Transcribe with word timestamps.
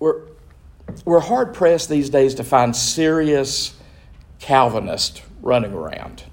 We're, 0.00 0.22
we're 1.04 1.20
hard 1.20 1.54
pressed 1.54 1.88
these 1.88 2.10
days 2.10 2.34
to 2.34 2.44
find 2.44 2.74
serious 2.74 3.72
Calvinists 4.40 5.22
running 5.42 5.72
around 5.72 6.24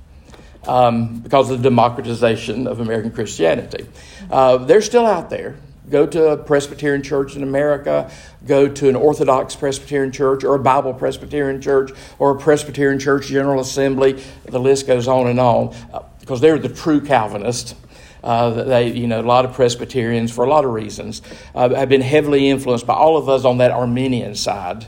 um, 0.67 1.19
because 1.19 1.51
of 1.51 1.61
the 1.61 1.69
democratization 1.69 2.65
of 2.65 2.79
American 2.79 3.11
Christianity. 3.11 3.85
Uh, 4.31 4.57
they're 4.57 4.81
still 4.81 5.05
out 5.05 5.29
there. 5.29 5.57
Go 5.91 6.07
to 6.07 6.29
a 6.29 6.37
Presbyterian 6.37 7.03
church 7.03 7.35
in 7.35 7.43
America, 7.43 8.09
go 8.47 8.67
to 8.67 8.89
an 8.89 8.95
Orthodox 8.95 9.55
Presbyterian 9.55 10.11
church, 10.11 10.43
or 10.43 10.55
a 10.55 10.59
Bible 10.59 10.95
Presbyterian 10.95 11.61
church, 11.61 11.91
or 12.17 12.31
a 12.31 12.39
Presbyterian 12.39 12.97
church 12.97 13.27
General 13.27 13.61
Assembly. 13.61 14.21
The 14.45 14.59
list 14.59 14.87
goes 14.87 15.07
on 15.07 15.27
and 15.27 15.39
on 15.39 15.75
uh, 15.93 16.01
because 16.19 16.41
they're 16.41 16.57
the 16.57 16.69
true 16.69 17.01
Calvinists. 17.01 17.75
Uh, 18.23 18.51
they, 18.51 18.91
you 18.91 19.07
know, 19.07 19.19
a 19.19 19.23
lot 19.23 19.45
of 19.45 19.53
Presbyterians, 19.53 20.31
for 20.31 20.45
a 20.45 20.49
lot 20.49 20.63
of 20.63 20.71
reasons, 20.71 21.21
uh, 21.55 21.73
have 21.73 21.89
been 21.89 22.01
heavily 22.01 22.49
influenced 22.49 22.85
by 22.85 22.93
all 22.93 23.17
of 23.17 23.27
us 23.27 23.45
on 23.45 23.57
that 23.57 23.71
Arminian 23.71 24.35
side, 24.35 24.85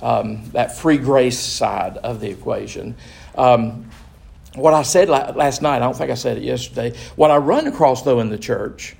um, 0.00 0.44
that 0.50 0.76
free 0.76 0.98
grace 0.98 1.38
side 1.38 1.96
of 1.98 2.20
the 2.20 2.28
equation. 2.28 2.96
Um, 3.36 3.88
what 4.54 4.74
I 4.74 4.82
said 4.82 5.08
last 5.08 5.62
night, 5.62 5.76
I 5.76 5.78
don't 5.78 5.96
think 5.96 6.10
I 6.10 6.14
said 6.14 6.36
it 6.38 6.42
yesterday, 6.42 6.96
what 7.16 7.30
I 7.30 7.36
run 7.36 7.66
across, 7.66 8.02
though, 8.02 8.20
in 8.20 8.28
the 8.28 8.38
church, 8.38 8.96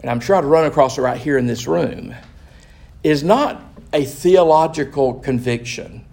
and 0.00 0.10
I'm 0.10 0.20
sure 0.20 0.36
I'd 0.36 0.44
run 0.44 0.66
across 0.66 0.98
it 0.98 1.02
right 1.02 1.20
here 1.20 1.38
in 1.38 1.46
this 1.46 1.66
room, 1.66 2.14
is 3.02 3.24
not 3.24 3.62
a 3.92 4.04
theological 4.04 5.14
conviction, 5.14 6.04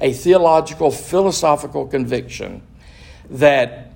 a 0.00 0.12
theological, 0.12 0.90
philosophical 0.90 1.86
conviction 1.86 2.62
that, 3.30 3.92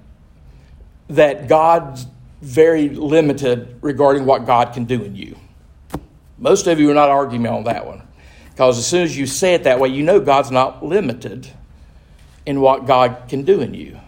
that 1.09 1.49
God's 1.49 2.07
very 2.41 2.89
limited 2.89 3.79
regarding 3.81 4.25
what 4.25 4.47
God 4.47 4.73
can 4.73 4.85
do 4.85 5.03
in 5.03 5.17
you. 5.17 5.37
Most 6.39 6.67
of 6.67 6.79
you 6.79 6.91
are 6.91 6.95
not 6.95 7.09
arguing 7.09 7.47
on 7.47 7.65
that 7.65 7.87
one. 7.87 8.03
Because 8.51 8.79
as 8.79 8.87
soon 8.87 9.03
as 9.03 9.17
you 9.17 9.27
say 9.27 9.55
it 9.55 9.65
that 9.65 9.79
way, 9.79 9.89
you 9.89 10.03
know 10.03 10.21
God's 10.21 10.51
not 10.51 10.85
limited 10.85 11.49
in 12.45 12.61
what 12.61 12.87
God 12.87 13.25
can 13.29 13.43
do 13.43 13.61
in 13.61 13.75
you. 13.75 14.01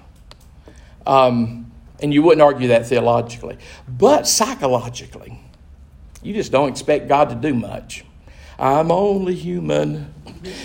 Um, 1.06 1.70
and 2.00 2.12
you 2.12 2.22
wouldn't 2.22 2.42
argue 2.42 2.68
that 2.68 2.86
theologically. 2.86 3.58
But 3.88 4.26
psychologically, 4.26 5.40
you 6.22 6.34
just 6.34 6.50
don't 6.52 6.68
expect 6.68 7.08
God 7.08 7.28
to 7.30 7.34
do 7.34 7.54
much. 7.54 8.04
I'm 8.58 8.90
only 8.90 9.34
human. 9.34 10.12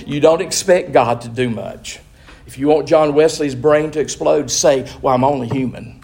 You 0.06 0.20
don't 0.20 0.42
expect 0.42 0.92
God 0.92 1.22
to 1.22 1.30
do 1.30 1.50
much. 1.50 2.00
If 2.48 2.58
you 2.58 2.68
want 2.68 2.88
John 2.88 3.14
Wesley's 3.14 3.56
brain 3.56 3.92
to 3.92 4.00
explode, 4.00 4.52
say, 4.52 4.92
Well, 5.02 5.14
I'm 5.14 5.24
only 5.24 5.48
human. 5.48 6.02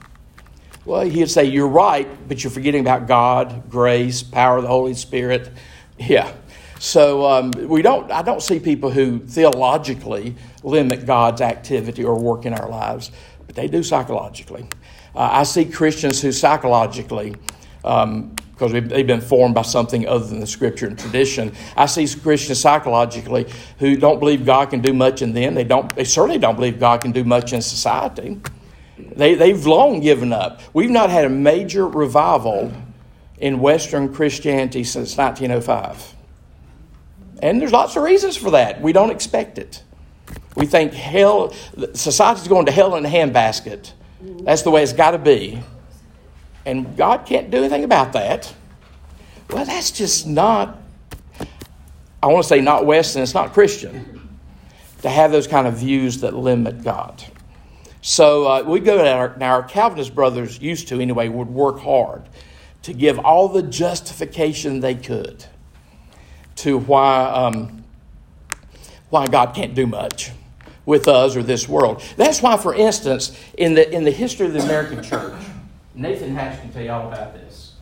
Well, 0.83 1.01
he'd 1.01 1.29
say, 1.29 1.45
You're 1.45 1.67
right, 1.67 2.07
but 2.27 2.43
you're 2.43 2.51
forgetting 2.51 2.81
about 2.81 3.07
God, 3.07 3.69
grace, 3.69 4.23
power 4.23 4.57
of 4.57 4.63
the 4.63 4.69
Holy 4.69 4.95
Spirit. 4.95 5.49
Yeah. 5.97 6.33
So 6.79 7.29
um, 7.29 7.51
we 7.51 7.83
don't, 7.83 8.11
I 8.11 8.23
don't 8.23 8.41
see 8.41 8.59
people 8.59 8.89
who 8.89 9.19
theologically 9.19 10.35
limit 10.63 11.05
God's 11.05 11.39
activity 11.39 12.03
or 12.03 12.19
work 12.19 12.47
in 12.47 12.53
our 12.55 12.67
lives, 12.67 13.11
but 13.45 13.55
they 13.55 13.67
do 13.67 13.83
psychologically. 13.83 14.65
Uh, 15.13 15.29
I 15.31 15.43
see 15.43 15.65
Christians 15.65 16.19
who 16.19 16.31
psychologically, 16.31 17.35
um, 17.85 18.33
because 18.51 18.71
they've 18.71 19.05
been 19.05 19.21
formed 19.21 19.53
by 19.53 19.61
something 19.61 20.07
other 20.07 20.25
than 20.25 20.39
the 20.39 20.47
scripture 20.47 20.87
and 20.87 20.97
tradition. 20.97 21.53
I 21.77 21.85
see 21.85 22.07
Christians 22.07 22.59
psychologically 22.59 23.47
who 23.77 23.95
don't 23.95 24.19
believe 24.19 24.43
God 24.43 24.71
can 24.71 24.81
do 24.81 24.93
much 24.93 25.21
in 25.21 25.33
them. 25.33 25.53
They 25.53 25.63
don't. 25.63 25.93
They 25.95 26.03
certainly 26.03 26.39
don't 26.39 26.55
believe 26.55 26.79
God 26.79 27.01
can 27.01 27.11
do 27.11 27.23
much 27.23 27.53
in 27.53 27.61
society. 27.61 28.39
They, 29.15 29.35
they've 29.35 29.65
long 29.65 29.99
given 29.99 30.33
up. 30.33 30.61
We've 30.73 30.89
not 30.89 31.09
had 31.09 31.25
a 31.25 31.29
major 31.29 31.87
revival 31.87 32.71
in 33.37 33.59
Western 33.59 34.13
Christianity 34.13 34.83
since 34.83 35.17
1905. 35.17 36.15
And 37.41 37.59
there's 37.59 37.71
lots 37.71 37.95
of 37.95 38.03
reasons 38.03 38.37
for 38.37 38.51
that. 38.51 38.81
We 38.81 38.93
don't 38.93 39.09
expect 39.09 39.57
it. 39.57 39.83
We 40.55 40.65
think 40.65 40.93
hell, 40.93 41.53
society's 41.93 42.47
going 42.47 42.67
to 42.67 42.71
hell 42.71 42.95
in 42.95 43.05
a 43.05 43.09
handbasket. 43.09 43.93
That's 44.21 44.61
the 44.61 44.71
way 44.71 44.83
it's 44.83 44.93
got 44.93 45.11
to 45.11 45.17
be. 45.17 45.61
And 46.65 46.95
God 46.95 47.25
can't 47.25 47.49
do 47.49 47.57
anything 47.57 47.83
about 47.83 48.13
that. 48.13 48.53
Well, 49.49 49.65
that's 49.65 49.91
just 49.91 50.27
not, 50.27 50.79
I 52.21 52.27
want 52.27 52.43
to 52.43 52.47
say 52.47 52.61
not 52.61 52.85
Western, 52.85 53.23
it's 53.23 53.33
not 53.33 53.53
Christian 53.53 54.29
to 55.01 55.09
have 55.09 55.31
those 55.31 55.47
kind 55.47 55.67
of 55.67 55.77
views 55.77 56.21
that 56.21 56.35
limit 56.35 56.83
God. 56.83 57.23
So 58.01 58.47
uh, 58.47 58.63
we 58.63 58.79
go 58.79 58.97
to 58.97 59.09
our, 59.09 59.35
now 59.37 59.51
our 59.53 59.63
Calvinist 59.63 60.15
brothers 60.15 60.59
used 60.59 60.87
to 60.87 60.99
anyway 60.99 61.29
would 61.29 61.49
work 61.49 61.79
hard 61.79 62.23
to 62.81 62.93
give 62.93 63.19
all 63.19 63.47
the 63.47 63.61
justification 63.61 64.79
they 64.79 64.95
could 64.95 65.45
to 66.57 66.79
why 66.79 67.23
um, 67.25 67.83
why 69.09 69.27
God 69.27 69.53
can't 69.53 69.75
do 69.75 69.85
much 69.85 70.31
with 70.85 71.07
us 71.07 71.35
or 71.35 71.43
this 71.43 71.69
world. 71.69 72.01
That's 72.17 72.41
why, 72.41 72.57
for 72.57 72.73
instance, 72.73 73.37
in 73.57 73.75
the 73.75 73.89
in 73.93 74.03
the 74.03 74.11
history 74.11 74.47
of 74.47 74.53
the 74.53 74.63
American 74.63 75.03
church, 75.03 75.39
Nathan 75.93 76.33
Hatch 76.33 76.59
can 76.59 76.71
tell 76.71 76.83
you 76.83 76.91
all 76.91 77.07
about 77.07 77.33
this. 77.33 77.73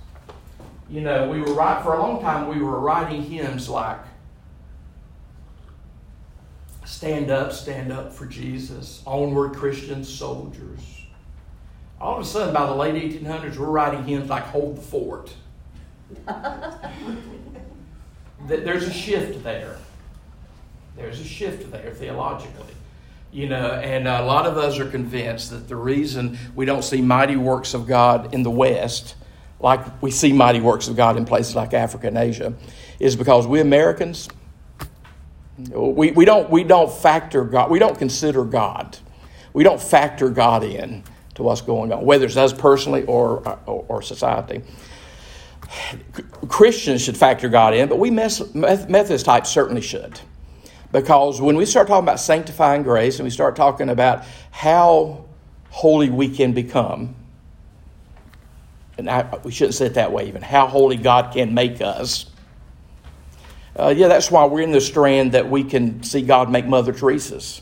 You 0.90 1.02
know, 1.02 1.30
we 1.30 1.40
were 1.40 1.54
right 1.54 1.82
for 1.82 1.94
a 1.94 2.00
long 2.00 2.22
time. 2.22 2.48
We 2.48 2.62
were 2.62 2.80
writing 2.80 3.24
hymns 3.24 3.70
like 3.70 4.00
Stand 7.00 7.32
up, 7.32 7.54
stand 7.54 7.94
up 7.94 8.12
for 8.12 8.26
Jesus. 8.26 9.02
Onward, 9.06 9.56
Christian 9.56 10.04
soldiers. 10.04 10.82
All 12.02 12.18
of 12.18 12.22
a 12.22 12.26
sudden, 12.26 12.54
by 12.54 12.66
the 12.66 12.76
late 12.76 12.94
1800s, 12.94 13.56
we're 13.56 13.68
writing 13.68 14.04
hymns 14.04 14.30
like 14.30 14.44
Hold 14.44 14.76
the 14.76 14.82
Fort. 14.82 15.34
There's 18.50 18.84
a 18.84 18.92
shift 18.92 19.46
there. 19.46 19.78
There's 20.98 21.22
a 21.22 21.24
shift 21.24 21.72
there 21.72 21.92
theologically. 21.92 22.74
You 23.32 23.48
know, 23.48 23.72
and 23.76 24.06
a 24.06 24.26
lot 24.26 24.46
of 24.46 24.58
us 24.58 24.78
are 24.78 24.90
convinced 24.92 25.52
that 25.52 25.70
the 25.70 25.78
reason 25.78 26.38
we 26.54 26.66
don't 26.66 26.84
see 26.84 27.02
mighty 27.02 27.38
works 27.38 27.74
of 27.74 27.88
God 27.88 28.34
in 28.34 28.44
the 28.44 28.52
West, 28.52 29.16
like 29.62 30.02
we 30.02 30.12
see 30.12 30.34
mighty 30.34 30.60
works 30.60 30.90
of 30.90 30.98
God 30.98 31.16
in 31.16 31.24
places 31.24 31.56
like 31.56 31.74
Africa 31.74 32.08
and 32.08 32.18
Asia, 32.18 32.54
is 33.00 33.16
because 33.16 33.48
we 33.48 33.62
Americans, 33.62 34.28
we, 35.72 36.12
we, 36.12 36.26
don't, 36.26 36.50
we 36.50 36.64
don't 36.64 36.92
factor 36.92 37.44
God, 37.44 37.70
we 37.70 37.80
don't 37.80 37.98
consider 37.98 38.44
God. 38.44 38.98
We 39.54 39.64
don't 39.64 39.82
factor 39.82 40.30
God 40.30 40.64
in 40.64 41.04
to 41.36 41.44
what's 41.44 41.62
going 41.62 41.92
on, 41.92 42.06
whether 42.06 42.26
it's 42.26 42.38
us 42.38 42.54
personally 42.54 43.04
or, 43.06 43.48
or, 43.66 43.86
or 43.88 44.02
society. 44.02 44.62
Christians 46.48 47.02
should 47.02 47.18
factor 47.18 47.50
God 47.50 47.74
in, 47.74 47.90
but 47.90 48.00
we 48.00 48.10
Methodist 48.10 49.26
types 49.26 49.50
certainly 49.50 49.82
should. 49.82 50.20
Because 50.92 51.40
when 51.40 51.56
we 51.56 51.66
start 51.66 51.88
talking 51.88 52.04
about 52.04 52.20
sanctifying 52.20 52.84
grace 52.84 53.20
and 53.20 53.24
we 53.24 53.30
start 53.30 53.56
talking 53.56 53.90
about 53.90 54.24
how 54.52 55.26
holy 55.70 56.10
we 56.10 56.30
can 56.30 56.54
become, 56.54 57.16
and 58.98 59.10
I, 59.10 59.40
we 59.44 59.52
shouldn't 59.52 59.76
say 59.76 59.86
it 59.86 59.94
that 59.94 60.12
way 60.12 60.28
even, 60.28 60.42
how 60.42 60.68
holy 60.68 60.98
God 60.98 61.34
can 61.34 61.54
make 61.54 61.82
us, 61.82 62.26
uh, 63.78 63.94
yeah, 63.96 64.08
that's 64.08 64.32
why 64.32 64.46
we're 64.46 64.62
in 64.62 64.72
the 64.72 64.82
strand 64.82 65.34
that 65.34 65.50
we 65.50 65.64
can 65.64 66.04
see 66.04 66.22
God 66.22 66.52
make 66.52 66.66
Mother 66.66 66.92
Teresa's. 66.92 67.62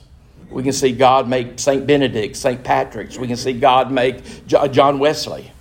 We 0.50 0.64
can 0.64 0.74
see 0.74 0.94
God 0.94 1.28
make 1.28 1.60
St. 1.60 1.86
Benedict, 1.86 2.36
St. 2.36 2.64
Patrick's. 2.64 3.18
We 3.18 3.28
can 3.28 3.36
see 3.36 3.54
God 3.54 3.92
make 3.92 4.48
John 4.48 5.00
Wesley. 5.00 5.52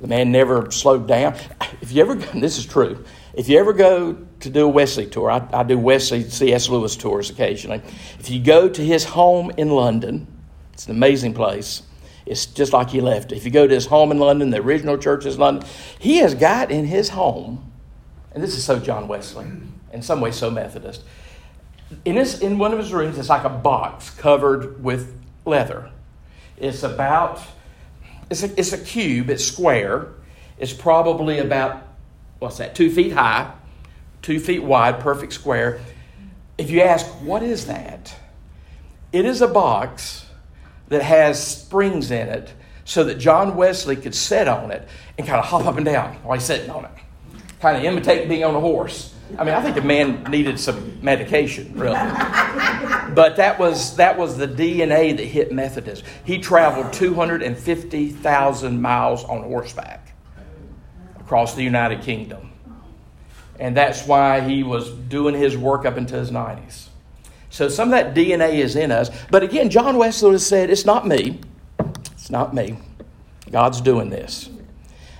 The 0.00 0.08
man 0.08 0.32
never 0.32 0.70
slowed 0.72 1.06
down. 1.06 1.36
If 1.80 1.92
you 1.92 2.02
ever, 2.02 2.14
this 2.38 2.58
is 2.58 2.66
true, 2.66 3.04
if 3.34 3.48
you 3.48 3.58
ever 3.58 3.72
go 3.72 4.18
to 4.40 4.50
do 4.50 4.64
a 4.64 4.68
Wesley 4.68 5.06
tour, 5.06 5.30
I, 5.30 5.48
I 5.52 5.62
do 5.62 5.78
Wesley 5.78 6.28
C.S. 6.28 6.68
Lewis 6.68 6.96
tours 6.96 7.30
occasionally. 7.30 7.80
If 8.18 8.28
you 8.28 8.42
go 8.42 8.68
to 8.68 8.84
his 8.84 9.04
home 9.04 9.52
in 9.56 9.70
London, 9.70 10.26
it's 10.72 10.86
an 10.86 10.96
amazing 10.96 11.34
place. 11.34 11.82
It's 12.26 12.46
just 12.46 12.72
like 12.72 12.90
he 12.90 13.00
left. 13.00 13.32
If 13.32 13.44
you 13.44 13.50
go 13.50 13.66
to 13.66 13.74
his 13.74 13.86
home 13.86 14.10
in 14.10 14.18
London, 14.18 14.50
the 14.50 14.60
original 14.60 14.98
church 14.98 15.24
is 15.24 15.38
London, 15.38 15.68
he 15.98 16.18
has 16.18 16.34
got 16.34 16.70
in 16.70 16.84
his 16.84 17.10
home, 17.10 17.72
and 18.32 18.42
this 18.42 18.56
is 18.56 18.64
so 18.64 18.78
John 18.80 19.06
Wesley 19.06 19.46
in 19.92 20.02
some 20.02 20.20
ways 20.20 20.36
so 20.36 20.50
Methodist. 20.50 21.02
In, 22.04 22.16
his, 22.16 22.40
in 22.40 22.58
one 22.58 22.72
of 22.72 22.78
his 22.78 22.92
rooms, 22.92 23.18
it's 23.18 23.28
like 23.28 23.44
a 23.44 23.50
box 23.50 24.10
covered 24.10 24.82
with 24.82 25.14
leather. 25.44 25.90
It's 26.56 26.82
about, 26.82 27.40
it's 28.30 28.42
a, 28.42 28.58
it's 28.58 28.72
a 28.72 28.78
cube, 28.78 29.28
it's 29.30 29.44
square. 29.44 30.08
It's 30.58 30.72
probably 30.72 31.38
about, 31.38 31.82
what's 32.38 32.58
that, 32.58 32.74
two 32.74 32.90
feet 32.90 33.12
high, 33.12 33.52
two 34.22 34.40
feet 34.40 34.62
wide, 34.62 35.00
perfect 35.00 35.32
square. 35.32 35.80
If 36.56 36.70
you 36.70 36.80
ask, 36.80 37.06
what 37.22 37.42
is 37.42 37.66
that? 37.66 38.14
It 39.12 39.26
is 39.26 39.42
a 39.42 39.48
box 39.48 40.26
that 40.88 41.02
has 41.02 41.44
springs 41.44 42.10
in 42.10 42.28
it 42.28 42.52
so 42.84 43.04
that 43.04 43.18
John 43.18 43.56
Wesley 43.56 43.96
could 43.96 44.14
sit 44.14 44.48
on 44.48 44.70
it 44.70 44.86
and 45.18 45.26
kind 45.26 45.38
of 45.38 45.46
hop 45.46 45.66
up 45.66 45.76
and 45.76 45.84
down 45.84 46.14
while 46.22 46.38
he's 46.38 46.46
sitting 46.46 46.70
on 46.70 46.84
it. 46.84 46.90
Kind 47.60 47.76
of 47.76 47.84
imitate 47.84 48.28
being 48.28 48.44
on 48.44 48.54
a 48.54 48.60
horse. 48.60 49.11
I 49.38 49.44
mean, 49.44 49.54
I 49.54 49.62
think 49.62 49.76
the 49.76 49.82
man 49.82 50.24
needed 50.24 50.60
some 50.60 50.98
medication, 51.02 51.72
really. 51.74 51.94
but 53.14 53.36
that 53.36 53.58
was 53.58 53.96
that 53.96 54.18
was 54.18 54.36
the 54.36 54.46
DNA 54.46 55.16
that 55.16 55.24
hit 55.24 55.52
Methodist. 55.52 56.04
He 56.24 56.38
traveled 56.38 56.92
250,000 56.92 58.82
miles 58.82 59.24
on 59.24 59.42
horseback 59.42 60.14
across 61.18 61.54
the 61.54 61.62
United 61.62 62.02
Kingdom. 62.02 62.52
And 63.58 63.76
that's 63.76 64.06
why 64.06 64.40
he 64.40 64.62
was 64.62 64.90
doing 64.90 65.34
his 65.34 65.56
work 65.56 65.86
up 65.86 65.96
into 65.96 66.16
his 66.16 66.30
90s. 66.30 66.88
So 67.48 67.68
some 67.68 67.92
of 67.92 67.92
that 67.92 68.14
DNA 68.14 68.54
is 68.54 68.76
in 68.76 68.90
us. 68.90 69.10
But 69.30 69.42
again, 69.42 69.70
John 69.70 69.98
Wesley 69.98 70.38
said, 70.38 70.70
It's 70.70 70.84
not 70.84 71.06
me. 71.06 71.40
It's 72.12 72.30
not 72.30 72.54
me. 72.54 72.78
God's 73.50 73.80
doing 73.80 74.10
this. 74.10 74.48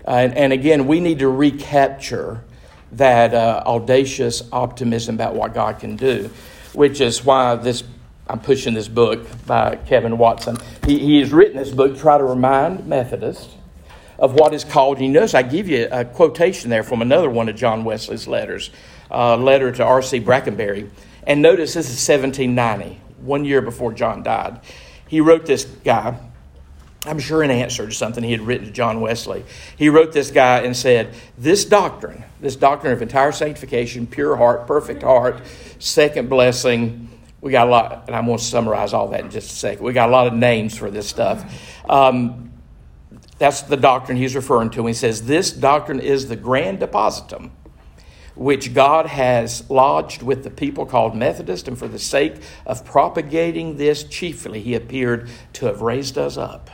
Uh, 0.07 0.11
and, 0.11 0.35
and, 0.37 0.53
again, 0.53 0.87
we 0.87 0.99
need 0.99 1.21
to 1.21 1.29
recapture 1.29 2.43
that 2.93 3.35
uh, 3.35 3.63
audacious 3.67 4.43
optimism 4.53 5.15
about 5.15 5.35
what 5.35 5.55
God 5.55 5.79
can 5.79 5.97
do, 5.97 6.31
which 6.75 7.01
is 7.01 7.25
why 7.25 7.57
this 7.57 7.83
I'm 8.29 8.41
pushing 8.41 8.73
this 8.73 8.89
book 8.89 9.27
by 9.47 9.77
Kevin 9.77 10.17
Watson. 10.17 10.57
He, 10.87 10.99
he 10.99 11.21
has 11.21 11.33
written 11.33 11.57
this 11.57 11.71
book 11.71 11.95
to 11.95 12.01
try 12.01 12.19
to 12.19 12.25
remind 12.25 12.87
Methodists 12.87 13.57
of 14.19 14.35
what 14.35 14.55
is 14.55 14.63
called. 14.63 14.99
And 14.99 15.07
you 15.07 15.13
notice 15.13 15.35
I 15.35 15.43
give 15.43 15.69
you 15.69 15.89
a 15.91 16.05
quotation 16.05 16.71
there 16.71 16.85
from 16.85 17.03
another 17.03 17.29
one 17.29 17.49
of 17.49 17.57
John 17.57 17.85
Wesley's 17.85 18.29
letters, 18.29 18.71
a 19.11 19.37
letter 19.37 19.73
to 19.73 19.85
R.C. 19.85 20.21
Brackenbury. 20.21 20.89
And 21.27 21.43
notice 21.43 21.75
this 21.75 21.87
is 21.87 22.09
1790, 22.09 23.01
one 23.21 23.45
year 23.45 23.61
before 23.61 23.93
John 23.93 24.23
died. 24.23 24.61
He 25.09 25.21
wrote 25.21 25.45
this 25.45 25.65
guy, 25.65 26.17
I'm 27.05 27.19
sure 27.19 27.43
in 27.43 27.51
answer 27.51 27.87
to 27.87 27.93
something 27.93 28.23
he 28.23 28.31
had 28.31 28.43
written 28.43 28.67
to 28.67 28.73
John 28.73 29.01
Wesley. 29.01 29.45
He 29.77 29.89
wrote 29.89 30.13
this 30.13 30.31
guy 30.31 30.61
and 30.61 30.77
said, 30.77 31.15
This 31.37 31.65
doctrine, 31.65 32.23
this 32.41 32.55
doctrine 32.55 32.93
of 32.93 33.03
entire 33.03 33.33
sanctification, 33.33 34.07
pure 34.07 34.37
heart, 34.37 34.69
perfect 34.69 35.03
heart, 35.03 35.43
second 35.81 36.29
blessing, 36.29 37.09
we 37.41 37.51
got 37.51 37.67
a 37.67 37.71
lot, 37.71 38.05
and 38.07 38.15
I'm 38.15 38.27
going 38.27 38.39
to 38.39 38.45
summarize 38.45 38.93
all 38.93 39.09
that 39.09 39.21
in 39.21 39.31
just 39.31 39.51
a 39.51 39.55
second. 39.55 39.85
We 39.85 39.93
got 39.93 40.09
a 40.09 40.13
lot 40.13 40.29
of 40.29 40.35
names 40.35 40.79
for 40.79 40.93
this 40.93 41.09
stuff. 41.09 41.45
Um, 41.91 42.53
that's 43.39 43.63
the 43.63 43.77
doctrine 43.77 44.17
he's 44.17 44.37
referring 44.37 44.71
to. 44.71 44.87
He 44.87 44.95
says, 44.95 45.27
This 45.27 45.51
doctrine 45.51 45.99
is 45.99 46.29
the 46.29 46.37
grand 46.37 46.79
depositum 46.79 47.51
which 48.35 48.73
God 48.73 49.05
has 49.07 49.69
lodged 49.69 50.23
with 50.23 50.43
the 50.43 50.51
people 50.51 50.87
called 50.87 51.15
Methodist, 51.15 51.69
and 51.69 51.79
for 51.79 51.87
the 51.87 51.99
sake 51.99 52.37
of 52.65 52.83
propagating 52.83 53.77
this 53.77 54.05
chiefly, 54.05 54.63
he 54.63 54.75
appeared 54.75 55.29
to 55.53 55.67
have 55.67 55.83
raised 55.83 56.17
us 56.17 56.39
up. 56.39 56.71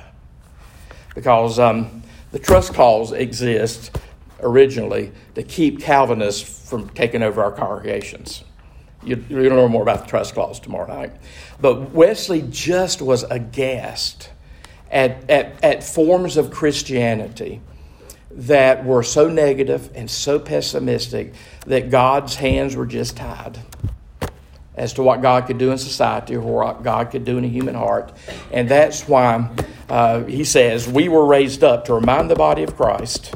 Because 1.19 1.59
um, 1.59 2.01
the 2.31 2.39
trust 2.39 2.75
clause 2.75 3.11
exists 3.11 3.91
originally 4.39 5.11
to 5.35 5.43
keep 5.43 5.81
Calvinists 5.81 6.71
from 6.71 6.89
taking 6.91 7.25
over 7.25 7.43
our 7.43 7.51
congregations. 7.51 8.45
You, 9.03 9.25
will 9.29 9.43
learn 9.57 9.73
more 9.73 9.83
about 9.83 10.03
the 10.03 10.07
trust 10.07 10.35
clause 10.35 10.61
tomorrow 10.61 10.87
night. 10.87 11.11
But 11.61 11.91
Wesley 11.91 12.45
just 12.49 13.03
was 13.03 13.25
aghast 13.25 14.31
at, 14.93 15.29
at, 15.29 15.65
at 15.65 15.83
forms 15.83 16.37
of 16.37 16.53
Christianity 16.53 17.63
that 18.31 18.85
were 18.85 19.03
so 19.03 19.29
negative 19.29 19.91
and 19.97 20.09
so 20.09 20.39
pessimistic 20.39 21.35
that 21.67 21.91
God's 21.91 22.37
hands 22.37 22.77
were 22.77 22.87
just 22.87 23.17
tied 23.17 23.59
as 24.79 24.93
to 24.95 25.03
what 25.03 25.21
God 25.21 25.47
could 25.47 25.59
do 25.59 25.73
in 25.73 25.79
society 25.79 26.37
or 26.37 26.41
what 26.41 26.83
God 26.83 27.11
could 27.11 27.25
do 27.25 27.37
in 27.37 27.45
a 27.45 27.49
human 27.49 27.75
heart. 27.75 28.13
And 28.53 28.69
that's 28.69 29.09
why 29.09 29.51
uh, 29.89 30.23
he 30.23 30.45
says, 30.45 30.89
We 30.89 31.09
were 31.09 31.27
raised 31.27 31.65
up 31.65 31.87
to 31.87 31.95
remind 31.95 32.31
the 32.31 32.37
body 32.37 32.63
of 32.63 32.77
Christ 32.77 33.35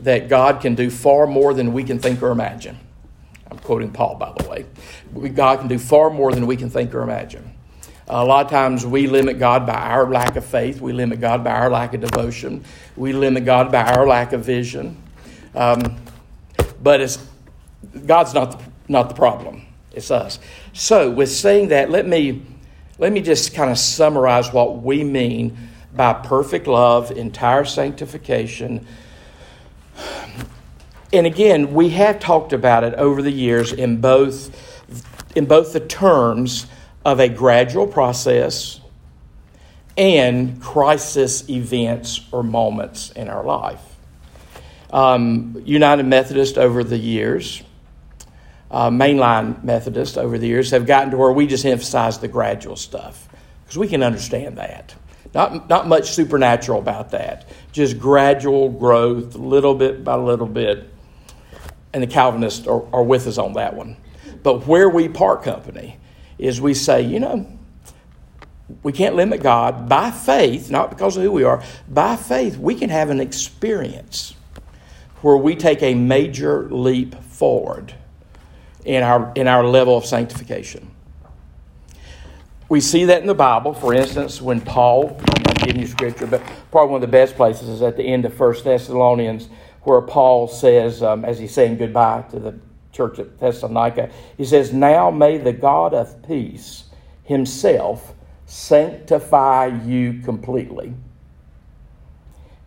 that 0.00 0.28
God 0.28 0.60
can 0.60 0.76
do 0.76 0.90
far 0.90 1.26
more 1.26 1.52
than 1.52 1.72
we 1.72 1.82
can 1.82 1.98
think 1.98 2.22
or 2.22 2.30
imagine. 2.30 2.78
I'm 3.50 3.58
quoting 3.58 3.90
Paul, 3.90 4.14
by 4.14 4.32
the 4.36 4.48
way. 4.48 4.66
God 5.30 5.58
can 5.58 5.68
do 5.68 5.78
far 5.78 6.08
more 6.08 6.32
than 6.32 6.46
we 6.46 6.56
can 6.56 6.70
think 6.70 6.94
or 6.94 7.02
imagine. 7.02 7.54
A 8.06 8.24
lot 8.24 8.46
of 8.46 8.50
times 8.50 8.86
we 8.86 9.06
limit 9.06 9.38
God 9.38 9.66
by 9.66 9.74
our 9.74 10.08
lack 10.08 10.36
of 10.36 10.44
faith. 10.44 10.80
We 10.80 10.92
limit 10.92 11.20
God 11.20 11.42
by 11.42 11.50
our 11.50 11.68
lack 11.68 11.94
of 11.94 12.00
devotion. 12.00 12.64
We 12.96 13.12
limit 13.12 13.44
God 13.44 13.72
by 13.72 13.92
our 13.92 14.06
lack 14.06 14.32
of 14.32 14.44
vision. 14.44 14.96
Um, 15.54 15.96
but 16.82 17.00
it's, 17.00 17.18
God's 18.06 18.32
not 18.32 18.52
the, 18.52 18.64
not 18.88 19.08
the 19.08 19.14
problem. 19.14 19.67
It's 19.98 20.10
us. 20.10 20.38
So, 20.72 21.10
with 21.10 21.30
saying 21.30 21.68
that, 21.68 21.90
let 21.90 22.06
me, 22.06 22.42
let 22.98 23.12
me 23.12 23.20
just 23.20 23.54
kind 23.54 23.70
of 23.70 23.78
summarize 23.78 24.52
what 24.52 24.82
we 24.82 25.04
mean 25.04 25.56
by 25.94 26.14
perfect 26.14 26.66
love, 26.66 27.10
entire 27.10 27.64
sanctification, 27.64 28.86
and 31.12 31.26
again, 31.26 31.72
we 31.72 31.90
have 31.90 32.20
talked 32.20 32.52
about 32.52 32.84
it 32.84 32.94
over 32.94 33.22
the 33.22 33.30
years 33.30 33.72
in 33.72 34.00
both, 34.00 34.84
in 35.34 35.46
both 35.46 35.72
the 35.72 35.80
terms 35.80 36.66
of 37.04 37.18
a 37.18 37.28
gradual 37.28 37.86
process 37.86 38.80
and 39.96 40.60
crisis 40.60 41.48
events 41.48 42.20
or 42.30 42.42
moments 42.42 43.10
in 43.12 43.28
our 43.28 43.42
life. 43.42 43.80
Um, 44.90 45.62
United 45.64 46.04
Methodist 46.04 46.58
over 46.58 46.84
the 46.84 46.98
years, 46.98 47.62
uh, 48.70 48.90
mainline 48.90 49.62
Methodist 49.64 50.18
over 50.18 50.38
the 50.38 50.46
years 50.46 50.70
have 50.70 50.86
gotten 50.86 51.10
to 51.10 51.16
where 51.16 51.32
we 51.32 51.46
just 51.46 51.64
emphasize 51.64 52.18
the 52.18 52.28
gradual 52.28 52.76
stuff 52.76 53.28
because 53.62 53.78
we 53.78 53.88
can 53.88 54.02
understand 54.02 54.58
that. 54.58 54.94
Not, 55.34 55.68
not 55.68 55.86
much 55.86 56.10
supernatural 56.10 56.78
about 56.78 57.10
that, 57.10 57.48
just 57.72 57.98
gradual 57.98 58.70
growth, 58.70 59.34
little 59.34 59.74
bit 59.74 60.02
by 60.02 60.14
little 60.14 60.46
bit 60.46 60.90
and 61.92 62.02
the 62.02 62.06
Calvinists 62.06 62.66
are, 62.66 62.94
are 62.94 63.02
with 63.02 63.26
us 63.26 63.38
on 63.38 63.54
that 63.54 63.74
one. 63.74 63.96
But 64.42 64.66
where 64.66 64.88
we 64.88 65.08
part 65.08 65.42
company 65.42 65.98
is 66.38 66.60
we 66.60 66.74
say, 66.74 67.02
you 67.02 67.20
know, 67.20 67.46
we 68.82 68.92
can't 68.92 69.16
limit 69.16 69.42
God 69.42 69.88
by 69.88 70.10
faith, 70.10 70.70
not 70.70 70.90
because 70.90 71.16
of 71.16 71.22
who 71.22 71.32
we 71.32 71.44
are. 71.44 71.62
By 71.88 72.16
faith, 72.16 72.58
we 72.58 72.74
can 72.74 72.90
have 72.90 73.10
an 73.10 73.20
experience 73.20 74.34
where 75.22 75.36
we 75.36 75.56
take 75.56 75.82
a 75.82 75.94
major 75.94 76.68
leap 76.70 77.14
forward 77.24 77.94
in 78.84 79.02
our, 79.02 79.32
in 79.34 79.48
our 79.48 79.64
level 79.64 79.96
of 79.96 80.04
sanctification. 80.04 80.90
We 82.68 82.80
see 82.80 83.06
that 83.06 83.22
in 83.22 83.26
the 83.26 83.34
Bible. 83.34 83.72
For 83.72 83.94
instance, 83.94 84.42
when 84.42 84.60
Paul, 84.60 85.16
I'm 85.34 85.42
not 85.42 85.58
giving 85.58 85.80
you 85.80 85.86
scripture, 85.86 86.26
but 86.26 86.42
probably 86.70 86.92
one 86.92 87.02
of 87.02 87.08
the 87.08 87.12
best 87.12 87.34
places 87.34 87.68
is 87.68 87.82
at 87.82 87.96
the 87.96 88.02
end 88.02 88.24
of 88.24 88.38
1 88.38 88.64
Thessalonians 88.64 89.48
where 89.82 90.02
Paul 90.02 90.48
says, 90.48 91.02
um, 91.02 91.24
as 91.24 91.38
he's 91.38 91.54
saying 91.54 91.78
goodbye 91.78 92.22
to 92.30 92.38
the 92.38 92.58
church 92.92 93.18
at 93.18 93.38
Thessalonica, 93.38 94.10
he 94.36 94.44
says, 94.44 94.72
Now 94.72 95.10
may 95.10 95.38
the 95.38 95.52
God 95.52 95.94
of 95.94 96.26
peace 96.26 96.84
himself 97.24 98.14
sanctify 98.44 99.66
you 99.66 100.20
completely. 100.20 100.94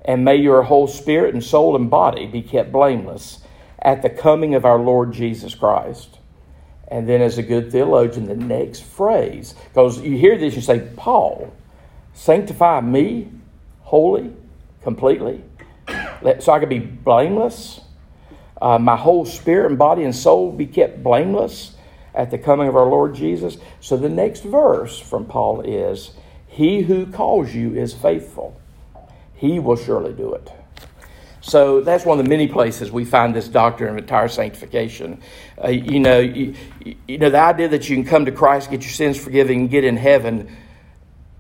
And 0.04 0.26
may 0.26 0.38
your 0.38 0.64
whole 0.64 0.88
spirit 0.88 1.36
and 1.36 1.44
soul 1.44 1.76
and 1.76 1.90
body 1.90 2.26
be 2.26 2.42
kept 2.42 2.72
blameless 2.72 3.41
at 3.82 4.02
the 4.02 4.10
coming 4.10 4.56
of 4.56 4.66
our 4.66 4.80
Lord 4.80 5.12
Jesus 5.12 5.56
Christ. 5.56 6.20
And 6.88 7.08
then, 7.08 7.22
as 7.22 7.38
a 7.38 7.44
good 7.44 7.72
theologian, 7.72 8.26
the 8.26 8.36
next 8.36 8.84
phrase, 8.84 9.56
because 9.70 10.02
you 10.02 10.18
hear 10.18 10.38
this, 10.38 10.56
you 10.56 10.62
say, 10.62 10.90
Paul, 10.98 11.54
sanctify 12.14 12.82
me 12.82 13.30
wholly, 13.82 14.34
completely 14.84 15.42
so 16.40 16.54
I 16.54 16.60
could 16.60 16.70
be 16.70 16.80
blameless. 16.80 17.82
Uh, 18.62 18.78
my 18.78 18.96
whole 18.96 19.26
spirit 19.26 19.70
and 19.70 19.78
body 19.78 20.04
and 20.04 20.16
soul 20.16 20.52
be 20.52 20.68
kept 20.68 21.04
blameless 21.04 21.76
at 22.14 22.30
the 22.30 22.38
coming 22.38 22.68
of 22.68 22.76
our 22.76 22.86
Lord 22.86 23.16
Jesus. 23.16 23.58
So 23.80 23.98
the 23.98 24.10
next 24.10 24.44
verse 24.44 25.00
from 25.00 25.26
Paul 25.26 25.62
is 25.62 26.12
He 26.48 26.82
who 26.82 27.08
calls 27.08 27.54
you 27.54 27.76
is 27.76 27.94
faithful, 27.94 28.60
He 29.34 29.60
will 29.60 29.78
surely 29.78 30.14
do 30.14 30.34
it. 30.34 30.52
So 31.42 31.82
that's 31.82 32.06
one 32.06 32.20
of 32.20 32.26
the 32.26 32.30
many 32.30 32.48
places 32.48 32.92
we 32.92 33.04
find 33.04 33.36
this 33.36 33.48
doctrine 33.48 33.90
of 33.90 33.98
entire 33.98 34.28
sanctification. 34.28 35.22
Uh, 35.64 35.70
you 35.70 36.00
know, 36.00 36.20
you, 36.20 36.54
you, 37.08 37.18
know 37.18 37.30
the 37.30 37.40
idea 37.40 37.68
that 37.70 37.90
you 37.90 37.96
can 37.96 38.06
come 38.06 38.26
to 38.26 38.32
Christ, 38.32 38.70
get 38.70 38.84
your 38.84 38.92
sins 38.92 39.18
forgiven, 39.18 39.68
get 39.68 39.84
in 39.84 39.98
heaven, 39.98 40.56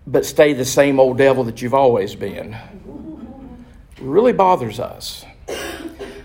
but 0.07 0.25
stay 0.25 0.53
the 0.53 0.65
same 0.65 0.99
old 0.99 1.17
devil 1.17 1.43
that 1.43 1.61
you've 1.61 1.75
always 1.75 2.15
been 2.15 2.57
really 4.01 4.33
bothers 4.33 4.79
us. 4.79 5.25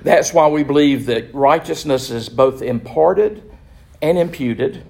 That's 0.02 0.32
why 0.32 0.48
we 0.48 0.62
believe 0.62 1.06
that 1.06 1.34
righteousness 1.34 2.10
is 2.10 2.28
both 2.28 2.62
imparted 2.62 3.42
and 4.00 4.18
imputed. 4.18 4.84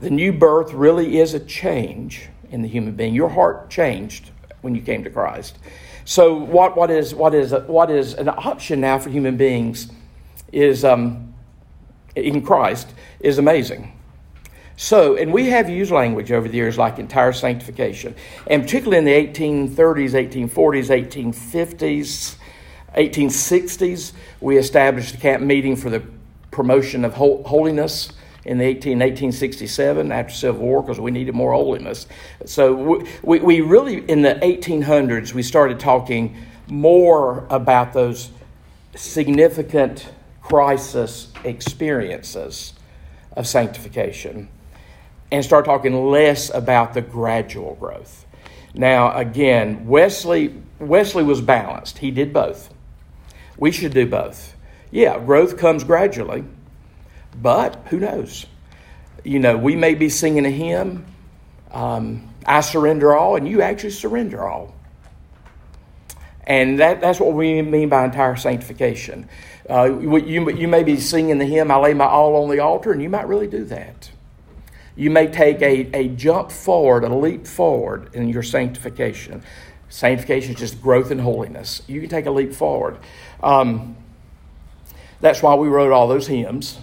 The 0.00 0.10
new 0.10 0.32
birth 0.32 0.72
really 0.72 1.18
is 1.18 1.34
a 1.34 1.40
change 1.40 2.28
in 2.50 2.62
the 2.62 2.68
human 2.68 2.94
being. 2.94 3.14
Your 3.14 3.28
heart 3.28 3.70
changed 3.70 4.30
when 4.62 4.74
you 4.74 4.82
came 4.82 5.04
to 5.04 5.10
Christ. 5.10 5.58
So, 6.04 6.34
what, 6.34 6.76
what, 6.76 6.90
is, 6.90 7.14
what, 7.14 7.34
is, 7.34 7.52
what 7.66 7.90
is 7.90 8.14
an 8.14 8.28
option 8.28 8.80
now 8.80 8.98
for 8.98 9.10
human 9.10 9.36
beings 9.36 9.90
is 10.52 10.84
um, 10.84 11.34
in 12.16 12.42
Christ 12.42 12.92
is 13.20 13.38
amazing. 13.38 13.96
So, 14.76 15.16
and 15.16 15.30
we 15.32 15.50
have 15.50 15.68
used 15.68 15.90
language 15.90 16.32
over 16.32 16.48
the 16.48 16.56
years 16.56 16.78
like 16.78 16.98
entire 16.98 17.34
sanctification, 17.34 18.14
and 18.46 18.62
particularly 18.62 18.96
in 18.96 19.04
the 19.04 19.12
1830s, 19.12 20.48
1840s, 20.48 21.12
1850s, 21.12 22.36
1860s, 22.96 24.12
we 24.40 24.56
established 24.56 25.14
a 25.14 25.18
camp 25.18 25.42
meeting 25.42 25.76
for 25.76 25.90
the 25.90 26.02
promotion 26.50 27.04
of 27.04 27.12
holiness 27.14 28.12
in 28.44 28.58
the 28.58 28.64
18, 28.64 28.98
1867 28.98 30.12
after 30.12 30.32
Civil 30.32 30.62
War 30.62 30.82
because 30.82 31.00
we 31.00 31.10
needed 31.10 31.34
more 31.34 31.52
holiness. 31.52 32.06
So 32.46 33.04
we, 33.22 33.40
we 33.40 33.60
really, 33.60 33.98
in 34.08 34.22
the 34.22 34.34
1800s, 34.36 35.34
we 35.34 35.42
started 35.42 35.78
talking 35.78 36.36
more 36.66 37.46
about 37.50 37.92
those 37.92 38.30
significant 38.94 40.08
crisis 40.42 41.32
experiences 41.44 42.72
of 43.36 43.46
sanctification 43.46 44.48
and 45.30 45.44
start 45.44 45.64
talking 45.64 46.10
less 46.10 46.52
about 46.52 46.94
the 46.94 47.00
gradual 47.00 47.76
growth. 47.76 48.26
Now, 48.74 49.16
again, 49.16 49.86
Wesley, 49.86 50.54
Wesley 50.78 51.22
was 51.22 51.40
balanced. 51.40 51.98
He 51.98 52.10
did 52.10 52.32
both. 52.32 52.72
We 53.56 53.70
should 53.70 53.92
do 53.92 54.06
both. 54.06 54.56
Yeah, 54.90 55.18
growth 55.18 55.56
comes 55.56 55.84
gradually, 55.84 56.44
but 57.34 57.86
who 57.88 57.98
knows? 57.98 58.46
You 59.24 59.38
know, 59.38 59.56
we 59.56 59.76
may 59.76 59.94
be 59.94 60.08
singing 60.08 60.46
a 60.46 60.50
hymn, 60.50 61.04
um, 61.70 62.32
I 62.46 62.60
surrender 62.62 63.14
all, 63.14 63.36
and 63.36 63.46
you 63.46 63.62
actually 63.62 63.90
surrender 63.90 64.46
all. 64.46 64.74
And 66.44 66.80
that, 66.80 67.00
that's 67.00 67.20
what 67.20 67.32
we 67.34 67.62
mean 67.62 67.88
by 67.88 68.04
entire 68.04 68.36
sanctification. 68.36 69.28
Uh, 69.68 70.00
you, 70.00 70.50
you 70.50 70.66
may 70.66 70.82
be 70.82 70.98
singing 70.98 71.38
the 71.38 71.44
hymn, 71.44 71.70
I 71.70 71.76
lay 71.76 71.94
my 71.94 72.06
all 72.06 72.42
on 72.42 72.50
the 72.50 72.60
altar, 72.60 72.92
and 72.92 73.00
you 73.00 73.08
might 73.08 73.28
really 73.28 73.46
do 73.46 73.64
that. 73.66 74.10
You 74.96 75.10
may 75.10 75.28
take 75.28 75.62
a, 75.62 75.96
a 75.96 76.08
jump 76.08 76.50
forward, 76.50 77.04
a 77.04 77.14
leap 77.14 77.46
forward 77.46 78.14
in 78.14 78.28
your 78.28 78.42
sanctification. 78.42 79.42
Sanctification 79.88 80.54
is 80.54 80.58
just 80.58 80.82
growth 80.82 81.10
in 81.10 81.18
holiness. 81.18 81.82
You 81.86 82.00
can 82.00 82.10
take 82.10 82.26
a 82.26 82.30
leap 82.30 82.52
forward. 82.52 82.98
Um, 83.42 83.96
that's 85.20 85.42
why 85.42 85.54
we 85.54 85.68
wrote 85.68 85.92
all 85.92 86.08
those 86.08 86.26
hymns, 86.26 86.78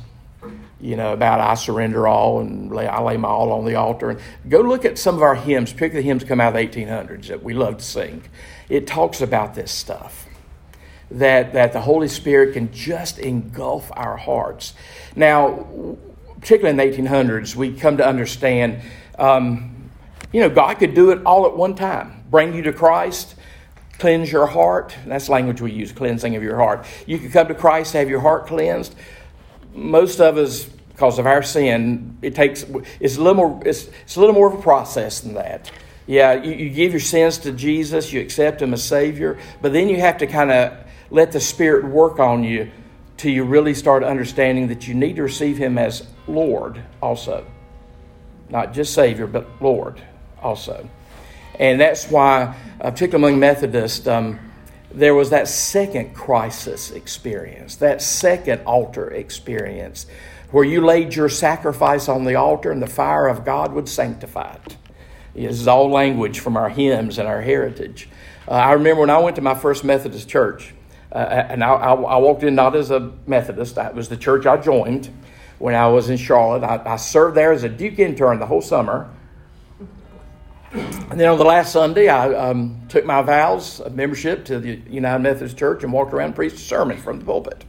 you 0.80 0.96
know, 0.96 1.14
about 1.14 1.40
I 1.40 1.56
surrender 1.56 2.08
all 2.08 2.40
and 2.40 2.72
lay, 2.72 2.88
I 2.88 3.02
lay 3.02 3.18
my 3.18 3.28
all 3.30 3.52
on 3.52 3.66
the 3.66 3.76
altar. 3.76 4.12
And 4.12 4.22
go 4.48 4.62
look 4.62 4.86
at 4.86 4.98
some 4.98 5.16
of 5.16 5.22
our 5.22 5.36
hymns, 5.36 5.74
pick 5.74 5.94
the 5.94 6.02
hymns 6.02 6.24
come 6.24 6.40
out 6.40 6.56
of 6.56 6.62
the 6.62 6.68
1800s 6.68 7.28
that 7.28 7.44
we 7.44 7.54
love 7.54 7.78
to 7.78 7.84
sing. 7.84 8.24
It 8.70 8.86
talks 8.88 9.22
about 9.22 9.56
this 9.56 9.72
stuff. 9.72 10.26
That, 11.10 11.54
that 11.54 11.72
the 11.72 11.80
Holy 11.80 12.10
Spirit 12.10 12.54
can 12.54 12.74
just 12.74 13.18
engulf 13.18 13.90
our 13.94 14.18
hearts. 14.18 14.74
Now, 15.16 15.98
particularly 16.42 16.72
in 16.72 16.92
the 16.92 17.10
1800s, 17.10 17.56
we 17.56 17.74
come 17.74 17.98
to 17.98 18.06
understand, 18.06 18.82
um, 19.18 19.90
you 20.34 20.42
know, 20.42 20.50
God 20.50 20.74
could 20.76 20.94
do 20.94 21.12
it 21.12 21.22
all 21.26 21.46
at 21.46 21.56
one 21.56 21.76
time 21.76 22.18
bring 22.30 22.54
you 22.54 22.62
to 22.64 22.74
Christ, 22.74 23.36
cleanse 24.00 24.32
your 24.32 24.48
heart. 24.48 24.96
That's 25.06 25.30
language 25.30 25.62
we 25.62 25.72
use, 25.72 25.92
cleansing 25.92 26.36
of 26.36 26.44
your 26.44 26.58
heart. 26.58 26.86
You 27.06 27.20
can 27.20 27.32
come 27.32 27.48
to 27.48 27.56
Christ, 27.56 27.94
have 27.94 28.10
your 28.10 28.20
heart 28.20 28.48
cleansed. 28.48 28.96
Most 29.78 30.20
of 30.20 30.38
us, 30.38 30.66
because 30.66 31.20
of 31.20 31.28
our 31.28 31.44
sin, 31.44 32.18
it 32.24 32.34
takes 32.34 32.66
it's 33.00 33.18
a 33.18 33.22
little 33.22 33.36
more 33.36 33.62
it's, 33.64 33.88
it's 34.02 34.16
a 34.16 34.20
little 34.20 34.34
more 34.34 34.52
of 34.52 34.60
a 34.60 34.62
process 34.62 35.22
than 35.22 35.36
that. 35.36 35.72
Yeah, 36.08 36.42
you, 36.42 36.54
you 36.54 36.70
give 36.72 36.94
your 36.94 37.00
sins 37.00 37.38
to 37.40 37.52
Jesus, 37.52 38.12
you 38.12 38.20
accept 38.20 38.62
Him 38.62 38.74
as 38.74 38.84
Savior, 38.84 39.38
but 39.62 39.74
then 39.74 39.88
you 39.88 39.98
have 39.98 40.18
to 40.18 40.28
kind 40.28 40.52
of 40.52 40.74
let 41.12 41.32
the 41.32 41.40
Spirit 41.40 41.86
work 41.86 42.18
on 42.20 42.44
you 42.44 42.72
till 43.18 43.32
you 43.32 43.44
really 43.44 43.76
start 43.76 44.04
understanding 44.04 44.68
that 44.70 44.88
you 44.88 44.96
need 44.96 45.18
to 45.18 45.24
receive 45.24 45.58
Him 45.58 45.78
as 45.78 46.08
Lord 46.28 46.82
also. 47.02 47.46
Not 48.50 48.74
just 48.74 48.94
Savior, 48.94 49.28
but 49.28 49.62
Lord 49.62 50.02
also. 50.42 50.90
And 51.60 51.80
that's 51.80 52.10
why, 52.10 52.56
uh, 52.82 52.92
particularly 52.92 53.34
among 53.34 53.40
Methodists, 53.40 54.08
um, 54.08 54.40
there 54.98 55.14
was 55.14 55.30
that 55.30 55.48
second 55.48 56.16
crisis 56.16 56.90
experience, 56.90 57.76
that 57.76 58.02
second 58.02 58.62
altar 58.66 59.12
experience, 59.12 60.08
where 60.50 60.64
you 60.64 60.84
laid 60.84 61.14
your 61.14 61.30
sacrifice 61.30 62.10
on 62.10 62.26
the 62.26 62.34
altar 62.34 62.72
and 62.72 62.82
the 62.82 62.88
fire 62.88 63.28
of 63.28 63.46
God 63.46 63.74
would 63.74 63.88
sanctify 63.88 64.56
it. 64.66 64.78
This 65.36 65.60
is 65.60 65.68
all 65.68 65.92
language 65.92 66.40
from 66.40 66.58
our 66.58 66.70
hymns 66.70 67.20
and 67.20 67.28
our 67.28 67.42
heritage. 67.42 68.10
Uh, 68.48 68.52
I 68.52 68.72
remember 68.74 69.02
when 69.02 69.12
I 69.12 69.20
went 69.20 69.36
to 69.36 69.42
my 69.44 69.54
first 69.54 69.84
Methodist 69.84 70.28
church, 70.28 70.74
uh, 71.12 71.18
and 71.18 71.64
I, 71.64 71.74
I, 71.74 71.94
I, 71.94 72.18
walked 72.18 72.42
in 72.42 72.56
not 72.56 72.76
as 72.76 72.90
a 72.90 73.12
Methodist, 73.28 73.76
that 73.76 73.94
was 73.94 74.10
the 74.10 74.18
church 74.18 74.48
I 74.48 74.58
joined 74.58 75.10
when 75.60 75.76
I 75.76 75.88
was 75.90 76.10
in 76.10 76.18
Charlotte. 76.18 76.64
I, 76.64 76.94
I 76.94 76.96
served 76.96 77.38
there 77.38 77.52
as 77.52 77.64
a 77.64 77.70
Duke 77.70 78.00
intern 78.00 78.40
the 78.40 78.48
whole 78.48 78.62
summer. 78.62 79.10
And 80.78 81.20
then 81.20 81.30
on 81.30 81.38
the 81.38 81.46
last 81.46 81.72
Sunday, 81.72 82.08
I 82.10 82.34
um, 82.34 82.82
took 82.90 83.06
my 83.06 83.22
vows 83.22 83.80
of 83.80 83.96
membership 83.96 84.46
to 84.46 84.60
the 84.60 84.80
United 84.90 85.20
Methodist 85.20 85.58
Church 85.58 85.84
and 85.84 85.92
walked 85.92 86.14
around 86.14 86.28
and 86.28 86.36
preached 86.36 86.58
a 86.58 86.60
sermon 86.60 86.98
from 86.98 87.20
the 87.20 87.26
pulpit. 87.26 87.66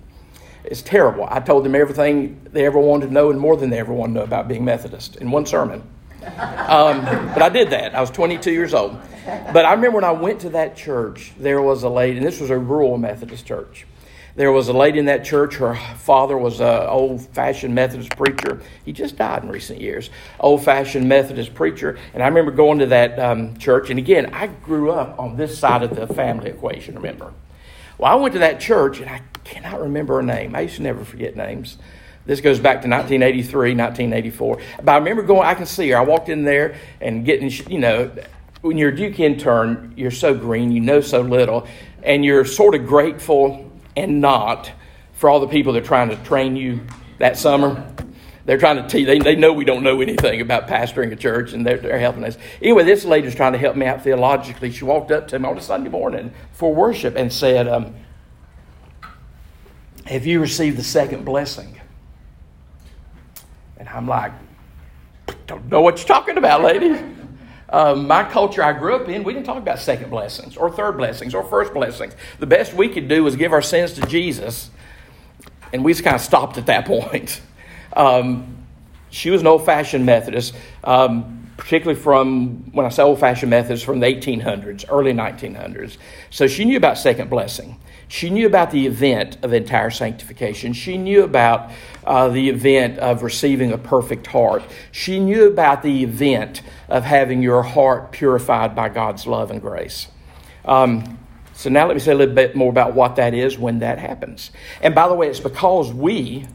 It's 0.64 0.82
terrible. 0.82 1.26
I 1.30 1.40
told 1.40 1.64
them 1.64 1.74
everything 1.74 2.46
they 2.52 2.66
ever 2.66 2.78
wanted 2.78 3.06
to 3.06 3.12
know 3.12 3.30
and 3.30 3.40
more 3.40 3.56
than 3.56 3.70
they 3.70 3.78
ever 3.78 3.92
wanted 3.92 4.14
to 4.14 4.18
know 4.20 4.24
about 4.24 4.48
being 4.48 4.64
Methodist 4.64 5.16
in 5.16 5.30
one 5.30 5.46
sermon. 5.46 5.82
Um, 6.22 7.04
but 7.32 7.42
I 7.42 7.48
did 7.48 7.70
that. 7.70 7.94
I 7.94 8.00
was 8.00 8.10
22 8.10 8.50
years 8.50 8.74
old. 8.74 8.98
But 9.24 9.64
I 9.64 9.72
remember 9.72 9.96
when 9.96 10.04
I 10.04 10.12
went 10.12 10.40
to 10.40 10.50
that 10.50 10.76
church, 10.76 11.32
there 11.38 11.62
was 11.62 11.84
a 11.84 11.88
lady, 11.88 12.18
and 12.18 12.26
this 12.26 12.40
was 12.40 12.50
a 12.50 12.58
rural 12.58 12.98
Methodist 12.98 13.46
church. 13.46 13.86
There 14.38 14.52
was 14.52 14.68
a 14.68 14.72
lady 14.72 15.00
in 15.00 15.06
that 15.06 15.24
church. 15.24 15.56
Her 15.56 15.74
father 15.96 16.38
was 16.38 16.60
an 16.60 16.86
old 16.86 17.26
fashioned 17.34 17.74
Methodist 17.74 18.16
preacher. 18.16 18.60
He 18.84 18.92
just 18.92 19.16
died 19.16 19.42
in 19.42 19.48
recent 19.48 19.80
years. 19.80 20.10
Old 20.38 20.64
fashioned 20.64 21.08
Methodist 21.08 21.54
preacher. 21.54 21.98
And 22.14 22.22
I 22.22 22.28
remember 22.28 22.52
going 22.52 22.78
to 22.78 22.86
that 22.86 23.18
um, 23.18 23.56
church. 23.56 23.90
And 23.90 23.98
again, 23.98 24.32
I 24.32 24.46
grew 24.46 24.92
up 24.92 25.18
on 25.18 25.36
this 25.36 25.58
side 25.58 25.82
of 25.82 25.96
the 25.96 26.06
family 26.06 26.50
equation, 26.50 26.94
remember? 26.94 27.34
Well, 27.98 28.12
I 28.12 28.14
went 28.14 28.32
to 28.34 28.38
that 28.38 28.60
church, 28.60 29.00
and 29.00 29.10
I 29.10 29.22
cannot 29.42 29.80
remember 29.80 30.14
her 30.14 30.22
name. 30.22 30.54
I 30.54 30.60
used 30.60 30.76
to 30.76 30.82
never 30.82 31.04
forget 31.04 31.34
names. 31.34 31.76
This 32.24 32.40
goes 32.40 32.60
back 32.60 32.82
to 32.82 32.88
1983, 32.88 33.74
1984. 33.74 34.60
But 34.84 34.92
I 34.92 34.98
remember 34.98 35.22
going, 35.22 35.48
I 35.48 35.54
can 35.54 35.66
see 35.66 35.88
her. 35.88 35.96
I 35.96 36.02
walked 36.02 36.28
in 36.28 36.44
there 36.44 36.76
and 37.00 37.24
getting, 37.24 37.50
you 37.68 37.80
know, 37.80 38.08
when 38.60 38.78
you're 38.78 38.90
a 38.90 38.96
Duke 38.96 39.18
intern, 39.18 39.94
you're 39.96 40.12
so 40.12 40.32
green, 40.32 40.70
you 40.70 40.80
know 40.80 41.00
so 41.00 41.22
little, 41.22 41.66
and 42.04 42.24
you're 42.24 42.44
sort 42.44 42.76
of 42.76 42.86
grateful 42.86 43.67
and 43.98 44.20
not 44.20 44.70
for 45.12 45.28
all 45.28 45.40
the 45.40 45.48
people 45.48 45.72
that 45.72 45.82
are 45.82 45.86
trying 45.86 46.10
to 46.10 46.16
train 46.16 46.54
you 46.56 46.80
that 47.18 47.36
summer. 47.36 47.92
They're 48.44 48.56
trying 48.58 48.76
to 48.76 48.88
teach, 48.88 49.06
they, 49.06 49.18
they 49.18 49.36
know 49.36 49.52
we 49.52 49.64
don't 49.64 49.82
know 49.82 50.00
anything 50.00 50.40
about 50.40 50.68
pastoring 50.68 51.12
a 51.12 51.16
church 51.16 51.52
and 51.52 51.66
they're, 51.66 51.76
they're 51.76 51.98
helping 51.98 52.24
us. 52.24 52.38
Anyway, 52.62 52.84
this 52.84 53.04
lady's 53.04 53.34
trying 53.34 53.52
to 53.52 53.58
help 53.58 53.76
me 53.76 53.84
out 53.84 54.04
theologically. 54.04 54.70
She 54.70 54.84
walked 54.84 55.10
up 55.10 55.28
to 55.28 55.38
me 55.38 55.46
on 55.46 55.58
a 55.58 55.60
Sunday 55.60 55.90
morning 55.90 56.32
for 56.52 56.72
worship 56.72 57.16
and 57.16 57.30
said, 57.30 57.68
um, 57.68 57.94
Have 60.06 60.24
you 60.24 60.40
received 60.40 60.78
the 60.78 60.84
second 60.84 61.24
blessing? 61.24 61.78
And 63.76 63.88
I'm 63.88 64.06
like, 64.06 64.32
Don't 65.46 65.66
know 65.66 65.82
what 65.82 65.98
you're 65.98 66.08
talking 66.08 66.38
about, 66.38 66.62
lady. 66.62 67.17
Um, 67.70 68.06
my 68.06 68.24
culture 68.24 68.62
I 68.62 68.72
grew 68.72 68.96
up 68.96 69.08
in, 69.08 69.24
we 69.24 69.34
didn't 69.34 69.46
talk 69.46 69.58
about 69.58 69.78
second 69.78 70.10
blessings 70.10 70.56
or 70.56 70.70
third 70.70 70.96
blessings 70.96 71.34
or 71.34 71.44
first 71.44 71.74
blessings. 71.74 72.14
The 72.38 72.46
best 72.46 72.72
we 72.72 72.88
could 72.88 73.08
do 73.08 73.24
was 73.24 73.36
give 73.36 73.52
our 73.52 73.62
sins 73.62 73.92
to 73.94 74.02
Jesus, 74.02 74.70
and 75.72 75.84
we 75.84 75.92
just 75.92 76.02
kind 76.02 76.16
of 76.16 76.22
stopped 76.22 76.56
at 76.56 76.66
that 76.66 76.86
point. 76.86 77.40
Um, 77.92 78.56
she 79.10 79.30
was 79.30 79.40
an 79.40 79.46
old 79.46 79.64
fashioned 79.64 80.06
Methodist, 80.06 80.54
um, 80.84 81.50
particularly 81.56 82.00
from, 82.00 82.70
when 82.72 82.86
I 82.86 82.88
say 82.90 83.02
old 83.02 83.20
fashioned 83.20 83.50
Methodist, 83.50 83.84
from 83.84 84.00
the 84.00 84.06
1800s, 84.06 84.84
early 84.90 85.12
1900s. 85.12 85.98
So 86.30 86.46
she 86.46 86.64
knew 86.64 86.76
about 86.76 86.98
second 86.98 87.28
blessing. 87.28 87.78
She 88.08 88.30
knew 88.30 88.46
about 88.46 88.70
the 88.70 88.86
event 88.86 89.36
of 89.42 89.52
entire 89.52 89.90
sanctification. 89.90 90.72
She 90.72 90.96
knew 90.96 91.24
about 91.24 91.70
uh, 92.04 92.28
the 92.28 92.48
event 92.48 92.98
of 92.98 93.22
receiving 93.22 93.70
a 93.70 93.78
perfect 93.78 94.26
heart. 94.26 94.62
She 94.90 95.20
knew 95.20 95.46
about 95.46 95.82
the 95.82 96.02
event 96.02 96.62
of 96.88 97.04
having 97.04 97.42
your 97.42 97.62
heart 97.62 98.10
purified 98.12 98.74
by 98.74 98.88
God's 98.88 99.26
love 99.26 99.50
and 99.50 99.60
grace. 99.60 100.08
Um, 100.64 101.18
so 101.52 101.68
now 101.68 101.86
let 101.86 101.94
me 101.94 102.00
say 102.00 102.12
a 102.12 102.14
little 102.14 102.34
bit 102.34 102.56
more 102.56 102.70
about 102.70 102.94
what 102.94 103.16
that 103.16 103.34
is 103.34 103.58
when 103.58 103.80
that 103.80 103.98
happens. 103.98 104.52
And 104.80 104.94
by 104.94 105.06
the 105.08 105.14
way, 105.14 105.28
it's 105.28 105.40
because 105.40 105.92
we 105.92 106.46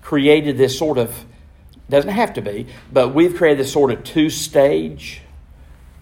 created 0.00 0.56
this 0.56 0.78
sort 0.78 0.98
of, 0.98 1.24
doesn't 1.90 2.10
have 2.10 2.32
to 2.34 2.40
be, 2.40 2.68
but 2.90 3.08
we've 3.08 3.36
created 3.36 3.58
this 3.58 3.72
sort 3.72 3.90
of 3.90 4.02
two 4.02 4.30
stage 4.30 5.20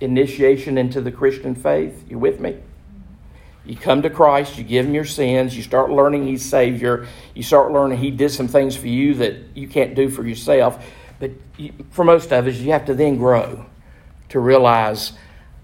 initiation 0.01 0.79
into 0.79 1.01
the 1.01 1.11
Christian 1.11 1.55
faith. 1.55 2.05
You 2.09 2.19
with 2.19 2.39
me? 2.39 2.59
You 3.67 3.77
come 3.77 4.03
to 4.03 4.11
Christ, 4.11 4.59
you 4.59 4.65
give 4.65 4.85
him 4.87 4.95
your 4.95 5.07
sins, 5.07 5.57
you 5.57 5.63
start 5.63 5.91
learning 5.91 6.27
he's 6.27 6.45
Savior, 6.45 7.07
you 7.35 7.43
start 7.43 7.73
learning 7.73 7.99
he 7.99 8.11
did 8.11 8.31
some 8.31 8.47
things 8.47 8.77
for 8.77 8.89
you 8.89 9.15
that 9.15 9.37
you 9.55 9.69
can't 9.69 9.95
do 9.95 10.11
for 10.11 10.27
yourself. 10.27 10.85
But 11.19 11.31
you, 11.57 11.73
for 11.91 12.05
most 12.05 12.33
of 12.33 12.47
us, 12.47 12.57
you 12.57 12.73
have 12.73 12.85
to 12.87 12.95
then 12.95 13.17
grow 13.17 13.65
to 14.31 14.41
realize 14.41 15.13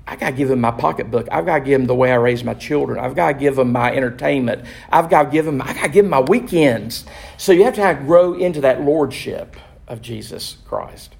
I 0.06 0.16
got 0.16 0.30
to 0.30 0.36
give 0.36 0.50
him 0.50 0.60
my 0.60 0.70
pocketbook. 0.70 1.28
I've 1.30 1.44
got 1.44 1.58
to 1.58 1.64
give 1.64 1.80
him 1.80 1.86
the 1.86 1.94
way 1.94 2.10
I 2.10 2.16
raise 2.16 2.42
my 2.42 2.54
children. 2.54 2.98
I've 2.98 3.14
got 3.14 3.28
to 3.28 3.34
give 3.34 3.58
him 3.58 3.70
my 3.70 3.94
entertainment. 3.94 4.64
I've 4.90 5.10
got 5.10 5.24
to 5.24 5.30
give 5.30 5.46
him, 5.46 5.60
I 5.60 5.74
got 5.74 5.82
to 5.82 5.88
give 5.88 6.06
him 6.06 6.10
my 6.10 6.20
weekends. 6.20 7.04
So 7.36 7.52
you 7.52 7.64
have 7.64 7.74
to, 7.74 7.82
to 7.82 7.94
grow 7.94 8.32
into 8.32 8.62
that 8.62 8.80
lordship 8.80 9.56
of 9.86 10.00
Jesus 10.00 10.56
Christ. 10.64 11.14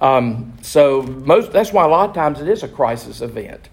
Um, 0.00 0.54
so 0.62 1.02
most, 1.02 1.52
that's 1.52 1.72
why 1.72 1.84
a 1.84 1.88
lot 1.88 2.08
of 2.08 2.14
times 2.14 2.40
it 2.40 2.48
is 2.48 2.62
a 2.62 2.68
crisis 2.68 3.20
event 3.20 3.68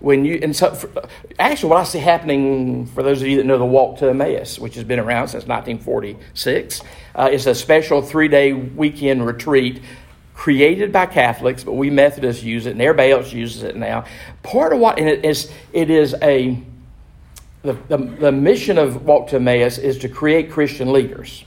when 0.00 0.24
you 0.24 0.38
and 0.42 0.56
so 0.56 0.74
for, 0.74 0.90
actually 1.38 1.70
what 1.70 1.80
I 1.80 1.84
see 1.84 1.98
happening 1.98 2.86
for 2.86 3.02
those 3.02 3.20
of 3.22 3.28
you 3.28 3.36
that 3.36 3.46
know 3.46 3.58
the 3.58 3.66
Walk 3.66 3.98
to 3.98 4.08
Emmaus, 4.08 4.58
which 4.58 4.74
has 4.74 4.84
been 4.84 4.98
around 4.98 5.28
since 5.28 5.46
1946, 5.46 6.82
uh, 7.14 7.28
is 7.30 7.46
a 7.46 7.54
special 7.54 8.02
three 8.02 8.28
day 8.28 8.52
weekend 8.52 9.26
retreat 9.26 9.82
created 10.34 10.90
by 10.90 11.04
Catholics, 11.04 11.62
but 11.62 11.72
we 11.72 11.90
Methodists 11.90 12.42
use 12.42 12.64
it 12.64 12.70
and 12.70 12.80
everybody 12.80 13.10
else 13.10 13.30
uses 13.30 13.62
it 13.62 13.76
now. 13.76 14.04
Part 14.42 14.72
of 14.72 14.78
what 14.78 14.98
and 14.98 15.08
it 15.08 15.24
is 15.24 15.52
it 15.72 15.90
is 15.90 16.14
a 16.22 16.62
the, 17.62 17.74
the, 17.88 17.98
the 17.98 18.32
mission 18.32 18.78
of 18.78 19.04
Walk 19.04 19.28
to 19.28 19.36
Emmaus 19.36 19.76
is 19.78 19.98
to 19.98 20.08
create 20.08 20.50
Christian 20.50 20.92
leaders. 20.92 21.44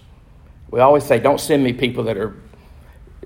We 0.69 0.79
always 0.79 1.03
say, 1.03 1.19
don't 1.19 1.39
send 1.39 1.63
me 1.63 1.73
people 1.73 2.03
that 2.03 2.17
are, 2.17 2.35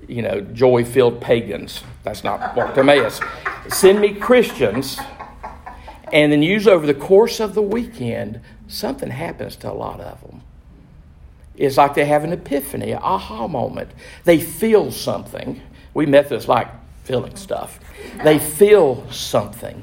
you 0.06 0.22
know, 0.22 0.40
joy 0.40 0.84
filled 0.84 1.20
pagans. 1.20 1.82
That's 2.02 2.24
not 2.24 2.56
Walk 2.56 2.74
to 2.74 2.80
Emmaus. 2.80 3.20
Send 3.68 4.00
me 4.00 4.14
Christians, 4.14 4.98
and 6.12 6.32
then 6.32 6.42
use 6.42 6.66
over 6.66 6.86
the 6.86 6.94
course 6.94 7.40
of 7.40 7.54
the 7.54 7.62
weekend, 7.62 8.40
something 8.66 9.10
happens 9.10 9.56
to 9.56 9.70
a 9.70 9.74
lot 9.74 10.00
of 10.00 10.20
them. 10.22 10.42
It's 11.56 11.76
like 11.76 11.94
they 11.94 12.04
have 12.04 12.24
an 12.24 12.32
epiphany, 12.32 12.92
an 12.92 13.00
aha 13.02 13.48
moment. 13.48 13.90
They 14.24 14.40
feel 14.40 14.92
something. 14.92 15.60
We 15.94 16.06
Methodists 16.06 16.48
like 16.48 16.68
feeling 17.04 17.34
stuff. 17.36 17.80
They 18.22 18.38
feel 18.38 19.10
something 19.10 19.82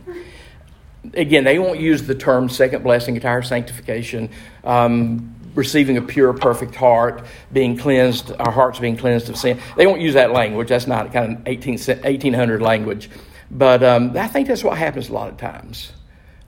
again, 1.13 1.43
they 1.43 1.59
won't 1.59 1.79
use 1.79 2.03
the 2.03 2.15
term 2.15 2.49
second 2.49 2.83
blessing, 2.83 3.15
entire 3.15 3.41
sanctification, 3.41 4.29
um, 4.63 5.35
receiving 5.53 5.97
a 5.97 6.01
pure, 6.01 6.33
perfect 6.33 6.75
heart, 6.75 7.25
being 7.53 7.77
cleansed, 7.77 8.31
our 8.39 8.51
hearts 8.51 8.79
being 8.79 8.97
cleansed 8.97 9.29
of 9.29 9.37
sin. 9.37 9.59
They 9.77 9.87
won't 9.87 10.01
use 10.01 10.15
that 10.15 10.31
language. 10.31 10.69
That's 10.69 10.87
not 10.87 11.13
kind 11.13 11.37
of 11.37 11.47
18, 11.47 11.77
1800 11.77 12.61
language. 12.61 13.09
But 13.51 13.83
um, 13.83 14.17
I 14.17 14.27
think 14.27 14.47
that's 14.47 14.63
what 14.63 14.77
happens 14.77 15.09
a 15.09 15.13
lot 15.13 15.29
of 15.29 15.37
times. 15.37 15.91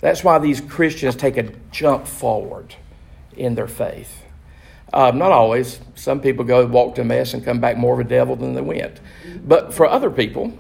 That's 0.08 0.24
why 0.24 0.40
these 0.40 0.62
Christians 0.62 1.18
take 1.18 1.36
a 1.36 1.52
jump 1.70 2.08
forward 2.08 2.74
in 3.36 3.56
their 3.56 3.68
faith. 3.68 4.24
Um, 4.94 5.18
not 5.18 5.34
always. 5.34 5.82
Some 5.96 6.22
people 6.22 6.46
go 6.46 6.66
walk 6.66 6.96
to 6.96 7.02
Emmaus 7.02 7.34
and 7.34 7.44
come 7.44 7.60
back 7.60 7.76
more 7.76 7.94
of 7.94 8.00
a 8.00 8.06
devil 8.06 8.38
than 8.38 8.54
they 8.54 8.62
went. 8.62 9.02
But 9.46 9.74
for 9.74 9.86
other 9.86 10.10
people, 10.10 10.58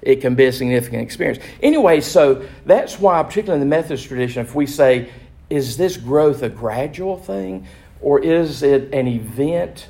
it 0.00 0.22
can 0.22 0.34
be 0.34 0.46
a 0.46 0.52
significant 0.52 1.02
experience. 1.02 1.44
Anyway, 1.62 2.00
so 2.00 2.42
that's 2.64 2.98
why, 2.98 3.22
particularly 3.22 3.60
in 3.60 3.68
the 3.68 3.76
Methodist 3.76 4.08
tradition, 4.08 4.40
if 4.40 4.54
we 4.54 4.64
say, 4.64 5.10
is 5.50 5.76
this 5.76 5.98
growth 5.98 6.42
a 6.42 6.48
gradual 6.48 7.18
thing 7.18 7.66
or 8.00 8.18
is 8.18 8.62
it 8.62 8.94
an 8.94 9.06
event 9.06 9.88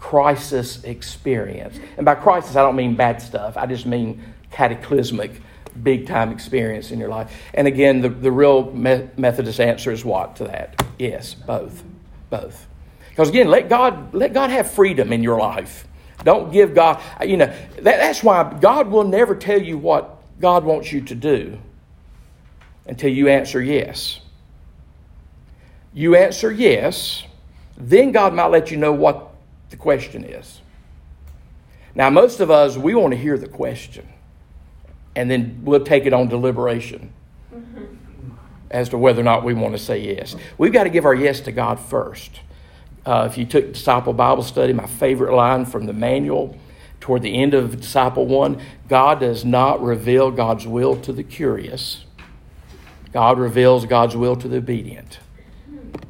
crisis 0.00 0.82
experience? 0.84 1.78
And 1.98 2.06
by 2.06 2.14
crisis, 2.14 2.56
I 2.56 2.62
don't 2.62 2.76
mean 2.76 2.96
bad 2.96 3.20
stuff, 3.20 3.58
I 3.58 3.66
just 3.66 3.84
mean 3.84 4.24
cataclysmic, 4.50 5.42
big 5.82 6.06
time 6.06 6.30
experience 6.30 6.90
in 6.90 6.98
your 6.98 7.08
life. 7.08 7.34
And 7.52 7.66
again, 7.66 8.00
the, 8.00 8.08
the 8.08 8.30
real 8.30 8.70
Methodist 8.72 9.60
answer 9.60 9.90
is 9.90 10.04
what 10.04 10.36
to 10.36 10.44
that? 10.44 10.84
Yes, 10.98 11.34
both. 11.34 11.82
Both. 12.30 12.66
Because 13.10 13.28
again, 13.28 13.48
let 13.48 13.68
God, 13.68 14.14
let 14.14 14.32
God 14.32 14.50
have 14.50 14.70
freedom 14.70 15.12
in 15.12 15.22
your 15.22 15.38
life. 15.38 15.86
Don't 16.24 16.52
give 16.52 16.74
God, 16.74 17.02
you 17.24 17.36
know, 17.36 17.46
that, 17.46 17.82
that's 17.82 18.22
why 18.22 18.58
God 18.60 18.88
will 18.88 19.04
never 19.04 19.34
tell 19.34 19.60
you 19.60 19.76
what 19.76 20.16
God 20.40 20.64
wants 20.64 20.92
you 20.92 21.00
to 21.02 21.14
do 21.14 21.58
until 22.86 23.10
you 23.10 23.28
answer 23.28 23.62
yes. 23.62 24.20
You 25.92 26.16
answer 26.16 26.50
yes, 26.50 27.24
then 27.76 28.12
God 28.12 28.34
might 28.34 28.46
let 28.46 28.70
you 28.70 28.76
know 28.76 28.92
what 28.92 29.32
the 29.70 29.76
question 29.76 30.24
is. 30.24 30.60
Now, 31.94 32.10
most 32.10 32.40
of 32.40 32.50
us, 32.50 32.76
we 32.76 32.94
want 32.94 33.12
to 33.12 33.18
hear 33.18 33.38
the 33.38 33.48
question, 33.48 34.08
and 35.16 35.30
then 35.30 35.60
we'll 35.62 35.84
take 35.84 36.06
it 36.06 36.12
on 36.12 36.28
deliberation 36.28 37.12
mm-hmm. 37.54 37.84
as 38.70 38.88
to 38.90 38.98
whether 38.98 39.20
or 39.20 39.24
not 39.24 39.44
we 39.44 39.54
want 39.54 39.74
to 39.74 39.78
say 39.78 39.98
yes. 39.98 40.36
We've 40.58 40.72
got 40.72 40.84
to 40.84 40.90
give 40.90 41.04
our 41.04 41.14
yes 41.14 41.40
to 41.40 41.52
God 41.52 41.78
first. 41.78 42.40
Uh, 43.06 43.28
if 43.30 43.36
you 43.36 43.44
took 43.44 43.72
Disciple 43.72 44.12
Bible 44.12 44.42
Study, 44.42 44.72
my 44.72 44.86
favorite 44.86 45.34
line 45.34 45.66
from 45.66 45.86
the 45.86 45.92
manual 45.92 46.58
toward 47.00 47.20
the 47.20 47.34
end 47.34 47.52
of 47.52 47.80
Disciple 47.80 48.26
1 48.26 48.60
God 48.88 49.20
does 49.20 49.44
not 49.44 49.82
reveal 49.82 50.30
God's 50.30 50.66
will 50.66 50.96
to 51.02 51.12
the 51.12 51.22
curious, 51.22 52.04
God 53.12 53.38
reveals 53.38 53.84
God's 53.84 54.16
will 54.16 54.36
to 54.36 54.48
the 54.48 54.56
obedient. 54.56 55.18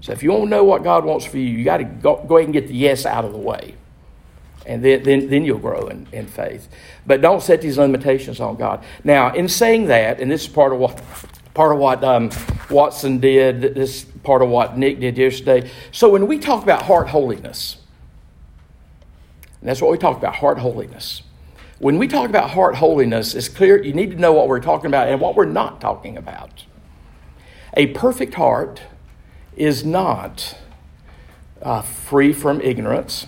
So 0.01 0.13
if 0.13 0.23
you 0.23 0.31
want 0.31 0.45
to 0.45 0.49
know 0.51 0.65
what 0.65 0.83
God 0.83 1.05
wants 1.05 1.25
for 1.27 1.39
you, 1.39 1.45
you 1.45 1.65
got 1.65 1.79
to 1.79 1.85
go, 1.85 2.25
go 2.29 2.37
ahead 2.37 2.47
and 2.47 2.53
get 2.53 2.69
the 2.69 2.75
yes 2.75 3.07
out 3.07 3.25
of 3.25 3.33
the 3.33 3.39
way. 3.39 3.75
And 4.67 4.83
then, 4.83 5.03
then, 5.03 5.29
then 5.29 5.45
you'll 5.45 5.59
grow 5.59 5.89
in, 5.89 6.07
in 6.13 6.27
faith. 6.27 6.69
But 7.07 7.21
don't 7.21 7.43
set 7.43 7.61
these 7.61 7.77
limitations 7.77 8.41
on 8.41 8.57
God. 8.57 8.83
Now, 9.03 9.35
in 9.35 9.49
saying 9.49 9.87
that, 9.87 10.21
and 10.21 10.31
this 10.31 10.43
is 10.43 10.49
part 10.49 10.73
of 10.73 10.79
what 10.79 11.03
part 11.53 11.73
of 11.73 11.79
what 11.79 12.03
um, 12.03 12.31
Watson 12.69 13.21
did, 13.21 13.75
this 13.75 14.05
part 14.25 14.43
of 14.43 14.49
what 14.49 14.77
Nick 14.77 14.99
did 14.99 15.17
yesterday. 15.17 15.71
So 15.93 16.11
when 16.11 16.27
we 16.27 16.39
talk 16.39 16.65
about 16.65 16.83
heart 16.83 17.09
holiness, 17.09 17.77
that's 19.63 19.81
what 19.81 19.91
we 19.91 19.99
talk 19.99 20.19
about 20.19 20.37
heart 20.37 20.59
holiness. 20.59 21.23
When 21.79 21.99
we 21.99 22.07
talk 22.07 22.29
about 22.29 22.51
heart 22.51 22.77
holiness, 22.77 23.35
it's 23.35 23.49
clear 23.49 23.83
you 23.83 23.93
need 23.93 24.11
to 24.11 24.17
know 24.17 24.33
what 24.33 24.49
we're 24.49 24.61
talking 24.61 24.87
about 24.87 25.09
and 25.09 25.21
what 25.21 25.37
we're 25.37 25.47
not 25.47 25.81
talking 25.81 26.17
about. 26.17 26.65
A 27.75 27.87
perfect 27.89 28.35
heart 28.35 28.83
is 29.57 29.85
not 29.85 30.57
uh, 31.63 31.83
free 31.83 32.33
from 32.33 32.61
ignorance. 32.61 33.27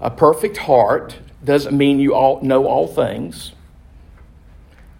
A 0.00 0.10
perfect 0.10 0.58
heart 0.58 1.18
doesn't 1.44 1.76
mean 1.76 1.98
you 2.00 2.14
all 2.14 2.40
know 2.42 2.66
all 2.66 2.86
things. 2.86 3.52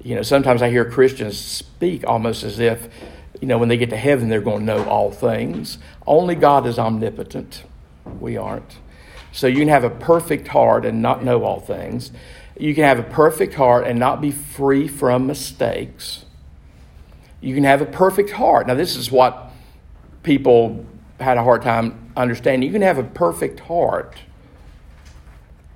You 0.03 0.15
know, 0.15 0.23
sometimes 0.23 0.63
I 0.63 0.71
hear 0.71 0.89
Christians 0.89 1.39
speak 1.39 2.07
almost 2.07 2.45
as 2.45 2.59
if, 2.59 2.89
you 3.41 3.49
know, 3.49 3.59
when 3.59 3.69
they 3.69 3.77
get 3.77 3.91
to 3.91 3.97
heaven, 3.97 4.29
they're 4.29 4.41
going 4.41 4.61
to 4.61 4.65
know 4.65 4.85
all 4.85 5.11
things. 5.11 5.79
Only 6.07 6.35
God 6.35 6.67
is 6.67 6.79
omnipotent. 6.79 7.65
We 8.21 8.37
aren't. 8.37 8.79
So 9.33 9.47
you 9.47 9.59
can 9.59 9.69
have 9.69 9.85
a 9.85 9.91
perfect 9.91 10.49
heart 10.49 10.87
and 10.87 11.03
not 11.03 11.23
know 11.23 11.45
all 11.45 11.61
things. 11.61 12.13
You 12.59 12.75
can 12.75 12.85
have 12.85 12.99
a 12.99 13.03
perfect 13.03 13.55
heart 13.55 13.87
and 13.87 13.99
not 13.99 14.21
be 14.21 14.31
free 14.31 14.89
from 14.89 15.27
mistakes. 15.27 16.25
You 17.41 17.55
can 17.55 17.65
have 17.65 17.83
a 17.83 17.87
perfect 17.87 18.31
heart. 18.31 18.67
Now, 18.67 18.75
this 18.75 18.97
is 18.97 19.11
what 19.11 19.51
people 20.23 20.87
had 21.21 21.37
a 21.37 21.43
hard 21.43 21.63
time 21.63 22.13
understanding. 22.17 22.67
You 22.67 22.73
can 22.73 22.83
have 22.83 22.99
a 22.99 23.03
perfect 23.03 23.61
heart 23.61 24.17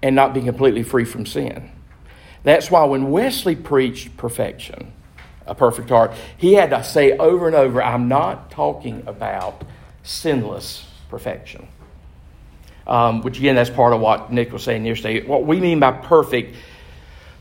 and 0.03 0.17
not 0.17 0.35
be 0.35 0.41
completely 0.41 0.83
free 0.83 1.05
from 1.05 1.27
sin. 1.27 1.71
That's 2.43 2.71
why 2.71 2.85
when 2.85 3.11
Wesley 3.11 3.55
preached 3.57 4.17
perfection, 4.17 4.93
a 5.47 5.55
perfect 5.55 5.91
heart, 5.91 6.13
he 6.37 6.55
had 6.55 6.71
to 6.71 6.83
say 6.83 7.17
over 7.17 7.47
and 7.47 7.57
over, 7.57 7.83
I'm 7.83 8.09
not 8.09 8.51
talking 8.51 9.03
about 9.07 9.63
sinless 10.03 10.87
perfection. 11.09 11.69
Um, 12.87 13.23
which 13.23 13.39
again, 13.39 13.57
that's 13.57 13.71
part 13.71 13.93
of 13.93 14.01
what 14.01 14.33
Nick 14.33 14.53
was 14.53 14.65
saying 14.65 14.85
yesterday. 14.85 15.25
What 15.25 15.45
we 15.45 15.61
mean 15.61 15.81
by 15.81 15.93
perfect, 15.93 16.57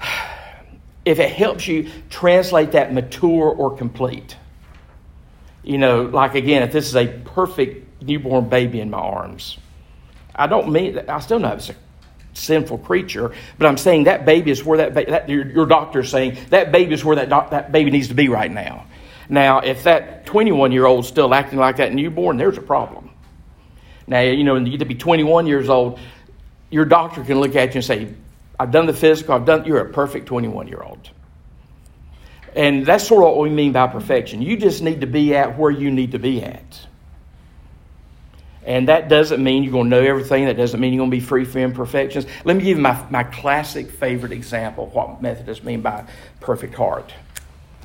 if 1.05 1.19
it 1.19 1.31
helps 1.31 1.67
you 1.67 1.89
translate 2.09 2.73
that 2.73 2.93
mature 2.93 3.49
or 3.49 3.75
complete. 3.75 4.35
You 5.63 5.77
know, 5.77 6.03
like 6.03 6.35
again, 6.35 6.63
if 6.63 6.71
this 6.71 6.87
is 6.87 6.95
a 6.95 7.07
perfect 7.07 8.01
newborn 8.01 8.49
baby 8.49 8.79
in 8.79 8.89
my 8.89 8.99
arms, 8.99 9.57
I 10.35 10.47
don't 10.47 10.71
mean, 10.71 10.99
I 11.07 11.19
still 11.19 11.39
know 11.39 11.53
it's 11.53 11.69
a 11.69 11.75
sinful 12.33 12.79
creature. 12.79 13.31
But 13.57 13.67
I'm 13.67 13.77
saying 13.77 14.05
that 14.05 14.25
baby 14.25 14.51
is 14.51 14.63
where 14.63 14.77
that, 14.77 14.93
ba- 14.93 15.05
that 15.07 15.29
your, 15.29 15.45
your 15.47 15.65
doctor 15.65 15.99
is 15.99 16.09
saying 16.09 16.37
that 16.49 16.71
baby 16.71 16.93
is 16.93 17.03
where 17.03 17.15
that, 17.17 17.29
doc- 17.29 17.51
that 17.51 17.71
baby 17.71 17.91
needs 17.91 18.07
to 18.09 18.13
be 18.13 18.29
right 18.29 18.51
now. 18.51 18.85
Now, 19.29 19.59
if 19.59 19.83
that 19.83 20.25
21 20.25 20.71
year 20.71 20.85
old 20.85 21.05
is 21.05 21.09
still 21.09 21.33
acting 21.33 21.59
like 21.59 21.77
that 21.77 21.93
newborn, 21.93 22.37
there's 22.37 22.57
a 22.57 22.61
problem. 22.61 23.11
Now, 24.07 24.21
you 24.21 24.43
know, 24.43 24.63
to 24.63 24.85
be 24.85 24.95
21 24.95 25.45
years 25.45 25.69
old, 25.69 25.99
your 26.71 26.85
doctor 26.85 27.23
can 27.23 27.39
look 27.39 27.55
at 27.55 27.69
you 27.69 27.75
and 27.75 27.85
say, 27.85 28.13
I've 28.59 28.71
done 28.71 28.87
the 28.87 28.93
physical, 28.93 29.35
I've 29.35 29.45
done, 29.45 29.65
you're 29.65 29.79
a 29.79 29.89
perfect 29.89 30.25
21 30.25 30.67
year 30.67 30.81
old. 30.81 31.09
And 32.55 32.85
that's 32.85 33.07
sort 33.07 33.23
of 33.23 33.35
what 33.35 33.43
we 33.43 33.49
mean 33.49 33.71
by 33.71 33.87
perfection. 33.87 34.41
You 34.41 34.57
just 34.57 34.81
need 34.81 35.01
to 35.01 35.07
be 35.07 35.35
at 35.35 35.57
where 35.57 35.69
you 35.71 35.91
need 35.91 36.11
to 36.13 36.19
be 36.19 36.43
at. 36.43 36.87
And 38.65 38.87
that 38.89 39.09
doesn't 39.09 39.41
mean 39.43 39.63
you're 39.63 39.71
going 39.71 39.89
to 39.89 39.89
know 39.89 40.03
everything. 40.03 40.45
That 40.45 40.57
doesn't 40.57 40.79
mean 40.79 40.93
you're 40.93 41.01
going 41.01 41.11
to 41.11 41.17
be 41.17 41.21
free 41.21 41.45
from 41.45 41.61
imperfections. 41.61 42.25
Let 42.43 42.55
me 42.57 42.63
give 42.63 42.77
you 42.77 42.83
my, 42.83 43.03
my 43.09 43.23
classic 43.23 43.89
favorite 43.89 44.31
example 44.31 44.85
of 44.85 44.93
what 44.93 45.21
Methodists 45.21 45.63
mean 45.63 45.81
by 45.81 46.05
perfect 46.39 46.75
heart. 46.75 47.13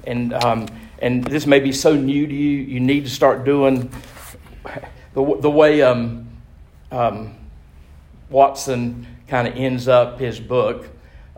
And, 0.04 0.34
um, 0.34 0.66
and 0.98 1.24
this 1.24 1.46
may 1.46 1.60
be 1.60 1.72
so 1.72 1.94
new 1.94 2.26
to 2.26 2.34
you, 2.34 2.58
you 2.58 2.80
need 2.80 3.04
to 3.04 3.10
start 3.10 3.44
doing 3.44 3.90
the, 5.14 5.38
the 5.40 5.50
way 5.50 5.82
um, 5.82 6.28
um, 6.90 7.34
Watson 8.30 9.06
kind 9.28 9.48
of 9.48 9.56
ends 9.56 9.88
up 9.88 10.18
his 10.18 10.40
book 10.40 10.88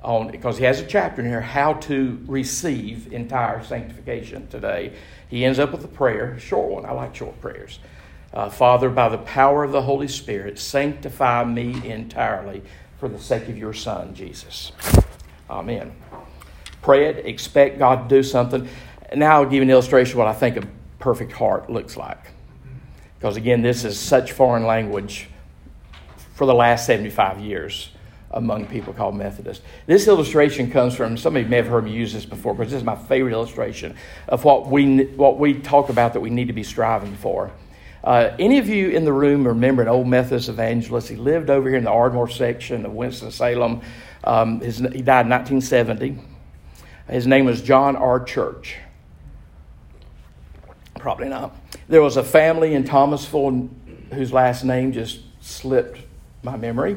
on 0.02 0.30
because 0.30 0.58
he 0.58 0.64
has 0.64 0.80
a 0.80 0.86
chapter 0.86 1.20
in 1.20 1.28
here 1.28 1.40
how 1.40 1.74
to 1.74 2.18
receive 2.26 3.12
entire 3.12 3.62
sanctification 3.62 4.46
today. 4.48 4.92
He 5.28 5.44
ends 5.44 5.58
up 5.58 5.72
with 5.72 5.84
a 5.84 5.88
prayer, 5.88 6.38
short 6.38 6.70
one. 6.70 6.86
I 6.86 6.92
like 6.92 7.14
short 7.14 7.40
prayers. 7.40 7.80
Uh, 8.32 8.50
Father, 8.50 8.90
by 8.90 9.08
the 9.08 9.18
power 9.18 9.64
of 9.64 9.72
the 9.72 9.82
Holy 9.82 10.08
Spirit, 10.08 10.58
sanctify 10.58 11.44
me 11.44 11.88
entirely 11.88 12.62
for 12.98 13.08
the 13.08 13.18
sake 13.18 13.48
of 13.48 13.56
your 13.56 13.72
Son, 13.72 14.14
Jesus. 14.14 14.72
Amen. 15.48 15.94
Pray 16.82 17.06
it, 17.06 17.26
expect 17.26 17.78
God 17.78 18.08
to 18.08 18.16
do 18.16 18.22
something. 18.22 18.68
Now 19.14 19.36
I'll 19.36 19.44
give 19.44 19.54
you 19.54 19.62
an 19.62 19.70
illustration 19.70 20.14
of 20.14 20.18
what 20.18 20.28
I 20.28 20.34
think 20.34 20.56
a 20.56 20.66
perfect 20.98 21.32
heart 21.32 21.70
looks 21.70 21.96
like. 21.96 22.32
Because 23.18 23.36
again, 23.36 23.62
this 23.62 23.84
is 23.84 23.98
such 23.98 24.32
foreign 24.32 24.66
language 24.66 25.28
for 26.34 26.46
the 26.46 26.54
last 26.54 26.86
75 26.86 27.40
years 27.40 27.90
among 28.32 28.66
people 28.66 28.92
called 28.92 29.16
Methodists. 29.16 29.64
This 29.86 30.06
illustration 30.08 30.70
comes 30.70 30.94
from 30.94 31.16
somebody 31.16 31.46
may 31.46 31.56
have 31.56 31.68
heard 31.68 31.84
me 31.84 31.92
use 31.92 32.12
this 32.12 32.26
before 32.26 32.54
because 32.54 32.72
this 32.72 32.78
is 32.78 32.84
my 32.84 32.96
favorite 32.96 33.32
illustration 33.32 33.96
of 34.28 34.44
what 34.44 34.66
we 34.68 35.04
what 35.16 35.38
we 35.38 35.54
talk 35.54 35.88
about 35.88 36.12
that 36.12 36.20
we 36.20 36.30
need 36.30 36.48
to 36.48 36.52
be 36.52 36.62
striving 36.62 37.14
for. 37.16 37.50
Uh, 38.06 38.36
any 38.38 38.58
of 38.58 38.68
you 38.68 38.90
in 38.90 39.04
the 39.04 39.12
room 39.12 39.46
remember 39.46 39.82
an 39.82 39.88
old 39.88 40.06
Methodist 40.06 40.48
evangelist? 40.48 41.08
He 41.08 41.16
lived 41.16 41.50
over 41.50 41.68
here 41.68 41.76
in 41.76 41.84
the 41.84 41.90
Ardmore 41.90 42.28
section 42.28 42.86
of 42.86 42.92
Winston 42.92 43.32
Salem. 43.32 43.82
Um, 44.22 44.60
his, 44.60 44.78
he 44.78 45.02
died 45.02 45.26
in 45.26 45.30
1970. 45.30 46.18
His 47.10 47.26
name 47.26 47.46
was 47.46 47.60
John 47.60 47.96
R. 47.96 48.22
Church. 48.22 48.76
Probably 51.00 51.28
not. 51.28 51.56
There 51.88 52.00
was 52.00 52.16
a 52.16 52.22
family 52.22 52.74
in 52.74 52.84
Thomasville 52.84 53.68
whose 54.12 54.32
last 54.32 54.62
name 54.62 54.92
just 54.92 55.20
slipped 55.40 55.98
my 56.44 56.56
memory 56.56 56.96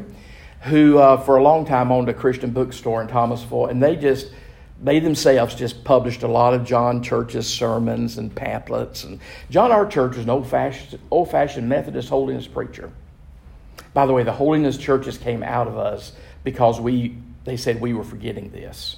who 0.62 0.98
uh, 0.98 1.17
for 1.17 1.38
a 1.38 1.43
long 1.43 1.65
time 1.65 1.91
owned 1.91 2.10
a 2.10 2.13
Christian 2.13 2.52
bookstore 2.52 3.02
in 3.02 3.08
Thomasville, 3.08 3.67
and 3.67 3.82
they 3.82 3.95
just 3.95 4.32
they 4.81 4.99
themselves 4.99 5.55
just 5.55 5.83
published 5.83 6.23
a 6.23 6.27
lot 6.27 6.53
of 6.53 6.63
John 6.63 7.03
Church's 7.03 7.47
sermons 7.47 8.17
and 8.17 8.33
pamphlets. 8.33 9.03
And 9.03 9.19
John 9.49 9.71
R. 9.71 9.85
Church 9.85 10.15
was 10.15 10.23
an 10.23 10.29
old 10.29 10.47
fashioned 10.47 10.99
old 11.11 11.31
fashioned 11.31 11.67
Methodist 11.67 12.09
holiness 12.09 12.47
preacher. 12.47 12.91
By 13.93 14.05
the 14.05 14.13
way, 14.13 14.23
the 14.23 14.31
holiness 14.31 14.77
churches 14.77 15.17
came 15.17 15.43
out 15.43 15.67
of 15.67 15.77
us 15.77 16.13
because 16.43 16.79
we 16.79 17.17
they 17.43 17.57
said 17.57 17.81
we 17.81 17.93
were 17.93 18.03
forgetting 18.03 18.51
this. 18.51 18.97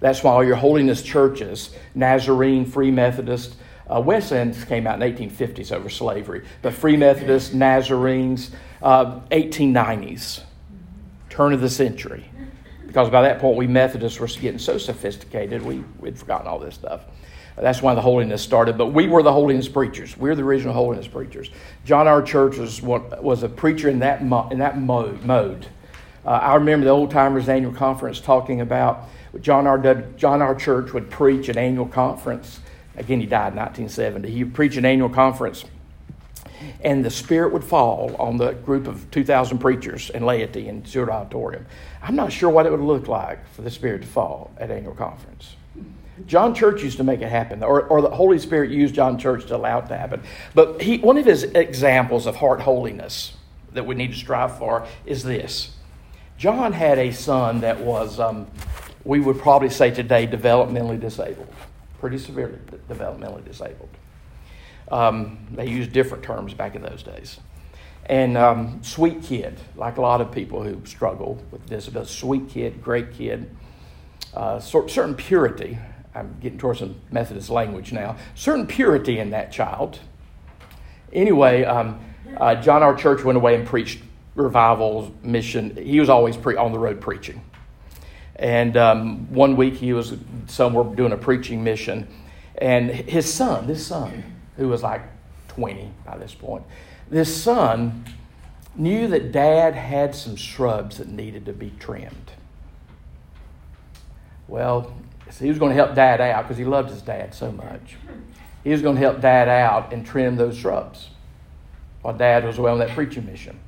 That's 0.00 0.24
why 0.24 0.32
all 0.32 0.44
your 0.44 0.56
holiness 0.56 1.02
churches, 1.02 1.70
Nazarene, 1.94 2.64
Free 2.64 2.90
Methodist, 2.90 3.54
uh, 3.88 4.00
Wesleyans 4.00 4.64
came 4.64 4.86
out 4.86 5.00
in 5.00 5.14
1850s 5.14 5.70
over 5.70 5.88
slavery, 5.88 6.44
but 6.60 6.72
Free 6.72 6.96
Methodists, 6.96 7.54
Nazarenes, 7.54 8.50
uh, 8.82 9.20
1890s 9.30 10.42
turn 11.32 11.52
of 11.54 11.60
the 11.62 11.70
century. 11.70 12.24
Because 12.92 13.08
by 13.08 13.22
that 13.22 13.38
point, 13.38 13.56
we 13.56 13.66
Methodists 13.66 14.20
were 14.20 14.26
getting 14.26 14.58
so 14.58 14.76
sophisticated, 14.76 15.62
we, 15.62 15.82
we'd 15.98 16.18
forgotten 16.18 16.46
all 16.46 16.58
this 16.58 16.74
stuff. 16.74 17.06
That's 17.56 17.80
why 17.80 17.94
the 17.94 18.02
holiness 18.02 18.42
started. 18.42 18.76
But 18.76 18.88
we 18.88 19.08
were 19.08 19.22
the 19.22 19.32
holiness 19.32 19.66
preachers. 19.66 20.14
We 20.14 20.28
are 20.28 20.34
the 20.34 20.42
original 20.42 20.74
holiness 20.74 21.08
preachers. 21.08 21.48
John 21.86 22.06
R. 22.06 22.20
Church 22.20 22.58
was, 22.58 22.82
was 22.82 23.42
a 23.44 23.48
preacher 23.48 23.88
in 23.88 24.00
that, 24.00 24.22
mo- 24.22 24.46
in 24.50 24.58
that 24.58 24.78
mode. 24.78 25.24
mode. 25.24 25.68
Uh, 26.26 26.32
I 26.32 26.56
remember 26.56 26.84
the 26.84 26.90
Old 26.90 27.10
Timers 27.10 27.48
Annual 27.48 27.72
Conference 27.72 28.20
talking 28.20 28.60
about 28.60 29.08
John 29.40 29.66
R. 29.66 29.78
W, 29.78 30.06
John 30.18 30.42
R. 30.42 30.54
Church 30.54 30.92
would 30.92 31.08
preach 31.08 31.48
an 31.48 31.56
annual 31.56 31.86
conference. 31.86 32.60
Again, 32.98 33.20
he 33.20 33.26
died 33.26 33.54
in 33.54 33.58
1970. 33.58 34.30
He 34.30 34.44
would 34.44 34.52
preach 34.52 34.76
an 34.76 34.84
annual 34.84 35.08
conference 35.08 35.64
and 36.82 37.04
the 37.04 37.10
Spirit 37.10 37.52
would 37.52 37.64
fall 37.64 38.14
on 38.18 38.36
the 38.36 38.52
group 38.52 38.86
of 38.86 39.10
2,000 39.10 39.58
preachers 39.58 40.10
and 40.10 40.24
laity 40.24 40.68
in 40.68 40.84
Stuart 40.84 41.10
Auditorium. 41.10 41.66
I'm 42.02 42.16
not 42.16 42.32
sure 42.32 42.50
what 42.50 42.66
it 42.66 42.70
would 42.70 42.80
look 42.80 43.06
like 43.06 43.48
for 43.50 43.62
the 43.62 43.70
Spirit 43.70 44.02
to 44.02 44.08
fall 44.08 44.50
at 44.58 44.70
annual 44.70 44.94
conference. 44.94 45.54
John 46.26 46.54
Church 46.54 46.82
used 46.82 46.98
to 46.98 47.04
make 47.04 47.20
it 47.20 47.28
happen, 47.28 47.62
or, 47.62 47.82
or 47.84 48.02
the 48.02 48.10
Holy 48.10 48.38
Spirit 48.38 48.70
used 48.70 48.94
John 48.94 49.18
Church 49.18 49.46
to 49.46 49.56
allow 49.56 49.78
it 49.78 49.86
to 49.88 49.96
happen. 49.96 50.22
But 50.54 50.82
he, 50.82 50.98
one 50.98 51.16
of 51.16 51.24
his 51.24 51.44
examples 51.44 52.26
of 52.26 52.36
heart 52.36 52.60
holiness 52.60 53.34
that 53.72 53.86
we 53.86 53.94
need 53.94 54.12
to 54.12 54.18
strive 54.18 54.58
for 54.58 54.86
is 55.06 55.22
this. 55.22 55.74
John 56.36 56.72
had 56.72 56.98
a 56.98 57.12
son 57.12 57.60
that 57.60 57.80
was, 57.80 58.18
um, 58.18 58.48
we 59.04 59.20
would 59.20 59.38
probably 59.38 59.70
say 59.70 59.90
today, 59.90 60.26
developmentally 60.26 61.00
disabled, 61.00 61.48
pretty 62.00 62.18
severely 62.18 62.58
developmentally 62.90 63.44
disabled. 63.44 63.90
Um, 64.90 65.46
they 65.52 65.68
used 65.68 65.92
different 65.92 66.24
terms 66.24 66.52
back 66.52 66.74
in 66.74 66.82
those 66.82 67.02
days. 67.02 67.38
And 68.06 68.36
um, 68.36 68.82
sweet 68.82 69.22
kid, 69.22 69.58
like 69.76 69.96
a 69.96 70.00
lot 70.00 70.20
of 70.20 70.32
people 70.32 70.62
who 70.62 70.84
struggle 70.84 71.42
with 71.50 71.66
disability, 71.66 72.10
sweet 72.10 72.48
kid, 72.48 72.82
great 72.82 73.12
kid, 73.12 73.54
uh, 74.34 74.58
certain 74.58 75.14
purity. 75.14 75.78
I'm 76.14 76.36
getting 76.40 76.58
towards 76.58 76.80
some 76.80 76.96
Methodist 77.10 77.48
language 77.48 77.92
now. 77.92 78.16
Certain 78.34 78.66
purity 78.66 79.18
in 79.18 79.30
that 79.30 79.52
child. 79.52 80.00
Anyway, 81.12 81.64
um, 81.64 82.00
uh, 82.36 82.54
John 82.56 82.82
R. 82.82 82.94
Church 82.94 83.22
went 83.22 83.36
away 83.36 83.54
and 83.54 83.66
preached 83.66 84.00
revival 84.34 85.14
mission. 85.22 85.76
He 85.76 86.00
was 86.00 86.08
always 86.08 86.36
pre- 86.36 86.56
on 86.56 86.72
the 86.72 86.78
road 86.78 87.00
preaching. 87.00 87.42
And 88.36 88.76
um, 88.76 89.32
one 89.32 89.56
week 89.56 89.74
he 89.74 89.92
was 89.92 90.14
somewhere 90.46 90.84
doing 90.96 91.12
a 91.12 91.16
preaching 91.16 91.62
mission, 91.62 92.08
and 92.56 92.90
his 92.90 93.32
son, 93.32 93.66
this 93.66 93.86
son, 93.86 94.24
who 94.56 94.68
was 94.68 94.82
like 94.82 95.02
20 95.54 95.92
by 96.06 96.16
this 96.18 96.34
point, 96.34 96.64
this 97.10 97.42
son 97.42 98.04
knew 98.74 99.06
that 99.08 99.32
dad 99.32 99.74
had 99.74 100.14
some 100.14 100.36
shrubs 100.36 100.98
that 100.98 101.08
needed 101.08 101.44
to 101.46 101.52
be 101.52 101.72
trimmed. 101.78 102.32
Well, 104.48 104.94
he 105.38 105.48
was 105.48 105.58
going 105.58 105.70
to 105.70 105.76
help 105.76 105.94
dad 105.94 106.20
out 106.20 106.44
because 106.44 106.58
he 106.58 106.64
loved 106.64 106.90
his 106.90 107.02
dad 107.02 107.34
so 107.34 107.52
much. 107.52 107.96
He 108.64 108.70
was 108.70 108.82
going 108.82 108.96
to 108.96 109.00
help 109.00 109.20
dad 109.20 109.48
out 109.48 109.92
and 109.92 110.06
trim 110.06 110.36
those 110.36 110.56
shrubs 110.56 111.08
while 112.02 112.16
dad 112.16 112.44
was 112.44 112.58
away 112.58 112.70
on 112.70 112.78
that 112.78 112.90
preaching 112.90 113.26
mission. 113.26 113.58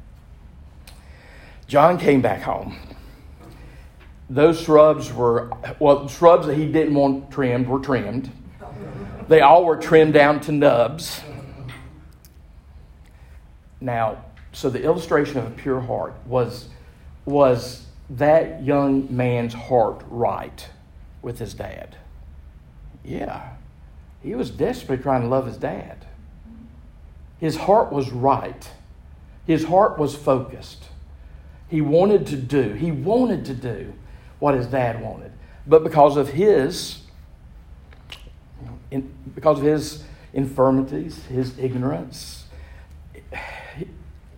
John 1.67 1.99
came 1.99 2.21
back 2.21 2.43
home. 2.43 2.77
Those 4.31 4.61
shrubs 4.61 5.13
were, 5.13 5.51
well, 5.79 6.09
shrubs 6.09 6.47
that 6.47 6.57
he 6.57 6.67
didn't 6.67 6.95
want 6.95 7.31
trimmed 7.31 7.69
were 7.69 7.79
trimmed. 7.79 8.31
They 9.29 9.41
all 9.41 9.65
were 9.65 9.77
trimmed 9.77 10.15
down 10.15 10.41
to 10.41 10.53
nubs. 10.53 11.21
Now, 13.85 14.25
so 14.53 14.71
the 14.71 14.83
illustration 14.83 15.37
of 15.37 15.47
a 15.47 15.51
pure 15.51 15.81
heart 15.81 16.15
was, 16.25 16.69
was 17.27 17.85
that 18.09 18.63
young 18.63 19.15
man's 19.15 19.53
heart 19.53 20.03
right 20.09 20.67
with 21.21 21.39
his 21.39 21.53
dad? 21.53 21.97
Yeah. 23.05 23.51
He 24.23 24.35
was 24.35 24.51
desperately 24.51 25.03
trying 25.03 25.21
to 25.21 25.29
love 25.29 25.47
his 25.47 25.59
dad. 25.59 26.07
His 27.39 27.57
heart 27.57 27.93
was 27.93 28.11
right. 28.11 28.71
His 29.47 29.65
heart 29.65 29.99
was 29.99 30.17
focused. 30.17 30.85
He 31.69 31.83
wanted 31.83 32.27
to 32.29 32.37
do, 32.37 32.73
he 32.73 32.91
wanted 32.91 33.45
to 33.45 33.55
do 33.55 33.93
what 34.39 34.55
his 34.55 34.67
dad 34.67 35.03
wanted. 35.03 35.33
But 35.67 35.85
because 35.85 36.17
of 36.17 36.31
his 36.31 37.01
because 39.35 39.59
of 39.59 39.65
his 39.65 40.05
infirmities, 40.33 41.25
his 41.27 41.59
ignorance. 41.59 42.44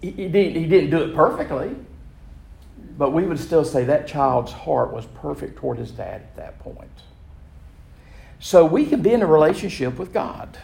He, 0.07 0.13
he, 0.13 0.29
didn't, 0.29 0.55
he 0.55 0.67
didn't 0.69 0.91
do 0.91 1.03
it 1.03 1.17
perfectly, 1.17 1.75
but 2.97 3.11
we 3.11 3.25
would 3.25 3.41
still 3.41 3.65
say 3.65 3.83
that 3.87 4.07
child's 4.07 4.53
heart 4.53 4.93
was 4.93 5.05
perfect 5.07 5.57
toward 5.57 5.79
his 5.79 5.91
dad 5.91 6.21
at 6.21 6.37
that 6.37 6.61
point. 6.61 6.89
So 8.39 8.65
we 8.65 8.87
can 8.87 9.03
be 9.03 9.13
in 9.13 9.23
a 9.23 9.27
relationship 9.27 9.99
with 9.99 10.13
God 10.13 10.57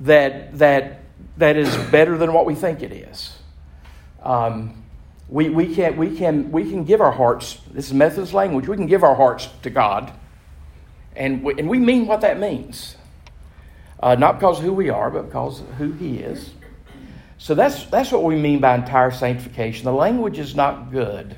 that, 0.00 0.56
that, 0.58 1.00
that 1.36 1.58
is 1.58 1.76
better 1.90 2.16
than 2.16 2.32
what 2.32 2.46
we 2.46 2.54
think 2.54 2.82
it 2.82 2.90
is. 2.90 3.36
Um, 4.22 4.82
we, 5.28 5.50
we, 5.50 5.74
can, 5.74 5.98
we, 5.98 6.16
can, 6.16 6.50
we 6.50 6.70
can 6.70 6.84
give 6.84 7.02
our 7.02 7.12
hearts, 7.12 7.60
this 7.70 7.88
is 7.88 7.92
Methodist 7.92 8.32
language, 8.32 8.66
we 8.66 8.76
can 8.76 8.86
give 8.86 9.04
our 9.04 9.14
hearts 9.14 9.50
to 9.62 9.68
God 9.68 10.10
and 11.14 11.42
we, 11.42 11.52
and 11.58 11.68
we 11.68 11.78
mean 11.78 12.06
what 12.06 12.22
that 12.22 12.40
means. 12.40 12.96
Uh, 14.00 14.14
not 14.14 14.38
because 14.38 14.58
of 14.58 14.64
who 14.64 14.72
we 14.72 14.88
are, 14.88 15.10
but 15.10 15.26
because 15.26 15.60
of 15.60 15.66
who 15.74 15.92
He 15.92 16.20
is. 16.20 16.54
So 17.38 17.54
that's, 17.54 17.84
that's 17.84 18.10
what 18.10 18.24
we 18.24 18.34
mean 18.34 18.58
by 18.58 18.74
entire 18.74 19.12
sanctification. 19.12 19.84
The 19.84 19.92
language 19.92 20.38
is 20.38 20.54
not 20.54 20.90
good. 20.90 21.36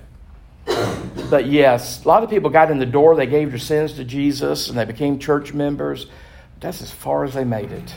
But 1.28 1.46
yes, 1.46 2.04
a 2.04 2.08
lot 2.08 2.24
of 2.24 2.30
people 2.30 2.50
got 2.50 2.70
in 2.70 2.78
the 2.78 2.86
door, 2.86 3.14
they 3.14 3.26
gave 3.26 3.50
their 3.50 3.58
sins 3.58 3.92
to 3.94 4.04
Jesus, 4.04 4.68
and 4.68 4.78
they 4.78 4.84
became 4.84 5.18
church 5.18 5.52
members. 5.52 6.06
That's 6.60 6.82
as 6.82 6.90
far 6.90 7.24
as 7.24 7.34
they 7.34 7.44
made 7.44 7.70
it. 7.70 7.94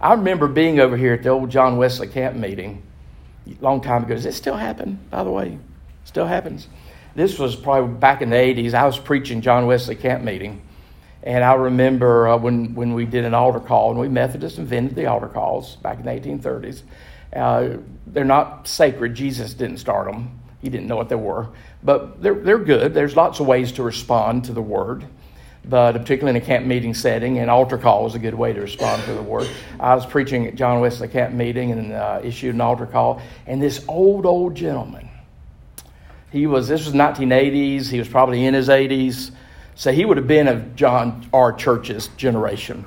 I 0.00 0.14
remember 0.14 0.48
being 0.48 0.80
over 0.80 0.96
here 0.96 1.14
at 1.14 1.22
the 1.22 1.30
old 1.30 1.50
John 1.50 1.76
Wesley 1.76 2.08
camp 2.08 2.36
meeting 2.36 2.82
a 3.46 3.62
long 3.62 3.80
time 3.80 4.04
ago. 4.04 4.14
Does 4.14 4.26
it 4.26 4.34
still 4.34 4.56
happen, 4.56 4.98
by 5.10 5.24
the 5.24 5.30
way? 5.30 5.58
Still 6.04 6.26
happens. 6.26 6.68
This 7.14 7.38
was 7.38 7.56
probably 7.56 7.94
back 7.94 8.20
in 8.20 8.30
the 8.30 8.36
80s. 8.36 8.74
I 8.74 8.84
was 8.84 8.98
preaching 8.98 9.40
John 9.40 9.66
Wesley 9.66 9.96
camp 9.96 10.22
meeting. 10.22 10.62
And 11.22 11.42
I 11.42 11.54
remember 11.54 12.28
uh, 12.28 12.36
when, 12.36 12.74
when 12.74 12.94
we 12.94 13.04
did 13.04 13.24
an 13.24 13.34
altar 13.34 13.60
call, 13.60 13.90
and 13.90 13.98
we 13.98 14.08
Methodists 14.08 14.58
invented 14.58 14.94
the 14.94 15.06
altar 15.06 15.28
calls 15.28 15.76
back 15.76 15.98
in 15.98 16.04
the 16.04 16.10
1830s. 16.10 16.82
Uh, 17.34 17.78
they're 18.06 18.24
not 18.24 18.68
sacred. 18.68 19.14
Jesus 19.14 19.54
didn't 19.54 19.78
start 19.78 20.10
them. 20.10 20.40
He 20.62 20.68
didn't 20.68 20.86
know 20.86 20.96
what 20.96 21.08
they 21.08 21.16
were. 21.16 21.48
But 21.82 22.22
they're, 22.22 22.34
they're 22.34 22.58
good. 22.58 22.94
There's 22.94 23.16
lots 23.16 23.40
of 23.40 23.46
ways 23.46 23.72
to 23.72 23.82
respond 23.82 24.44
to 24.44 24.52
the 24.52 24.62
word. 24.62 25.04
But 25.68 25.92
particularly 25.92 26.38
in 26.38 26.42
a 26.42 26.46
camp 26.46 26.64
meeting 26.64 26.94
setting, 26.94 27.38
an 27.38 27.48
altar 27.48 27.76
call 27.76 28.06
is 28.06 28.14
a 28.14 28.20
good 28.20 28.34
way 28.34 28.52
to 28.52 28.60
respond 28.60 29.02
to 29.04 29.12
the 29.12 29.22
word. 29.22 29.48
I 29.80 29.96
was 29.96 30.06
preaching 30.06 30.46
at 30.46 30.54
John 30.54 30.80
Wesley 30.80 31.08
camp 31.08 31.34
meeting 31.34 31.72
and 31.72 31.92
uh, 31.92 32.20
issued 32.22 32.54
an 32.54 32.60
altar 32.60 32.86
call. 32.86 33.20
And 33.48 33.60
this 33.60 33.84
old, 33.88 34.26
old 34.26 34.54
gentleman, 34.54 35.08
he 36.30 36.46
was, 36.46 36.68
this 36.68 36.86
was 36.86 36.94
1980s. 36.94 37.88
He 37.88 37.98
was 37.98 38.08
probably 38.08 38.44
in 38.44 38.54
his 38.54 38.68
80s 38.68 39.32
so 39.76 39.92
he 39.92 40.04
would 40.04 40.16
have 40.16 40.26
been 40.26 40.48
of 40.48 40.74
John 40.74 41.28
R. 41.32 41.52
Church's 41.52 42.08
generation. 42.16 42.84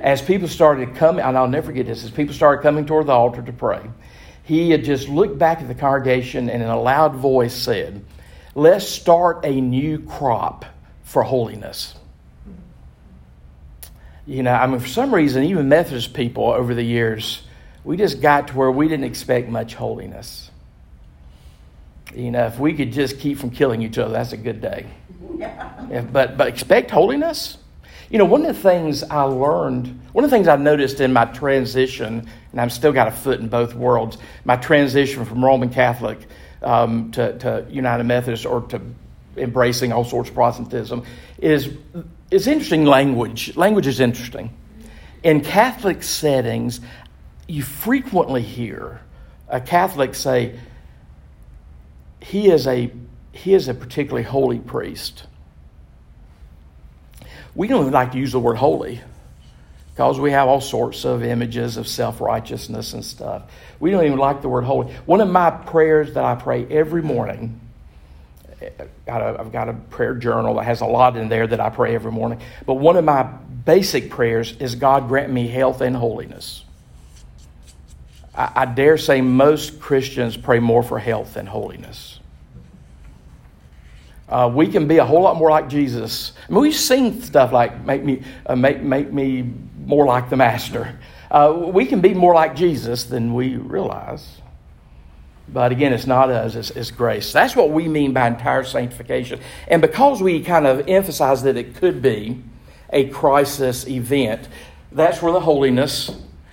As 0.00 0.22
people 0.22 0.46
started 0.46 0.94
coming, 0.94 1.24
and 1.24 1.36
I'll 1.36 1.48
never 1.48 1.66
forget 1.66 1.86
this, 1.86 2.04
as 2.04 2.10
people 2.12 2.32
started 2.32 2.62
coming 2.62 2.86
toward 2.86 3.06
the 3.06 3.12
altar 3.12 3.42
to 3.42 3.52
pray, 3.52 3.82
he 4.44 4.70
had 4.70 4.84
just 4.84 5.08
looked 5.08 5.38
back 5.38 5.60
at 5.60 5.66
the 5.66 5.74
congregation 5.74 6.48
and 6.48 6.62
in 6.62 6.68
a 6.68 6.80
loud 6.80 7.16
voice 7.16 7.52
said, 7.52 8.04
Let's 8.54 8.88
start 8.88 9.44
a 9.44 9.60
new 9.60 9.98
crop 9.98 10.64
for 11.02 11.22
holiness. 11.24 11.94
You 14.24 14.42
know, 14.44 14.52
I 14.52 14.66
mean, 14.66 14.78
for 14.78 14.88
some 14.88 15.12
reason, 15.12 15.44
even 15.44 15.68
Methodist 15.68 16.14
people 16.14 16.44
over 16.44 16.74
the 16.74 16.82
years, 16.82 17.42
we 17.82 17.96
just 17.96 18.20
got 18.20 18.48
to 18.48 18.56
where 18.56 18.70
we 18.70 18.86
didn't 18.86 19.04
expect 19.04 19.48
much 19.48 19.74
holiness. 19.74 20.50
You 22.14 22.30
know, 22.30 22.46
if 22.46 22.58
we 22.58 22.74
could 22.74 22.92
just 22.92 23.18
keep 23.18 23.38
from 23.38 23.50
killing 23.50 23.82
each 23.82 23.98
other, 23.98 24.12
that's 24.12 24.32
a 24.32 24.36
good 24.36 24.60
day. 24.60 24.86
Yeah, 25.36 26.02
but, 26.12 26.36
but 26.36 26.48
expect 26.48 26.90
holiness? 26.90 27.58
You 28.10 28.18
know, 28.18 28.24
one 28.24 28.46
of 28.46 28.56
the 28.56 28.62
things 28.62 29.02
I 29.02 29.22
learned, 29.22 30.00
one 30.12 30.24
of 30.24 30.30
the 30.30 30.36
things 30.36 30.48
I 30.48 30.56
noticed 30.56 31.00
in 31.00 31.12
my 31.12 31.26
transition, 31.26 32.28
and 32.52 32.60
I've 32.60 32.72
still 32.72 32.92
got 32.92 33.08
a 33.08 33.10
foot 33.10 33.40
in 33.40 33.48
both 33.48 33.74
worlds, 33.74 34.16
my 34.44 34.56
transition 34.56 35.24
from 35.24 35.44
Roman 35.44 35.68
Catholic 35.68 36.18
um, 36.62 37.10
to, 37.12 37.36
to 37.38 37.66
United 37.68 38.04
Methodist 38.04 38.46
or 38.46 38.62
to 38.68 38.80
embracing 39.36 39.92
all 39.92 40.04
sorts 40.04 40.30
of 40.30 40.34
Protestantism, 40.34 41.04
is 41.38 41.70
it's 42.30 42.46
interesting 42.46 42.84
language. 42.84 43.56
Language 43.56 43.86
is 43.86 44.00
interesting. 44.00 44.56
In 45.22 45.42
Catholic 45.42 46.02
settings, 46.02 46.80
you 47.46 47.62
frequently 47.62 48.42
hear 48.42 49.00
a 49.48 49.60
Catholic 49.60 50.14
say, 50.14 50.58
he 52.20 52.50
is 52.50 52.66
a, 52.66 52.90
he 53.38 53.54
is 53.54 53.68
a 53.68 53.74
particularly 53.74 54.24
holy 54.24 54.58
priest. 54.58 55.24
We 57.54 57.68
don't 57.68 57.82
even 57.82 57.92
like 57.92 58.12
to 58.12 58.18
use 58.18 58.32
the 58.32 58.40
word 58.40 58.56
holy 58.56 59.00
because 59.92 60.18
we 60.18 60.32
have 60.32 60.48
all 60.48 60.60
sorts 60.60 61.04
of 61.04 61.22
images 61.22 61.76
of 61.76 61.86
self 61.86 62.20
righteousness 62.20 62.94
and 62.94 63.04
stuff. 63.04 63.42
We 63.78 63.92
don't 63.92 64.04
even 64.04 64.18
like 64.18 64.42
the 64.42 64.48
word 64.48 64.64
holy. 64.64 64.92
One 65.06 65.20
of 65.20 65.28
my 65.28 65.50
prayers 65.50 66.14
that 66.14 66.24
I 66.24 66.34
pray 66.34 66.66
every 66.66 67.00
morning 67.00 67.60
eh, 68.60 68.70
I've 69.06 69.52
got 69.52 69.68
a 69.68 69.74
prayer 69.90 70.16
journal 70.16 70.56
that 70.56 70.64
has 70.64 70.80
a 70.80 70.86
lot 70.86 71.16
in 71.16 71.28
there 71.28 71.46
that 71.46 71.60
I 71.60 71.70
pray 71.70 71.94
every 71.94 72.12
morning. 72.12 72.40
But 72.66 72.74
one 72.74 72.96
of 72.96 73.04
my 73.04 73.22
basic 73.22 74.10
prayers 74.10 74.56
is 74.56 74.74
God 74.74 75.06
grant 75.06 75.32
me 75.32 75.46
health 75.46 75.80
and 75.80 75.96
holiness. 75.96 76.64
I, 78.34 78.50
I 78.56 78.64
dare 78.64 78.98
say 78.98 79.20
most 79.20 79.78
Christians 79.78 80.36
pray 80.36 80.58
more 80.58 80.82
for 80.82 80.98
health 80.98 81.34
than 81.34 81.46
holiness. 81.46 82.17
Uh, 84.28 84.50
we 84.52 84.66
can 84.66 84.86
be 84.86 84.98
a 84.98 85.04
whole 85.04 85.22
lot 85.22 85.36
more 85.36 85.50
like 85.50 85.68
Jesus. 85.68 86.32
I 86.48 86.52
mean, 86.52 86.60
we 86.60 86.72
sing 86.72 87.22
stuff 87.22 87.52
like 87.52 87.84
"Make 87.84 88.04
me, 88.04 88.22
uh, 88.46 88.56
make, 88.56 88.82
make 88.82 89.12
me 89.12 89.50
more 89.84 90.04
like 90.04 90.28
the 90.28 90.36
Master." 90.36 90.98
Uh, 91.30 91.52
we 91.72 91.86
can 91.86 92.00
be 92.00 92.14
more 92.14 92.34
like 92.34 92.54
Jesus 92.54 93.04
than 93.04 93.34
we 93.34 93.56
realize. 93.56 94.40
But 95.50 95.72
again, 95.72 95.92
it's 95.92 96.06
not 96.06 96.30
us, 96.30 96.54
it's, 96.54 96.70
it's, 96.70 96.90
grace. 96.90 97.32
That's 97.32 97.56
what 97.56 97.70
we 97.70 97.88
mean 97.88 98.12
by 98.12 98.26
entire 98.26 98.64
sanctification. 98.64 99.40
And 99.66 99.80
because 99.80 100.22
we 100.22 100.42
kind 100.42 100.66
of 100.66 100.88
emphasize 100.88 101.42
that 101.42 101.56
it 101.56 101.74
could 101.74 102.02
be 102.02 102.42
a 102.90 103.08
crisis 103.08 103.86
event, 103.88 104.46
that's 104.92 105.22
where 105.22 105.32
the 105.32 105.40
holiness, 105.40 106.10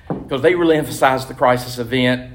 because 0.07 0.41
they 0.41 0.55
really 0.55 0.77
emphasize 0.77 1.25
the 1.25 1.33
crisis 1.33 1.77
event. 1.77 2.33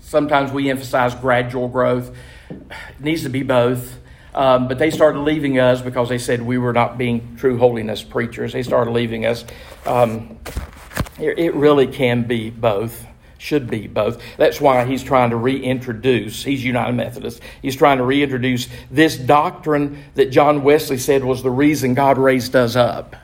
Sometimes 0.00 0.52
we 0.52 0.70
emphasize 0.70 1.14
gradual 1.14 1.68
growth. 1.68 2.14
It 2.50 2.60
needs 3.00 3.22
to 3.22 3.30
be 3.30 3.42
both. 3.42 3.98
Um, 4.34 4.66
but 4.66 4.78
they 4.78 4.90
started 4.90 5.20
leaving 5.20 5.58
us 5.58 5.80
because 5.80 6.08
they 6.08 6.18
said 6.18 6.42
we 6.42 6.58
were 6.58 6.72
not 6.72 6.98
being 6.98 7.36
true 7.36 7.56
holiness 7.56 8.02
preachers. 8.02 8.52
They 8.52 8.64
started 8.64 8.90
leaving 8.90 9.26
us. 9.26 9.44
Um, 9.86 10.38
it, 11.18 11.54
really 11.54 11.86
can 11.86 12.24
be 12.24 12.50
both 12.50 13.06
should 13.44 13.68
be 13.68 13.86
both. 13.86 14.20
That's 14.38 14.60
why 14.60 14.86
he's 14.86 15.02
trying 15.02 15.30
to 15.30 15.36
reintroduce, 15.36 16.42
he's 16.42 16.64
United 16.64 16.94
Methodist, 16.94 17.42
he's 17.60 17.76
trying 17.76 17.98
to 17.98 18.04
reintroduce 18.04 18.68
this 18.90 19.16
doctrine 19.16 20.02
that 20.14 20.30
John 20.30 20.62
Wesley 20.62 20.96
said 20.96 21.22
was 21.22 21.42
the 21.42 21.50
reason 21.50 21.92
God 21.92 22.16
raised 22.16 22.56
us 22.56 22.74
up 22.74 23.14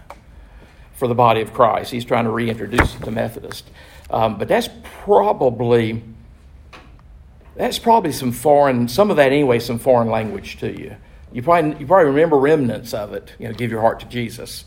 for 0.93 1.09
the 1.09 1.15
body 1.15 1.41
of 1.41 1.55
Christ. 1.55 1.91
He's 1.91 2.05
trying 2.05 2.25
to 2.25 2.31
reintroduce 2.31 2.95
it 2.95 3.03
to 3.05 3.11
Methodist. 3.11 3.71
Um, 4.11 4.37
but 4.37 4.47
that's 4.47 4.69
probably 5.05 6.03
that's 7.57 7.79
probably 7.79 8.13
some 8.13 8.33
foreign, 8.33 8.89
some 8.89 9.11
of 9.11 9.17
that 9.17 9.33
anyway, 9.33 9.59
some 9.59 9.79
foreign 9.79 10.09
language 10.09 10.59
to 10.59 10.79
you. 10.79 10.97
You 11.33 11.43
probably 11.43 11.79
you 11.79 11.87
probably 11.87 12.07
remember 12.07 12.39
remnants 12.39 12.95
of 12.95 13.13
it. 13.13 13.33
You 13.39 13.49
know, 13.49 13.55
give 13.55 13.71
your 13.71 13.81
heart 13.81 14.01
to 14.01 14.07
Jesus. 14.07 14.65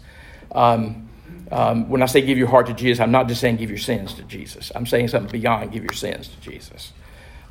Um, 0.51 1.09
um, 1.51 1.89
when 1.89 2.01
I 2.01 2.05
say 2.05 2.21
give 2.21 2.37
your 2.37 2.47
heart 2.47 2.67
to 2.67 2.73
Jesus, 2.73 3.01
I'm 3.01 3.11
not 3.11 3.27
just 3.27 3.41
saying 3.41 3.57
give 3.57 3.69
your 3.69 3.79
sins 3.79 4.13
to 4.15 4.23
Jesus. 4.23 4.71
I'm 4.73 4.85
saying 4.85 5.09
something 5.09 5.31
beyond 5.31 5.71
give 5.71 5.83
your 5.83 5.93
sins 5.93 6.27
to 6.29 6.39
Jesus. 6.39 6.93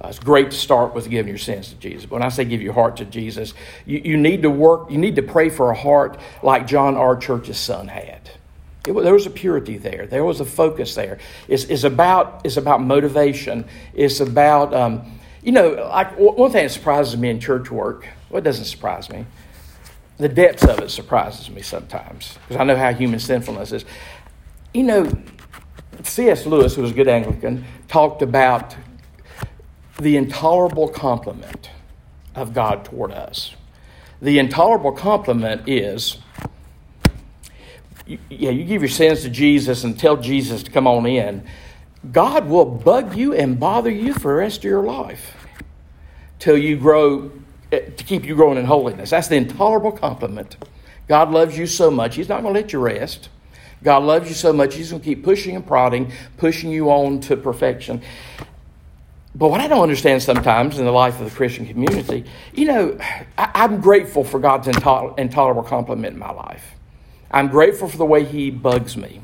Uh, 0.03 0.09
it's 0.09 0.19
great 0.19 0.51
to 0.51 0.57
start 0.57 0.95
with 0.95 1.09
giving 1.09 1.29
your 1.29 1.39
sins 1.39 1.69
to 1.69 1.77
Jesus. 1.77 2.07
But 2.07 2.17
when 2.17 2.23
I 2.23 2.29
say 2.29 2.45
give 2.45 2.61
your 2.61 2.73
heart 2.73 2.97
to 2.97 3.05
Jesus, 3.05 3.55
you, 3.87 4.01
you 4.05 4.17
need 4.17 4.43
to 4.43 4.51
work, 4.51 4.91
you 4.91 4.99
need 4.99 5.17
to 5.17 5.23
pray 5.23 5.49
for 5.49 5.71
a 5.71 5.77
heart 5.77 6.19
like 6.43 6.67
John 6.67 6.97
R. 6.97 7.17
Church's 7.17 7.59
son 7.59 7.87
had. 7.87 8.31
It, 8.87 8.95
there 8.95 9.15
was 9.15 9.27
a 9.27 9.31
purity 9.31 9.79
there. 9.79 10.07
There 10.07 10.25
was 10.25 10.41
a 10.41 10.45
focus 10.45 10.97
there. 10.97 11.19
It's, 11.47 11.65
it's 11.65 11.85
about, 11.85 12.41
it's 12.43 12.57
about 12.57 12.83
motivation. 12.83 13.65
It's 13.95 14.19
about, 14.19 14.75
um, 14.75 15.21
you 15.43 15.53
know, 15.53 15.71
like 15.71 16.17
one 16.19 16.51
thing 16.53 16.65
that 16.65 16.71
surprises 16.71 17.17
me 17.17 17.29
in 17.29 17.41
church 17.41 17.71
work, 17.71 18.07
well, 18.31 18.39
it 18.39 18.45
doesn't 18.45 18.67
surprise 18.67 19.11
me, 19.11 19.27
the 20.19 20.29
depths 20.29 20.65
of 20.65 20.79
it 20.79 20.91
surprises 20.91 21.51
me 21.51 21.63
sometimes 21.63 22.39
because 22.43 22.61
I 22.61 22.65
know 22.65 22.77
how 22.77 22.93
human 22.93 23.19
sinfulness 23.19 23.73
is. 23.73 23.85
You 24.73 24.85
know, 24.85 25.13
C.S. 26.05 26.47
Lewis, 26.47 26.75
who 26.77 26.83
was 26.83 26.93
a 26.93 26.95
good 26.95 27.09
Anglican, 27.09 27.65
talked 27.89 28.23
about 28.23 28.77
the 29.99 30.17
intolerable 30.17 30.89
compliment 30.89 31.71
of 32.35 32.55
God 32.55 32.85
toward 32.85 33.13
us. 33.13 33.55
The 34.21 34.39
intolerable 34.39 34.93
compliment 34.93 35.69
is, 35.69 36.19
yeah, 38.07 38.51
you 38.51 38.65
give 38.65 38.83
your 38.83 38.89
sins 38.89 39.23
to 39.23 39.31
Jesus 39.31 39.85
and 39.85 39.99
tell 39.99 40.17
Jesus 40.17 40.63
to 40.63 40.71
come 40.71 40.87
on 40.87 41.05
in. 41.07 41.45
God 42.11 42.49
will 42.49 42.65
bug 42.65 43.17
you 43.17 43.33
and 43.33 43.61
bother 43.61 43.91
you 43.91 44.13
for 44.15 44.33
the 44.33 44.39
rest 44.39 44.59
of 44.59 44.65
your 44.65 44.83
life 44.83 45.37
till 46.39 46.59
you 46.59 46.77
grow 46.77 47.31
Eh, 47.73 47.81
to 47.97 48.05
keep 48.05 48.27
you 48.27 48.37
growing 48.37 48.59
in 48.59 48.67
holiness. 48.67 49.11
That's 49.11 49.29
the 49.29 49.37
intolerable 49.37 49.93
compliment. 49.93 50.59
God 51.09 51.31
loves 51.31 51.57
you 51.57 51.67
so 51.67 51.91
much, 51.91 52.17
He's 52.17 52.29
not 52.29 52.43
going 52.43 52.53
to 52.55 52.61
let 52.61 52.73
you 52.73 52.79
rest. 52.79 53.31
God 53.83 54.03
loves 54.05 54.29
you 54.29 54.35
so 54.35 54.53
much, 54.53 54.75
He's 54.75 54.91
going 54.91 55.01
to 55.01 55.05
keep 55.05 55.25
pushing 55.25 55.57
and 55.57 55.67
prodding, 55.67 56.13
pushing 56.37 56.71
you 56.71 56.91
on 56.91 57.21
to 57.21 57.37
perfection. 57.37 58.03
But 59.35 59.49
what 59.49 59.61
I 59.61 59.67
don't 59.67 59.83
understand 59.83 60.23
sometimes 60.23 60.79
in 60.79 60.85
the 60.85 60.93
life 60.93 61.19
of 61.19 61.31
the 61.31 61.35
Christian 61.35 61.67
community, 61.67 62.27
you 62.53 62.67
know, 62.67 62.99
I, 63.39 63.65
am 63.65 63.81
grateful 63.81 64.23
for 64.23 64.39
God's 64.39 64.69
intolerable 64.69 65.63
compliment 65.63 66.13
in 66.13 66.19
my 66.19 66.31
life. 66.31 66.73
I'm 67.31 67.49
grateful 67.49 67.89
for 67.89 67.97
the 67.97 68.05
way 68.05 68.25
He 68.25 68.51
bugs 68.51 68.99
me 68.99 69.23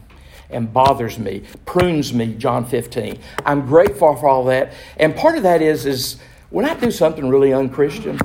and 0.51 0.73
bothers 0.73 1.19
me, 1.19 1.43
prunes 1.67 2.13
me, 2.13 2.35
John 2.35 2.65
15. 2.65 3.19
I'm 3.45 3.67
grateful 3.67 4.17
for 4.17 4.29
all 4.29 4.45
that. 4.45 4.73
And 4.97 5.15
part 5.15 5.37
of 5.37 5.43
that 5.43 5.63
is, 5.63 5.87
is 5.87 6.19
when 6.51 6.65
I 6.65 6.75
do 6.75 6.91
something 6.91 7.29
really 7.29 7.53
unchristian, 7.53 8.19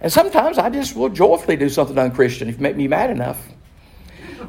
and 0.00 0.12
sometimes 0.12 0.58
I 0.58 0.70
just 0.70 0.94
will 0.94 1.08
joyfully 1.08 1.56
do 1.56 1.68
something 1.68 1.98
unchristian 1.98 2.48
if 2.48 2.56
you 2.56 2.62
make 2.62 2.76
me 2.76 2.86
mad 2.86 3.10
enough. 3.10 3.44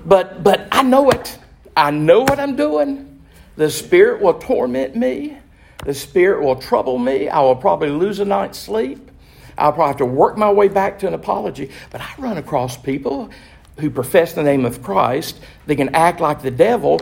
But 0.06 0.44
but 0.44 0.68
I 0.72 0.84
know 0.84 1.10
it. 1.10 1.38
I 1.76 1.92
know 1.92 2.22
what 2.22 2.40
I'm 2.40 2.56
doing. 2.56 3.22
The 3.56 3.70
Spirit 3.70 4.22
will 4.22 4.36
torment 4.36 4.96
me. 4.96 5.38
The 5.84 5.94
Spirit 5.94 6.44
will 6.44 6.56
trouble 6.56 6.98
me. 6.98 7.30
I 7.30 7.40
will 7.40 7.56
probably 7.56 7.90
lose 7.90 8.20
a 8.20 8.26
night's 8.26 8.60
sleep. 8.60 9.12
I'll 9.58 9.74
probably 9.74 9.88
have 9.88 9.98
to 9.98 10.06
work 10.06 10.38
my 10.38 10.52
way 10.52 10.68
back 10.68 11.00
to 11.00 11.08
an 11.08 11.14
apology. 11.14 11.72
But 11.90 12.02
I 12.02 12.10
run 12.20 12.38
across 12.38 12.78
people 12.78 13.32
who 13.80 13.90
profess 13.90 14.34
the 14.34 14.44
name 14.44 14.66
of 14.66 14.82
Christ. 14.82 15.40
They 15.66 15.76
can 15.76 15.94
act 15.96 16.20
like 16.20 16.42
the 16.42 16.52
devil, 16.52 17.02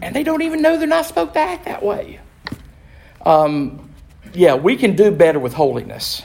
and 0.00 0.14
they 0.14 0.22
don't 0.22 0.42
even 0.42 0.62
know 0.62 0.76
they're 0.76 0.86
not 0.86 1.06
supposed 1.06 1.34
to 1.34 1.40
act 1.40 1.64
that 1.64 1.82
way. 1.82 2.20
Um, 3.24 3.90
yeah, 4.32 4.54
we 4.54 4.76
can 4.76 4.96
do 4.96 5.10
better 5.10 5.38
with 5.38 5.54
holiness 5.54 6.22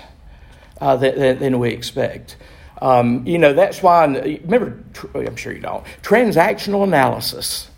uh, 0.82 0.95
than, 0.97 1.39
than, 1.39 1.60
we 1.60 1.69
expect. 1.69 2.38
Um, 2.82 3.25
you 3.25 3.38
know, 3.38 3.54
that's 3.54 3.82
why, 3.82 4.06
remember, 4.06 4.84
I'm 5.13 5.36
sure 5.36 5.54
you 5.54 5.62
don't, 5.62 5.86
transactional 6.02 6.84
analysis. 6.84 7.69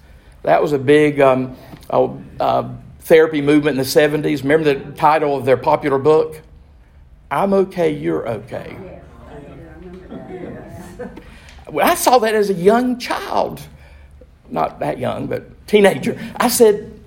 That 0.43 0.62
was 0.62 0.74
a 0.74 0.80
big 0.80 1.19
um, 1.19 1.56
uh, 1.89 2.69
therapy 3.02 3.41
movement 3.41 3.78
in 3.78 3.84
the 3.84 3.89
70s. 3.89 4.41
Remember 4.43 4.74
the 4.74 4.91
title 4.93 5.36
of 5.36 5.45
their 5.45 5.58
popular 5.58 6.00
book? 6.00 6.41
I'm 7.30 7.54
okay, 7.54 7.91
you're 7.91 8.28
okay. 8.28 9.00
I 11.79 11.95
saw 11.95 12.19
that 12.19 12.36
as 12.36 12.49
a 12.49 12.53
young 12.53 12.99
child, 12.99 13.62
not 14.49 14.79
that 14.79 14.99
young, 14.99 15.27
but 15.27 15.67
teenager. 15.67 16.19
I 16.36 16.49
said, 16.49 16.99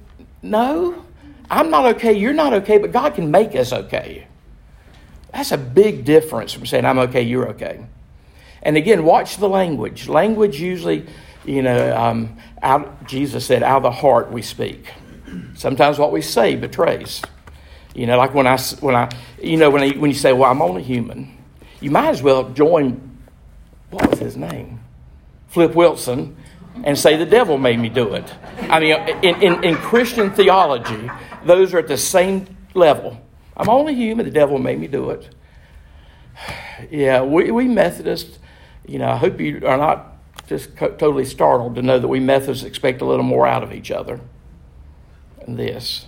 No, 0.42 1.04
I'm 1.50 1.70
not 1.70 1.84
okay, 1.96 2.12
you're 2.12 2.32
not 2.32 2.52
okay, 2.54 2.78
but 2.78 2.92
God 2.92 3.14
can 3.14 3.30
make 3.30 3.54
us 3.54 3.72
okay. 3.72 4.26
That's 5.32 5.52
a 5.52 5.58
big 5.58 6.04
difference 6.04 6.52
from 6.52 6.64
saying, 6.66 6.84
I'm 6.84 6.98
okay, 7.00 7.22
you're 7.22 7.48
okay. 7.50 7.84
And 8.62 8.76
again, 8.76 9.04
watch 9.04 9.36
the 9.36 9.48
language. 9.48 10.08
Language 10.08 10.60
usually, 10.60 11.06
you 11.44 11.60
know, 11.60 11.94
um, 11.96 12.36
out, 12.62 13.06
Jesus 13.06 13.44
said, 13.44 13.62
out 13.62 13.78
of 13.78 13.82
the 13.82 13.90
heart 13.90 14.30
we 14.30 14.42
speak. 14.42 14.92
Sometimes 15.54 15.98
what 15.98 16.12
we 16.12 16.22
say 16.22 16.56
betrays. 16.56 17.20
You 17.94 18.06
know, 18.06 18.16
like 18.16 18.32
when 18.32 18.46
I, 18.46 18.58
when 18.80 18.94
I 18.94 19.10
you 19.40 19.56
know, 19.56 19.70
when, 19.70 19.82
I, 19.82 19.90
when 19.90 20.10
you 20.10 20.16
say, 20.16 20.32
well, 20.32 20.50
I'm 20.50 20.62
only 20.62 20.82
human, 20.82 21.36
you 21.80 21.90
might 21.90 22.08
as 22.08 22.22
well 22.22 22.48
join, 22.50 23.13
what 23.94 24.10
was 24.10 24.18
his 24.18 24.36
name? 24.36 24.80
Flip 25.48 25.74
Wilson, 25.74 26.36
and 26.82 26.98
say 26.98 27.16
the 27.16 27.26
devil 27.26 27.58
made 27.58 27.78
me 27.78 27.88
do 27.88 28.14
it. 28.14 28.32
I 28.62 28.80
mean, 28.80 28.94
in, 29.22 29.42
in, 29.42 29.64
in 29.64 29.76
Christian 29.76 30.30
theology, 30.32 31.10
those 31.44 31.72
are 31.72 31.78
at 31.78 31.88
the 31.88 31.96
same 31.96 32.56
level. 32.74 33.20
I'm 33.56 33.68
only 33.68 33.94
human, 33.94 34.24
the 34.24 34.32
devil 34.32 34.58
made 34.58 34.80
me 34.80 34.88
do 34.88 35.10
it. 35.10 35.28
Yeah, 36.90 37.22
we, 37.22 37.50
we 37.52 37.68
Methodists, 37.68 38.38
you 38.86 38.98
know, 38.98 39.08
I 39.08 39.16
hope 39.16 39.38
you 39.40 39.62
are 39.64 39.76
not 39.76 40.14
just 40.48 40.76
co- 40.76 40.90
totally 40.90 41.24
startled 41.24 41.76
to 41.76 41.82
know 41.82 41.98
that 41.98 42.08
we 42.08 42.18
Methodists 42.18 42.64
expect 42.64 43.00
a 43.00 43.04
little 43.04 43.24
more 43.24 43.46
out 43.46 43.62
of 43.62 43.72
each 43.72 43.92
other 43.92 44.20
than 45.44 45.56
this. 45.56 46.06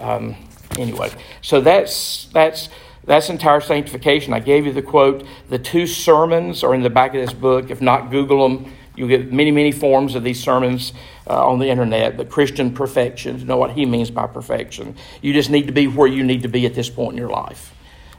Um, 0.00 0.34
anyway, 0.76 1.10
so 1.40 1.60
that's 1.60 2.26
that's 2.32 2.68
that's 3.04 3.28
entire 3.28 3.60
sanctification. 3.60 4.32
I 4.32 4.40
gave 4.40 4.64
you 4.64 4.72
the 4.72 4.82
quote. 4.82 5.26
The 5.48 5.58
two 5.58 5.86
sermons 5.86 6.62
are 6.62 6.74
in 6.74 6.82
the 6.82 6.90
back 6.90 7.14
of 7.14 7.20
this 7.20 7.32
book. 7.32 7.70
If 7.70 7.80
not, 7.80 8.10
Google 8.10 8.48
them. 8.48 8.72
You'll 8.94 9.08
get 9.08 9.32
many, 9.32 9.50
many 9.50 9.72
forms 9.72 10.14
of 10.14 10.22
these 10.22 10.40
sermons 10.40 10.92
uh, 11.26 11.46
on 11.46 11.58
the 11.58 11.68
internet. 11.68 12.16
But 12.16 12.28
Christian 12.28 12.72
perfection, 12.72 13.38
to 13.38 13.44
know 13.44 13.56
what 13.56 13.72
he 13.72 13.86
means 13.86 14.10
by 14.10 14.26
perfection. 14.26 14.96
You 15.20 15.32
just 15.32 15.50
need 15.50 15.66
to 15.66 15.72
be 15.72 15.86
where 15.86 16.06
you 16.06 16.22
need 16.22 16.42
to 16.42 16.48
be 16.48 16.66
at 16.66 16.74
this 16.74 16.90
point 16.90 17.12
in 17.12 17.18
your 17.18 17.30
life. 17.30 17.74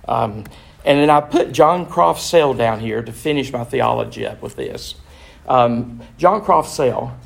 Um, 0.07 0.45
and 0.85 0.99
then 0.99 1.09
I 1.09 1.21
put 1.21 1.53
John 1.53 1.85
Croft 1.85 2.21
Sale 2.21 2.55
down 2.55 2.81
here 2.81 3.01
to 3.01 3.11
finish 3.13 3.53
my 3.53 3.63
theology 3.63 4.25
up 4.25 4.41
with 4.41 4.55
this. 4.55 4.95
Um, 5.47 6.01
John 6.17 6.43
Croft 6.43 6.69
Sale 6.69 7.17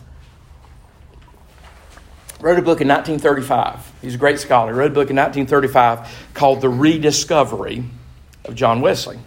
wrote 2.39 2.59
a 2.59 2.61
book 2.61 2.81
in 2.81 2.87
1935. 2.87 3.86
He's 4.01 4.15
a 4.15 4.17
great 4.17 4.39
scholar. 4.39 4.73
He 4.73 4.77
wrote 4.77 4.91
a 4.91 4.93
book 4.93 5.09
in 5.09 5.15
1935 5.15 6.33
called 6.33 6.61
The 6.61 6.69
Rediscovery 6.69 7.83
of 8.45 8.55
John 8.55 8.81
Wesley. 8.81 9.19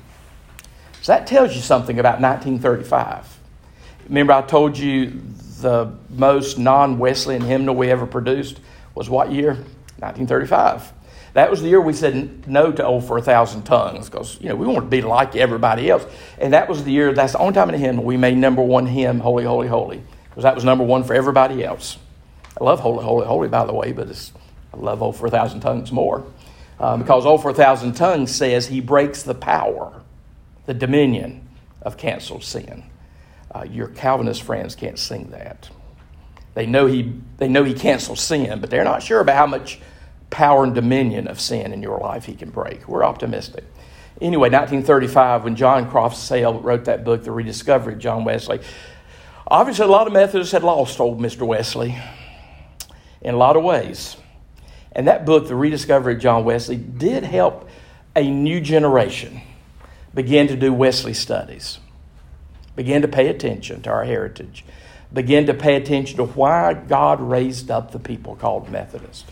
So 1.03 1.13
that 1.13 1.27
tells 1.27 1.55
you 1.55 1.61
something 1.63 1.99
about 1.99 2.21
1935. 2.21 3.39
Remember, 4.09 4.33
I 4.33 4.43
told 4.43 4.77
you 4.77 5.21
the 5.61 5.93
most 6.09 6.59
non 6.59 6.99
Wesleyan 6.99 7.43
hymnal 7.43 7.75
we 7.75 7.91
ever 7.91 8.07
produced 8.07 8.61
was 8.95 9.09
what 9.09 9.33
year? 9.33 9.53
1935. 9.99 10.93
That 11.35 11.51
was 11.51 11.63
the 11.63 11.69
year 11.69 11.81
we 11.81 11.93
said 11.93 12.49
no 12.49 12.73
to 12.73 12.85
"Oh 12.85 13.01
for 13.01 13.17
a 13.17 13.23
Thousand 13.23 13.63
Tongues" 13.63 14.11
because 14.11 14.41
you 14.41 14.49
know 14.49 14.57
we 14.57 14.67
want 14.67 14.81
to 14.81 14.87
be 14.87 15.01
like 15.01 15.37
everybody 15.37 15.89
else, 15.89 16.05
and 16.39 16.53
that 16.55 16.69
was 16.69 16.83
the 16.83 16.91
year. 16.91 17.13
That's 17.13 17.33
the 17.35 17.39
only 17.39 17.55
time 17.55 17.69
in 17.69 17.77
a 17.77 17.79
hymn 17.79 18.03
we 18.03 18.17
made 18.17 18.37
number 18.37 18.63
one 18.63 18.87
hymn, 18.87 19.21
"Holy, 19.21 19.45
Holy, 19.45 19.69
Holy," 19.69 20.03
because 20.29 20.43
that 20.43 20.57
was 20.57 20.65
number 20.65 20.83
one 20.83 21.05
for 21.05 21.15
everybody 21.15 21.65
else. 21.65 21.99
I 22.61 22.65
love 22.65 22.81
"Holy, 22.81 23.05
Holy, 23.05 23.27
Holy" 23.27 23.49
by 23.49 23.65
the 23.65 23.73
way, 23.73 23.93
but 23.93 24.09
I 24.73 24.77
love 24.77 25.03
"Oh 25.03 25.13
for 25.13 25.27
a 25.27 25.31
Tongues" 25.31 25.93
more 25.93 26.25
um, 26.79 27.01
because 27.01 27.27
"Oh 27.27 27.39
for 27.39 27.51
a 27.51 27.93
Tongues" 27.93 28.35
says 28.35 28.67
He 28.67 28.81
breaks 28.81 29.23
the 29.23 29.35
power, 29.35 30.03
the 30.67 30.75
dominion 30.75 31.49
of 31.83 31.97
canceled 31.97 32.45
sin. 32.45 32.85
Uh, 33.53 33.65
your 33.65 33.89
Calvinist 33.89 34.43
friends 34.43 34.75
can't 34.75 34.99
sing 34.99 35.31
that. 35.31 35.69
They 36.55 36.67
know 36.67 36.87
he 36.87 37.13
they 37.39 37.49
know 37.49 37.65
he 37.65 37.75
cancels 37.75 38.21
sin, 38.21 38.61
but 38.61 38.71
they're 38.71 38.85
not 38.85 39.03
sure 39.03 39.21
about 39.21 39.37
how 39.37 39.47
much 39.47 39.81
power 40.31 40.65
and 40.65 40.75
dominion 40.75 41.27
of 41.27 41.41
sin 41.41 41.73
in 41.73 41.83
your 41.83 41.99
life 41.99 42.25
he 42.25 42.35
can 42.35 42.51
break. 42.51 42.89
We're 42.89 43.05
optimistic. 43.05 43.65
Anyway, 44.21 44.51
1935, 44.51 45.45
when 45.45 45.57
John 45.57 45.89
Croft 45.89 46.17
Sale 46.17 46.61
wrote 46.61 46.85
that 46.85 47.05
book, 47.05 47.25
The 47.25 47.33
Rediscovery 47.33 47.95
of 47.95 47.99
John 47.99 48.25
Wesley, 48.25 48.61
obviously 49.47 49.87
a 49.87 49.89
lot 49.89 50.07
of 50.07 50.13
Methodists 50.13 50.53
had 50.53 50.63
lost 50.63 51.01
old 51.01 51.21
Mr. 51.21 51.47
Wesley 51.47 51.99
in 53.23 53.35
a 53.35 53.39
lot 53.39 53.57
of 53.57 53.65
ways. 53.65 54.17
And 54.93 55.07
that 55.07 55.25
book, 55.25 55.47
The 55.47 55.55
Rediscovery 55.55 56.15
of 56.15 56.21
John 56.21 56.45
Wesley, 56.45 56.77
did 56.77 57.25
help 57.25 57.69
a 58.17 58.29
new 58.29 58.61
generation 58.61 59.41
begin 60.13 60.49
to 60.49 60.57
do 60.57 60.73
Wesley 60.73 61.15
studies, 61.15 61.79
begin 62.75 63.03
to 63.03 63.09
pay 63.09 63.29
attention 63.29 63.83
to 63.83 63.91
our 63.91 64.05
heritage, 64.05 64.65
begin 65.13 65.47
to 65.47 65.55
pay 65.55 65.77
attention 65.77 66.17
to 66.17 66.25
why 66.25 66.75
God 66.75 67.21
raised 67.21 67.71
up 67.71 67.93
the 67.93 67.99
people 67.99 68.35
called 68.37 68.69
Methodists. 68.69 69.25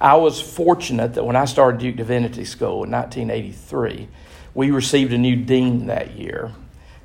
I 0.00 0.16
was 0.16 0.40
fortunate 0.40 1.14
that 1.14 1.24
when 1.24 1.36
I 1.36 1.44
started 1.44 1.80
Duke 1.80 1.96
Divinity 1.96 2.44
School 2.44 2.84
in 2.84 2.90
1983, 2.90 4.08
we 4.54 4.70
received 4.70 5.12
a 5.12 5.18
new 5.18 5.36
dean 5.36 5.86
that 5.86 6.16
year, 6.16 6.52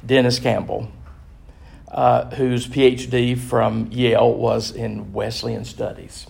Dennis 0.03 0.39
Campbell, 0.39 0.89
uh, 1.91 2.29
whose 2.35 2.67
PhD 2.67 3.37
from 3.37 3.89
Yale 3.91 4.33
was 4.33 4.71
in 4.71 5.13
Wesleyan 5.13 5.65
studies. 5.65 6.27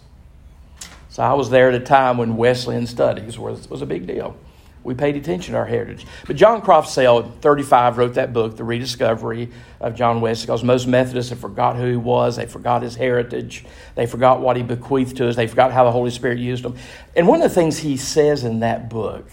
So 1.15 1.23
I 1.23 1.31
was 1.31 1.49
there 1.49 1.69
at 1.69 1.75
a 1.75 1.79
time 1.79 2.17
when 2.17 2.35
Wesleyan 2.35 2.85
studies 2.85 3.39
was, 3.39 3.69
was 3.69 3.81
a 3.81 3.85
big 3.85 4.05
deal 4.05 4.35
we 4.83 4.93
paid 4.93 5.15
attention 5.15 5.53
to 5.53 5.57
our 5.57 5.65
heritage. 5.65 6.05
But 6.27 6.35
John 6.35 6.61
Croft 6.61 6.89
Sale, 6.89 7.23
35, 7.41 7.97
wrote 7.97 8.13
that 8.15 8.33
book, 8.33 8.55
The 8.55 8.63
Rediscovery 8.63 9.49
of 9.79 9.95
John 9.95 10.19
Wesley, 10.21 10.45
because 10.45 10.61
most 10.61 10.85
Methodists 10.85 11.31
have 11.31 11.39
forgot 11.39 11.75
who 11.75 11.89
he 11.89 11.95
was. 11.95 12.35
They 12.35 12.45
forgot 12.45 12.83
his 12.83 12.95
heritage. 12.95 13.65
They 13.95 14.05
forgot 14.05 14.41
what 14.41 14.57
he 14.57 14.61
bequeathed 14.61 15.17
to 15.17 15.27
us. 15.27 15.35
They 15.35 15.47
forgot 15.47 15.71
how 15.71 15.85
the 15.85 15.91
Holy 15.91 16.11
Spirit 16.11 16.37
used 16.37 16.63
him. 16.63 16.75
And 17.15 17.27
one 17.27 17.41
of 17.41 17.49
the 17.49 17.55
things 17.55 17.79
he 17.79 17.97
says 17.97 18.43
in 18.43 18.59
that 18.59 18.87
book, 18.87 19.25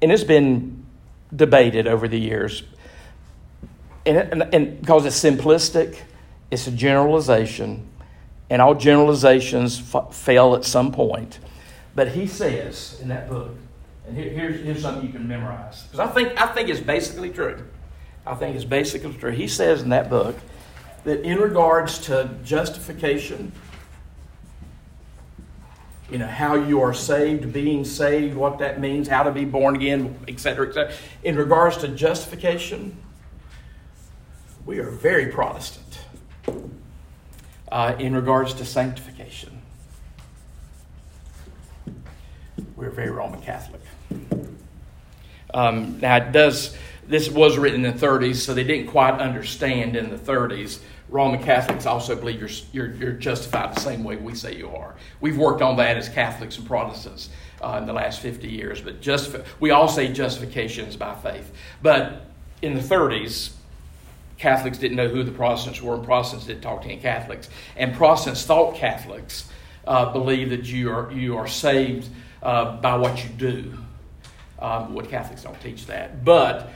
and 0.00 0.12
it's 0.12 0.22
been 0.22 0.84
debated 1.34 1.88
over 1.88 2.06
the 2.06 2.20
years, 2.20 2.62
and, 4.06 4.18
and, 4.18 4.54
and 4.54 4.80
because 4.80 5.04
it's 5.04 5.18
simplistic, 5.18 5.98
it's 6.52 6.68
a 6.68 6.70
generalization, 6.70 7.89
and 8.50 8.60
all 8.60 8.74
generalizations 8.74 9.80
f- 9.94 10.12
fail 10.12 10.54
at 10.54 10.64
some 10.64 10.92
point. 10.92 11.38
But 11.94 12.08
he 12.08 12.26
says 12.26 12.98
in 13.00 13.08
that 13.08 13.30
book, 13.30 13.56
and 14.06 14.16
here, 14.16 14.28
here's, 14.30 14.60
here's 14.62 14.82
something 14.82 15.06
you 15.06 15.12
can 15.12 15.26
memorize. 15.26 15.84
Because 15.84 16.00
I 16.00 16.12
think, 16.12 16.40
I 16.40 16.46
think 16.48 16.68
it's 16.68 16.80
basically 16.80 17.30
true. 17.30 17.64
I 18.26 18.34
think 18.34 18.56
it's 18.56 18.64
basically 18.64 19.14
true. 19.14 19.30
He 19.30 19.46
says 19.48 19.82
in 19.82 19.88
that 19.90 20.10
book 20.10 20.36
that 21.04 21.22
in 21.22 21.38
regards 21.38 21.98
to 22.00 22.28
justification, 22.44 23.52
you 26.10 26.18
know, 26.18 26.26
how 26.26 26.56
you 26.56 26.80
are 26.80 26.92
saved, 26.92 27.52
being 27.52 27.84
saved, 27.84 28.36
what 28.36 28.58
that 28.58 28.80
means, 28.80 29.06
how 29.06 29.22
to 29.22 29.30
be 29.30 29.44
born 29.44 29.76
again, 29.76 30.18
etc., 30.26 30.68
etc. 30.68 30.92
In 31.22 31.36
regards 31.36 31.76
to 31.78 31.88
justification, 31.88 32.96
we 34.66 34.80
are 34.80 34.90
very 34.90 35.26
Protestant. 35.26 36.00
Uh, 37.70 37.94
in 38.00 38.16
regards 38.16 38.52
to 38.54 38.64
sanctification, 38.64 39.62
we're 42.74 42.90
very 42.90 43.10
Roman 43.10 43.40
Catholic. 43.42 43.80
Um, 45.54 46.00
now, 46.00 46.16
it 46.16 46.32
does. 46.32 46.76
This 47.06 47.30
was 47.30 47.58
written 47.58 47.84
in 47.84 47.96
the 47.96 48.06
30s, 48.06 48.36
so 48.36 48.54
they 48.54 48.64
didn't 48.64 48.88
quite 48.88 49.20
understand 49.20 49.94
in 49.94 50.10
the 50.10 50.16
30s. 50.16 50.80
Roman 51.08 51.42
Catholics 51.42 51.86
also 51.86 52.14
believe 52.14 52.40
you're, 52.40 52.50
you're, 52.72 52.94
you're 52.94 53.12
justified 53.12 53.74
the 53.74 53.80
same 53.80 54.04
way 54.04 54.16
we 54.16 54.34
say 54.34 54.56
you 54.56 54.70
are. 54.70 54.94
We've 55.20 55.36
worked 55.36 55.62
on 55.62 55.76
that 55.76 55.96
as 55.96 56.08
Catholics 56.08 56.56
and 56.58 56.66
Protestants 56.66 57.30
uh, 57.60 57.78
in 57.80 57.86
the 57.86 57.92
last 57.92 58.20
50 58.20 58.48
years, 58.48 58.80
but 58.80 59.00
just 59.00 59.34
we 59.58 59.70
all 59.70 59.88
say 59.88 60.12
justification 60.12 60.86
is 60.86 60.96
by 60.96 61.14
faith. 61.16 61.52
But 61.82 62.26
in 62.62 62.74
the 62.74 62.80
30s, 62.80 63.52
Catholics 64.40 64.78
didn't 64.78 64.96
know 64.96 65.08
who 65.08 65.22
the 65.22 65.30
Protestants 65.30 65.82
were, 65.82 65.94
and 65.94 66.02
Protestants 66.02 66.46
didn't 66.46 66.62
talk 66.62 66.80
to 66.82 66.88
any 66.88 66.96
Catholics. 66.96 67.50
And 67.76 67.94
Protestants 67.94 68.42
thought 68.44 68.74
Catholics 68.74 69.46
uh, 69.86 70.10
believe 70.12 70.48
that 70.48 70.64
you 70.64 70.90
are 70.90 71.12
you 71.12 71.36
are 71.36 71.46
saved 71.46 72.08
uh, 72.42 72.76
by 72.80 72.96
what 72.96 73.22
you 73.22 73.30
do. 73.30 73.74
Um, 74.58 74.94
what 74.94 75.08
Catholics 75.08 75.42
don't 75.42 75.60
teach 75.60 75.86
that. 75.86 76.24
But 76.24 76.70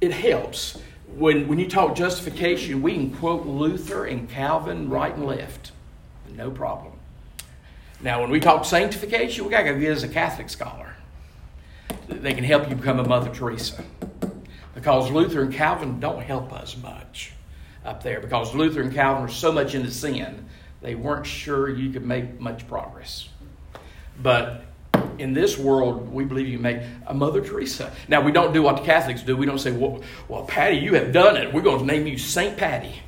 it 0.00 0.10
helps. 0.12 0.78
When, 1.16 1.48
when 1.48 1.58
you 1.58 1.68
talk 1.68 1.94
justification, 1.94 2.80
we 2.80 2.94
can 2.94 3.10
quote 3.10 3.46
Luther 3.46 4.06
and 4.06 4.28
Calvin 4.28 4.88
right 4.88 5.14
and 5.14 5.26
left. 5.26 5.72
No 6.34 6.50
problem. 6.50 6.94
Now, 8.00 8.22
when 8.22 8.30
we 8.30 8.40
talk 8.40 8.64
sanctification, 8.64 9.44
we 9.44 9.50
got 9.50 9.62
to 9.62 9.78
get 9.78 9.90
as 9.90 10.02
a 10.02 10.08
Catholic 10.08 10.48
scholar. 10.48 10.96
They 12.08 12.32
can 12.32 12.44
help 12.44 12.70
you 12.70 12.74
become 12.74 12.98
a 12.98 13.06
Mother 13.06 13.32
Teresa. 13.34 13.84
Because 14.84 15.10
Luther 15.10 15.40
and 15.40 15.54
Calvin 15.54 15.98
don't 15.98 16.20
help 16.20 16.52
us 16.52 16.76
much 16.76 17.32
up 17.86 18.02
there. 18.02 18.20
Because 18.20 18.54
Luther 18.54 18.82
and 18.82 18.92
Calvin 18.92 19.24
are 19.24 19.28
so 19.30 19.50
much 19.50 19.74
into 19.74 19.90
sin, 19.90 20.44
they 20.82 20.94
weren't 20.94 21.24
sure 21.24 21.74
you 21.74 21.88
could 21.88 22.04
make 22.04 22.38
much 22.38 22.68
progress. 22.68 23.30
But 24.22 24.66
in 25.16 25.32
this 25.32 25.56
world, 25.56 26.12
we 26.12 26.26
believe 26.26 26.48
you 26.48 26.58
make 26.58 26.82
a 27.06 27.14
Mother 27.14 27.40
Teresa. 27.42 27.94
Now, 28.08 28.20
we 28.20 28.30
don't 28.30 28.52
do 28.52 28.60
what 28.60 28.76
the 28.76 28.82
Catholics 28.82 29.22
do. 29.22 29.38
We 29.38 29.46
don't 29.46 29.58
say, 29.58 29.72
well, 29.72 30.02
well 30.28 30.44
Patty, 30.44 30.76
you 30.76 30.92
have 30.96 31.14
done 31.14 31.38
it. 31.38 31.50
We're 31.50 31.62
going 31.62 31.78
to 31.78 31.86
name 31.86 32.06
you 32.06 32.18
Saint 32.18 32.58
Patty. 32.58 33.00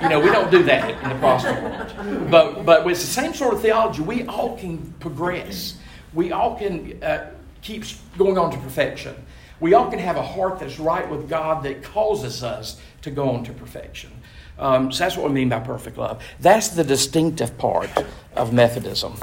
You 0.00 0.08
know, 0.08 0.20
we 0.20 0.30
don't 0.30 0.48
do 0.52 0.62
that 0.62 0.90
in 1.02 1.08
the 1.08 1.16
Protestant 1.16 1.60
world. 1.60 2.30
But, 2.30 2.64
but 2.64 2.86
it's 2.86 3.00
the 3.00 3.06
same 3.08 3.34
sort 3.34 3.52
of 3.52 3.62
theology. 3.62 4.00
We 4.00 4.24
all 4.26 4.56
can 4.56 4.94
progress. 5.00 5.76
We 6.14 6.30
all 6.30 6.56
can 6.56 7.02
uh, 7.02 7.32
keep 7.66 7.84
going 8.16 8.38
on 8.38 8.52
to 8.52 8.58
perfection. 8.58 9.14
We 9.58 9.74
all 9.74 9.90
can 9.90 9.98
have 9.98 10.16
a 10.16 10.22
heart 10.22 10.60
that's 10.60 10.78
right 10.78 11.08
with 11.08 11.28
God 11.28 11.64
that 11.64 11.82
causes 11.82 12.44
us 12.44 12.80
to 13.02 13.10
go 13.10 13.30
on 13.30 13.42
to 13.44 13.52
perfection. 13.52 14.10
Um, 14.58 14.92
so 14.92 15.04
that's 15.04 15.16
what 15.16 15.26
we 15.26 15.32
mean 15.32 15.48
by 15.48 15.58
perfect 15.58 15.98
love. 15.98 16.22
That's 16.38 16.68
the 16.68 16.84
distinctive 16.84 17.58
part 17.58 17.90
of 18.36 18.52
Methodism. 18.52 19.16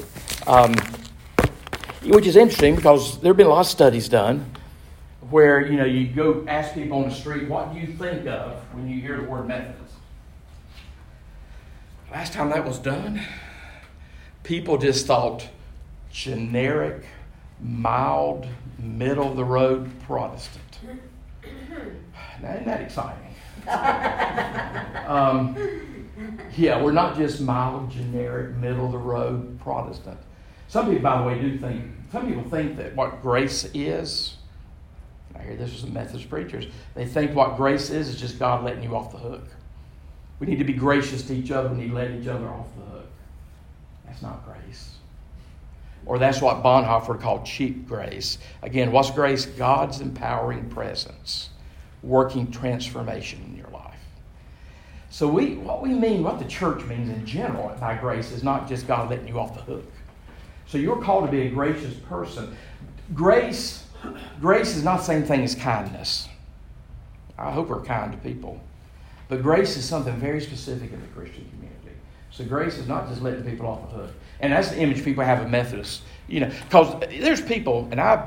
Um, 0.46 0.76
which 2.04 2.28
is 2.28 2.36
interesting 2.36 2.76
because 2.76 3.20
there 3.22 3.30
have 3.30 3.38
been 3.38 3.48
a 3.48 3.50
lot 3.50 3.62
of 3.62 3.68
studies 3.68 4.10
done 4.10 4.46
where 5.30 5.62
you 5.66 5.78
know 5.78 5.86
you 5.86 6.08
go 6.08 6.44
ask 6.48 6.74
people 6.74 6.98
on 6.98 7.10
the 7.10 7.16
street, 7.16 7.48
what 7.48 7.74
do 7.74 7.80
you 7.80 7.88
think 7.88 8.28
of 8.28 8.60
when 8.74 8.90
you 8.90 9.00
hear 9.00 9.18
the 9.18 9.24
word 9.24 9.48
Methodist? 9.48 9.94
Last 12.12 12.34
time 12.34 12.50
that 12.50 12.66
was 12.66 12.78
done, 12.78 13.22
people 14.44 14.78
just 14.78 15.08
thought 15.08 15.48
generic, 16.12 17.06
mild, 17.64 18.48
middle 18.78 19.30
of 19.30 19.38
the 19.38 19.46
road 19.46 19.90
Protestant. 20.02 20.80
Now, 22.42 22.52
isn't 22.54 22.66
that 22.66 22.82
exciting? 22.82 23.36
um, 25.08 25.56
yeah, 26.56 26.82
we're 26.82 26.92
not 26.92 27.16
just 27.16 27.42
mild, 27.42 27.90
generic, 27.90 28.56
middle 28.58 28.86
of 28.86 28.92
the 28.92 28.98
road 28.98 29.60
Protestant. 29.62 30.18
Some 30.68 30.88
people, 30.88 31.02
by 31.02 31.18
the 31.20 31.24
way, 31.24 31.40
do 31.40 31.58
think, 31.58 31.86
some 32.12 32.28
people 32.28 32.44
think 32.50 32.78
that 32.78 32.96
what 32.96 33.22
grace 33.22 33.70
is, 33.74 34.38
I 35.36 35.44
hear 35.44 35.56
this 35.56 35.70
from 35.70 35.80
some 35.80 35.94
Methodist 35.94 36.30
preachers, 36.30 36.66
they 36.96 37.06
think 37.06 37.36
what 37.36 37.58
grace 37.58 37.90
is 37.90 38.10
is 38.10 38.20
just 38.20 38.40
God 38.40 38.64
letting 38.64 38.84
you 38.84 38.96
off 38.96 39.12
the 39.12 39.18
hook. 39.18 39.48
We 40.40 40.48
need 40.48 40.60
to 40.60 40.66
be 40.66 40.74
gracious 40.74 41.24
to 41.28 41.36
each 41.36 41.52
other. 41.52 41.70
We 41.70 41.84
need 41.84 41.90
to 41.90 41.96
let 41.96 42.12
each 42.12 42.28
other 42.28 42.48
off 42.48 42.68
the 42.76 42.86
hook. 42.92 43.08
That's 44.06 44.22
not 44.22 44.44
grace. 44.46 44.96
Or 46.06 46.20
that's 46.20 46.42
what 46.42 46.64
Bonhoeffer 46.64 47.20
called 47.20 47.46
cheap 47.46 47.88
grace. 47.88 48.38
Again, 48.62 48.92
what's 48.92 49.12
grace? 49.12 49.46
God's 49.46 50.02
empowering 50.02 50.70
presence, 50.70 51.50
working 52.02 52.52
transformation 52.52 53.42
in 53.48 53.58
your 53.58 53.70
life. 53.70 53.94
So 55.10 55.28
we, 55.28 55.56
what 55.56 55.82
we 55.82 55.90
mean, 55.90 56.24
what 56.24 56.40
the 56.40 56.46
church 56.46 56.84
means 56.86 57.10
in 57.10 57.26
general 57.26 57.76
by 57.80 57.96
grace 57.96 58.32
is 58.32 58.44
not 58.44 58.68
just 58.68 58.88
God 58.88 59.10
letting 59.10 59.28
you 59.28 59.40
off 59.40 59.54
the 59.54 59.62
hook. 59.62 59.90
So 60.66 60.78
you're 60.78 61.02
called 61.02 61.26
to 61.26 61.32
be 61.32 61.44
a 61.44 61.50
gracious 61.50 61.94
person. 61.94 62.56
Grace, 63.14 63.86
grace 64.42 64.76
is 64.76 64.84
not 64.84 64.98
the 64.98 65.04
same 65.04 65.24
thing 65.24 65.44
as 65.44 65.56
kindness. 65.56 66.28
I 67.38 67.52
hope 67.52 67.70
we're 67.70 67.84
kind 67.84 68.12
to 68.12 68.18
people. 68.18 68.60
But 69.28 69.42
grace 69.42 69.78
is 69.78 69.86
something 69.86 70.16
very 70.18 70.42
specific 70.42 70.92
in 70.92 71.02
the 71.02 71.08
Christian 71.08 71.46
community. 71.50 71.63
So 72.34 72.44
grace 72.44 72.80
is 72.80 72.88
not 72.88 73.08
just 73.08 73.22
letting 73.22 73.44
people 73.44 73.68
off 73.68 73.92
the 73.92 73.98
hook. 73.98 74.12
And 74.40 74.52
that's 74.52 74.70
the 74.70 74.80
image 74.80 75.04
people 75.04 75.24
have 75.24 75.42
of 75.42 75.52
Methodists. 75.52 76.02
You 76.28 76.42
know, 76.42 76.52
because 76.64 77.00
there's 77.20 77.42
people, 77.42 77.88
and 77.92 78.02
I've, 78.02 78.24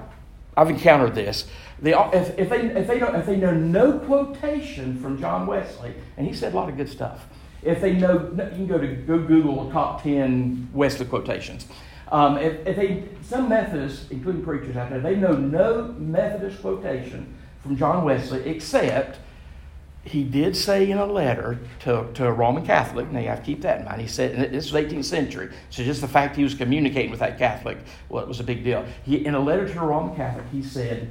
I've 0.56 0.70
encountered 0.70 1.14
this. 1.14 1.46
They, 1.80 1.92
if, 1.92 2.38
if, 2.38 2.48
they, 2.48 2.66
if, 2.66 2.86
they 2.86 3.00
don't, 3.00 3.16
if 3.16 3.26
they 3.26 3.36
know 3.36 3.52
no 3.52 3.98
quotation 3.98 4.96
from 5.00 5.18
John 5.20 5.46
Wesley, 5.46 5.92
and 6.16 6.26
he 6.26 6.32
said 6.32 6.52
a 6.52 6.56
lot 6.56 6.68
of 6.68 6.76
good 6.76 6.88
stuff. 6.88 7.26
If 7.62 7.80
they 7.80 7.94
know, 7.94 8.30
you 8.30 8.50
can 8.50 8.66
go 8.68 8.78
to 8.78 8.86
go 8.86 9.18
Google 9.18 9.64
the 9.64 9.72
top 9.72 10.04
10 10.04 10.70
Wesley 10.72 11.06
quotations. 11.06 11.66
Um, 12.12 12.38
if, 12.38 12.64
if 12.64 12.76
they, 12.76 13.08
some 13.22 13.48
Methodists, 13.48 14.08
including 14.10 14.44
preachers 14.44 14.76
out 14.76 14.90
there, 14.90 15.00
they 15.00 15.16
know 15.16 15.32
no 15.32 15.94
Methodist 15.98 16.60
quotation 16.60 17.34
from 17.60 17.76
John 17.76 18.04
Wesley 18.04 18.48
except 18.48 19.18
he 20.06 20.22
did 20.22 20.56
say 20.56 20.90
in 20.90 20.98
a 20.98 21.06
letter 21.06 21.58
to, 21.80 22.08
to 22.14 22.26
a 22.26 22.32
Roman 22.32 22.64
Catholic, 22.64 23.10
now 23.10 23.18
you 23.18 23.28
have 23.28 23.40
to 23.40 23.44
keep 23.44 23.62
that 23.62 23.80
in 23.80 23.84
mind. 23.86 24.00
He 24.00 24.06
said, 24.06 24.52
this 24.52 24.72
was 24.72 24.84
18th 24.84 25.04
century, 25.04 25.52
so 25.70 25.82
just 25.82 26.00
the 26.00 26.08
fact 26.08 26.36
he 26.36 26.44
was 26.44 26.54
communicating 26.54 27.10
with 27.10 27.20
that 27.20 27.38
Catholic 27.38 27.78
well, 28.08 28.24
was 28.26 28.38
a 28.38 28.44
big 28.44 28.62
deal. 28.62 28.84
He, 29.04 29.24
in 29.24 29.34
a 29.34 29.40
letter 29.40 29.68
to 29.68 29.80
a 29.80 29.84
Roman 29.84 30.14
Catholic, 30.14 30.44
he 30.52 30.62
said, 30.62 31.10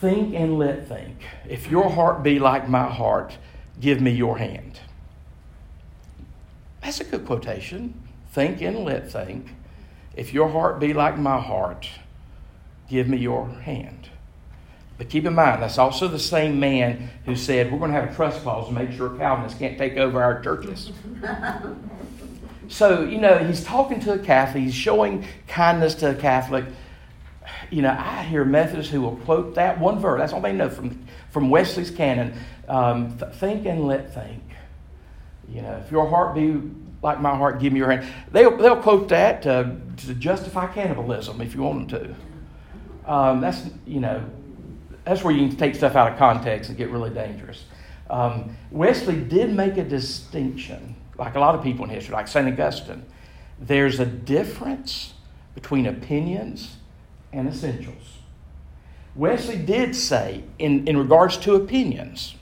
Think 0.00 0.34
and 0.34 0.58
let 0.58 0.88
think. 0.88 1.16
If 1.48 1.70
your 1.70 1.90
heart 1.90 2.22
be 2.22 2.38
like 2.38 2.68
my 2.68 2.88
heart, 2.88 3.36
give 3.80 4.00
me 4.00 4.12
your 4.12 4.38
hand. 4.38 4.80
That's 6.82 7.00
a 7.00 7.04
good 7.04 7.26
quotation. 7.26 8.00
Think 8.32 8.62
and 8.62 8.84
let 8.84 9.10
think. 9.10 9.48
If 10.14 10.32
your 10.32 10.48
heart 10.48 10.78
be 10.78 10.92
like 10.92 11.18
my 11.18 11.40
heart, 11.40 11.88
give 12.88 13.08
me 13.08 13.18
your 13.18 13.48
hand. 13.48 14.07
But 14.98 15.08
keep 15.08 15.24
in 15.24 15.34
mind, 15.34 15.62
that's 15.62 15.78
also 15.78 16.08
the 16.08 16.18
same 16.18 16.58
man 16.58 17.08
who 17.24 17.36
said, 17.36 17.70
We're 17.70 17.78
going 17.78 17.92
to 17.92 18.00
have 18.00 18.10
a 18.10 18.14
trust 18.14 18.42
clause 18.42 18.66
to 18.66 18.74
make 18.74 18.90
sure 18.92 19.16
Calvinists 19.16 19.56
can't 19.56 19.78
take 19.78 19.96
over 19.96 20.20
our 20.20 20.42
churches. 20.42 20.90
so, 22.68 23.04
you 23.04 23.18
know, 23.18 23.38
he's 23.38 23.62
talking 23.62 24.00
to 24.00 24.14
a 24.14 24.18
Catholic, 24.18 24.64
he's 24.64 24.74
showing 24.74 25.24
kindness 25.46 25.94
to 25.96 26.10
a 26.10 26.14
Catholic. 26.14 26.64
You 27.70 27.82
know, 27.82 27.96
I 27.96 28.24
hear 28.24 28.44
Methodists 28.44 28.90
who 28.92 29.00
will 29.00 29.16
quote 29.18 29.54
that 29.54 29.78
one 29.78 30.00
verse, 30.00 30.18
that's 30.18 30.32
all 30.32 30.40
they 30.40 30.52
know 30.52 30.68
from, 30.68 31.06
from 31.30 31.48
Wesley's 31.48 31.90
canon 31.90 32.34
um, 32.66 33.16
think 33.34 33.66
and 33.66 33.86
let 33.86 34.12
think. 34.12 34.42
You 35.48 35.62
know, 35.62 35.80
if 35.84 35.92
your 35.92 36.08
heart 36.08 36.34
be 36.34 36.60
like 37.02 37.20
my 37.20 37.36
heart, 37.36 37.60
give 37.60 37.72
me 37.72 37.78
your 37.78 37.90
hand. 37.90 38.06
They'll, 38.32 38.56
they'll 38.56 38.82
quote 38.82 39.08
that 39.10 39.42
to, 39.42 39.76
to 39.98 40.14
justify 40.14 40.66
cannibalism 40.66 41.40
if 41.40 41.54
you 41.54 41.62
want 41.62 41.88
them 41.88 42.16
to. 43.06 43.10
Um, 43.10 43.40
that's, 43.40 43.62
you 43.86 44.00
know, 44.00 44.22
that's 45.08 45.24
where 45.24 45.32
you 45.32 45.48
can 45.48 45.56
take 45.56 45.74
stuff 45.74 45.96
out 45.96 46.12
of 46.12 46.18
context 46.18 46.68
and 46.68 46.76
get 46.76 46.90
really 46.90 47.08
dangerous. 47.08 47.64
Um, 48.10 48.54
Wesley 48.70 49.18
did 49.18 49.54
make 49.54 49.78
a 49.78 49.84
distinction, 49.84 50.96
like 51.16 51.34
a 51.34 51.40
lot 51.40 51.54
of 51.54 51.62
people 51.62 51.86
in 51.86 51.90
history, 51.90 52.12
like 52.12 52.28
St. 52.28 52.46
Augustine. 52.46 53.06
There's 53.58 54.00
a 54.00 54.04
difference 54.06 55.14
between 55.54 55.86
opinions 55.86 56.76
and 57.32 57.48
essentials. 57.48 58.18
Wesley 59.14 59.56
did 59.56 59.96
say, 59.96 60.44
in, 60.58 60.86
in 60.86 60.98
regards 60.98 61.38
to 61.38 61.54
opinions, 61.54 62.34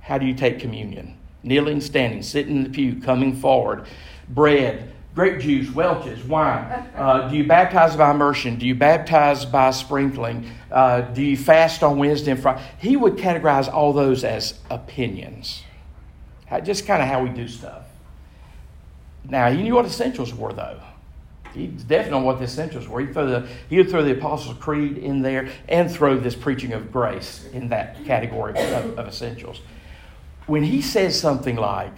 how 0.00 0.18
do 0.18 0.26
you 0.26 0.34
take 0.34 0.60
communion? 0.60 1.16
Kneeling, 1.42 1.80
standing, 1.80 2.22
sitting 2.22 2.58
in 2.58 2.64
the 2.64 2.70
pew, 2.70 3.00
coming 3.00 3.34
forward, 3.34 3.86
bread, 4.28 4.92
grape 5.14 5.40
juice, 5.40 5.70
Welch's, 5.74 6.22
wine? 6.24 6.64
Uh, 6.96 7.28
do 7.28 7.36
you 7.36 7.46
baptize 7.46 7.96
by 7.96 8.10
immersion? 8.10 8.58
Do 8.58 8.66
you 8.66 8.74
baptize 8.74 9.44
by 9.44 9.70
sprinkling? 9.70 10.50
Uh, 10.70 11.02
do 11.02 11.22
you 11.22 11.36
fast 11.36 11.82
on 11.82 11.98
Wednesday 11.98 12.32
and 12.32 12.40
Friday? 12.40 12.62
He 12.78 12.96
would 12.96 13.16
categorize 13.16 13.72
all 13.72 13.92
those 13.92 14.24
as 14.24 14.58
opinions. 14.70 15.62
Just 16.64 16.86
kind 16.86 17.02
of 17.02 17.08
how 17.08 17.22
we 17.22 17.30
do 17.30 17.48
stuff. 17.48 17.84
Now, 19.28 19.50
he 19.50 19.62
knew 19.62 19.74
what 19.74 19.86
essentials 19.86 20.34
were, 20.34 20.52
though. 20.52 20.80
He 21.54 21.66
definitely 21.66 22.20
knew 22.20 22.26
what 22.26 22.38
the 22.38 22.44
essentials 22.44 22.88
were. 22.88 23.00
He'd 23.00 23.12
throw 23.12 23.26
the, 23.26 23.48
he 23.68 23.76
would 23.76 23.90
throw 23.90 24.02
the 24.02 24.12
Apostles' 24.12 24.56
Creed 24.58 24.98
in 24.98 25.22
there 25.22 25.48
and 25.68 25.90
throw 25.90 26.18
this 26.18 26.34
preaching 26.34 26.72
of 26.72 26.90
grace 26.90 27.46
in 27.52 27.68
that 27.68 28.04
category 28.04 28.52
of, 28.52 28.98
of 28.98 29.06
essentials. 29.06 29.60
When 30.46 30.62
he 30.62 30.82
says 30.82 31.18
something 31.18 31.56
like, 31.56 31.92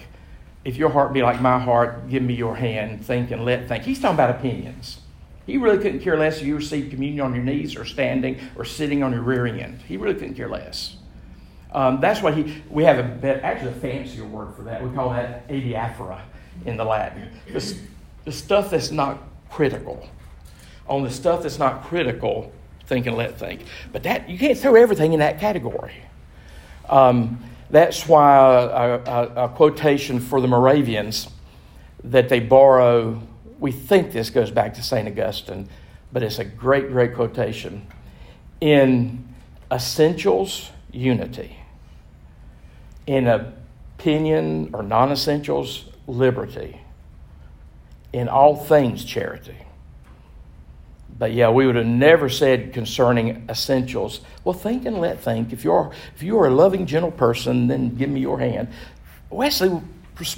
if 0.64 0.76
your 0.76 0.88
heart 0.88 1.12
be 1.12 1.22
like 1.22 1.40
my 1.40 1.58
heart, 1.58 2.08
give 2.08 2.22
me 2.22 2.34
your 2.34 2.56
hand, 2.56 3.04
think 3.04 3.30
and 3.30 3.44
let 3.44 3.68
think. 3.68 3.84
He's 3.84 4.00
talking 4.00 4.16
about 4.16 4.30
opinions. 4.30 5.00
He 5.46 5.58
really 5.58 5.76
couldn't 5.76 6.00
care 6.00 6.16
less 6.16 6.40
if 6.40 6.46
you 6.46 6.56
received 6.56 6.90
communion 6.90 7.20
on 7.20 7.34
your 7.34 7.44
knees 7.44 7.76
or 7.76 7.84
standing 7.84 8.40
or 8.56 8.64
sitting 8.64 9.02
on 9.02 9.12
your 9.12 9.20
rear 9.20 9.46
end. 9.46 9.82
He 9.82 9.98
really 9.98 10.14
couldn't 10.14 10.34
care 10.34 10.48
less. 10.48 10.96
Um, 11.72 12.00
that's 12.00 12.22
why 12.22 12.32
he, 12.32 12.62
we 12.70 12.84
have 12.84 13.24
a, 13.24 13.44
actually 13.44 13.72
a 13.72 13.74
fancier 13.74 14.24
word 14.24 14.54
for 14.54 14.62
that. 14.62 14.82
We 14.82 14.94
call 14.94 15.10
that 15.10 15.46
adiaphora 15.48 16.20
in 16.64 16.76
the 16.76 16.84
Latin. 16.84 17.28
The, 17.52 17.76
the 18.24 18.32
stuff 18.32 18.70
that's 18.70 18.90
not 18.90 19.18
critical. 19.50 20.08
On 20.88 21.02
the 21.02 21.10
stuff 21.10 21.42
that's 21.42 21.58
not 21.58 21.84
critical, 21.84 22.52
think 22.86 23.06
and 23.06 23.16
let 23.16 23.38
think. 23.38 23.62
But 23.92 24.04
that 24.04 24.30
you 24.30 24.38
can't 24.38 24.56
throw 24.56 24.76
everything 24.76 25.12
in 25.12 25.18
that 25.18 25.40
category. 25.40 25.94
Um, 26.88 27.42
that's 27.70 28.06
why 28.06 28.36
a, 28.36 29.00
a, 29.04 29.44
a, 29.44 29.48
quotation 29.48 30.20
for 30.20 30.40
the 30.40 30.48
Moravians 30.48 31.28
that 32.02 32.28
they 32.28 32.40
borrow, 32.40 33.22
we 33.58 33.72
think 33.72 34.12
this 34.12 34.30
goes 34.30 34.50
back 34.50 34.74
to 34.74 34.82
St. 34.82 35.08
Augustine, 35.08 35.68
but 36.12 36.22
it's 36.22 36.38
a 36.38 36.44
great, 36.44 36.90
great 36.90 37.14
quotation. 37.14 37.86
In 38.60 39.34
essentials, 39.72 40.70
unity. 40.92 41.56
In 43.06 43.26
opinion 43.26 44.70
or 44.72 44.82
non 44.82 45.10
essentials, 45.10 45.86
liberty. 46.06 46.80
In 48.12 48.28
all 48.28 48.56
things, 48.56 49.04
charity. 49.04 49.63
But 51.16 51.32
yeah, 51.32 51.50
we 51.50 51.66
would 51.66 51.76
have 51.76 51.86
never 51.86 52.28
said 52.28 52.72
concerning 52.72 53.46
essentials. 53.48 54.20
Well, 54.42 54.52
think 54.52 54.84
and 54.84 55.00
let 55.00 55.20
think. 55.20 55.52
If 55.52 55.62
you're 55.64 55.92
if 56.14 56.22
you 56.22 56.38
are 56.38 56.46
a 56.46 56.50
loving, 56.50 56.86
gentle 56.86 57.12
person, 57.12 57.68
then 57.68 57.94
give 57.94 58.10
me 58.10 58.20
your 58.20 58.40
hand. 58.40 58.68
Wesley's 59.30 59.80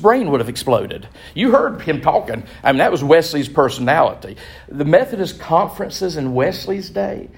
brain 0.01 0.31
would 0.31 0.41
have 0.41 0.49
exploded. 0.49 1.09
You 1.35 1.53
heard 1.53 1.81
him 1.83 2.01
talking. 2.01 2.45
I 2.62 2.72
mean, 2.72 2.79
that 2.79 2.93
was 2.93 3.03
Wesley's 3.03 3.49
personality. 3.49 4.37
The 4.68 4.85
Methodist 4.85 5.41
conferences 5.41 6.16
in 6.16 6.35
Wesley's 6.35 6.91
day 6.91 7.29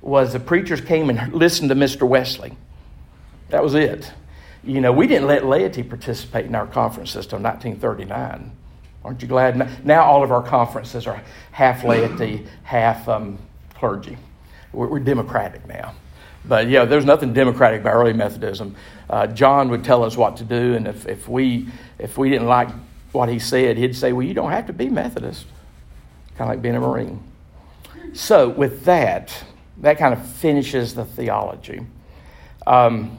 was 0.00 0.32
the 0.32 0.40
preachers 0.40 0.80
came 0.80 1.10
and 1.10 1.32
listened 1.32 1.68
to 1.68 1.74
Mr. 1.74 2.08
Wesley. 2.08 2.56
That 3.50 3.62
was 3.62 3.74
it. 3.74 4.10
You 4.62 4.80
know, 4.80 4.92
we 4.92 5.06
didn't 5.06 5.26
let 5.26 5.46
laity 5.46 5.82
participate 5.82 6.46
in 6.46 6.54
our 6.54 6.66
conferences 6.66 7.24
until 7.26 7.40
1939. 7.40 8.52
Aren't 9.04 9.22
you 9.22 9.28
glad? 9.28 9.84
Now 9.84 10.04
all 10.04 10.22
of 10.22 10.30
our 10.30 10.42
conferences 10.42 11.06
are 11.06 11.22
half 11.52 11.84
laity, 11.84 12.46
half 12.62 13.08
um, 13.08 13.38
clergy. 13.74 14.16
We're, 14.72 14.88
we're, 14.88 15.00
democratic 15.00 15.66
now. 15.66 15.94
But 16.44 16.68
yeah, 16.68 16.84
there's 16.84 17.04
nothing 17.04 17.32
democratic 17.32 17.80
about 17.80 17.94
early 17.94 18.12
Methodism. 18.12 18.76
Uh, 19.08 19.26
John 19.26 19.68
would 19.70 19.84
tell 19.84 20.04
us 20.04 20.16
what 20.16 20.36
to 20.38 20.44
do, 20.44 20.74
and 20.74 20.86
if, 20.86 21.06
if, 21.06 21.28
we, 21.28 21.68
if 21.98 22.16
we 22.16 22.30
didn't 22.30 22.46
like 22.46 22.68
what 23.12 23.28
he 23.28 23.38
said, 23.38 23.76
he'd 23.76 23.96
say, 23.96 24.12
Well, 24.12 24.26
you 24.26 24.34
don't 24.34 24.50
have 24.50 24.66
to 24.66 24.72
be 24.72 24.88
Methodist. 24.88 25.46
kind 26.36 26.48
of 26.50 26.56
like 26.56 26.62
being 26.62 26.76
a 26.76 26.80
Marine. 26.80 27.22
So, 28.12 28.48
with 28.48 28.84
that, 28.84 29.44
that 29.78 29.98
kind 29.98 30.14
of 30.14 30.26
finishes 30.26 30.94
the 30.94 31.04
theology. 31.04 31.80
Um, 32.66 33.18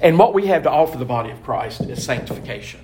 and 0.00 0.18
what 0.18 0.34
we 0.34 0.46
have 0.46 0.62
to 0.64 0.70
offer 0.70 0.98
the 0.98 1.04
body 1.04 1.30
of 1.30 1.42
Christ 1.42 1.82
is 1.82 2.04
sanctification. 2.04 2.80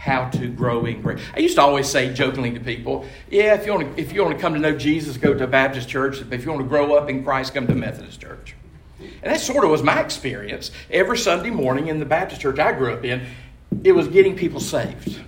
How 0.00 0.30
to 0.30 0.48
grow 0.48 0.86
in 0.86 1.02
grace. 1.02 1.20
I 1.36 1.40
used 1.40 1.56
to 1.56 1.60
always 1.60 1.86
say 1.86 2.14
jokingly 2.14 2.52
to 2.52 2.60
people, 2.60 3.04
yeah, 3.30 3.52
if 3.52 3.66
you 3.66 3.74
want 3.74 3.94
to, 3.94 4.00
if 4.00 4.14
you 4.14 4.24
want 4.24 4.34
to 4.34 4.40
come 4.40 4.54
to 4.54 4.58
know 4.58 4.74
Jesus, 4.74 5.18
go 5.18 5.34
to 5.34 5.44
a 5.44 5.46
Baptist 5.46 5.90
church. 5.90 6.22
If 6.22 6.42
you 6.42 6.50
want 6.50 6.62
to 6.62 6.68
grow 6.68 6.94
up 6.94 7.10
in 7.10 7.22
Christ, 7.22 7.52
come 7.52 7.66
to 7.66 7.74
a 7.74 7.76
Methodist 7.76 8.18
church. 8.18 8.54
And 8.98 9.30
that 9.30 9.40
sort 9.40 9.62
of 9.62 9.70
was 9.70 9.82
my 9.82 10.00
experience. 10.00 10.70
Every 10.90 11.18
Sunday 11.18 11.50
morning 11.50 11.88
in 11.88 11.98
the 11.98 12.06
Baptist 12.06 12.40
church 12.40 12.58
I 12.58 12.72
grew 12.72 12.94
up 12.94 13.04
in, 13.04 13.26
it 13.84 13.92
was 13.92 14.08
getting 14.08 14.36
people 14.36 14.58
saved. 14.58 15.20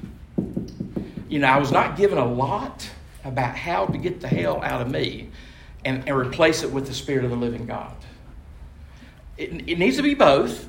You 1.29 1.39
know, 1.39 1.49
I 1.49 1.59
was 1.59 1.71
not 1.71 1.99
given 1.99 2.17
a 2.17 2.25
lot 2.25 2.89
about 3.25 3.55
how 3.55 3.85
to 3.85 3.99
get 3.99 4.23
the 4.23 4.29
hell 4.29 4.63
out 4.63 4.81
of 4.81 4.91
me 4.91 5.29
and, 5.85 6.09
and 6.09 6.17
replace 6.17 6.63
it 6.63 6.73
with 6.73 6.87
the 6.87 6.95
Spirit 6.95 7.25
of 7.25 7.31
the 7.31 7.37
living 7.37 7.67
God. 7.67 7.95
It, 9.37 9.69
it 9.69 9.79
needs 9.79 9.99
to 9.99 10.03
be 10.03 10.15
both. 10.15 10.67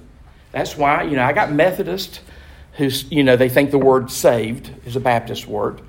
That's 0.52 0.76
why, 0.76 1.04
you 1.04 1.16
know, 1.16 1.24
I 1.24 1.32
got 1.32 1.54
Methodist 1.54 2.20
who's, 2.74 3.10
you 3.12 3.24
know, 3.24 3.36
they 3.36 3.50
think 3.50 3.72
the 3.72 3.78
word 3.80 4.12
saved 4.12 4.72
is 4.86 4.96
a 4.96 5.00
Baptist 5.00 5.48
word. 5.48 5.82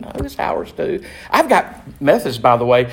No, 0.00 0.10
it's 0.16 0.38
ours 0.38 0.72
too. 0.72 1.04
I've 1.30 1.48
got 1.48 2.00
Methodists, 2.00 2.40
by 2.40 2.56
the 2.56 2.64
way, 2.64 2.92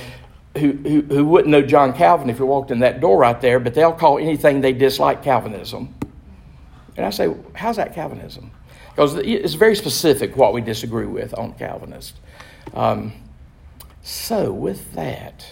who, 0.58 0.72
who, 0.72 1.01
who 1.01 1.26
wouldn't 1.26 1.51
know 1.51 1.62
John 1.62 1.93
Calvin 1.93 2.30
if 2.30 2.38
he 2.38 2.43
walked 2.43 2.72
in 2.72 2.80
that 2.80 2.99
door 2.99 3.20
right 3.20 3.39
there, 3.39 3.60
but 3.60 3.74
they'll 3.74 3.93
call 3.93 4.18
anything 4.18 4.62
they 4.62 4.74
dislike 4.74 5.22
Calvinism. 5.22 5.93
And 6.97 7.06
I 7.06 7.10
say, 7.10 7.34
how's 7.53 7.76
that 7.76 7.93
Calvinism? 7.93 8.51
Because 8.89 9.16
it's 9.16 9.53
very 9.53 9.76
specific 9.76 10.36
what 10.38 10.53
we 10.53 10.62
disagree 10.62 11.06
with 11.06 11.38
on 11.38 11.53
Calvinist. 11.53 12.16
Um, 12.74 13.12
so, 14.01 14.51
with 14.51 14.93
that, 14.93 15.45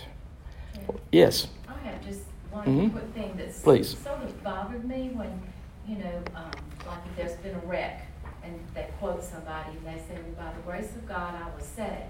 yes. 1.11 1.47
I 1.67 1.87
have 1.87 2.05
just 2.05 2.21
one 2.51 2.65
mm-hmm. 2.65 2.89
quick 2.89 3.13
thing 3.13 3.33
that's 3.35 3.59
Please. 3.59 3.97
sort 3.97 4.23
of 4.23 4.43
bothered 4.43 4.85
me 4.85 5.09
when, 5.13 5.41
you 5.87 5.97
know, 5.97 6.23
um, 6.35 6.51
like 6.93 7.05
if 7.05 7.15
there's 7.15 7.37
been 7.39 7.55
a 7.55 7.67
wreck 7.67 8.05
and 8.43 8.59
they 8.73 8.87
quote 8.99 9.23
somebody 9.23 9.71
and 9.77 9.85
they 9.85 10.01
say, 10.07 10.19
well, 10.35 10.45
by 10.45 10.53
the 10.53 10.61
grace 10.61 10.95
of 10.95 11.07
God, 11.07 11.35
I 11.35 11.55
was 11.55 11.65
saved. 11.65 12.03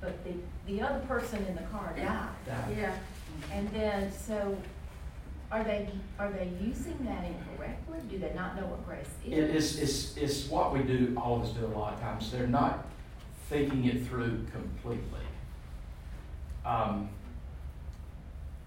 But 0.00 0.22
the, 0.24 0.32
the 0.66 0.82
other 0.82 1.00
person 1.06 1.44
in 1.46 1.54
the 1.54 1.62
car 1.62 1.94
died. 1.96 2.28
Yeah. 2.76 2.94
And 3.52 3.68
then, 3.70 4.12
so 4.12 4.56
are 5.50 5.64
they, 5.64 5.88
are 6.18 6.30
they 6.30 6.50
using 6.60 6.98
that 7.04 7.24
incorrectly? 7.24 7.98
Do 8.10 8.18
they 8.18 8.32
not 8.34 8.56
know 8.56 8.66
what 8.66 8.86
grace 8.86 9.06
is? 9.24 9.32
It 9.32 9.56
is, 9.56 9.78
it's, 9.78 10.16
it's 10.16 10.50
what 10.50 10.72
we 10.72 10.80
do, 10.80 11.14
all 11.16 11.36
of 11.36 11.42
us 11.42 11.50
do 11.50 11.64
a 11.64 11.68
lot 11.68 11.94
of 11.94 12.00
times. 12.00 12.30
They're 12.30 12.46
not 12.46 12.86
thinking 13.48 13.84
it 13.86 14.06
through 14.06 14.44
completely. 14.52 15.20
Um, 16.64 17.08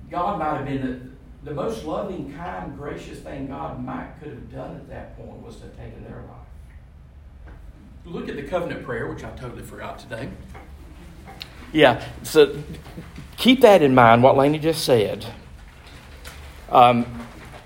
God 0.09 0.39
might 0.39 0.55
have 0.55 0.65
been 0.65 1.17
the, 1.43 1.49
the 1.49 1.55
most 1.55 1.85
loving, 1.85 2.33
kind, 2.33 2.77
gracious 2.77 3.19
thing 3.19 3.47
God 3.47 3.83
might 3.83 4.19
could 4.19 4.29
have 4.29 4.51
done 4.51 4.75
at 4.75 4.89
that 4.89 5.17
point 5.17 5.41
was 5.43 5.57
to 5.57 5.63
have 5.63 5.77
taken 5.77 6.03
their 6.03 6.23
life. 6.27 7.53
Look 8.05 8.29
at 8.29 8.35
the 8.35 8.43
covenant 8.43 8.85
prayer, 8.85 9.07
which 9.07 9.23
I 9.23 9.29
totally 9.31 9.63
forgot 9.63 9.99
today. 9.99 10.29
Yeah, 11.71 12.03
so 12.23 12.57
keep 13.37 13.61
that 13.61 13.81
in 13.81 13.93
mind, 13.93 14.23
what 14.23 14.35
Laney 14.35 14.57
just 14.57 14.83
said. 14.83 15.25
Um, 16.69 17.05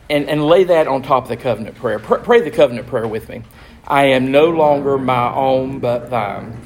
and, 0.09 0.29
and 0.29 0.45
lay 0.45 0.65
that 0.65 0.87
on 0.87 1.01
top 1.01 1.23
of 1.23 1.29
the 1.29 1.37
covenant 1.37 1.75
prayer. 1.75 1.99
Pray, 1.99 2.19
pray 2.21 2.41
the 2.41 2.51
covenant 2.51 2.87
prayer 2.87 3.07
with 3.07 3.29
me. 3.29 3.43
I 3.87 4.05
am 4.05 4.31
no 4.31 4.49
longer 4.49 4.97
my 4.97 5.33
own, 5.33 5.79
but 5.79 6.09
thine. 6.09 6.59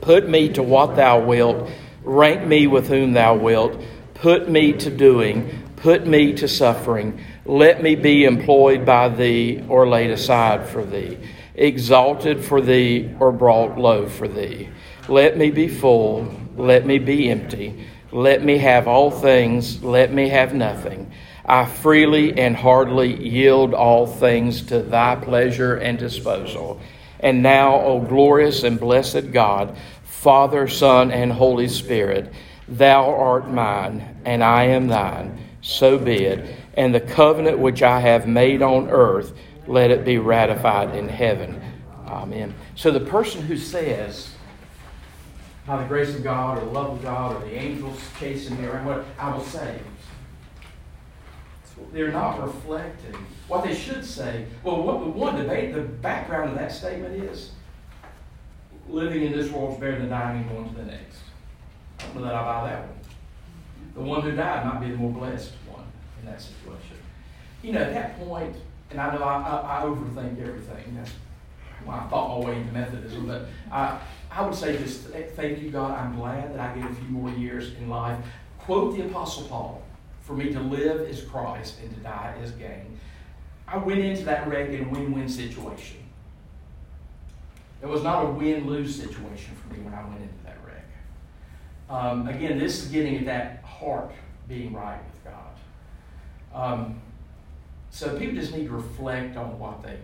Put 0.00 0.28
me 0.28 0.50
to 0.52 0.62
what 0.62 0.96
thou 0.96 1.20
wilt, 1.20 1.70
rank 2.02 2.46
me 2.46 2.66
with 2.66 2.88
whom 2.88 3.12
thou 3.12 3.36
wilt, 3.36 3.80
put 4.14 4.50
me 4.50 4.72
to 4.74 4.90
doing, 4.90 5.63
put 5.84 6.06
me 6.06 6.32
to 6.32 6.48
suffering. 6.48 7.22
Let 7.44 7.82
me 7.82 7.94
be 7.94 8.24
employed 8.24 8.86
by 8.86 9.10
thee 9.10 9.62
or 9.68 9.86
laid 9.86 10.10
aside 10.10 10.66
for 10.66 10.82
thee, 10.82 11.18
exalted 11.54 12.42
for 12.42 12.62
thee 12.62 13.14
or 13.20 13.30
brought 13.30 13.76
low 13.76 14.08
for 14.08 14.26
thee. 14.26 14.70
Let 15.08 15.36
me 15.36 15.50
be 15.50 15.68
full, 15.68 16.34
let 16.56 16.86
me 16.86 16.98
be 16.98 17.30
empty. 17.30 17.86
Let 18.12 18.42
me 18.42 18.56
have 18.56 18.88
all 18.88 19.10
things, 19.10 19.82
let 19.84 20.10
me 20.10 20.30
have 20.30 20.54
nothing. 20.54 21.12
I 21.44 21.66
freely 21.66 22.32
and 22.38 22.56
heartily 22.56 23.22
yield 23.22 23.74
all 23.74 24.06
things 24.06 24.62
to 24.68 24.80
thy 24.80 25.16
pleasure 25.16 25.74
and 25.74 25.98
disposal. 25.98 26.80
And 27.20 27.42
now, 27.42 27.78
O 27.82 28.00
glorious 28.00 28.62
and 28.62 28.80
blessed 28.80 29.32
God, 29.32 29.76
Father, 30.02 30.66
Son, 30.66 31.10
and 31.10 31.30
Holy 31.30 31.68
Spirit, 31.68 32.32
thou 32.66 33.14
art 33.14 33.50
mine, 33.50 34.16
and 34.24 34.42
I 34.42 34.64
am 34.68 34.86
thine. 34.86 35.43
So 35.64 35.98
be 35.98 36.24
it. 36.24 36.56
And 36.74 36.94
the 36.94 37.00
covenant 37.00 37.58
which 37.58 37.82
I 37.82 37.98
have 38.00 38.28
made 38.28 38.60
on 38.60 38.90
earth, 38.90 39.32
let 39.66 39.90
it 39.90 40.04
be 40.04 40.18
ratified 40.18 40.94
in 40.94 41.08
heaven. 41.08 41.58
Amen. 42.06 42.54
So 42.76 42.90
the 42.90 43.00
person 43.00 43.40
who 43.40 43.56
says, 43.56 44.34
by 45.66 45.80
the 45.80 45.88
grace 45.88 46.14
of 46.14 46.22
God, 46.22 46.58
or 46.58 46.66
the 46.66 46.70
love 46.70 46.90
of 46.92 47.02
God, 47.02 47.36
or 47.36 47.46
the 47.46 47.54
angels 47.54 47.98
chasing 48.20 48.60
me 48.60 48.68
around, 48.68 48.84
what 48.84 49.06
I 49.18 49.34
will 49.34 49.42
say, 49.42 49.80
they're 51.94 52.12
not 52.12 52.42
reflecting 52.42 53.16
what 53.48 53.64
they 53.64 53.74
should 53.74 54.04
say. 54.04 54.44
Well, 54.62 54.82
what 54.82 55.00
one 55.16 55.36
debate, 55.36 55.72
the 55.72 55.80
background 55.80 56.50
of 56.50 56.58
that 56.58 56.72
statement 56.72 57.14
is 57.24 57.52
living 58.86 59.22
in 59.22 59.32
this 59.32 59.50
world 59.50 59.74
is 59.74 59.80
better 59.80 59.98
than 59.98 60.10
dying 60.10 60.42
and 60.42 60.50
going 60.50 60.68
to 60.68 60.74
the 60.74 60.84
next. 60.84 61.20
I 62.00 62.04
don't 62.04 62.16
know 62.16 62.22
that 62.24 62.34
I 62.34 62.42
buy 62.42 62.70
that 62.70 62.80
one. 62.80 62.93
The 63.94 64.00
one 64.00 64.22
who 64.22 64.32
died 64.32 64.66
might 64.66 64.80
be 64.80 64.90
the 64.90 64.96
more 64.96 65.12
blessed 65.12 65.52
one 65.70 65.84
in 66.20 66.26
that 66.26 66.40
situation. 66.40 66.96
You 67.62 67.72
know, 67.72 67.82
at 67.82 67.94
that 67.94 68.18
point, 68.18 68.56
and 68.90 69.00
I 69.00 69.14
know 69.14 69.22
I, 69.22 69.36
I, 69.40 69.80
I 69.80 69.82
overthink 69.84 70.40
everything. 70.40 70.96
That's 70.96 71.12
why 71.84 71.98
I 71.98 72.06
thought 72.08 72.40
my 72.40 72.46
way 72.46 72.56
into 72.56 72.72
Methodism, 72.72 73.26
but 73.26 73.46
I, 73.70 73.98
I 74.30 74.44
would 74.44 74.54
say 74.54 74.76
just 74.78 75.04
thank 75.36 75.62
you, 75.62 75.70
God. 75.70 75.98
I'm 75.98 76.16
glad 76.16 76.54
that 76.54 76.60
I 76.60 76.78
get 76.78 76.90
a 76.90 76.94
few 76.94 77.08
more 77.08 77.30
years 77.30 77.74
in 77.74 77.88
life. 77.88 78.18
Quote 78.58 78.96
the 78.96 79.06
Apostle 79.06 79.44
Paul 79.44 79.82
for 80.22 80.34
me 80.34 80.52
to 80.52 80.60
live 80.60 81.02
is 81.02 81.22
Christ 81.22 81.80
and 81.82 81.94
to 81.94 82.00
die 82.00 82.34
is 82.42 82.50
gain. 82.52 82.98
I 83.68 83.76
went 83.76 84.00
into 84.00 84.24
that 84.24 84.48
wreck 84.48 84.70
in 84.70 84.84
a 84.84 84.88
win 84.88 85.12
win 85.12 85.28
situation. 85.28 85.98
It 87.82 87.86
was 87.86 88.02
not 88.02 88.24
a 88.24 88.30
win 88.30 88.66
lose 88.66 88.96
situation 88.96 89.54
for 89.56 89.74
me 89.74 89.80
when 89.80 89.92
I 89.92 90.02
went 90.04 90.22
into. 90.22 90.43
Um, 91.88 92.28
again, 92.28 92.58
this 92.58 92.82
is 92.82 92.90
getting 92.90 93.18
at 93.18 93.24
that 93.26 93.62
heart 93.62 94.12
being 94.48 94.72
right 94.72 95.00
with 95.04 95.24
God. 95.24 95.54
Um, 96.54 97.00
so 97.90 98.18
people 98.18 98.34
just 98.34 98.54
need 98.54 98.66
to 98.66 98.72
reflect 98.72 99.36
on 99.36 99.58
what 99.58 99.82
they 99.82 99.98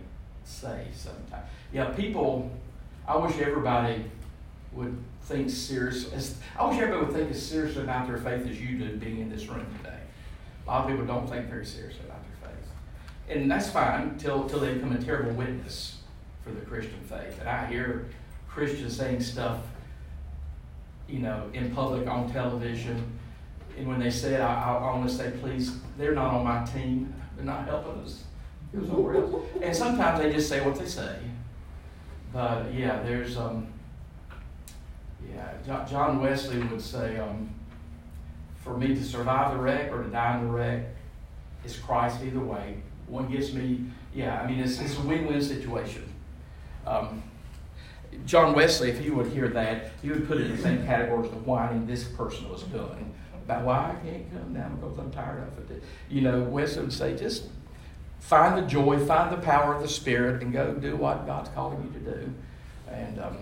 say 0.45 0.87
sometimes. 0.95 1.47
Yeah, 1.73 1.87
people, 1.91 2.51
I 3.07 3.17
wish 3.17 3.39
everybody 3.39 4.05
would 4.73 4.97
think 5.23 5.51
seriously. 5.51 6.19
I 6.59 6.69
wish 6.69 6.79
everybody 6.79 7.07
would 7.07 7.15
think 7.15 7.31
as 7.31 7.45
seriously 7.45 7.83
about 7.83 8.07
their 8.07 8.19
faith 8.19 8.47
as 8.47 8.61
you 8.61 8.79
do 8.79 8.97
being 8.97 9.21
in 9.21 9.31
this 9.31 9.49
room 9.49 9.67
today. 9.79 9.99
A 10.67 10.71
lot 10.71 10.85
of 10.85 10.91
people 10.91 11.07
don't 11.07 11.29
think 11.29 11.47
very 11.47 11.67
seriously 11.67 12.03
about 12.05 12.23
their 12.23 12.51
faith. 12.51 12.69
And 13.29 13.51
that's 13.51 13.71
fine 13.71 14.17
till, 14.19 14.43
until 14.43 14.61
they 14.61 14.75
become 14.75 14.93
a 14.93 15.03
terrible 15.03 15.33
witness 15.33 15.99
for 16.45 16.53
the 16.53 16.61
Christian 16.61 17.01
faith. 17.09 17.39
And 17.41 17.49
I 17.49 17.67
hear 17.67 18.07
Christians 18.49 18.97
saying 18.97 19.21
stuff, 19.21 19.61
you 21.11 21.21
know, 21.21 21.51
in 21.53 21.75
public 21.75 22.07
on 22.07 22.31
television. 22.31 23.19
And 23.77 23.89
when 23.89 24.01
they 24.01 24.11
say 24.11 24.35
it, 24.35 24.41
I, 24.41 24.77
I, 24.77 24.97
want 24.97 25.09
to 25.09 25.15
say, 25.15 25.33
please, 25.41 25.79
they're 25.97 26.15
not 26.15 26.35
on 26.35 26.45
my 26.45 26.65
team. 26.65 27.15
They're 27.37 27.45
not 27.45 27.67
helping 27.67 28.03
us. 28.03 28.25
It 28.73 28.81
was 28.81 28.89
nowhere 28.89 29.17
else. 29.17 29.35
And 29.61 29.75
sometimes 29.75 30.21
they 30.21 30.33
just 30.33 30.49
say 30.49 30.65
what 30.65 30.77
they 30.77 30.87
say. 30.87 31.19
But 32.33 32.73
yeah, 32.73 33.03
there's 33.03 33.37
um, 33.37 33.67
yeah, 35.67 35.85
John 35.89 36.21
Wesley 36.21 36.63
would 36.63 36.81
say, 36.81 37.19
um, 37.19 37.51
for 38.63 38.77
me 38.77 38.89
to 38.89 39.05
survive 39.05 39.55
the 39.55 39.63
wreck 39.63 39.93
or 39.93 40.03
to 40.03 40.11
die 40.11 40.39
in 40.39 40.47
the 40.47 40.53
wreck 40.53 40.87
is 41.65 41.77
Christ 41.77 42.21
either 42.25 42.41
way. 42.41 42.83
One 43.07 43.31
gets 43.31 43.53
me, 43.53 43.87
yeah, 44.15 44.41
I 44.41 44.47
mean, 44.47 44.61
it's, 44.61 44.81
it's 44.81 44.97
a 44.99 45.03
win 45.03 45.27
win 45.27 45.43
situation. 45.43 46.13
Um, 46.87 47.23
John 48.27 48.55
Wesley, 48.55 48.91
if 48.91 49.05
you 49.05 49.15
would 49.15 49.29
hear 49.29 49.49
that, 49.49 49.93
you 50.03 50.13
would 50.13 50.27
put 50.27 50.39
it 50.39 50.47
in 50.47 50.57
the 50.57 50.63
same 50.63 50.85
category 50.85 51.25
as 51.25 51.31
the 51.31 51.39
whining 51.39 51.87
this 51.87 52.05
person 52.05 52.49
was 52.49 52.63
doing 52.65 53.15
about 53.45 53.65
why 53.65 53.91
I 53.91 54.07
can't 54.07 54.31
come 54.33 54.55
down 54.55 54.77
because 54.77 54.99
I'm 54.99 55.11
tired 55.11 55.49
of 55.49 55.71
it. 55.71 55.83
You 56.09 56.21
know, 56.21 56.43
Wesley 56.43 56.83
would 56.83 56.93
say, 56.93 57.17
just 57.17 57.47
find 58.21 58.57
the 58.57 58.63
joy, 58.69 59.05
find 59.05 59.33
the 59.33 59.41
power 59.41 59.75
of 59.75 59.83
the 59.83 59.89
Spirit, 59.89 60.43
and 60.43 60.53
go 60.53 60.75
do 60.75 60.97
what 60.97 61.27
God's 61.27 61.49
calling 61.51 61.83
you 61.83 62.01
to 62.01 62.17
do. 62.17 62.35
And, 62.93 63.19
um, 63.21 63.39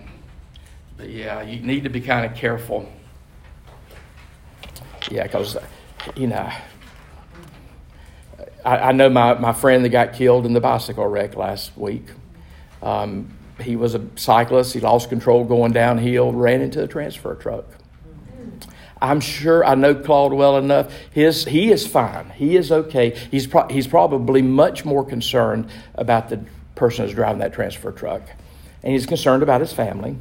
but 0.96 1.10
yeah, 1.10 1.42
you 1.42 1.60
need 1.60 1.84
to 1.84 1.90
be 1.90 2.00
kind 2.00 2.24
of 2.24 2.36
careful 2.36 2.90
yeah, 5.10 5.22
because, 5.22 5.56
you 6.16 6.26
know, 6.26 6.50
I, 8.64 8.76
I, 8.78 8.92
know 8.92 9.08
my, 9.08 9.34
my 9.34 9.52
friend 9.52 9.84
that 9.84 9.90
got 9.90 10.12
killed 10.12 10.44
in 10.44 10.52
the 10.52 10.60
bicycle 10.60 11.06
wreck 11.06 11.36
last 11.36 11.76
week. 11.76 12.04
Um, 12.82 13.37
he 13.60 13.76
was 13.76 13.94
a 13.94 14.04
cyclist. 14.16 14.74
He 14.74 14.80
lost 14.80 15.08
control 15.08 15.44
going 15.44 15.72
downhill, 15.72 16.32
ran 16.32 16.60
into 16.60 16.82
a 16.82 16.88
transfer 16.88 17.34
truck. 17.34 17.64
I'm 19.00 19.20
sure 19.20 19.64
I 19.64 19.74
know 19.74 19.94
Claude 19.94 20.32
well 20.32 20.56
enough. 20.58 20.92
His, 21.12 21.44
he 21.44 21.70
is 21.70 21.86
fine. 21.86 22.30
He 22.30 22.56
is 22.56 22.72
okay. 22.72 23.10
He's, 23.30 23.46
pro- 23.46 23.68
he's 23.68 23.86
probably 23.86 24.42
much 24.42 24.84
more 24.84 25.04
concerned 25.04 25.70
about 25.94 26.28
the 26.28 26.44
person 26.74 27.04
who's 27.04 27.14
driving 27.14 27.38
that 27.38 27.52
transfer 27.52 27.92
truck. 27.92 28.22
And 28.82 28.92
he's 28.92 29.06
concerned 29.06 29.42
about 29.42 29.60
his 29.60 29.72
family. 29.72 30.16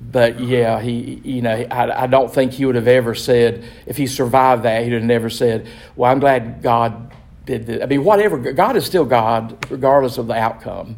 But 0.00 0.40
yeah, 0.40 0.80
he, 0.80 1.20
you 1.24 1.42
know, 1.42 1.50
I, 1.70 2.04
I 2.04 2.06
don't 2.06 2.32
think 2.32 2.52
he 2.52 2.64
would 2.64 2.74
have 2.74 2.88
ever 2.88 3.14
said, 3.14 3.64
if 3.86 3.98
he 3.98 4.06
survived 4.06 4.62
that, 4.62 4.82
he'd 4.84 4.92
have 4.92 5.02
never 5.02 5.28
said, 5.28 5.68
Well, 5.94 6.10
I'm 6.10 6.20
glad 6.20 6.62
God 6.62 7.12
did 7.44 7.66
this. 7.66 7.82
I 7.82 7.86
mean, 7.86 8.02
whatever, 8.02 8.38
God 8.38 8.76
is 8.76 8.86
still 8.86 9.04
God, 9.04 9.70
regardless 9.70 10.16
of 10.16 10.26
the 10.26 10.34
outcome. 10.34 10.96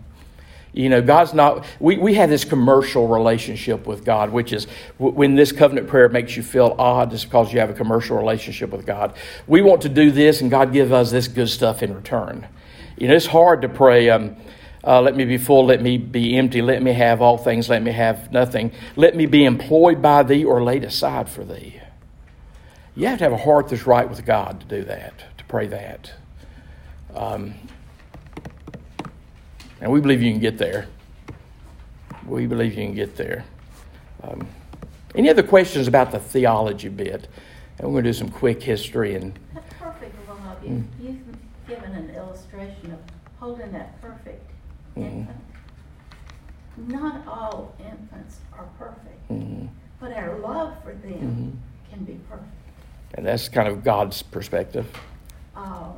You 0.73 0.89
know, 0.89 1.03
God's 1.03 1.35
not, 1.35 1.67
we, 1.81 1.99
we 1.99 2.15
have 2.15 2.31
this 2.31 2.45
commercial 2.45 3.07
relationship 3.07 3.87
with 3.87 4.07
God, 4.07 4.31
which 4.31 4.55
is 4.55 4.67
when 4.97 5.35
this 5.35 5.53
covenant 5.53 5.87
prayer 5.87 6.09
makes 6.09 6.35
you 6.35 6.43
feel 6.43 6.75
odd, 6.79 7.13
it's 7.13 7.25
because 7.25 7.53
you 7.53 7.61
have 7.61 7.69
a 7.69 7.75
commercial 7.75 8.17
relationship 8.17 8.71
with 8.71 8.87
God. 8.87 9.15
We 9.47 9.61
want 9.61 9.83
to 9.83 9.91
do 9.91 10.11
this, 10.11 10.41
and 10.41 10.51
God 10.51 10.73
gives 10.73 10.91
us 10.91 11.11
this 11.11 11.29
good 11.29 11.51
stuff 11.51 11.83
in 11.83 11.95
return. 11.95 12.49
You 12.97 13.09
know, 13.09 13.15
it's 13.15 13.27
hard 13.27 13.63
to 13.63 13.69
pray, 13.69 14.09
um, 14.09 14.37
uh, 14.83 15.03
let 15.03 15.15
me 15.15 15.27
be 15.27 15.37
full, 15.37 15.67
let 15.67 15.83
me 15.83 15.99
be 15.99 16.39
empty, 16.39 16.63
let 16.63 16.83
me 16.83 16.95
have 16.95 17.21
all 17.21 17.37
things, 17.37 17.69
let 17.69 17.83
me 17.83 17.93
have 17.93 18.33
nothing, 18.33 18.73
let 18.97 19.15
me 19.15 19.27
be 19.27 19.45
employed 19.45 20.01
by 20.01 20.23
thee 20.23 20.45
or 20.45 20.63
laid 20.63 20.85
aside 20.85 21.29
for 21.29 21.45
thee. 21.45 21.81
You 22.95 23.09
have 23.09 23.19
to 23.19 23.25
have 23.25 23.33
a 23.33 23.39
heart 23.39 23.69
that's 23.69 23.87
right 23.87 24.09
with 24.09 24.25
God 24.25 24.61
to 24.61 24.67
do 24.67 24.85
that, 24.85 25.37
to 25.37 25.45
pray 25.45 25.67
that. 25.67 26.13
Um, 27.15 27.55
and 29.83 29.91
we 29.91 30.01
believe 30.01 30.23
you 30.23 30.31
can 30.31 30.41
get 30.41 30.59
there. 30.59 30.87
We 32.27 32.47
believe 32.47 32.71
you 32.75 32.87
can 32.87 32.95
get 32.95 33.17
there. 33.17 33.45
Um, 34.23 34.47
any 35.17 35.29
other 35.29 35.43
questions 35.43 35.89
about 35.89 36.13
the 36.13 36.21
theology 36.21 36.89
bit? 36.89 37.27
And 37.79 37.89
we're 37.89 37.95
going 37.95 38.05
to 38.05 38.11
do 38.11 38.19
some 38.19 38.31
quick 38.31 38.63
history 38.63 39.17
and. 39.17 39.37
That's 39.53 39.75
perfect, 39.75 40.15
Rob. 40.29 40.65
Mm. 40.65 40.85
You've 41.01 41.19
given 41.67 41.93
an 41.93 42.11
illustration 42.11 42.93
of 42.93 43.01
holding 43.41 43.73
that 43.73 44.01
perfect 44.01 44.49
mm-hmm. 44.97 45.03
infant. 45.03 45.37
Not 46.77 47.27
all 47.27 47.75
infants 47.81 48.39
are 48.57 48.69
perfect, 48.79 49.29
mm-hmm. 49.31 49.67
but 50.01 50.13
our 50.13 50.39
love 50.39 50.81
for 50.85 50.93
them 50.93 51.13
mm-hmm. 51.13 51.51
can 51.91 52.05
be 52.05 52.21
perfect. 52.31 52.49
And 53.15 53.27
that's 53.27 53.49
kind 53.49 53.67
of 53.67 53.83
God's 53.83 54.23
perspective. 54.23 54.87
Uh, 55.57 55.91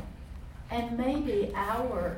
and 0.71 0.99
maybe 0.99 1.53
our 1.55 2.17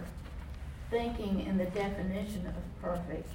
thinking 0.90 1.46
in 1.46 1.58
the 1.58 1.64
definition 1.66 2.46
of 2.46 2.54
perfect 2.82 3.28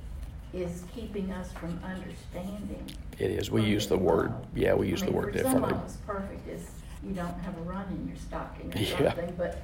is 0.54 0.84
keeping 0.94 1.32
us 1.32 1.52
from 1.54 1.80
understanding. 1.84 2.86
It 3.20 3.32
is. 3.32 3.52
We 3.52 3.64
use 3.64 3.88
the 3.88 3.98
word. 3.98 4.34
Yeah, 4.56 4.74
we 4.74 4.88
use 4.88 5.02
I 5.02 5.06
mean, 5.06 5.14
the 5.14 5.18
word 5.18 5.26
for 5.28 5.32
differently. 5.32 5.70
Some 5.70 5.80
of 5.80 5.86
us, 5.86 5.98
perfect 6.06 6.48
is 6.48 6.70
you 7.04 7.14
don't 7.14 7.40
have 7.40 7.58
a 7.58 7.62
run 7.62 7.86
in 7.90 8.08
your 8.08 8.18
stocking 8.18 8.74
or 8.76 8.78
yeah. 8.78 9.14
something, 9.14 9.34
but 9.38 9.62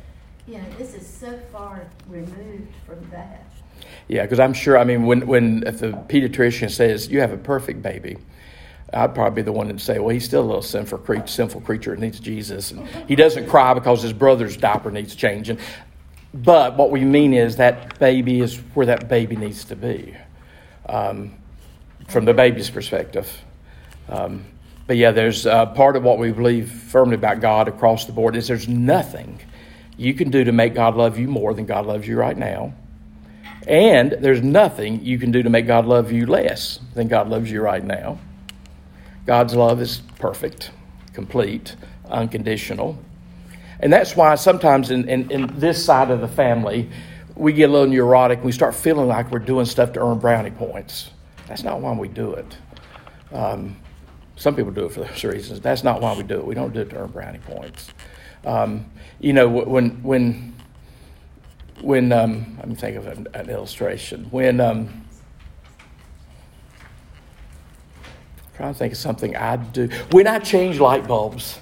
you 0.47 0.57
know 0.57 0.65
this 0.77 0.93
is 0.93 1.05
so 1.05 1.37
far 1.51 1.87
removed 2.07 2.73
from 2.85 3.09
that. 3.11 3.45
Yeah, 4.07 4.23
because 4.23 4.39
I'm 4.39 4.53
sure. 4.53 4.77
I 4.77 4.83
mean, 4.83 5.05
when 5.05 5.27
when 5.27 5.63
if 5.67 5.79
the 5.79 5.91
pediatrician 5.91 6.71
says 6.71 7.09
you 7.09 7.19
have 7.19 7.33
a 7.33 7.37
perfect 7.37 7.81
baby, 7.81 8.17
I'd 8.93 9.13
probably 9.13 9.41
be 9.41 9.45
the 9.45 9.51
one 9.51 9.67
to 9.67 9.77
say, 9.79 9.99
well, 9.99 10.09
he's 10.09 10.23
still 10.23 10.41
a 10.41 10.45
little 10.45 10.61
sinful 10.61 10.99
creature, 10.99 11.27
sinful 11.27 11.61
creature 11.61 11.91
and 11.91 12.01
needs 12.01 12.19
Jesus. 12.19 12.71
And 12.71 12.87
he 13.07 13.15
doesn't 13.15 13.47
cry 13.47 13.73
because 13.73 14.01
his 14.01 14.13
brother's 14.13 14.55
diaper 14.55 14.91
needs 14.91 15.13
changing. 15.13 15.59
But 16.43 16.77
what 16.77 16.91
we 16.91 17.03
mean 17.03 17.33
is 17.33 17.55
that 17.55 17.97
baby 17.97 18.41
is 18.41 18.57
where 18.75 18.85
that 18.85 19.07
baby 19.07 19.35
needs 19.35 19.65
to 19.65 19.75
be 19.75 20.15
um, 20.87 21.33
from 22.07 22.25
the 22.25 22.33
baby's 22.33 22.69
perspective. 22.69 23.41
Um, 24.07 24.45
but 24.85 24.97
yeah, 24.97 25.11
there's 25.11 25.47
uh, 25.47 25.65
part 25.67 25.95
of 25.95 26.03
what 26.03 26.19
we 26.19 26.31
believe 26.31 26.71
firmly 26.71 27.15
about 27.15 27.41
God 27.41 27.67
across 27.67 28.05
the 28.05 28.11
board 28.11 28.35
is 28.35 28.47
there's 28.47 28.67
nothing 28.67 29.39
you 29.97 30.13
can 30.13 30.29
do 30.29 30.43
to 30.43 30.51
make 30.51 30.75
God 30.75 30.95
love 30.95 31.17
you 31.17 31.27
more 31.27 31.55
than 31.55 31.65
God 31.65 31.87
loves 31.87 32.07
you 32.07 32.17
right 32.17 32.37
now. 32.37 32.73
And 33.67 34.11
there's 34.11 34.43
nothing 34.43 35.03
you 35.03 35.17
can 35.17 35.31
do 35.31 35.41
to 35.41 35.49
make 35.49 35.65
God 35.65 35.87
love 35.87 36.11
you 36.11 36.27
less 36.27 36.79
than 36.93 37.07
God 37.07 37.29
loves 37.29 37.51
you 37.51 37.61
right 37.61 37.83
now. 37.83 38.19
God's 39.25 39.55
love 39.55 39.81
is 39.81 40.01
perfect, 40.19 40.69
complete, 41.13 41.75
unconditional. 42.09 42.97
And 43.79 43.93
that's 43.93 44.15
why 44.15 44.35
sometimes 44.35 44.91
in, 44.91 45.07
in, 45.07 45.29
in, 45.29 45.59
this 45.59 45.83
side 45.83 46.09
of 46.09 46.21
the 46.21 46.27
family, 46.27 46.89
we 47.35 47.53
get 47.53 47.69
a 47.69 47.71
little 47.71 47.87
neurotic 47.87 48.37
and 48.37 48.45
we 48.45 48.51
start 48.51 48.73
feeling 48.73 49.07
like 49.07 49.31
we're 49.31 49.39
doing 49.39 49.65
stuff 49.65 49.93
to 49.93 50.03
earn 50.03 50.17
brownie 50.17 50.51
points. 50.51 51.11
That's 51.47 51.63
not 51.63 51.79
why 51.79 51.93
we 51.93 52.07
do 52.07 52.33
it. 52.33 52.57
Um, 53.31 53.77
some 54.35 54.55
people 54.55 54.71
do 54.71 54.85
it 54.85 54.91
for 54.91 55.01
those 55.01 55.23
reasons. 55.23 55.61
That's 55.61 55.83
not 55.83 56.01
why 56.01 56.15
we 56.15 56.23
do 56.23 56.37
it. 56.39 56.45
We 56.45 56.55
don't 56.55 56.73
do 56.73 56.81
it 56.81 56.89
to 56.89 56.97
earn 56.97 57.11
brownie 57.11 57.39
points. 57.39 57.91
Um, 58.45 58.89
you 59.19 59.33
know, 59.33 59.47
when, 59.47 60.01
when, 60.03 60.55
when 61.81 62.11
um, 62.11 62.55
let 62.57 62.67
me 62.67 62.75
think 62.75 62.97
of 62.97 63.07
an, 63.07 63.27
an 63.33 63.49
illustration. 63.49 64.27
When, 64.31 64.59
um, 64.59 65.05
trying 68.55 68.73
to 68.73 68.79
think 68.79 68.93
of 68.93 68.97
something 68.97 69.35
I'd 69.35 69.71
do. 69.71 69.87
When 70.11 70.25
I 70.25 70.39
change 70.39 70.79
light 70.79 71.07
bulbs, 71.07 71.59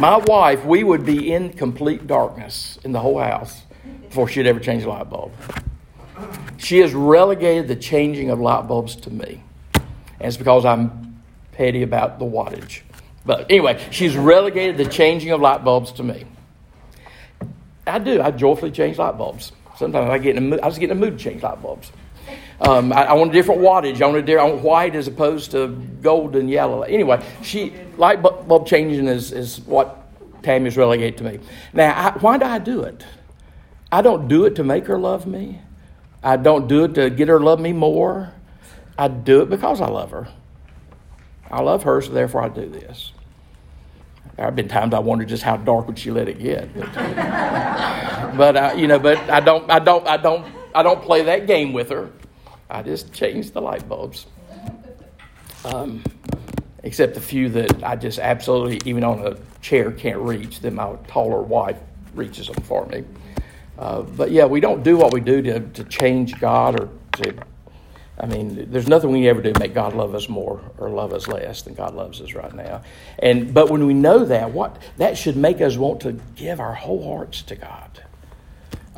my 0.00 0.18
wife, 0.18 0.64
we 0.64 0.84
would 0.84 1.04
be 1.04 1.32
in 1.32 1.52
complete 1.52 2.06
darkness 2.06 2.78
in 2.84 2.92
the 2.92 3.00
whole 3.00 3.18
house 3.18 3.62
before 4.08 4.28
she'd 4.28 4.46
ever 4.46 4.60
change 4.60 4.84
a 4.84 4.88
light 4.88 5.08
bulb. 5.10 5.32
She 6.56 6.78
has 6.78 6.92
relegated 6.94 7.68
the 7.68 7.76
changing 7.76 8.30
of 8.30 8.40
light 8.40 8.66
bulbs 8.66 8.96
to 8.96 9.10
me. 9.10 9.42
And 9.74 10.28
it's 10.28 10.36
because 10.36 10.64
I'm 10.64 11.22
petty 11.52 11.82
about 11.82 12.18
the 12.18 12.24
wattage. 12.24 12.80
But 13.24 13.50
anyway, 13.50 13.84
she's 13.90 14.16
relegated 14.16 14.76
the 14.78 14.86
changing 14.86 15.30
of 15.30 15.40
light 15.40 15.64
bulbs 15.64 15.92
to 15.92 16.02
me. 16.02 16.24
I 17.86 17.98
do. 17.98 18.20
I 18.20 18.30
joyfully 18.30 18.70
change 18.70 18.98
light 18.98 19.16
bulbs. 19.16 19.52
Sometimes 19.76 20.10
I 20.10 20.18
get 20.18 20.36
in 20.36 20.38
a 20.38 20.46
mood, 20.46 20.60
I 20.60 20.68
just 20.68 20.80
get 20.80 20.90
in 20.90 20.96
a 20.96 21.00
mood 21.00 21.18
to 21.18 21.24
change 21.24 21.42
light 21.42 21.62
bulbs. 21.62 21.92
Um, 22.60 22.92
I, 22.92 23.04
I, 23.04 23.12
want 23.12 23.30
a 23.30 23.32
different 23.32 23.60
wattage. 23.60 24.02
I 24.02 24.06
want 24.06 24.28
a 24.28 24.36
I 24.36 24.44
want 24.44 24.62
white 24.62 24.96
as 24.96 25.06
opposed 25.06 25.52
to 25.52 25.68
gold 26.02 26.34
and 26.34 26.50
yellow. 26.50 26.82
Anyway, 26.82 27.24
she 27.42 27.72
light 27.96 28.20
bulb 28.20 28.66
changing 28.66 29.06
is, 29.06 29.32
is 29.32 29.60
what 29.60 30.08
Tammy's 30.42 30.76
relegated 30.76 31.18
to 31.18 31.24
me. 31.24 31.38
Now, 31.72 31.92
I, 31.94 32.18
why 32.18 32.36
do 32.36 32.46
I 32.46 32.58
do 32.58 32.82
it? 32.82 33.04
I 33.92 34.02
don't 34.02 34.26
do 34.28 34.44
it 34.44 34.56
to 34.56 34.64
make 34.64 34.86
her 34.86 34.98
love 34.98 35.26
me. 35.26 35.60
I 36.22 36.36
don't 36.36 36.66
do 36.66 36.84
it 36.84 36.94
to 36.94 37.10
get 37.10 37.28
her 37.28 37.38
to 37.38 37.44
love 37.44 37.60
me 37.60 37.72
more. 37.72 38.32
I 38.98 39.06
do 39.06 39.42
it 39.42 39.50
because 39.50 39.80
I 39.80 39.86
love 39.86 40.10
her. 40.10 40.28
I 41.50 41.60
love 41.60 41.84
her, 41.84 42.00
so 42.02 42.12
therefore 42.12 42.42
I 42.42 42.48
do 42.48 42.68
this. 42.68 43.12
There 44.36 44.44
have 44.44 44.56
been 44.56 44.68
times 44.68 44.94
I 44.94 44.98
wondered 44.98 45.28
just 45.28 45.42
how 45.42 45.56
dark 45.56 45.86
would 45.86 45.98
she 45.98 46.10
let 46.10 46.28
it 46.28 46.38
get. 46.38 46.74
But, 46.74 46.92
but 48.36 48.56
uh, 48.56 48.74
you 48.76 48.88
know, 48.88 48.98
but 48.98 49.18
I 49.30 49.40
don't, 49.40 49.70
I 49.70 49.78
don't, 49.78 50.06
I 50.06 50.16
don't, 50.16 50.46
I 50.74 50.82
don't 50.82 51.02
play 51.02 51.22
that 51.22 51.46
game 51.46 51.72
with 51.72 51.90
her. 51.90 52.10
I 52.70 52.82
just 52.82 53.12
changed 53.12 53.52
the 53.52 53.60
light 53.62 53.88
bulbs. 53.88 54.26
Um, 55.64 56.02
except 56.84 57.14
the 57.14 57.20
few 57.20 57.48
that 57.50 57.82
I 57.82 57.96
just 57.96 58.18
absolutely, 58.18 58.80
even 58.88 59.04
on 59.04 59.26
a 59.26 59.36
chair, 59.60 59.90
can't 59.90 60.18
reach, 60.18 60.60
then 60.60 60.74
my 60.74 60.96
taller 61.08 61.42
wife 61.42 61.78
reaches 62.14 62.48
them 62.48 62.62
for 62.62 62.86
me. 62.86 63.04
Uh, 63.78 64.02
but 64.02 64.30
yeah, 64.30 64.44
we 64.44 64.60
don't 64.60 64.82
do 64.82 64.96
what 64.96 65.12
we 65.12 65.20
do 65.20 65.42
to, 65.42 65.60
to 65.60 65.84
change 65.84 66.38
God 66.40 66.80
or 66.80 66.88
to, 67.12 67.34
I 68.18 68.26
mean, 68.26 68.70
there's 68.70 68.88
nothing 68.88 69.10
we 69.10 69.28
ever 69.28 69.40
do 69.40 69.52
to 69.52 69.60
make 69.60 69.74
God 69.74 69.94
love 69.94 70.14
us 70.14 70.28
more 70.28 70.60
or 70.78 70.90
love 70.90 71.12
us 71.12 71.28
less 71.28 71.62
than 71.62 71.74
God 71.74 71.94
loves 71.94 72.20
us 72.20 72.34
right 72.34 72.52
now. 72.54 72.82
And 73.18 73.54
but 73.54 73.70
when 73.70 73.86
we 73.86 73.94
know 73.94 74.24
that, 74.24 74.52
what 74.52 74.80
that 74.96 75.16
should 75.16 75.36
make 75.36 75.60
us 75.60 75.76
want 75.76 76.00
to 76.02 76.20
give 76.36 76.60
our 76.60 76.74
whole 76.74 77.16
hearts 77.16 77.42
to 77.42 77.56
God 77.56 78.02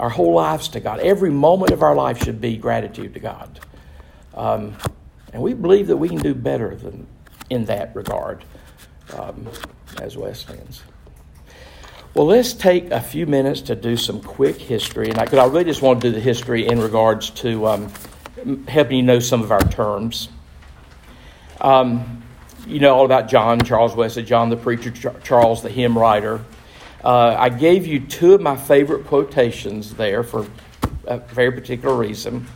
our 0.01 0.09
whole 0.09 0.33
lives 0.33 0.69
to 0.69 0.81
God. 0.81 0.99
Every 1.01 1.31
moment 1.31 1.73
of 1.73 1.83
our 1.83 1.95
life 1.95 2.25
should 2.25 2.41
be 2.41 2.57
gratitude 2.57 3.13
to 3.15 3.21
God. 3.21 3.61
Um, 4.35 4.75
and 5.35 5.43
we 5.43 5.53
believe 5.53 5.89
that 5.89 5.97
we 5.99 6.09
can 6.09 6.19
do 6.19 6.35
better 6.35 6.75
than 6.75 7.07
in 7.51 7.67
that 7.67 7.95
regard 7.95 8.43
um, 9.15 9.47
as 10.01 10.17
Wesleyans. 10.17 10.83
Well, 12.15 12.27
let's 12.27 12.55
take 12.55 12.91
a 12.91 13.01
few 13.01 13.27
minutes 13.27 13.61
to 13.63 13.77
do 13.77 13.97
some 13.97 14.21
quick 14.23 14.57
history, 14.57 15.11
and 15.11 15.19
because 15.19 15.39
I, 15.39 15.45
I, 15.45 15.47
really 15.47 15.65
just 15.65 15.83
want 15.83 16.01
to 16.01 16.09
do 16.09 16.15
the 16.15 16.21
history 16.21 16.67
in 16.67 16.81
regards 16.81 17.31
to 17.31 17.67
um, 17.67 17.93
helping 18.67 18.97
you 18.97 19.03
know 19.03 19.21
some 19.21 19.43
of 19.43 19.53
our 19.53 19.61
terms. 19.61 20.29
Um, 21.61 22.25
you 22.67 22.81
know 22.81 22.95
all 22.95 23.05
about 23.05 23.29
John 23.29 23.61
Charles 23.61 23.95
Wesley, 23.95 24.25
John 24.25 24.49
the 24.49 24.57
preacher, 24.57 24.91
Charles 25.23 25.63
the 25.63 25.69
hymn 25.69 25.97
writer. 25.97 26.43
Uh, 27.05 27.35
I 27.39 27.49
gave 27.49 27.87
you 27.87 28.01
two 28.01 28.35
of 28.35 28.41
my 28.41 28.57
favorite 28.57 29.07
quotations 29.07 29.95
there 29.95 30.23
for 30.23 30.47
a 31.07 31.19
very 31.19 31.53
particular 31.53 31.95
reason. 31.97 32.47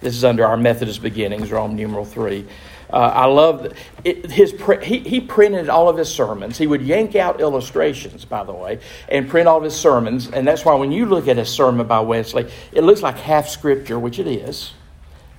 This 0.00 0.14
is 0.16 0.24
under 0.24 0.44
our 0.44 0.56
Methodist 0.56 1.02
beginnings, 1.02 1.52
Rome 1.52 1.76
numeral 1.76 2.04
three. 2.04 2.46
Uh, 2.92 2.96
I 2.96 3.24
love 3.26 3.74
it, 4.04 4.30
his. 4.30 4.52
He, 4.82 4.98
he 4.98 5.20
printed 5.20 5.68
all 5.68 5.88
of 5.88 5.96
his 5.96 6.12
sermons. 6.12 6.58
He 6.58 6.66
would 6.66 6.82
yank 6.82 7.16
out 7.16 7.40
illustrations, 7.40 8.24
by 8.24 8.44
the 8.44 8.52
way, 8.52 8.80
and 9.08 9.28
print 9.28 9.48
all 9.48 9.58
of 9.58 9.64
his 9.64 9.76
sermons. 9.76 10.28
And 10.28 10.46
that's 10.46 10.64
why 10.64 10.74
when 10.74 10.92
you 10.92 11.06
look 11.06 11.28
at 11.28 11.38
a 11.38 11.46
sermon 11.46 11.86
by 11.86 12.00
Wesley, 12.00 12.50
it 12.72 12.82
looks 12.82 13.00
like 13.00 13.16
half 13.16 13.48
scripture, 13.48 13.98
which 13.98 14.18
it 14.18 14.26
is. 14.26 14.72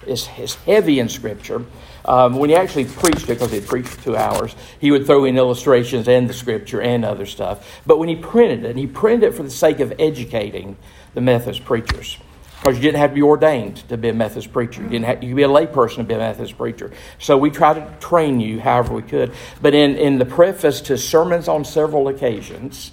It's, 0.08 0.28
is 0.38 0.56
heavy 0.56 1.00
in 1.00 1.10
Scripture. 1.10 1.64
Um, 2.06 2.38
when 2.38 2.50
he 2.50 2.56
actually 2.56 2.86
preached 2.86 3.24
it, 3.24 3.40
because 3.40 3.52
he 3.52 3.62
preached 3.62 4.04
two 4.04 4.18
hours, 4.18 4.56
he 4.80 4.92
would 4.92 5.06
throw 5.06 5.26
in 5.26 5.38
illustrations 5.38 6.08
and 6.08 6.30
the 6.30 6.34
Scripture 6.34 6.82
and 6.82 7.06
other 7.06 7.26
stuff. 7.26 7.82
But 7.86 7.98
when 7.98 8.10
he 8.10 8.16
printed 8.16 8.66
it, 8.66 8.72
and 8.72 8.80
he 8.80 8.88
printed 8.88 9.30
it 9.30 9.36
for 9.36 9.44
the 9.44 9.50
sake 9.50 9.80
of 9.80 9.94
educating 10.00 10.76
the 11.14 11.22
Methodist 11.22 11.64
preachers. 11.64 12.18
Because 12.60 12.78
you 12.78 12.82
didn't 12.82 13.00
have 13.00 13.12
to 13.12 13.16
be 13.16 13.22
ordained 13.22 13.78
to 13.90 13.98
be 13.98 14.10
a 14.10 14.14
Methodist 14.14 14.54
preacher. 14.54 14.82
You, 14.84 14.90
didn't 14.90 15.06
have, 15.06 15.24
you 15.24 15.30
could 15.30 15.36
be 15.36 15.44
a 15.44 15.50
layperson 15.50 15.98
to 15.98 16.04
be 16.04 16.14
a 16.14 16.18
Methodist 16.18 16.58
preacher. 16.58 16.92
So 17.20 17.38
we 17.38 17.50
tried 17.50 17.74
to 17.74 18.06
train 18.06 18.40
you 18.40 18.62
however 18.62 18.94
we 18.94 19.02
could. 19.02 19.34
But 19.62 19.74
in, 19.74 19.98
in 19.98 20.18
the 20.18 20.26
preface 20.26 20.80
to 20.82 20.98
Sermons 20.98 21.50
on 21.50 21.66
Several 21.66 22.08
Occasions, 22.08 22.92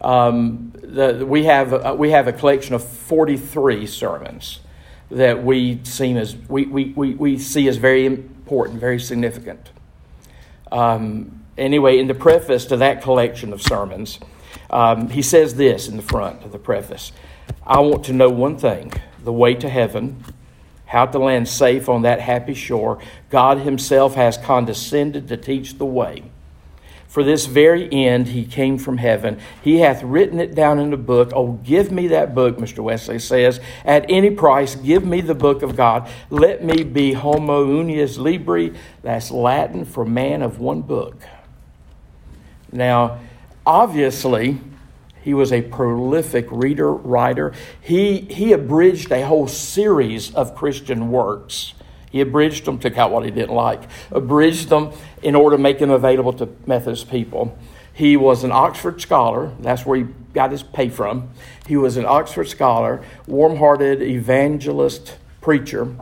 um, 0.00 0.72
the, 0.74 1.24
we, 1.26 1.44
have, 1.44 1.72
uh, 1.72 1.94
we 1.96 2.10
have 2.10 2.26
a 2.26 2.32
collection 2.32 2.74
of 2.74 2.84
43 2.84 3.86
sermons 3.86 4.60
that 5.10 5.42
we, 5.42 5.80
seem 5.84 6.16
as, 6.16 6.36
we, 6.48 6.66
we, 6.66 6.92
we, 6.96 7.14
we 7.14 7.38
see 7.38 7.68
as 7.68 7.76
very 7.76 8.04
important, 8.06 8.78
very 8.78 9.00
significant. 9.00 9.70
Um, 10.70 11.44
anyway, 11.56 11.98
in 11.98 12.06
the 12.08 12.14
preface 12.14 12.66
to 12.66 12.76
that 12.76 13.02
collection 13.02 13.52
of 13.52 13.62
sermons, 13.62 14.18
um, 14.70 15.08
he 15.08 15.22
says 15.22 15.54
this 15.54 15.88
in 15.88 15.96
the 15.96 16.02
front 16.02 16.42
of 16.44 16.52
the 16.52 16.58
preface 16.58 17.12
I 17.66 17.80
want 17.80 18.04
to 18.06 18.12
know 18.12 18.28
one 18.28 18.58
thing 18.58 18.92
the 19.22 19.32
way 19.32 19.54
to 19.54 19.68
heaven, 19.68 20.22
how 20.86 21.06
to 21.06 21.18
land 21.18 21.48
safe 21.48 21.88
on 21.88 22.02
that 22.02 22.20
happy 22.20 22.54
shore. 22.54 22.98
God 23.30 23.58
Himself 23.58 24.14
has 24.14 24.38
condescended 24.38 25.28
to 25.28 25.36
teach 25.36 25.76
the 25.76 25.86
way. 25.86 26.24
For 27.08 27.24
this 27.24 27.46
very 27.46 27.90
end 27.90 28.28
he 28.28 28.44
came 28.44 28.76
from 28.76 28.98
heaven. 28.98 29.38
He 29.62 29.78
hath 29.78 30.02
written 30.02 30.38
it 30.38 30.54
down 30.54 30.78
in 30.78 30.92
a 30.92 30.98
book. 30.98 31.32
Oh, 31.34 31.52
give 31.64 31.90
me 31.90 32.08
that 32.08 32.34
book, 32.34 32.58
Mr. 32.58 32.80
Wesley 32.80 33.18
says. 33.18 33.60
At 33.84 34.04
any 34.10 34.30
price, 34.30 34.74
give 34.74 35.04
me 35.04 35.22
the 35.22 35.34
book 35.34 35.62
of 35.62 35.74
God. 35.74 36.08
Let 36.28 36.62
me 36.62 36.84
be 36.84 37.14
homo 37.14 37.66
unius 37.66 38.18
libri. 38.18 38.74
That's 39.02 39.30
Latin 39.30 39.86
for 39.86 40.04
man 40.04 40.42
of 40.42 40.60
one 40.60 40.82
book. 40.82 41.16
Now, 42.70 43.20
obviously, 43.64 44.58
he 45.22 45.32
was 45.32 45.50
a 45.50 45.62
prolific 45.62 46.46
reader, 46.50 46.92
writer. 46.92 47.54
He, 47.80 48.20
he 48.20 48.52
abridged 48.52 49.10
a 49.10 49.26
whole 49.26 49.48
series 49.48 50.34
of 50.34 50.54
Christian 50.54 51.10
works 51.10 51.72
he 52.10 52.20
abridged 52.20 52.64
them, 52.64 52.78
took 52.78 52.96
out 52.96 53.10
what 53.10 53.24
he 53.24 53.30
didn't 53.30 53.54
like, 53.54 53.82
abridged 54.10 54.68
them 54.68 54.92
in 55.22 55.34
order 55.34 55.56
to 55.56 55.62
make 55.62 55.78
them 55.78 55.90
available 55.90 56.32
to 56.34 56.48
Methodist 56.66 57.10
people. 57.10 57.56
He 57.92 58.16
was 58.16 58.44
an 58.44 58.52
Oxford 58.52 59.00
scholar. 59.00 59.52
That's 59.60 59.84
where 59.84 59.98
he 59.98 60.06
got 60.32 60.52
his 60.52 60.62
pay 60.62 60.88
from. 60.88 61.30
He 61.66 61.76
was 61.76 61.96
an 61.96 62.06
Oxford 62.06 62.48
scholar, 62.48 63.02
warm 63.26 63.56
hearted 63.56 64.02
evangelist 64.02 65.16
preacher. 65.40 65.96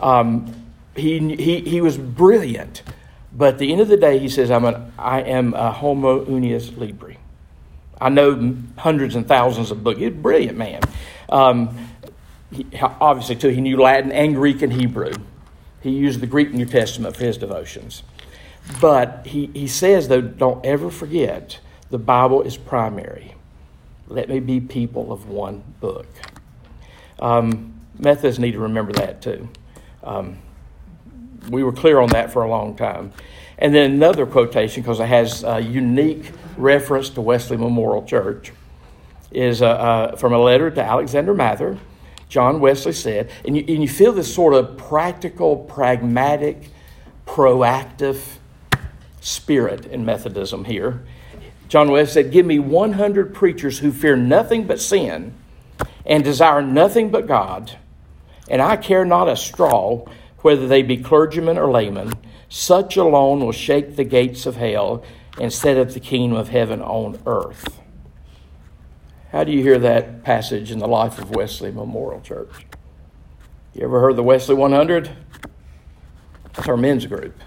Um, 0.00 0.72
he, 0.96 1.36
he, 1.36 1.60
he 1.60 1.80
was 1.80 1.98
brilliant. 1.98 2.82
But 3.32 3.54
at 3.54 3.58
the 3.58 3.70
end 3.70 3.82
of 3.82 3.88
the 3.88 3.98
day, 3.98 4.18
he 4.18 4.30
says, 4.30 4.50
I'm 4.50 4.64
an, 4.64 4.92
I 4.98 5.20
am 5.20 5.52
a 5.52 5.70
homo 5.70 6.24
unius 6.24 6.74
libri. 6.78 7.18
I 8.00 8.08
know 8.08 8.56
hundreds 8.78 9.14
and 9.14 9.28
thousands 9.28 9.70
of 9.70 9.84
books. 9.84 9.98
He's 9.98 10.08
a 10.08 10.12
brilliant 10.12 10.56
man. 10.56 10.80
Um, 11.28 11.76
he, 12.50 12.66
obviously, 12.82 13.36
too, 13.36 13.48
he 13.48 13.60
knew 13.60 13.76
Latin 13.76 14.10
and 14.10 14.34
Greek 14.34 14.62
and 14.62 14.72
Hebrew. 14.72 15.12
He 15.86 15.92
used 15.92 16.18
the 16.18 16.26
Greek 16.26 16.52
New 16.52 16.66
Testament 16.66 17.14
for 17.14 17.22
his 17.22 17.38
devotions. 17.38 18.02
But 18.80 19.24
he, 19.28 19.46
he 19.54 19.68
says, 19.68 20.08
though, 20.08 20.20
don't 20.20 20.66
ever 20.66 20.90
forget 20.90 21.60
the 21.90 21.98
Bible 21.98 22.42
is 22.42 22.56
primary. 22.56 23.36
Let 24.08 24.28
me 24.28 24.40
be 24.40 24.58
people 24.58 25.12
of 25.12 25.28
one 25.28 25.62
book. 25.78 26.08
Um, 27.20 27.74
Methodists 27.96 28.40
need 28.40 28.52
to 28.52 28.58
remember 28.58 28.94
that 28.94 29.22
too. 29.22 29.48
Um, 30.02 30.38
we 31.50 31.62
were 31.62 31.72
clear 31.72 32.00
on 32.00 32.08
that 32.08 32.32
for 32.32 32.42
a 32.42 32.48
long 32.48 32.74
time. 32.74 33.12
And 33.56 33.72
then 33.72 33.92
another 33.92 34.26
quotation, 34.26 34.82
because 34.82 34.98
it 34.98 35.06
has 35.06 35.44
a 35.44 35.60
unique 35.60 36.32
reference 36.56 37.10
to 37.10 37.20
Wesley 37.20 37.58
Memorial 37.58 38.02
Church, 38.02 38.52
is 39.30 39.62
uh, 39.62 39.68
uh, 39.68 40.16
from 40.16 40.32
a 40.32 40.38
letter 40.38 40.68
to 40.68 40.82
Alexander 40.82 41.32
Mather 41.32 41.78
John 42.28 42.60
Wesley 42.60 42.92
said, 42.92 43.30
and 43.44 43.56
you, 43.56 43.64
and 43.68 43.82
you 43.82 43.88
feel 43.88 44.12
this 44.12 44.32
sort 44.34 44.54
of 44.54 44.76
practical, 44.76 45.56
pragmatic, 45.56 46.70
proactive 47.26 48.20
spirit 49.20 49.86
in 49.86 50.04
Methodism 50.04 50.64
here. 50.64 51.04
John 51.68 51.90
Wesley 51.90 52.22
said, 52.22 52.32
Give 52.32 52.46
me 52.46 52.58
100 52.58 53.34
preachers 53.34 53.78
who 53.78 53.92
fear 53.92 54.16
nothing 54.16 54.66
but 54.66 54.80
sin 54.80 55.34
and 56.04 56.22
desire 56.22 56.62
nothing 56.62 57.10
but 57.10 57.26
God, 57.26 57.76
and 58.48 58.62
I 58.62 58.76
care 58.76 59.04
not 59.04 59.28
a 59.28 59.36
straw 59.36 60.04
whether 60.38 60.68
they 60.68 60.82
be 60.82 60.96
clergymen 60.96 61.58
or 61.58 61.70
laymen. 61.70 62.12
Such 62.48 62.96
alone 62.96 63.40
will 63.40 63.52
shake 63.52 63.96
the 63.96 64.04
gates 64.04 64.46
of 64.46 64.56
hell 64.56 65.02
and 65.40 65.52
set 65.52 65.76
up 65.76 65.90
the 65.90 66.00
kingdom 66.00 66.38
of 66.38 66.50
heaven 66.50 66.80
on 66.80 67.18
earth. 67.26 67.80
How 69.36 69.44
do 69.44 69.52
you 69.52 69.60
hear 69.60 69.78
that 69.80 70.24
passage 70.24 70.70
in 70.70 70.78
the 70.78 70.88
life 70.88 71.18
of 71.18 71.28
Wesley 71.32 71.70
Memorial 71.70 72.22
Church? 72.22 72.48
You 73.74 73.84
ever 73.84 74.00
heard 74.00 74.16
the 74.16 74.22
Wesley 74.22 74.54
100? 74.54 75.10
That's 76.54 76.66
our 76.66 76.78
men's 76.78 77.04
group. 77.04 77.38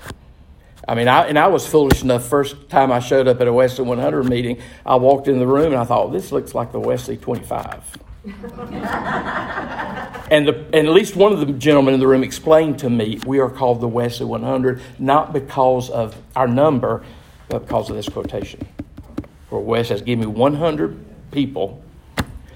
I 0.87 0.93
mean, 0.93 1.07
I, 1.07 1.25
and 1.25 1.39
I 1.39 1.47
was 1.47 1.65
foolish 1.65 2.03
enough. 2.03 2.27
First 2.27 2.69
time 2.69 2.91
I 2.91 2.99
showed 2.99 3.27
up 3.27 3.41
at 3.41 3.47
a 3.47 3.51
Wesley 3.51 3.85
100 3.85 4.25
meeting, 4.25 4.61
I 4.85 4.97
walked 4.97 5.27
in 5.27 5.39
the 5.39 5.47
room 5.47 5.73
and 5.73 5.77
I 5.77 5.83
thought, 5.83 6.11
this 6.11 6.31
looks 6.31 6.53
like 6.53 6.71
the 6.71 6.79
Wesley 6.79 7.17
25. 7.17 7.97
and, 10.29 10.47
the, 10.47 10.67
and 10.71 10.87
at 10.87 10.93
least 10.93 11.15
one 11.15 11.33
of 11.33 11.39
the 11.39 11.47
gentlemen 11.53 11.95
in 11.95 11.99
the 11.99 12.07
room 12.07 12.21
explained 12.21 12.77
to 12.77 12.89
me, 12.91 13.19
we 13.25 13.39
are 13.39 13.49
called 13.49 13.81
the 13.81 13.87
Wesley 13.87 14.27
100, 14.27 14.79
not 14.99 15.33
because 15.33 15.89
of 15.89 16.15
our 16.35 16.47
number, 16.47 17.03
but 17.47 17.65
because 17.65 17.89
of 17.89 17.95
this 17.95 18.07
quotation. 18.07 18.67
Where 19.49 19.59
Wes 19.59 19.87
says, 19.87 20.03
give 20.03 20.19
me 20.19 20.27
100 20.27 21.08
people. 21.31 21.83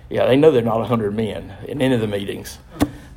Yeah, 0.09 0.25
they 0.25 0.35
know 0.35 0.51
they're 0.51 0.61
not 0.61 0.79
100 0.79 1.15
men 1.15 1.53
in 1.67 1.81
any 1.81 1.95
of 1.95 2.01
the 2.01 2.07
meetings, 2.07 2.59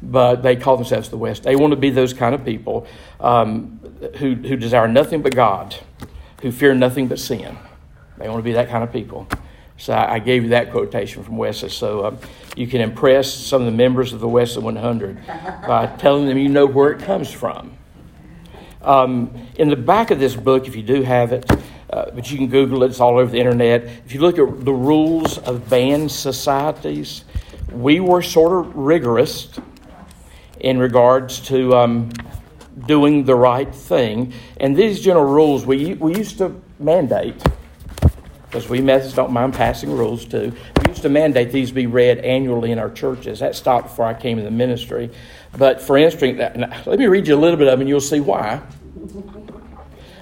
but 0.03 0.43
they 0.43 0.57
call 0.57 0.77
themselves 0.77 1.09
the 1.09 1.17
West. 1.17 1.43
They 1.43 1.57
want 1.57 1.73
to 1.73 1.77
be 1.77 1.91
those 1.91 2.13
kind 2.13 2.35
of 2.35 2.45
people 2.45 2.87
um, 3.21 3.81
who, 4.17 4.35
who 4.35 4.57
desire 4.57 4.89
nothing 4.89 5.23
but 5.23 5.35
God, 5.35 5.77
who 6.43 6.53
fear 6.53 6.75
nothing 6.75 7.09
but 7.09 7.19
sin. 7.19 7.57
They 8.19 8.29
want 8.29 8.39
to 8.39 8.45
be 8.45 8.53
that 8.53 8.69
kind 8.69 8.83
of 8.83 8.93
people. 8.93 9.29
So 9.79 9.93
I, 9.93 10.21
gave 10.21 10.43
you 10.43 10.49
that 10.51 10.71
quotation 10.71 11.23
from 11.23 11.37
Wesley. 11.37 11.69
So 11.69 12.07
um, 12.07 12.19
you 12.57 12.67
can 12.67 12.81
impress 12.81 13.33
some 13.33 13.61
of 13.61 13.67
the 13.67 13.77
members 13.77 14.15
of 14.15 14.21
the 14.21 14.29
Wesley 14.29 14.63
100 14.63 15.27
by 15.67 15.95
telling 15.99 16.27
them 16.27 16.39
you 16.39 16.49
know 16.49 16.65
where 16.65 16.93
it 16.93 17.01
comes 17.01 17.31
from. 17.31 17.77
Um, 18.81 19.49
in 19.57 19.69
the 19.69 19.77
back 19.77 20.11
of 20.11 20.19
this 20.19 20.35
book, 20.35 20.67
if 20.67 20.77
you 20.77 20.83
do 20.83 21.03
have 21.03 21.33
it, 21.33 21.45
uh, 21.91 22.11
but 22.13 22.31
you 22.31 22.37
can 22.37 22.49
Google 22.49 22.83
it, 22.83 22.91
it's 22.91 23.01
all 23.01 23.19
over 23.19 23.31
the 23.31 23.39
internet. 23.39 23.85
If 24.05 24.13
you 24.15 24.21
look 24.21 24.39
at 24.39 24.65
the 24.65 24.73
rules 24.73 25.39
of 25.39 25.69
band 25.69 26.11
societies, 26.11 27.25
we 27.73 28.01
were 28.01 28.23
sort 28.23 28.67
of 28.67 28.75
rigorous 28.75 29.49
in 30.61 30.79
regards 30.79 31.41
to 31.41 31.75
um, 31.77 32.11
doing 32.87 33.25
the 33.25 33.35
right 33.35 33.73
thing. 33.75 34.33
And 34.59 34.77
these 34.77 35.01
general 35.01 35.27
rules 35.27 35.67
we, 35.67 35.95
we 35.95 36.17
used 36.17 36.39
to 36.39 36.61
mandate, 36.79 37.43
because 38.47 38.69
we 38.69 38.81
Methodists 38.81 39.17
don't 39.17 39.33
mind 39.33 39.55
passing 39.55 39.91
rules 39.91 40.25
too. 40.25 40.53
We 40.83 40.91
used 40.91 41.03
to 41.03 41.09
mandate 41.09 41.53
these 41.53 41.71
be 41.71 41.87
read 41.87 42.19
annually 42.19 42.73
in 42.73 42.79
our 42.79 42.91
churches. 42.91 43.41
That 43.41 43.55
stopped 43.55 43.89
before 43.89 44.07
I 44.07 44.15
came 44.15 44.39
in 44.39 44.45
the 44.45 44.51
ministry. 44.51 45.11
But 45.57 45.81
for 45.81 45.97
instance, 45.97 46.39
let 46.87 46.99
me 46.99 47.07
read 47.07 47.27
you 47.27 47.35
a 47.35 47.41
little 47.41 47.57
bit 47.57 47.69
of 47.69 47.73
them 47.73 47.81
and 47.81 47.89
you'll 47.89 48.01
see 48.01 48.21
why. 48.21 48.61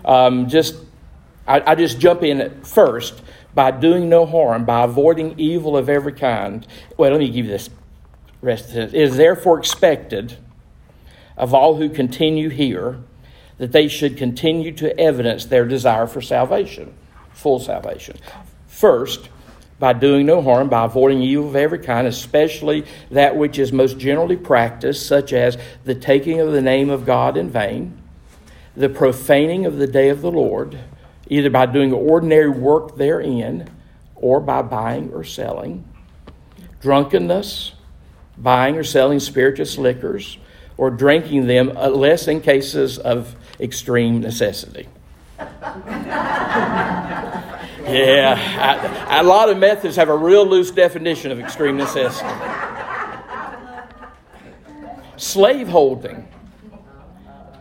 Um, 0.04 0.48
just 0.48 0.76
I, 1.47 1.72
I 1.72 1.74
just 1.74 1.99
jump 1.99 2.22
in 2.22 2.40
at 2.40 2.66
first 2.66 3.22
by 3.55 3.70
doing 3.70 4.09
no 4.09 4.26
harm, 4.26 4.64
by 4.64 4.84
avoiding 4.84 5.38
evil 5.38 5.76
of 5.76 5.88
every 5.88 6.12
kind. 6.12 6.66
Well, 6.97 7.11
let 7.11 7.20
me 7.20 7.28
give 7.28 7.47
you 7.47 7.53
this 7.53 7.70
rest 8.42 8.70
of 8.70 8.76
it. 8.76 8.95
It 8.95 9.01
is 9.01 9.16
therefore 9.16 9.59
expected 9.59 10.38
of 11.36 11.55
all 11.55 11.76
who 11.76 11.88
continue 11.88 12.49
here 12.49 13.01
that 13.59 13.72
they 13.72 13.88
should 13.88 14.16
continue 14.16 14.72
to 14.72 14.99
evidence 14.99 15.45
their 15.45 15.64
desire 15.64 16.07
for 16.07 16.20
salvation, 16.20 16.92
full 17.32 17.61
salvation. 17.61 18.16
First, 18.66 19.28
by 19.78 19.92
doing 19.92 20.26
no 20.26 20.40
harm, 20.40 20.68
by 20.68 20.84
avoiding 20.84 21.22
evil 21.22 21.49
of 21.49 21.57
every 21.57 21.78
kind, 21.78 22.07
especially 22.07 22.84
that 23.11 23.36
which 23.36 23.59
is 23.59 23.72
most 23.72 23.99
generally 23.99 24.36
practiced, 24.36 25.07
such 25.07 25.32
as 25.32 25.59
the 25.84 25.95
taking 25.95 26.40
of 26.40 26.53
the 26.53 26.62
name 26.62 26.90
of 26.90 27.05
God 27.05 27.36
in 27.36 27.51
vain, 27.51 28.01
the 28.76 28.88
profaning 28.88 29.66
of 29.66 29.76
the 29.76 29.86
day 29.86 30.09
of 30.09 30.20
the 30.22 30.30
Lord, 30.30 30.78
either 31.28 31.50
by 31.50 31.66
doing 31.66 31.92
ordinary 31.92 32.48
work 32.48 32.96
therein 32.96 33.68
or 34.14 34.40
by 34.40 34.62
buying 34.62 35.12
or 35.12 35.24
selling, 35.24 35.84
drunkenness, 36.80 37.72
buying 38.36 38.76
or 38.76 38.84
selling 38.84 39.20
spirituous 39.20 39.78
liquors, 39.78 40.38
or 40.76 40.90
drinking 40.90 41.46
them, 41.46 41.70
uh, 41.76 41.82
unless 41.82 42.26
in 42.26 42.40
cases 42.40 42.98
of 42.98 43.36
extreme 43.60 44.20
necessity. 44.20 44.88
yeah, 47.86 48.36
I, 49.08 49.20
a 49.20 49.22
lot 49.22 49.48
of 49.48 49.58
methods 49.58 49.96
have 49.96 50.08
a 50.08 50.16
real 50.16 50.46
loose 50.46 50.70
definition 50.70 51.30
of 51.30 51.38
extreme 51.38 51.76
necessity. 51.76 52.28
Slaveholding. 55.16 56.28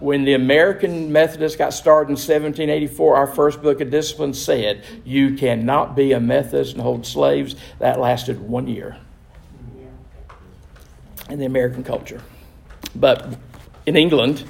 When 0.03 0.25
the 0.25 0.33
American 0.33 1.13
Methodists 1.13 1.57
got 1.57 1.73
started 1.73 2.09
in 2.09 2.15
1784, 2.15 3.15
our 3.15 3.25
first 3.25 3.61
book 3.61 3.79
of 3.79 3.89
discipline 3.89 4.33
said, 4.33 4.83
You 5.05 5.35
cannot 5.35 5.95
be 5.95 6.11
a 6.11 6.19
Methodist 6.19 6.73
and 6.73 6.81
hold 6.81 7.05
slaves. 7.05 7.55
That 7.79 8.01
lasted 8.01 8.37
one 8.41 8.67
year 8.67 8.97
in 11.29 11.39
the 11.39 11.45
American 11.45 11.85
culture. 11.85 12.21
But 12.93 13.37
in 13.85 13.95
England, 13.95 14.43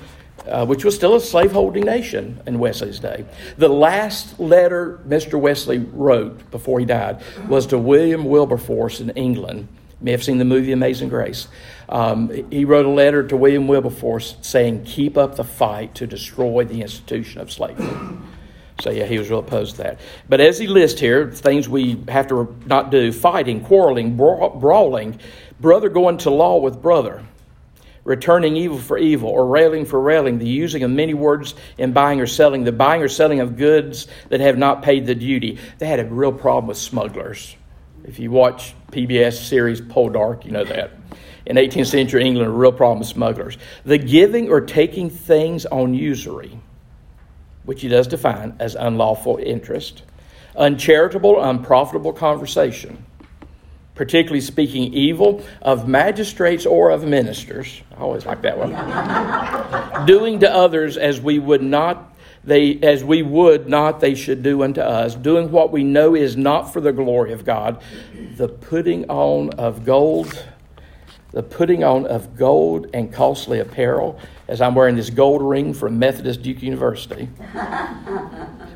uh, 0.47 0.66
which 0.66 0.84
was 0.84 0.95
still 0.95 1.14
a 1.14 1.22
slaveholding 1.22 1.86
nation 1.86 2.41
in 2.47 2.58
Wesley's 2.58 2.99
day. 2.99 3.24
The 3.60 3.70
last 3.70 4.39
letter 4.39 5.01
Mr. 5.08 5.39
Wesley 5.39 5.78
wrote 5.78 6.49
before 6.49 6.80
he 6.80 6.86
died 6.88 7.22
was 7.47 7.68
to 7.68 7.78
William 7.78 8.26
Wilberforce 8.26 8.99
in 8.99 9.12
England. 9.12 9.68
You 9.99 10.06
may 10.06 10.12
have 10.14 10.24
seen 10.24 10.39
the 10.39 10.45
movie 10.45 10.72
Amazing 10.72 11.10
Grace. 11.10 11.47
Um, 11.94 12.32
he 12.52 12.66
wrote 12.66 12.88
a 12.88 12.89
letter 12.89 13.26
to 13.28 13.38
William 13.38 13.68
Wilberforce 13.68 14.36
saying, 14.41 14.84
Keep 14.84 15.16
up 15.16 15.36
the 15.36 15.44
fight 15.44 15.94
to 15.96 16.08
destroy 16.08 16.66
the 16.66 16.82
institution 16.82 17.39
of 17.39 17.52
slavery. 17.52 17.88
So, 18.82 18.89
yeah, 18.89 19.06
he 19.06 19.20
was 19.20 19.30
real 19.30 19.39
opposed 19.39 19.76
to 19.76 19.84
that. 19.84 20.00
But 20.28 20.41
as 20.41 20.58
he 20.58 20.66
lists 20.66 21.00
here, 21.00 21.32
things 21.32 21.70
we 21.70 22.04
have 22.08 22.28
to 22.30 22.54
not 22.66 22.89
do 22.89 23.12
fighting, 23.12 23.64
quarreling, 23.64 24.18
brawling, 24.18 25.20
brother 25.60 25.88
going 25.88 26.18
to 26.18 26.32
law 26.32 26.58
with 26.58 26.82
brother 26.82 27.24
returning 28.04 28.58
evil 28.58 28.78
for 28.78 28.98
evil, 28.98 29.30
or 29.30 29.48
railing 29.48 29.86
for 29.86 30.00
railing, 30.00 30.38
the 30.38 30.48
using 30.48 30.84
of 30.84 30.91
many 30.91 31.14
words 31.14 31.56
in 31.78 31.94
buying 31.94 32.20
or 32.20 32.28
selling, 32.28 32.64
the 32.66 32.72
buying 32.72 33.02
or 33.02 33.08
selling 33.08 33.39
of 33.39 33.56
goods 33.56 34.08
that 34.30 34.41
have 34.41 34.58
not 34.58 34.82
paid 34.82 35.06
the 35.06 35.16
duty. 35.16 35.58
They 35.78 35.88
had 35.88 36.00
a 36.00 36.06
real 36.06 36.34
problem 36.34 36.68
with 36.68 36.78
smugglers. 36.78 37.56
If 38.04 38.20
you 38.20 38.32
watch 38.32 38.76
PBS 38.91 39.48
series 39.48 39.80
Poldark, 39.80 40.44
you 40.44 40.52
know 40.52 40.66
that. 40.66 40.91
In 41.46 41.58
18th 41.58 41.88
century 41.88 42.26
England, 42.26 42.48
a 42.48 42.52
real 42.52 42.72
problem 42.72 43.00
with 43.00 43.08
smugglers. 43.08 43.58
The 43.86 43.98
giving 43.98 44.50
or 44.50 44.62
taking 44.62 45.10
things 45.10 45.66
on 45.66 45.94
usury, 45.94 46.58
which 47.66 47.82
he 47.82 47.88
does 47.88 48.08
define 48.08 48.56
as 48.60 48.76
unlawful 48.76 49.38
interest, 49.38 50.04
uncharitable, 50.56 51.41
unprofitable 51.41 52.14
conversation 52.14 53.06
particularly 53.96 54.41
speaking 54.41 54.94
evil 54.94 55.44
of 55.62 55.88
magistrates 55.88 56.66
or 56.66 56.89
of 56.89 57.04
ministers. 57.04 57.82
I 57.96 58.02
always 58.02 58.26
like 58.26 58.41
that 58.41 58.58
one. 58.58 60.06
doing 60.08 60.39
to 60.39 60.52
others 60.52 60.98
as 60.98 61.22
we 61.22 61.39
would 61.39 61.62
not 61.62 62.10
they 62.46 62.78
as 62.82 63.06
we 63.06 63.22
would 63.22 63.70
not 63.70 64.02
they 64.02 64.16
should 64.16 64.44
do 64.44 64.64
unto 64.64 64.82
us, 64.82 65.16
doing 65.16 65.50
what 65.50 65.72
we 65.72 65.84
know 65.84 66.14
is 66.14 66.36
not 66.36 66.74
for 66.74 66.82
the 66.82 66.91
glory 66.91 67.32
of 67.32 67.46
God, 67.46 67.82
the 68.36 68.50
putting 68.50 69.10
on 69.10 69.52
of 69.52 69.86
gold, 69.86 70.44
the 71.34 71.44
putting 71.44 71.84
on 71.84 72.06
of 72.06 72.38
gold 72.38 72.88
and 72.94 73.12
costly 73.12 73.60
apparel, 73.60 74.20
as 74.48 74.62
I'm 74.62 74.76
wearing 74.76 74.96
this 74.96 75.10
gold 75.10 75.42
ring 75.42 75.74
from 75.74 76.00
Methodist 76.00 76.42
Duke 76.42 76.62
University. 76.62 77.28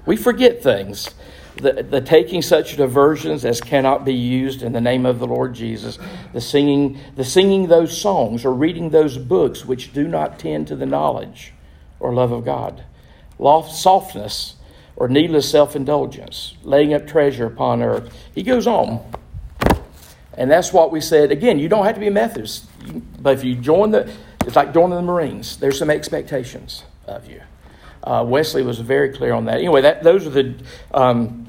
we 0.05 0.17
forget 0.17 0.61
things 0.61 1.11
the, 1.61 1.83
the 1.83 2.01
taking 2.01 2.41
such 2.41 2.77
diversions 2.77 3.43
as 3.43 3.61
cannot 3.61 4.05
be 4.05 4.13
used 4.13 4.61
in 4.61 4.73
the 4.73 4.81
name 4.81 5.05
of 5.05 5.19
the 5.19 5.27
Lord 5.27 5.53
Jesus, 5.53 5.97
the 6.33 6.41
singing, 6.41 6.99
the 7.15 7.23
singing 7.23 7.67
those 7.67 7.99
songs 7.99 8.45
or 8.45 8.53
reading 8.53 8.89
those 8.89 9.17
books 9.17 9.65
which 9.65 9.93
do 9.93 10.07
not 10.07 10.39
tend 10.39 10.67
to 10.67 10.75
the 10.75 10.85
knowledge 10.85 11.53
or 11.99 12.13
love 12.13 12.31
of 12.31 12.45
God, 12.45 12.83
Loft, 13.39 13.73
softness 13.73 14.55
or 14.95 15.07
needless 15.07 15.49
self 15.49 15.75
indulgence, 15.75 16.55
laying 16.63 16.93
up 16.93 17.07
treasure 17.07 17.45
upon 17.45 17.83
earth. 17.83 18.11
He 18.33 18.43
goes 18.43 18.65
on. 18.65 19.03
And 20.37 20.49
that's 20.49 20.71
what 20.71 20.91
we 20.91 21.01
said. 21.01 21.31
Again, 21.31 21.59
you 21.59 21.67
don't 21.67 21.85
have 21.85 21.95
to 21.95 21.99
be 21.99 22.07
a 22.07 22.11
Methodist, 22.11 22.65
but 23.19 23.33
if 23.33 23.43
you 23.43 23.55
join 23.55 23.91
the, 23.91 24.11
it's 24.45 24.55
like 24.55 24.73
joining 24.73 24.95
the 24.95 25.01
Marines, 25.01 25.57
there's 25.57 25.79
some 25.79 25.89
expectations 25.89 26.83
of 27.05 27.29
you. 27.29 27.41
Uh, 28.03 28.23
Wesley 28.25 28.63
was 28.63 28.79
very 28.79 29.09
clear 29.09 29.33
on 29.33 29.45
that. 29.45 29.55
Anyway, 29.55 29.81
that, 29.81 30.03
those 30.03 30.25
are 30.25 30.29
the 30.29 30.55
um, 30.93 31.47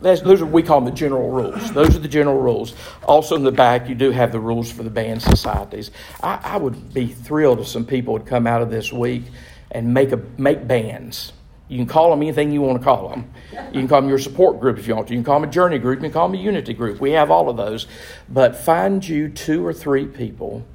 that's, 0.00 0.22
those 0.22 0.40
are 0.40 0.46
we 0.46 0.62
call 0.62 0.80
them 0.80 0.86
the 0.86 0.96
general 0.96 1.30
rules. 1.30 1.72
Those 1.72 1.94
are 1.94 1.98
the 1.98 2.08
general 2.08 2.40
rules. 2.40 2.74
Also 3.04 3.36
in 3.36 3.44
the 3.44 3.52
back, 3.52 3.88
you 3.88 3.94
do 3.94 4.10
have 4.10 4.32
the 4.32 4.40
rules 4.40 4.72
for 4.72 4.82
the 4.82 4.90
band 4.90 5.22
societies. 5.22 5.90
I, 6.22 6.40
I 6.42 6.56
would 6.56 6.94
be 6.94 7.06
thrilled 7.06 7.60
if 7.60 7.68
some 7.68 7.84
people 7.84 8.14
would 8.14 8.26
come 8.26 8.46
out 8.46 8.62
of 8.62 8.70
this 8.70 8.92
week 8.92 9.24
and 9.70 9.92
make 9.92 10.12
a 10.12 10.16
make 10.38 10.66
bands. 10.66 11.32
You 11.70 11.76
can 11.76 11.86
call 11.86 12.10
them 12.10 12.20
anything 12.20 12.50
you 12.50 12.62
want 12.62 12.80
to 12.80 12.84
call 12.84 13.08
them. 13.08 13.32
You 13.52 13.80
can 13.80 13.86
call 13.86 14.00
them 14.00 14.10
your 14.10 14.18
support 14.18 14.58
group 14.58 14.76
if 14.76 14.88
you 14.88 14.96
want 14.96 15.06
to. 15.06 15.14
You 15.14 15.18
can 15.18 15.24
call 15.24 15.40
them 15.40 15.48
a 15.48 15.52
journey 15.52 15.78
group. 15.78 16.00
You 16.00 16.06
can 16.06 16.12
call 16.12 16.28
them 16.28 16.36
a 16.36 16.42
unity 16.42 16.74
group. 16.74 17.00
We 17.00 17.12
have 17.12 17.30
all 17.30 17.48
of 17.48 17.56
those. 17.56 17.86
But 18.28 18.56
find 18.56 19.06
you 19.06 19.28
two 19.28 19.64
or 19.64 19.72
three 19.72 20.04
people. 20.04 20.66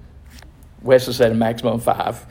Wesley 0.82 1.14
said 1.14 1.34
a 1.34 1.36
maximum 1.36 1.74
of 1.74 1.84
five. 1.84 2.26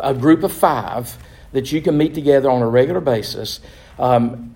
A 0.00 0.12
group 0.12 0.42
of 0.42 0.52
five 0.52 1.16
that 1.52 1.72
you 1.72 1.80
can 1.80 1.96
meet 1.96 2.12
together 2.12 2.50
on 2.50 2.60
a 2.60 2.68
regular 2.68 3.00
basis. 3.00 3.60
Um, 3.98 4.54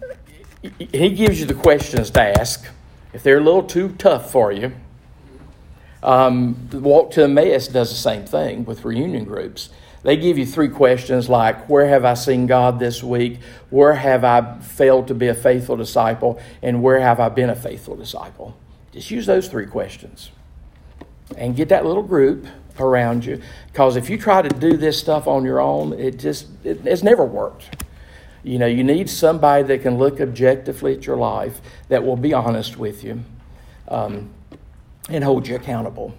he 0.79 1.09
gives 1.15 1.41
you 1.41 1.47
the 1.47 1.55
questions 1.55 2.11
to 2.11 2.39
ask. 2.39 2.67
If 3.15 3.23
they're 3.23 3.39
a 3.39 3.43
little 3.43 3.63
too 3.63 3.93
tough 3.97 4.31
for 4.31 4.53
you, 4.53 4.73
um, 6.03 6.69
Walk 6.71 7.13
to 7.13 7.23
Emmaus 7.25 7.67
does 7.69 7.89
the 7.89 7.97
same 7.97 8.27
thing 8.27 8.67
with 8.67 8.85
reunion 8.85 9.25
groups. 9.25 9.71
They 10.05 10.19
give 10.19 10.37
you 10.37 10.45
three 10.47 10.69
questions 10.69 11.29
like, 11.29 11.69
Where 11.69 11.89
have 11.89 12.05
I 12.05 12.15
seen 12.15 12.47
God 12.47 12.79
this 12.79 13.03
week? 13.03 13.41
Where 13.71 13.95
have 13.95 14.23
I 14.23 14.59
failed 14.61 15.09
to 15.09 15.15
be 15.15 15.29
a 15.29 15.35
faithful 15.35 15.77
disciple? 15.77 16.39
And 16.63 16.83
where 16.83 17.01
have 17.01 17.19
I 17.19 17.31
been 17.31 17.51
a 17.51 17.57
faithful 17.57 17.97
disciple? 17.97 18.57
Just 18.93 19.11
use 19.11 19.27
those 19.27 19.49
three 19.49 19.67
questions 19.67 20.31
and 21.37 21.57
get 21.57 21.71
that 21.71 21.87
little 21.87 22.03
group 22.03 22.47
around 22.79 23.25
you. 23.25 23.41
Because 23.73 23.97
if 23.97 24.11
you 24.11 24.19
try 24.19 24.43
to 24.43 24.49
do 24.49 24.77
this 24.77 24.99
stuff 24.99 25.27
on 25.27 25.45
your 25.45 25.61
own, 25.61 25.95
it 25.95 26.19
just, 26.19 26.49
it, 26.65 26.87
it's 26.87 27.03
never 27.03 27.25
worked. 27.25 27.83
You 28.43 28.59
know, 28.59 28.67
you 28.67 28.85
need 28.85 29.09
somebody 29.09 29.63
that 29.65 29.81
can 29.83 29.97
look 29.97 30.21
objectively 30.21 30.95
at 30.95 31.07
your 31.07 31.17
life, 31.17 31.61
that 31.89 32.05
will 32.05 32.17
be 32.17 32.35
honest 32.35 32.77
with 32.77 33.03
you, 33.03 33.25
um, 33.89 34.31
and 35.09 35.25
hold 35.25 35.49
you 35.49 35.57
accountable. 35.57 36.15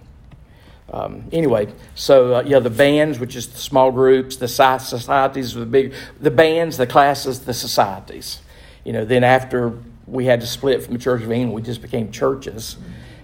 Um, 0.92 1.24
anyway, 1.32 1.72
so 1.94 2.36
uh, 2.36 2.42
yeah, 2.46 2.60
the 2.60 2.70
bands, 2.70 3.18
which 3.18 3.34
is 3.34 3.48
the 3.48 3.58
small 3.58 3.90
groups, 3.90 4.36
the 4.36 4.48
societies, 4.48 5.54
the 5.54 5.66
big, 5.66 5.94
the 6.20 6.30
bands, 6.30 6.76
the 6.76 6.86
classes, 6.86 7.40
the 7.40 7.54
societies. 7.54 8.40
You 8.84 8.92
know, 8.92 9.04
then 9.04 9.24
after 9.24 9.78
we 10.06 10.26
had 10.26 10.40
to 10.42 10.46
split 10.46 10.84
from 10.84 10.94
the 10.94 11.00
Church 11.00 11.22
of 11.22 11.32
England, 11.32 11.54
we 11.54 11.62
just 11.62 11.82
became 11.82 12.12
churches, 12.12 12.76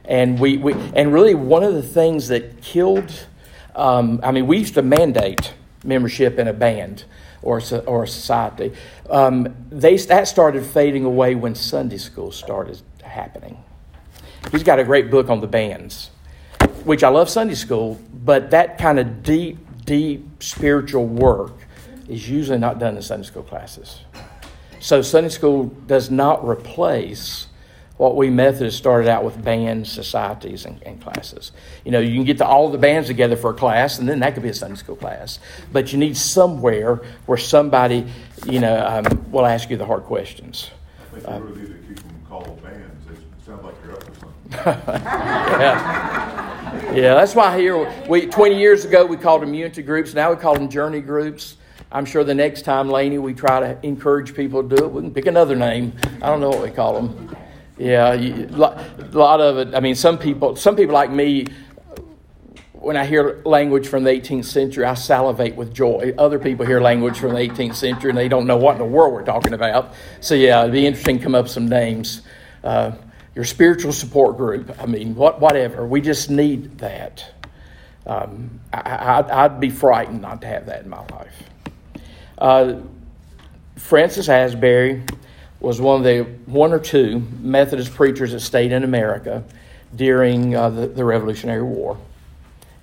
and 0.05 0.41
we, 0.41 0.57
we 0.57 0.73
and 0.95 1.13
really 1.13 1.35
one 1.35 1.63
of 1.63 1.75
the 1.75 1.83
things 1.83 2.29
that 2.29 2.61
killed. 2.63 3.27
Um, 3.77 4.21
I 4.23 4.33
mean, 4.33 4.47
we 4.47 4.59
used 4.59 4.75
to 4.75 4.83
mandate 4.83 5.55
membership 5.85 6.39
in 6.39 6.49
a 6.49 6.53
band 6.53 7.05
or, 7.43 7.61
or 7.87 8.05
a 8.05 8.09
society. 8.09 8.73
Um, 9.11 9.55
they, 9.71 9.97
that 9.97 10.29
started 10.29 10.65
fading 10.65 11.05
away 11.05 11.35
when 11.35 11.55
Sunday 11.55 11.99
school 11.99 12.33
started 12.33 12.81
happening. 13.03 13.63
He's 14.51 14.63
got 14.63 14.79
a 14.79 14.85
great 14.85 15.11
book 15.11 15.29
on 15.29 15.41
the 15.41 15.47
bands, 15.47 16.11
which 16.85 17.05
I 17.05 17.09
love 17.09 17.31
Sunday 17.31 17.55
school, 17.55 18.01
but 18.25 18.51
that 18.51 18.79
kind 18.79 18.99
of 18.99 19.23
deep, 19.23 19.59
deep 19.85 20.43
spiritual 20.43 21.07
work 21.07 21.53
is 22.09 22.29
usually 22.29 22.59
not 22.59 22.79
done 22.79 22.97
in 22.97 23.03
Sunday 23.03 23.27
school 23.27 23.43
classes. 23.43 24.01
So 24.81 25.01
Sunday 25.03 25.31
school 25.31 25.67
does 25.87 26.11
not 26.11 26.47
replace 26.47 27.47
what 27.99 28.17
we 28.17 28.31
Methodists 28.31 28.79
started 28.79 29.09
out 29.09 29.23
with 29.23 29.45
bands, 29.45 29.91
societies, 29.91 30.65
and, 30.65 30.83
and, 30.83 31.01
classes. 31.01 31.53
You 31.85 31.93
know, 31.93 32.01
you 32.01 32.15
can 32.15 32.25
get 32.25 32.39
the, 32.39 32.47
all 32.47 32.69
the 32.69 32.79
bands 32.79 33.07
together 33.07 33.37
for 33.37 33.51
a 33.51 33.55
class, 33.55 34.01
and 34.01 34.09
then 34.09 34.19
that 34.21 34.35
could 34.35 34.43
be 34.43 34.49
a 34.49 34.55
Sunday 34.55 34.77
school 34.77 34.97
class. 34.97 35.39
But 35.73 35.93
you 35.93 35.99
need 35.99 36.17
somewhere 36.17 36.97
where 37.27 37.39
somebody, 37.39 38.07
you 38.47 38.59
know, 38.59 38.85
um, 38.85 39.31
will 39.31 39.47
ask 39.47 39.71
you 39.71 39.77
the 39.77 39.87
hard 39.87 40.03
questions. 40.03 40.71
I 41.29 41.39
yeah. 44.67 46.13
yeah, 46.95 47.15
that's 47.15 47.35
why 47.35 47.59
here 47.59 47.91
we 48.09 48.27
20 48.27 48.59
years 48.59 48.85
ago 48.85 49.05
we 49.05 49.17
called 49.17 49.43
them 49.43 49.55
unity 49.55 49.83
groups. 49.83 50.15
Now 50.15 50.31
we 50.31 50.37
call 50.37 50.55
them 50.55 50.69
journey 50.69 51.01
groups. 51.01 51.57
I'm 51.91 52.05
sure 52.07 52.25
the 52.25 52.35
next 52.35 52.63
time, 52.63 52.89
Laney, 52.89 53.19
we 53.19 53.35
try 53.35 53.61
to 53.61 53.79
encourage 53.87 54.35
people 54.35 54.63
to 54.67 54.77
do 54.77 54.85
it. 54.85 54.93
We 54.93 55.03
can 55.03 55.13
pick 55.13 55.27
another 55.27 55.55
name. 55.55 55.93
I 56.23 56.27
don't 56.27 56.41
know 56.41 56.49
what 56.49 56.63
we 56.63 56.71
call 56.71 56.95
them. 56.95 57.37
Yeah, 57.77 58.15
a 58.15 58.47
lot 59.13 59.41
of 59.41 59.59
it. 59.59 59.75
I 59.75 59.81
mean, 59.81 59.95
some 59.95 60.19
people, 60.19 60.57
some 60.57 60.77
people 60.77 60.95
like 60.95 61.11
me, 61.11 61.47
when 62.73 62.97
I 62.97 63.05
hear 63.05 63.43
language 63.45 63.89
from 63.89 64.05
the 64.05 64.11
18th 64.11 64.47
century, 64.47 64.85
I 64.85 64.95
salivate 64.95 65.55
with 65.55 65.73
joy. 65.73 66.15
Other 66.19 66.39
people 66.39 66.67
hear 66.67 66.81
language 66.81 67.19
from 67.19 67.33
the 67.33 67.39
18th 67.39 67.77
century 67.77 68.11
and 68.11 68.19
they 68.19 68.29
don't 68.29 68.47
know 68.47 68.57
what 68.57 68.73
in 68.73 68.79
the 68.79 68.85
world 68.85 69.13
we're 69.13 69.25
talking 69.25 69.53
about. 69.53 69.95
So 70.21 70.35
yeah, 70.35 70.63
it'd 70.63 70.73
be 70.73 70.87
interesting 70.87 71.19
to 71.19 71.23
come 71.23 71.35
up 71.35 71.45
with 71.45 71.53
some 71.53 71.69
names. 71.69 72.23
Uh, 72.65 72.93
your 73.35 73.45
spiritual 73.45 73.93
support 73.93 74.37
group. 74.37 74.75
I 74.81 74.87
mean, 74.87 75.15
what, 75.15 75.41
whatever. 75.41 75.87
We 75.87 76.01
just 76.01 76.31
need 76.31 76.79
that. 76.79 77.25
Um, 78.07 78.61
I, 78.73 79.47
would 79.47 79.61
be 79.61 79.71
frightened 79.71 80.23
not 80.23 80.41
to 80.41 80.47
have 80.49 80.67
that 80.67 80.83
in 80.83 80.89
my 80.89 81.01
life. 81.07 81.43
Uh, 82.37 82.75
Francis 83.77 84.29
Asbury 84.29 85.03
was 85.61 85.81
one 85.81 85.99
of 85.99 86.05
the 86.05 86.23
one 86.51 86.73
or 86.73 86.81
two 86.81 87.21
Methodist 87.41 87.95
preachers 87.95 88.33
that 88.33 88.41
stayed 88.41 88.73
in 88.73 88.83
America 88.83 89.45
during 89.95 90.57
uh, 90.57 90.71
the, 90.71 90.87
the, 90.89 91.05
Revolutionary 91.05 91.63
War. 91.63 91.97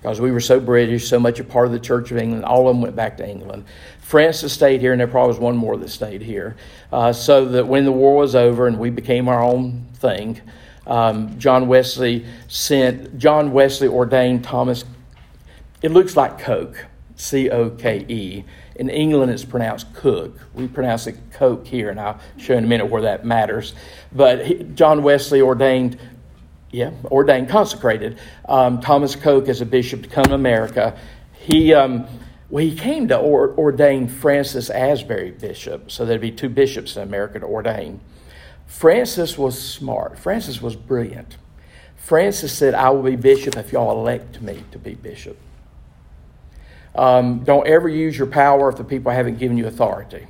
Because 0.00 0.20
we 0.20 0.30
were 0.30 0.40
so 0.40 0.58
British, 0.58 1.08
so 1.08 1.20
much 1.20 1.40
a 1.40 1.44
part 1.44 1.66
of 1.66 1.72
the 1.72 1.78
Church 1.78 2.10
of 2.10 2.16
England. 2.16 2.44
All 2.44 2.68
of 2.68 2.74
them 2.74 2.82
went 2.82 2.96
back 2.96 3.18
to 3.18 3.28
England. 3.28 3.64
Francis 4.00 4.52
stayed 4.52 4.80
here, 4.80 4.92
and 4.92 5.00
there 5.00 5.06
probably 5.06 5.28
was 5.28 5.38
one 5.38 5.56
more 5.56 5.76
that 5.76 5.90
stayed 5.90 6.22
here. 6.22 6.56
Uh, 6.90 7.12
so 7.12 7.44
that 7.44 7.66
when 7.66 7.84
the 7.84 7.92
war 7.92 8.16
was 8.16 8.34
over 8.34 8.66
and 8.66 8.78
we 8.78 8.88
became 8.88 9.28
our 9.28 9.42
own 9.42 9.86
thing, 9.94 10.40
um, 10.86 11.38
John 11.38 11.68
Wesley 11.68 12.24
sent 12.48 13.18
John 13.18 13.52
Wesley 13.52 13.88
ordained 13.88 14.42
Thomas. 14.42 14.84
It 15.82 15.90
looks 15.90 16.16
like 16.16 16.38
Coke, 16.38 16.86
C 17.16 17.50
O 17.50 17.70
K 17.70 18.04
E. 18.08 18.44
In 18.76 18.88
England, 18.88 19.30
it's 19.30 19.44
pronounced 19.44 19.92
Cook. 19.92 20.38
We 20.54 20.66
pronounce 20.66 21.06
it 21.06 21.18
Coke 21.32 21.66
here, 21.66 21.90
and 21.90 22.00
I'll 22.00 22.18
show 22.38 22.56
in 22.56 22.64
a 22.64 22.66
minute 22.66 22.86
where 22.86 23.02
that 23.02 23.26
matters. 23.26 23.74
But 24.10 24.46
he, 24.46 24.54
John 24.74 25.02
Wesley 25.02 25.42
ordained 25.42 25.98
yeah, 26.72 26.92
ordained, 27.06 27.48
consecrated 27.48 28.18
um, 28.48 28.80
Thomas 28.80 29.16
Coke 29.16 29.48
as 29.48 29.60
a 29.60 29.66
bishop 29.66 30.02
to 30.02 30.08
come 30.08 30.24
to 30.24 30.34
America. 30.34 30.98
He, 31.32 31.74
um, 31.74 32.06
well, 32.48 32.64
he 32.64 32.76
came 32.76 33.08
to 33.08 33.18
or, 33.18 33.54
ordain 33.56 34.08
Francis 34.08 34.70
Asbury 34.70 35.32
bishop, 35.32 35.90
so 35.90 36.04
there'd 36.04 36.20
be 36.20 36.30
two 36.30 36.48
bishops 36.48 36.96
in 36.96 37.02
America 37.02 37.40
to 37.40 37.46
ordain. 37.46 38.00
Francis 38.66 39.36
was 39.36 39.60
smart. 39.60 40.18
Francis 40.18 40.62
was 40.62 40.76
brilliant. 40.76 41.36
Francis 41.96 42.52
said, 42.52 42.74
I 42.74 42.90
will 42.90 43.02
be 43.02 43.16
bishop 43.16 43.56
if 43.56 43.72
y'all 43.72 44.00
elect 44.00 44.40
me 44.40 44.62
to 44.70 44.78
be 44.78 44.94
bishop. 44.94 45.36
Um, 46.94 47.44
don't 47.44 47.66
ever 47.66 47.88
use 47.88 48.16
your 48.16 48.26
power 48.26 48.68
if 48.68 48.76
the 48.76 48.84
people 48.84 49.12
haven't 49.12 49.38
given 49.38 49.56
you 49.56 49.66
authority. 49.66 50.26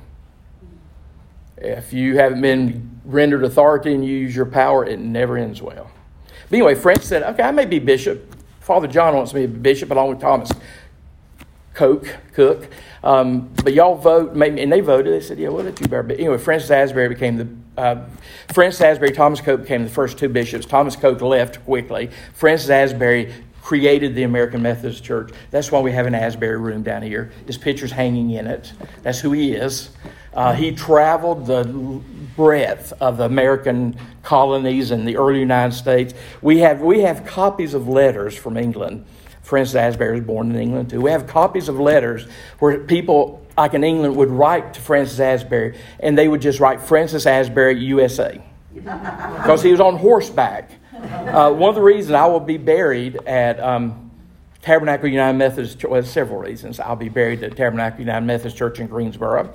If 1.57 1.93
you 1.93 2.17
haven't 2.17 2.41
been 2.41 2.99
rendered 3.05 3.43
authority 3.43 3.93
and 3.93 4.03
you 4.03 4.15
use 4.15 4.35
your 4.35 4.45
power, 4.45 4.85
it 4.85 4.99
never 4.99 5.37
ends 5.37 5.61
well. 5.61 5.91
But 6.51 6.57
anyway, 6.57 6.75
Francis 6.75 7.07
said, 7.07 7.23
okay, 7.23 7.43
I 7.43 7.51
may 7.51 7.63
be 7.63 7.79
bishop. 7.79 8.35
Father 8.59 8.85
John 8.85 9.15
wants 9.15 9.33
me 9.33 9.43
to 9.43 9.47
be 9.47 9.57
bishop 9.57 9.89
along 9.89 10.09
with 10.09 10.19
Thomas 10.19 10.51
Coke, 11.73 12.13
Cook. 12.33 12.67
Um, 13.05 13.53
but 13.63 13.73
y'all 13.73 13.95
vote, 13.95 14.35
maybe, 14.35 14.59
and 14.59 14.69
they 14.69 14.81
voted. 14.81 15.13
They 15.13 15.25
said, 15.25 15.39
yeah, 15.39 15.47
we'll 15.47 15.63
let 15.63 15.79
you 15.79 15.87
bear. 15.87 16.03
But 16.03 16.19
anyway, 16.19 16.37
Francis 16.37 16.69
Asbury 16.69 17.07
became 17.07 17.37
the, 17.37 17.81
uh, 17.81 18.05
Francis 18.49 18.81
Asbury, 18.81 19.13
Thomas 19.13 19.39
Coke 19.39 19.61
became 19.61 19.83
the 19.83 19.89
first 19.89 20.17
two 20.17 20.27
bishops. 20.27 20.65
Thomas 20.65 20.97
Coke 20.97 21.21
left 21.21 21.63
quickly. 21.63 22.09
Francis 22.33 22.69
Asbury 22.69 23.33
created 23.61 24.13
the 24.13 24.23
American 24.23 24.61
Methodist 24.61 25.05
Church. 25.05 25.31
That's 25.51 25.71
why 25.71 25.79
we 25.79 25.93
have 25.93 26.05
an 26.05 26.15
Asbury 26.15 26.57
room 26.57 26.83
down 26.83 27.01
here. 27.01 27.31
His 27.47 27.57
picture's 27.57 27.93
hanging 27.93 28.31
in 28.31 28.45
it. 28.45 28.73
That's 29.03 29.21
who 29.21 29.31
he 29.31 29.53
is. 29.53 29.91
Uh, 30.33 30.53
he 30.53 30.71
traveled 30.71 31.45
the 31.45 31.63
breadth 32.35 32.93
of 33.01 33.17
the 33.17 33.25
American 33.25 33.97
colonies 34.23 34.91
in 34.91 35.05
the 35.05 35.17
early 35.17 35.39
United 35.39 35.75
States. 35.75 36.13
We 36.41 36.59
have, 36.59 36.81
we 36.81 37.01
have 37.01 37.25
copies 37.25 37.73
of 37.73 37.87
letters 37.87 38.35
from 38.35 38.57
England. 38.57 39.05
Francis 39.41 39.75
Asbury 39.75 40.19
was 40.19 40.25
born 40.25 40.51
in 40.51 40.57
England 40.57 40.89
too. 40.89 41.01
We 41.01 41.11
have 41.11 41.27
copies 41.27 41.67
of 41.67 41.79
letters 41.79 42.25
where 42.59 42.79
people, 42.79 43.45
like 43.57 43.73
in 43.73 43.83
England, 43.83 44.15
would 44.15 44.29
write 44.29 44.73
to 44.75 44.81
Francis 44.81 45.19
Asbury 45.19 45.77
and 45.99 46.17
they 46.17 46.27
would 46.27 46.41
just 46.41 46.59
write 46.59 46.81
Francis 46.81 47.25
Asbury, 47.25 47.77
USA. 47.79 48.41
Because 48.73 49.61
he 49.63 49.71
was 49.71 49.81
on 49.81 49.97
horseback. 49.97 50.71
Uh, 50.93 51.51
one 51.51 51.69
of 51.69 51.75
the 51.75 51.81
reasons 51.81 52.13
I 52.13 52.27
will 52.27 52.39
be 52.39 52.57
buried 52.57 53.17
at 53.25 53.59
um, 53.59 54.11
Tabernacle 54.61 55.09
United 55.09 55.37
Methodist 55.37 55.79
Church, 55.79 55.89
well, 55.89 56.03
several 56.03 56.39
reasons. 56.39 56.79
I'll 56.79 56.95
be 56.95 57.09
buried 57.09 57.43
at 57.43 57.57
Tabernacle 57.57 57.99
United 57.99 58.25
Methodist 58.25 58.55
Church 58.55 58.79
in 58.79 58.87
Greensboro. 58.87 59.51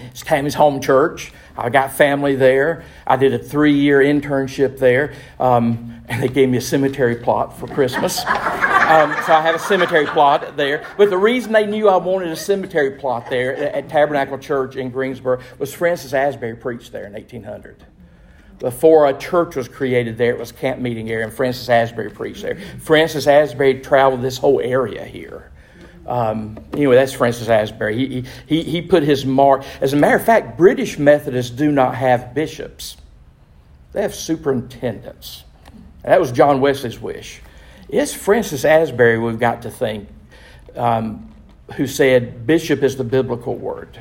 It's 0.00 0.22
Tammy's 0.22 0.54
home 0.54 0.80
church. 0.80 1.32
I 1.56 1.68
got 1.68 1.92
family 1.92 2.36
there. 2.36 2.84
I 3.06 3.16
did 3.16 3.34
a 3.34 3.38
three 3.38 3.74
year 3.74 4.00
internship 4.00 4.78
there. 4.78 5.14
Um, 5.38 6.02
and 6.08 6.22
they 6.22 6.28
gave 6.28 6.48
me 6.48 6.58
a 6.58 6.62
cemetery 6.62 7.16
plot 7.16 7.58
for 7.58 7.66
Christmas. 7.66 8.18
Um, 8.20 9.14
so 9.24 9.32
I 9.32 9.40
have 9.42 9.54
a 9.54 9.58
cemetery 9.58 10.06
plot 10.06 10.56
there. 10.56 10.84
But 10.98 11.10
the 11.10 11.16
reason 11.16 11.52
they 11.52 11.66
knew 11.66 11.88
I 11.88 11.96
wanted 11.96 12.28
a 12.28 12.36
cemetery 12.36 12.92
plot 12.92 13.30
there 13.30 13.54
at 13.56 13.88
Tabernacle 13.88 14.38
Church 14.38 14.76
in 14.76 14.90
Greensboro 14.90 15.40
was 15.58 15.72
Francis 15.72 16.12
Asbury 16.12 16.56
preached 16.56 16.92
there 16.92 17.06
in 17.06 17.12
1800 17.12 17.86
before 18.62 19.08
a 19.08 19.18
church 19.18 19.56
was 19.56 19.68
created 19.68 20.16
there, 20.16 20.30
it 20.30 20.38
was 20.38 20.52
camp 20.52 20.80
meeting 20.80 21.10
area, 21.10 21.24
and 21.24 21.34
Francis 21.34 21.68
Asbury 21.68 22.10
preached 22.10 22.42
there. 22.42 22.56
Francis 22.78 23.26
Asbury 23.26 23.80
traveled 23.80 24.22
this 24.22 24.38
whole 24.38 24.60
area 24.60 25.04
here. 25.04 25.51
Um, 26.06 26.58
anyway, 26.72 26.96
that's 26.96 27.12
Francis 27.12 27.48
Asbury. 27.48 27.96
He, 27.96 28.24
he, 28.46 28.62
he 28.62 28.82
put 28.82 29.02
his 29.02 29.24
mark. 29.24 29.64
As 29.80 29.92
a 29.92 29.96
matter 29.96 30.16
of 30.16 30.24
fact, 30.24 30.56
British 30.58 30.98
Methodists 30.98 31.50
do 31.50 31.70
not 31.70 31.94
have 31.94 32.34
bishops, 32.34 32.96
they 33.92 34.02
have 34.02 34.14
superintendents. 34.14 35.44
that 36.02 36.18
was 36.18 36.32
John 36.32 36.60
Wesley's 36.60 37.00
wish. 37.00 37.40
It's 37.88 38.14
Francis 38.14 38.64
Asbury 38.64 39.18
we've 39.18 39.38
got 39.38 39.62
to 39.62 39.70
think 39.70 40.08
um, 40.76 41.30
who 41.76 41.86
said 41.86 42.46
bishop 42.46 42.82
is 42.82 42.96
the 42.96 43.04
biblical 43.04 43.54
word. 43.54 44.00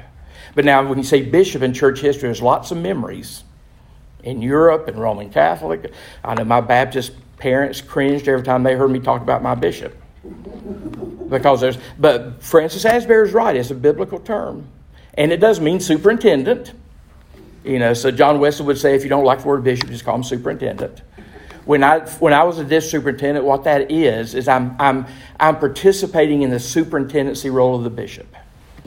But 0.56 0.66
now, 0.66 0.86
when 0.88 0.98
you 0.98 1.04
say 1.04 1.22
bishop 1.22 1.62
in 1.62 1.74
church 1.74 2.00
history, 2.00 2.28
there's 2.28 2.42
lots 2.42 2.72
of 2.72 2.78
memories 2.78 3.44
in 4.24 4.42
Europe 4.42 4.88
and 4.88 4.98
Roman 4.98 5.30
Catholic. 5.30 5.92
I 6.24 6.36
know 6.36 6.46
my 6.46 6.62
Baptist 6.62 7.14
parents 7.38 7.82
cringed 7.82 8.28
every 8.28 8.44
time 8.44 8.64
they 8.64 8.76
heard 8.76 8.92
me 8.92 9.00
talk 9.00 9.22
about 9.22 9.42
my 9.44 9.56
bishop 9.56 10.01
because 11.30 11.62
there's, 11.62 11.78
but 11.98 12.44
Francis 12.44 12.86
Asbury 12.86 13.28
is 13.28 13.34
right. 13.34 13.56
It's 13.56 13.72
a 13.72 13.76
biblical 13.76 14.20
term. 14.20 14.68
And 15.16 15.32
it 15.32 15.38
does 15.38 15.60
mean 15.60 15.80
superintendent. 15.80 16.74
You 17.64 17.80
know, 17.80 17.94
so 17.94 18.12
John 18.12 18.40
Wesley 18.40 18.66
would 18.66 18.78
say 18.78 18.96
if 18.96 19.04
you 19.04 19.10
don't 19.10 19.26
like 19.26 19.42
the 19.42 19.48
word 19.48 19.64
bishop, 19.64 19.90
just 19.90 20.04
call 20.04 20.16
him 20.16 20.24
superintendent. 20.24 21.02
When 21.66 21.84
I, 21.84 22.00
when 22.00 22.34
I 22.34 22.44
was 22.44 22.58
a 22.58 22.64
district 22.64 22.92
superintendent, 22.92 23.46
what 23.46 23.66
that 23.66 23.92
is, 23.92 24.34
is 24.34 24.48
I'm, 24.48 24.76
I'm, 24.80 25.06
I'm 25.40 25.58
participating 25.58 26.42
in 26.42 26.50
the 26.50 26.60
superintendency 26.60 27.52
role 27.52 27.76
of 27.76 27.84
the 27.84 27.92
bishop. 27.92 28.36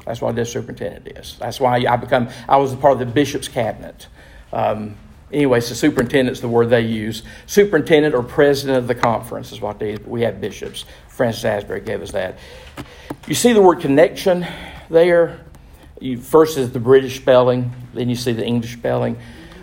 That's 0.05 0.21
what 0.21 0.33
a 0.33 0.35
district 0.35 0.67
superintendent 0.67 1.19
is. 1.19 1.37
That's 1.39 1.61
why 1.61 1.85
I 1.87 1.97
become, 1.97 2.29
I 2.49 2.57
was 2.57 2.73
a 2.73 2.77
part 2.77 2.95
of 2.95 2.99
the 2.99 3.07
bishop's 3.07 3.49
cabinet. 3.49 4.09
Um, 4.53 4.97
anyway, 5.33 5.61
so 5.61 5.75
superintendent's 5.75 6.41
the 6.41 6.49
word 6.49 6.71
they 6.71 6.83
use. 6.83 7.23
Superintendent 7.47 8.15
or 8.15 8.23
president 8.23 8.79
of 8.79 8.87
the 8.87 8.95
conference 8.95 9.53
is 9.53 9.61
what 9.61 9.79
they, 9.79 9.97
we 9.97 10.23
have 10.23 10.41
bishops. 10.41 10.85
Francis 11.09 11.45
Asbury 11.45 11.81
gave 11.81 12.03
us 12.03 12.13
that. 12.13 12.39
You 13.27 13.35
see 13.35 13.53
the 13.53 13.63
word 13.63 13.81
connection 13.81 14.47
there? 14.91 15.41
You, 16.01 16.19
first 16.19 16.59
is 16.59 16.73
the 16.73 16.81
British 16.81 17.17
spelling, 17.17 17.73
then 17.95 18.09
you 18.09 18.17
see 18.17 18.33
the 18.33 18.45
English 18.45 18.75
spelling. 18.75 19.17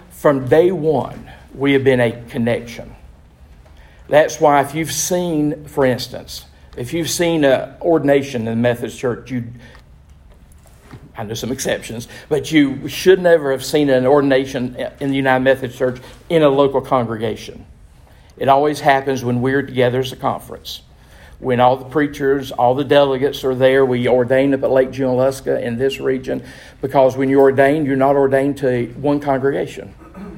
From 0.10 0.48
day 0.48 0.72
one, 0.72 1.30
we 1.54 1.74
have 1.74 1.84
been 1.84 2.00
a 2.00 2.24
connection. 2.30 2.96
That's 4.08 4.40
why, 4.40 4.62
if 4.62 4.74
you've 4.76 4.92
seen, 4.92 5.66
for 5.66 5.86
instance, 5.86 6.46
if 6.78 6.94
you've 6.94 7.10
seen 7.10 7.44
an 7.44 7.76
ordination 7.82 8.42
in 8.42 8.46
the 8.46 8.56
Methodist 8.56 8.98
Church, 8.98 9.30
you 9.32 9.46
I 11.22 11.24
know 11.24 11.36
some 11.36 11.52
exceptions, 11.52 12.08
but 12.30 12.52
you 12.52 12.88
should 12.88 13.22
never 13.22 13.52
have 13.52 13.64
seen 13.64 13.92
an 13.92 14.08
ordination 14.08 14.76
in 15.00 15.12
the 15.12 15.16
United 15.16 15.44
Methodist 15.44 15.78
Church 15.78 16.02
in 16.30 16.42
a 16.42 16.50
local 16.50 16.82
congregation. 16.82 17.64
It 18.38 18.48
always 18.48 18.80
happens 18.80 19.24
when 19.24 19.40
we're 19.40 19.62
together 19.62 20.00
as 20.00 20.12
a 20.12 20.16
conference 20.16 20.82
when 21.38 21.60
all 21.60 21.76
the 21.76 21.86
preachers, 21.86 22.52
all 22.52 22.76
the 22.76 22.84
delegates 22.84 23.44
are 23.44 23.56
there. 23.56 23.84
We 23.84 24.08
ordain 24.08 24.54
up 24.54 24.62
at 24.64 24.70
Lake 24.70 24.90
Junaluska 24.90 25.62
in 25.62 25.78
this 25.78 26.00
region 26.00 26.44
because 26.82 27.18
when 27.18 27.30
you're 27.30 27.42
ordained, 27.42 27.88
you're 27.88 27.96
not 27.96 28.16
ordained 28.16 28.58
to 28.60 28.88
one 28.98 29.20
congregation. 29.20 29.94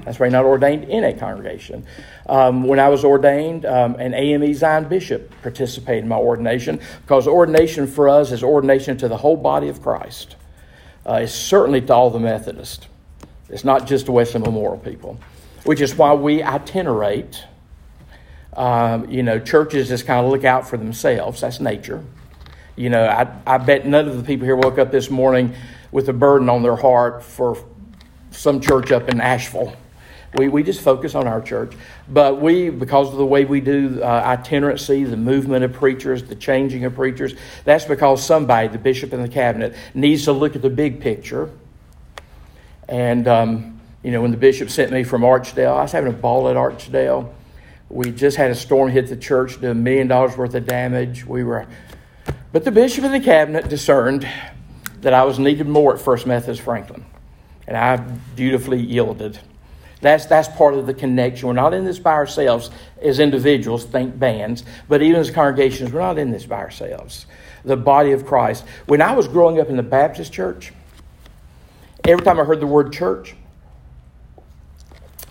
That's 0.05 0.19
why 0.19 0.27
you're 0.27 0.31
not 0.31 0.45
ordained 0.45 0.85
in 0.85 1.03
a 1.03 1.13
congregation. 1.13 1.85
Um, 2.27 2.63
when 2.63 2.79
I 2.79 2.89
was 2.89 3.03
ordained, 3.03 3.65
um, 3.65 3.95
an 3.95 4.13
AME 4.13 4.53
Zion 4.53 4.85
bishop 4.85 5.33
participated 5.41 6.03
in 6.03 6.09
my 6.09 6.17
ordination 6.17 6.79
because 7.01 7.27
ordination 7.27 7.85
for 7.87 8.07
us 8.07 8.31
is 8.31 8.41
ordination 8.41 8.97
to 8.97 9.07
the 9.07 9.17
whole 9.17 9.37
body 9.37 9.67
of 9.67 9.81
Christ. 9.81 10.37
Uh, 11.05 11.21
it's 11.23 11.33
certainly 11.33 11.81
to 11.81 11.93
all 11.93 12.09
the 12.09 12.19
Methodists. 12.19 12.87
It's 13.49 13.63
not 13.63 13.87
just 13.87 14.05
to 14.05 14.11
Western 14.11 14.41
Memorial 14.41 14.77
people, 14.77 15.19
which 15.65 15.81
is 15.81 15.95
why 15.95 16.13
we 16.13 16.41
itinerate 16.41 17.43
um, 18.55 19.09
you 19.09 19.23
know, 19.23 19.39
churches 19.39 19.87
just 19.87 20.05
kind 20.05 20.23
of 20.23 20.31
look 20.31 20.43
out 20.43 20.67
for 20.67 20.77
themselves. 20.77 21.41
That's 21.41 21.59
nature. 21.59 22.03
You 22.75 22.89
know, 22.89 23.05
I, 23.05 23.27
I 23.45 23.57
bet 23.57 23.85
none 23.85 24.07
of 24.07 24.17
the 24.17 24.23
people 24.23 24.45
here 24.45 24.55
woke 24.55 24.77
up 24.77 24.91
this 24.91 25.09
morning 25.09 25.53
with 25.91 26.09
a 26.09 26.13
burden 26.13 26.49
on 26.49 26.63
their 26.63 26.75
heart 26.75 27.23
for 27.23 27.57
some 28.31 28.59
church 28.59 28.91
up 28.91 29.09
in 29.09 29.21
Asheville. 29.21 29.75
We, 30.35 30.49
we 30.49 30.63
just 30.63 30.81
focus 30.81 31.15
on 31.15 31.27
our 31.27 31.41
church. 31.41 31.75
But 32.09 32.41
we, 32.41 32.69
because 32.69 33.09
of 33.09 33.17
the 33.17 33.25
way 33.25 33.45
we 33.45 33.61
do 33.61 34.01
uh, 34.01 34.23
itinerancy, 34.25 35.03
the 35.03 35.17
movement 35.17 35.63
of 35.63 35.73
preachers, 35.73 36.23
the 36.23 36.35
changing 36.35 36.85
of 36.85 36.95
preachers, 36.95 37.35
that's 37.65 37.85
because 37.85 38.25
somebody, 38.25 38.67
the 38.67 38.77
bishop 38.77 39.13
and 39.13 39.23
the 39.23 39.29
cabinet, 39.29 39.75
needs 39.93 40.25
to 40.25 40.31
look 40.31 40.55
at 40.55 40.61
the 40.61 40.69
big 40.69 40.99
picture. 40.99 41.49
And, 42.87 43.27
um, 43.27 43.79
you 44.03 44.11
know, 44.11 44.21
when 44.21 44.31
the 44.31 44.37
bishop 44.37 44.69
sent 44.69 44.91
me 44.91 45.03
from 45.03 45.21
Archdale, 45.21 45.77
I 45.77 45.83
was 45.83 45.91
having 45.91 46.11
a 46.11 46.15
ball 46.15 46.49
at 46.49 46.55
Archdale 46.55 47.33
we 47.93 48.11
just 48.11 48.37
had 48.37 48.49
a 48.49 48.55
storm 48.55 48.89
hit 48.89 49.07
the 49.07 49.15
church, 49.15 49.61
do 49.61 49.69
a 49.69 49.75
million 49.75 50.07
dollars 50.07 50.35
worth 50.35 50.55
of 50.55 50.65
damage. 50.65 51.25
We 51.25 51.43
were, 51.43 51.67
but 52.51 52.63
the 52.65 52.71
bishop 52.71 53.03
and 53.03 53.13
the 53.13 53.19
cabinet 53.19 53.69
discerned 53.69 54.27
that 55.01 55.13
I 55.13 55.23
was 55.23 55.37
needed 55.37 55.67
more 55.67 55.93
at 55.93 56.01
First 56.01 56.25
Methodist 56.25 56.61
Franklin, 56.61 57.05
and 57.67 57.77
I 57.77 57.97
dutifully 58.35 58.79
yielded. 58.79 59.39
That's, 60.03 60.25
that's 60.25 60.49
part 60.49 60.73
of 60.73 60.85
the 60.85 60.93
connection. 60.93 61.47
We're 61.47 61.53
not 61.53 61.73
in 61.73 61.85
this 61.85 61.97
by 61.97 62.11
ourselves 62.11 62.69
as 63.01 63.19
individuals, 63.19 63.85
think 63.85 64.19
bands, 64.19 64.65
but 64.89 65.01
even 65.01 65.21
as 65.21 65.31
congregations, 65.31 65.93
we're 65.93 66.01
not 66.01 66.17
in 66.17 66.29
this 66.29 66.45
by 66.45 66.57
ourselves. 66.57 67.25
The 67.63 67.77
body 67.77 68.11
of 68.11 68.25
Christ. 68.25 68.65
When 68.85 69.01
I 69.01 69.13
was 69.13 69.29
growing 69.29 69.61
up 69.61 69.69
in 69.69 69.77
the 69.77 69.83
Baptist 69.83 70.33
church, 70.33 70.73
every 72.03 72.25
time 72.25 72.37
I 72.37 72.43
heard 72.43 72.59
the 72.59 72.67
word 72.67 72.91
church, 72.91 73.33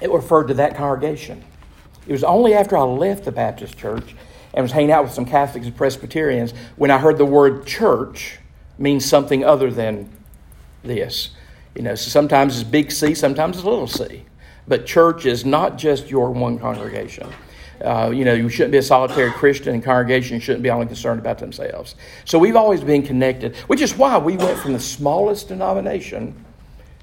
it 0.01 0.11
referred 0.11 0.49
to 0.49 0.55
that 0.55 0.75
congregation. 0.75 1.45
It 2.07 2.13
was 2.13 2.25
only 2.25 2.55
after 2.55 2.79
I 2.79 2.83
left 2.85 3.27
the 3.27 3.33
Baptist 3.33 3.77
church 3.77 4.17
and 4.55 4.63
was 4.63 4.73
hanging 4.73 4.91
out 4.91 5.05
with 5.05 5.13
some 5.13 5.27
Catholics 5.27 5.67
and 5.67 5.77
Presbyterians 5.77 6.55
when 6.77 6.91
I 6.91 6.97
heard 6.97 7.19
the 7.19 7.27
word 7.27 7.67
church 7.67 8.39
means 8.79 9.05
something 9.05 9.45
other 9.45 9.71
than 9.71 10.09
this. 10.83 11.29
You 11.75 11.83
know, 11.83 11.95
so 11.95 12.09
sometimes 12.09 12.59
it's 12.59 12.69
big 12.69 12.91
C, 12.91 13.15
sometimes 13.15 13.57
it's 13.59 13.67
little 13.67 13.87
c. 13.87 14.25
But 14.69 14.87
church 14.87 15.27
is 15.27 15.45
not 15.45 15.77
just 15.77 16.11
your 16.11 16.31
one 16.31 16.59
congregation. 16.59 17.29
Uh, 17.83 18.11
you 18.15 18.25
know, 18.25 18.33
you 18.33 18.49
shouldn't 18.49 18.71
be 18.73 18.79
a 18.79 18.83
solitary 18.83 19.33
Christian, 19.33 19.75
and 19.75 19.83
congregation 19.83 20.39
shouldn't 20.39 20.63
be 20.63 20.71
only 20.71 20.87
concerned 20.87 21.19
about 21.19 21.39
themselves. 21.39 21.97
So 22.25 22.39
we've 22.39 22.55
always 22.55 22.81
been 22.81 23.03
connected, 23.03 23.57
which 23.67 23.81
is 23.81 23.97
why 23.97 24.19
we 24.19 24.37
went 24.37 24.59
from 24.59 24.73
the 24.73 24.81
smallest 24.81 25.49
denomination 25.49 26.35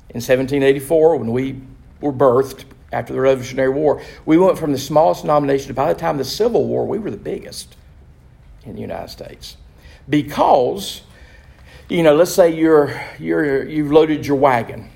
in 0.10 0.22
1784 0.22 1.18
when 1.18 1.32
we 1.32 1.62
were 2.00 2.14
birthed 2.14 2.64
after 2.94 3.14
the 3.14 3.20
Revolutionary 3.20 3.70
War. 3.70 4.02
We 4.26 4.38
went 4.38 4.58
from 4.58 4.72
the 4.72 4.78
smallest 4.78 5.24
denomination 5.24 5.74
by 5.74 5.94
the 5.94 6.00
time 6.00 6.12
of 6.12 6.20
the 6.20 6.32
Civil 6.32 6.66
War, 6.66 6.86
we 6.88 6.98
were 6.98 7.12
the 7.12 7.18
biggest 7.18 7.76
in 8.64 8.76
the 8.76 8.82
United 8.82 9.10
States. 9.10 9.58
Because, 10.10 11.02
you 11.90 12.04
know, 12.04 12.16
let's 12.16 12.34
say 12.34 12.54
you're, 12.54 13.00
you're, 13.20 13.68
you've 13.68 13.92
loaded 13.92 14.26
your 14.26 14.38
wagon 14.38 14.90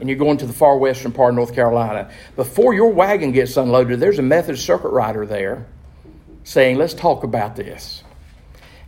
and 0.00 0.08
you're 0.08 0.18
going 0.18 0.38
to 0.38 0.46
the 0.46 0.52
far 0.52 0.76
western 0.76 1.12
part 1.12 1.30
of 1.30 1.36
North 1.36 1.54
Carolina. 1.54 2.10
Before 2.36 2.74
your 2.74 2.92
wagon 2.92 3.32
gets 3.32 3.56
unloaded, 3.56 4.00
there's 4.00 4.18
a 4.18 4.22
Methodist 4.22 4.64
circuit 4.64 4.90
rider 4.90 5.26
there 5.26 5.66
saying, 6.44 6.78
Let's 6.78 6.94
talk 6.94 7.24
about 7.24 7.56
this. 7.56 8.02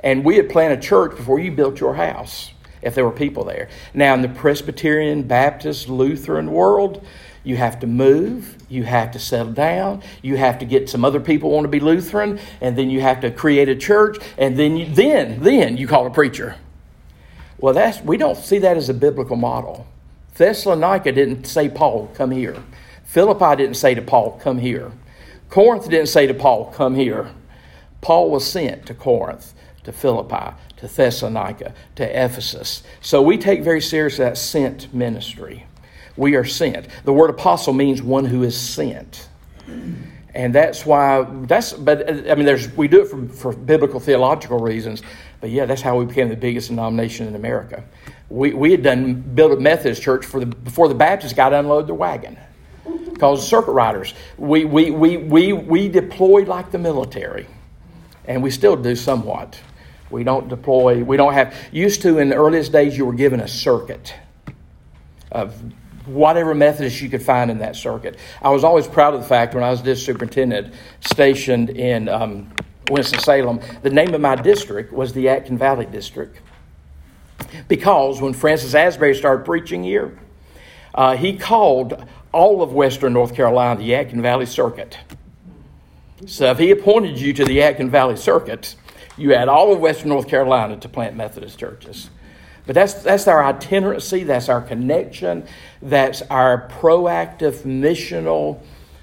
And 0.03 0.25
we 0.25 0.37
had 0.37 0.49
planned 0.49 0.73
a 0.73 0.81
church 0.81 1.17
before 1.17 1.39
you 1.39 1.53
built 1.53 1.79
your 1.79 1.95
house, 1.95 2.53
if 2.83 2.95
there 2.95 3.05
were 3.05 3.11
people 3.13 3.45
there. 3.45 3.69
Now, 3.93 4.15
in 4.15 4.23
the 4.23 4.29
Presbyterian, 4.29 5.25
Baptist, 5.25 5.89
Lutheran 5.89 6.51
world, 6.51 7.05
you 7.45 7.57
have 7.57 7.81
to 7.81 7.87
move, 7.87 8.57
you 8.69 8.85
have 8.85 9.13
to 9.13 9.19
settle 9.19 9.53
down, 9.53 10.03
you 10.23 10.37
have 10.37 10.59
to 10.59 10.65
get 10.65 10.89
some 10.89 11.05
other 11.05 11.21
people 11.21 11.51
want 11.51 11.65
to 11.65 11.69
be 11.69 11.81
Lutheran, 11.81 12.39
and 12.61 12.77
then 12.77 12.91
you 12.91 13.01
have 13.01 13.21
to 13.21 13.31
create 13.31 13.69
a 13.69 13.77
church, 13.77 14.19
and 14.37 14.59
then 14.59 14.77
you, 14.77 14.95
then 14.95 15.41
then 15.43 15.77
you 15.77 15.87
call 15.87 16.07
a 16.07 16.11
preacher. 16.11 16.57
Well, 17.59 17.75
that's 17.75 18.01
we 18.01 18.17
don't 18.17 18.37
see 18.37 18.59
that 18.59 18.77
as 18.77 18.89
a 18.89 18.95
biblical 18.95 19.37
model. 19.37 19.87
Thessalonica 20.41 21.13
didn't 21.13 21.45
say, 21.45 21.69
Paul, 21.69 22.11
come 22.15 22.31
here. 22.31 22.57
Philippi 23.05 23.57
didn't 23.57 23.77
say 23.77 23.95
to 23.95 24.01
Paul, 24.01 24.41
come 24.43 24.57
here. 24.57 24.91
Corinth 25.51 25.91
didn't 25.91 26.07
say 26.09 26.27
to 26.27 26.33
Paul, 26.33 26.73
come 26.75 26.95
here. 26.95 27.31
Paul 28.01 28.31
was 28.31 28.51
sent 28.51 28.87
to 28.87 28.95
Corinth, 28.95 29.53
to 29.85 29.93
Philippi, 29.93 30.57
to 30.79 30.89
Thessalonica, 30.89 31.75
to 31.97 32.25
Ephesus. 32.25 32.83
So 33.03 33.21
we 33.21 33.37
take 33.37 33.63
very 33.63 33.83
seriously 33.83 34.25
that 34.25 34.39
sent 34.39 34.95
ministry. 34.95 35.67
We 36.17 36.37
are 36.37 36.45
sent. 36.47 36.89
The 37.05 37.13
word 37.13 37.29
apostle 37.29 37.75
means 37.75 38.01
one 38.01 38.25
who 38.25 38.43
is 38.43 38.59
sent. 38.59 39.29
And 40.35 40.55
that's 40.55 40.87
why 40.87 41.27
that's 41.43 41.75
but 41.75 42.09
I 42.31 42.35
mean 42.35 42.47
there's 42.47 42.75
we 42.77 42.89
do 42.89 43.03
it 43.03 43.09
for, 43.09 43.29
for 43.29 43.53
biblical 43.53 44.01
theological 44.01 44.59
reasons, 44.59 45.03
but 45.41 45.51
yeah, 45.51 45.67
that's 45.67 45.83
how 45.83 45.99
we 45.99 46.07
became 46.07 46.29
the 46.31 46.37
biggest 46.37 46.69
denomination 46.69 47.27
in 47.27 47.35
America 47.35 47.85
we, 48.31 48.55
we 48.55 48.71
had 48.71 48.83
done 48.83 49.15
built 49.21 49.53
a 49.53 49.57
Methodist 49.57 50.01
church 50.01 50.25
for 50.25 50.41
the, 50.41 50.47
before 50.47 50.89
the 50.89 50.95
Baptists 50.95 51.35
got 51.35 51.51
to 51.51 51.59
unload 51.59 51.89
their 51.89 51.95
wagon. 51.95 52.39
Because 53.13 53.47
circuit 53.47 53.73
riders, 53.73 54.15
we, 54.39 54.65
we, 54.65 54.91
we, 54.91 55.19
we, 55.19 55.53
we 55.53 55.89
deployed 55.89 56.49
like 56.49 56.71
the 56.71 56.79
military, 56.79 57.47
and 58.25 58.43
we 58.43 58.51
still 58.51 58.77
do 58.77 58.97
somewhat. 58.97 59.61
We 60.11 60.25
don't 60.25 60.49
deploy, 60.49 61.05
we 61.05 61.17
don't 61.19 61.35
have, 61.35 61.55
used 61.71 62.03
to 62.03 62.19
in 62.19 62.31
the 62.31 62.37
earliest 62.37 62.73
days, 62.73 62.97
you 62.97 63.05
were 63.05 63.13
given 63.13 63.41
a 63.41 63.49
circuit 63.49 64.15
of 65.31 65.55
whatever 66.07 66.55
Methodist 66.55 67.01
you 67.01 67.11
could 67.11 67.23
find 67.23 67.51
in 67.51 67.59
that 67.59 67.77
circuit. 67.77 68.17
I 68.41 68.51
was 68.51 68.65
always 68.65 68.87
proud 68.87 69.15
of 69.15 69.21
the 69.21 69.29
fact 69.29 69.55
when 69.55 69.63
I 69.63 69.71
was 69.71 69.83
district 69.83 70.19
superintendent 70.19 70.75
stationed 71.01 71.71
in 71.71 72.09
um, 72.09 72.51
Winston-Salem, 72.91 73.61
the 73.83 73.91
name 73.91 74.15
of 74.15 74.21
my 74.21 74.35
district 74.35 74.93
was 74.93 75.13
the 75.13 75.27
Yadkin 75.27 75.59
Valley 75.59 75.87
District. 75.87 76.41
Because 77.69 78.21
when 78.21 78.33
Francis 78.33 78.75
Asbury 78.75 79.15
started 79.15 79.45
preaching 79.45 79.85
here, 79.85 80.19
uh, 80.95 81.17
he 81.17 81.37
called 81.37 82.05
all 82.33 82.63
of 82.63 82.73
Western 82.73 83.13
North 83.13 83.35
Carolina 83.35 83.81
the 83.81 83.91
Yadkin 83.91 84.21
Valley 84.21 84.47
Circuit. 84.47 84.99
So 86.27 86.51
if 86.51 86.59
he 86.59 86.71
appointed 86.71 87.19
you 87.19 87.33
to 87.33 87.45
the 87.45 87.59
Yadkin 87.59 87.89
Valley 87.89 88.17
Circuit, 88.17 88.77
you 89.17 89.35
had 89.35 89.49
all 89.49 89.73
of 89.73 89.81
Western 89.81 90.11
North 90.11 90.29
Carolina 90.29 90.77
to 90.77 90.89
plant 90.89 91.17
Methodist 91.17 91.59
churches. 91.59 92.11
But 92.67 92.75
that's, 92.75 92.95
that's 92.95 93.27
our 93.27 93.43
itinerancy, 93.45 94.25
that's 94.25 94.49
our 94.49 94.61
connection, 94.61 95.47
that's 95.83 96.23
our 96.23 96.69
proactive, 96.69 97.63
missional 97.63 98.61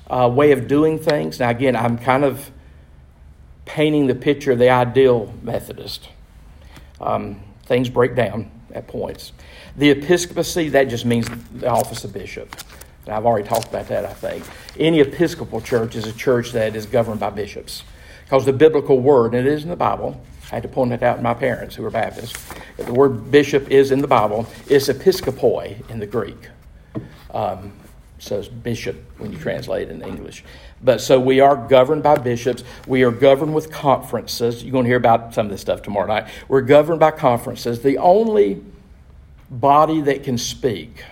uh, 0.09 0.29
way 0.33 0.51
of 0.51 0.67
doing 0.67 0.99
things. 0.99 1.39
Now, 1.39 1.49
again, 1.49 1.75
I'm 1.75 1.97
kind 1.97 2.23
of 2.23 2.51
painting 3.65 4.07
the 4.07 4.15
picture 4.15 4.53
of 4.53 4.59
the 4.59 4.69
ideal 4.69 5.33
Methodist. 5.41 6.09
Um, 7.01 7.41
things 7.67 7.89
break 7.89 8.15
down 8.15 8.49
at 8.73 8.87
points. 8.87 9.31
The 9.75 9.91
episcopacy, 9.91 10.69
that 10.69 10.89
just 10.89 11.05
means 11.05 11.27
the 11.53 11.69
office 11.69 12.03
of 12.03 12.13
bishop. 12.13 12.55
I've 13.07 13.25
already 13.25 13.47
talked 13.47 13.67
about 13.67 13.87
that, 13.87 14.05
I 14.05 14.13
think. 14.13 14.43
Any 14.77 14.99
Episcopal 14.99 15.61
church 15.61 15.95
is 15.95 16.05
a 16.05 16.13
church 16.13 16.51
that 16.51 16.75
is 16.75 16.85
governed 16.85 17.19
by 17.19 17.29
bishops. 17.29 17.83
Because 18.23 18.45
the 18.45 18.53
biblical 18.53 18.99
word, 18.99 19.33
and 19.33 19.47
it 19.47 19.51
is 19.51 19.63
in 19.63 19.69
the 19.69 19.75
Bible, 19.77 20.21
I 20.51 20.55
had 20.55 20.63
to 20.63 20.69
point 20.69 20.89
that 20.89 21.03
out 21.03 21.17
to 21.17 21.21
my 21.21 21.33
parents 21.33 21.75
who 21.75 21.83
were 21.83 21.89
Baptists. 21.89 22.45
The 22.77 22.93
word 22.93 23.31
bishop 23.31 23.69
is 23.69 23.91
in 23.91 24.01
the 24.01 24.07
Bible. 24.07 24.45
It's 24.67 24.87
episkopoi 24.87 25.89
in 25.89 25.99
the 25.99 26.05
Greek. 26.05 26.49
Um, 27.33 27.71
so 28.19 28.43
bishop 28.63 28.97
when 29.19 29.31
you 29.31 29.37
translate 29.37 29.89
it 29.89 29.91
in 29.91 30.01
English. 30.01 30.43
But 30.81 31.01
so 31.01 31.19
we 31.19 31.39
are 31.39 31.55
governed 31.55 32.03
by 32.03 32.17
bishops. 32.17 32.63
We 32.85 33.03
are 33.03 33.11
governed 33.11 33.55
with 33.55 33.71
conferences. 33.71 34.63
You're 34.63 34.71
going 34.71 34.83
to 34.83 34.89
hear 34.89 34.97
about 34.97 35.33
some 35.33 35.47
of 35.47 35.51
this 35.51 35.61
stuff 35.61 35.81
tomorrow 35.81 36.07
night. 36.07 36.27
We're 36.47 36.61
governed 36.61 36.99
by 36.99 37.11
conferences. 37.11 37.81
The 37.81 37.97
only 37.97 38.63
body 39.49 40.01
that 40.01 40.23
can 40.23 40.37
speak, 40.37 41.03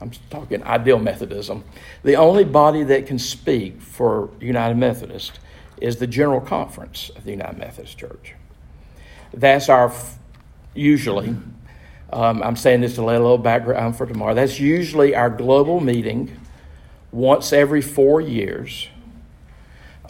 I'm 0.00 0.10
talking 0.30 0.62
ideal 0.64 0.98
Methodism, 0.98 1.64
the 2.02 2.16
only 2.16 2.44
body 2.44 2.84
that 2.84 3.06
can 3.06 3.18
speak 3.18 3.80
for 3.80 4.30
United 4.40 4.76
Methodist 4.76 5.38
is 5.80 5.96
the 5.96 6.06
General 6.06 6.40
Conference 6.40 7.10
of 7.16 7.24
the 7.24 7.32
United 7.32 7.58
Methodist 7.58 7.98
Church. 7.98 8.34
That's 9.34 9.68
our, 9.68 9.92
usually, 10.74 11.36
um, 12.12 12.42
I'm 12.42 12.56
saying 12.56 12.80
this 12.82 12.94
to 12.94 13.04
lay 13.04 13.16
a 13.16 13.20
little 13.20 13.38
background 13.38 13.96
for 13.96 14.06
tomorrow. 14.06 14.34
That's 14.34 14.60
usually 14.60 15.14
our 15.14 15.30
global 15.30 15.80
meeting 15.80 16.36
once 17.12 17.52
every 17.52 17.82
four 17.82 18.20
years 18.20 18.88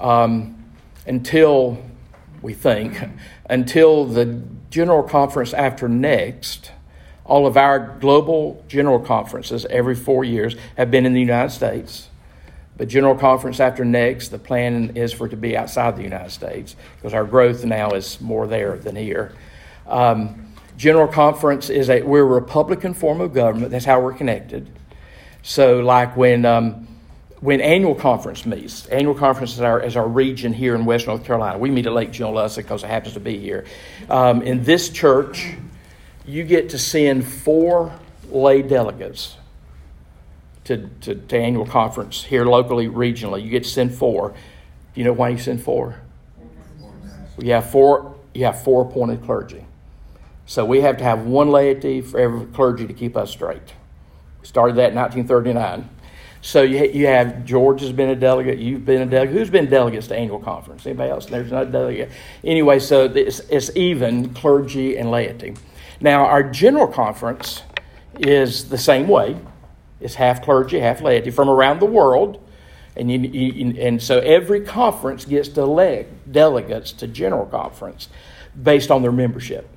um, 0.01 0.65
until, 1.07 1.83
we 2.41 2.55
think, 2.55 2.97
until 3.51 4.07
the 4.07 4.43
general 4.71 5.03
conference 5.03 5.53
after 5.53 5.89
next. 5.89 6.73
All 7.25 7.47
of 7.47 7.57
our 7.57 7.99
global 8.01 8.65
general 8.67 8.99
conferences 8.99 9.65
every 9.67 9.95
four 9.95 10.25
years 10.25 10.57
have 10.77 10.91
been 10.91 11.07
in 11.07 11.13
the 11.13 11.21
United 11.21 11.51
States. 11.51 12.09
But 12.77 12.89
general 12.89 13.15
conference 13.15 13.61
after 13.61 13.85
next, 13.85 14.29
the 14.29 14.39
plan 14.39 14.97
is 14.97 15.13
for 15.13 15.27
it 15.27 15.31
to 15.31 15.37
be 15.37 15.57
outside 15.57 15.97
the 15.97 16.03
United 16.03 16.31
States 16.31 16.75
because 16.97 17.15
our 17.15 17.25
growth 17.25 17.65
now 17.65 17.91
is 17.91 18.21
more 18.21 18.47
there 18.47 18.77
than 18.77 18.97
here. 18.97 19.35
Um, 19.87 20.53
General 20.77 21.07
Conference 21.07 21.71
is 21.71 21.91
a 21.91 22.03
we're 22.03 22.23
a 22.23 22.25
Republican 22.25 22.95
form 22.95 23.21
of 23.21 23.35
government. 23.35 23.71
That's 23.71 23.85
how 23.85 24.01
we're 24.01 24.15
connected. 24.15 24.69
So, 25.43 25.81
like 25.81 26.17
when 26.17 26.45
um, 26.45 26.89
when 27.43 27.61
annual 27.61 27.97
conference 27.97 28.47
meets, 28.47 28.87
annual 28.87 29.17
conference 29.17 29.55
is 29.55 29.61
our 29.61 29.81
is 29.81 29.97
our 29.97 30.07
region 30.07 30.53
here 30.53 30.77
in 30.77 30.85
West 30.85 31.09
North 31.09 31.25
Carolina. 31.25 31.59
We 31.59 31.71
meet 31.71 31.87
at 31.87 31.93
Lake 31.93 32.13
Junaluska 32.13 32.59
because 32.59 32.85
it 32.85 32.87
happens 32.87 33.15
to 33.15 33.21
be 33.21 33.37
here. 33.37 33.67
Um, 34.09 34.43
in 34.43 34.63
this 34.63 34.89
church, 34.89 35.55
you 36.25 36.45
get 36.45 36.71
to 36.71 36.79
send 36.79 37.27
four 37.27 37.93
lay 38.31 38.63
delegates 38.63 39.37
to, 40.65 40.89
to, 41.01 41.17
to 41.17 41.37
annual 41.37 41.67
conference 41.67 42.23
here 42.23 42.45
locally, 42.45 42.87
regionally. 42.87 43.43
You 43.43 43.51
get 43.51 43.65
to 43.65 43.71
send 43.71 43.93
four. 43.93 44.31
Do 44.31 45.01
you 45.01 45.05
know 45.05 45.13
why 45.13 45.31
you 45.31 45.39
send 45.39 45.65
four? 45.65 46.01
You 47.39 47.53
have 47.55 47.69
four. 47.69 48.15
You 48.35 48.45
have 48.45 48.63
four 48.63 48.83
appointed 48.83 49.25
clergy. 49.25 49.67
So 50.47 50.65
we 50.65 50.83
have 50.83 50.97
to 50.99 51.05
have 51.05 51.27
one 51.27 51.51
laity 51.51 52.03
for 52.03 52.21
every 52.21 52.47
clergy 52.47 52.87
to 52.87 52.95
keep 52.95 53.17
us 53.17 53.33
straight. 53.33 53.75
We 54.41 54.47
started 54.47 54.77
that 54.77 54.91
in 54.91 54.95
1939. 54.95 55.89
So 56.45 56.63
you, 56.63 56.85
you 56.87 57.07
have 57.07 57.45
George 57.45 57.81
has 57.83 57.93
been 57.93 58.11
a 58.11 58.17
delegate, 58.17 58.59
you've 58.59 58.85
been 58.85 59.03
a 59.03 59.07
delegate. 59.07 59.35
Who's 59.35 59.49
been 59.49 59.71
delegates 59.71 60.09
to 60.09 60.17
annual 60.17 60.41
conference? 60.41 60.85
Anybody 60.85 61.11
else? 61.11 61.27
There's 61.27 61.53
not 61.53 61.69
a 61.69 61.71
delegate. 61.71 62.11
Anyway, 62.43 62.81
so 62.81 63.05
it's, 63.05 63.39
it's 63.49 63.75
even 63.77 64.35
clergy 64.35 64.97
and 64.99 65.11
laity. 65.11 65.55
Now, 66.01 66.27
our 66.27 66.43
general 66.43 66.89
conference 66.89 67.63
is 68.19 68.69
the 68.69 68.77
same 68.77 69.07
way. 69.07 69.37
It's 70.01 70.17
half 70.17 70.43
clergy, 70.43 70.81
half 70.81 71.01
laity 71.01 71.31
from 71.31 71.49
around 71.49 71.79
the 71.79 71.87
world. 71.87 72.45
And, 72.97 73.11
you, 73.11 73.21
you, 73.21 73.81
and 73.81 74.03
so 74.03 74.19
every 74.19 74.63
conference 74.63 75.25
gets 75.25 75.49
to 75.51 75.63
elect 75.63 76.33
delegates 76.33 76.91
to 76.95 77.07
general 77.07 77.47
conference 77.47 78.09
based 78.61 78.91
on 78.91 79.03
their 79.03 79.13
membership. 79.13 79.69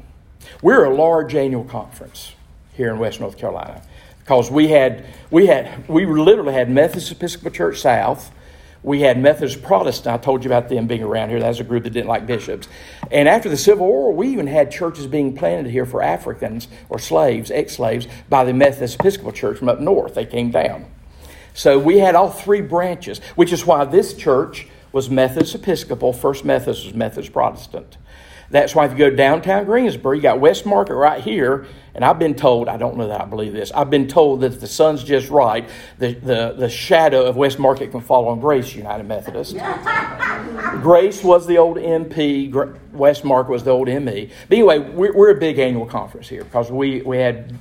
We're 0.64 0.86
a 0.86 0.94
large 0.94 1.36
annual 1.36 1.64
conference 1.64 2.34
here 2.74 2.92
in 2.92 2.98
West 2.98 3.20
North 3.20 3.38
Carolina 3.38 3.84
because 4.26 4.50
we 4.50 4.70
had 4.70 5.06
we 5.30 5.46
had 5.46 5.88
we 5.88 6.06
literally 6.08 6.54
had 6.54 6.68
Methodist 6.70 7.12
Episcopal 7.12 7.52
Church 7.52 7.80
South, 7.80 8.32
we 8.82 9.02
had 9.02 9.20
Methodist 9.20 9.62
Protestant. 9.62 10.16
I 10.16 10.18
told 10.18 10.44
you 10.44 10.50
about 10.50 10.68
them 10.68 10.88
being 10.88 11.04
around 11.04 11.30
here. 11.30 11.40
That's 11.40 11.60
a 11.60 11.64
group 11.64 11.84
that 11.84 11.92
didn't 11.92 12.08
like 12.08 12.26
bishops. 12.26 12.68
And 13.12 13.30
after 13.30 13.50
the 13.50 13.58
Civil 13.58 13.86
War, 13.86 14.12
we 14.12 14.30
even 14.30 14.48
had 14.48 14.72
churches 14.72 15.06
being 15.06 15.36
planted 15.36 15.70
here 15.70 15.86
for 15.86 16.02
Africans 16.02 16.68
or 16.90 16.98
slaves, 16.98 17.52
ex-slaves, 17.52 18.08
by 18.28 18.44
the 18.44 18.54
Methodist 18.54 18.96
Episcopal 19.00 19.32
Church 19.32 19.60
from 19.60 19.70
up 19.70 19.80
north. 19.80 20.16
They 20.16 20.26
came 20.26 20.50
down. 20.50 20.86
So 21.54 21.78
we 21.78 22.00
had 22.00 22.16
all 22.16 22.32
three 22.32 22.62
branches, 22.62 23.20
which 23.36 23.54
is 23.54 23.64
why 23.64 23.86
this 23.86 24.16
church 24.16 24.68
was 24.92 25.08
Methodist 25.08 25.54
Episcopal. 25.54 26.14
First 26.14 26.46
Methodist 26.46 26.86
was 26.86 26.96
Methodist 26.96 27.32
Protestant. 27.32 27.98
That's 28.50 28.76
why 28.76 28.86
if 28.86 28.92
you 28.92 28.98
go 28.98 29.10
downtown 29.10 29.66
Greensboro, 29.66 30.14
you 30.14 30.22
got 30.22 30.40
West 30.40 30.66
Market 30.66 30.96
right 30.96 31.22
here, 31.22 31.66
and 31.94 32.06
I've 32.06 32.20
been 32.20 32.36
told, 32.36 32.68
I 32.68 32.78
don't 32.78 32.98
know 32.98 33.08
that 33.08 33.22
I 33.22 33.26
believe 33.26 33.54
this, 33.54 33.72
I've 33.72 33.90
been 33.90 34.08
told 34.08 34.42
that 34.42 34.54
if 34.54 34.60
the 34.60 34.68
sun's 34.68 35.04
just 35.04 35.30
right, 35.30 35.68
the, 35.98 36.14
the, 36.14 36.56
the 36.58 36.70
shadow 36.70 37.26
of 37.26 37.36
West 37.36 37.60
Market 37.60 37.92
can 37.92 38.02
fall 38.02 38.28
on 38.28 38.40
Grace 38.40 38.76
United 38.76 39.08
Methodist. 39.08 39.56
Grace 40.82 41.24
was 41.24 41.48
the 41.48 41.58
old 41.58 41.78
MP, 41.78 42.54
West 42.92 43.24
Market 43.24 43.52
was 43.52 43.64
the 43.64 43.72
old 43.72 43.88
ME. 43.88 44.30
But 44.50 44.58
anyway, 44.58 44.80
we're, 44.80 45.14
we're 45.14 45.32
a 45.32 45.40
big 45.40 45.58
annual 45.58 45.86
conference 45.86 46.28
here 46.28 46.44
because 46.44 46.72
we, 46.72 47.02
we 47.02 47.18
had 47.18 47.58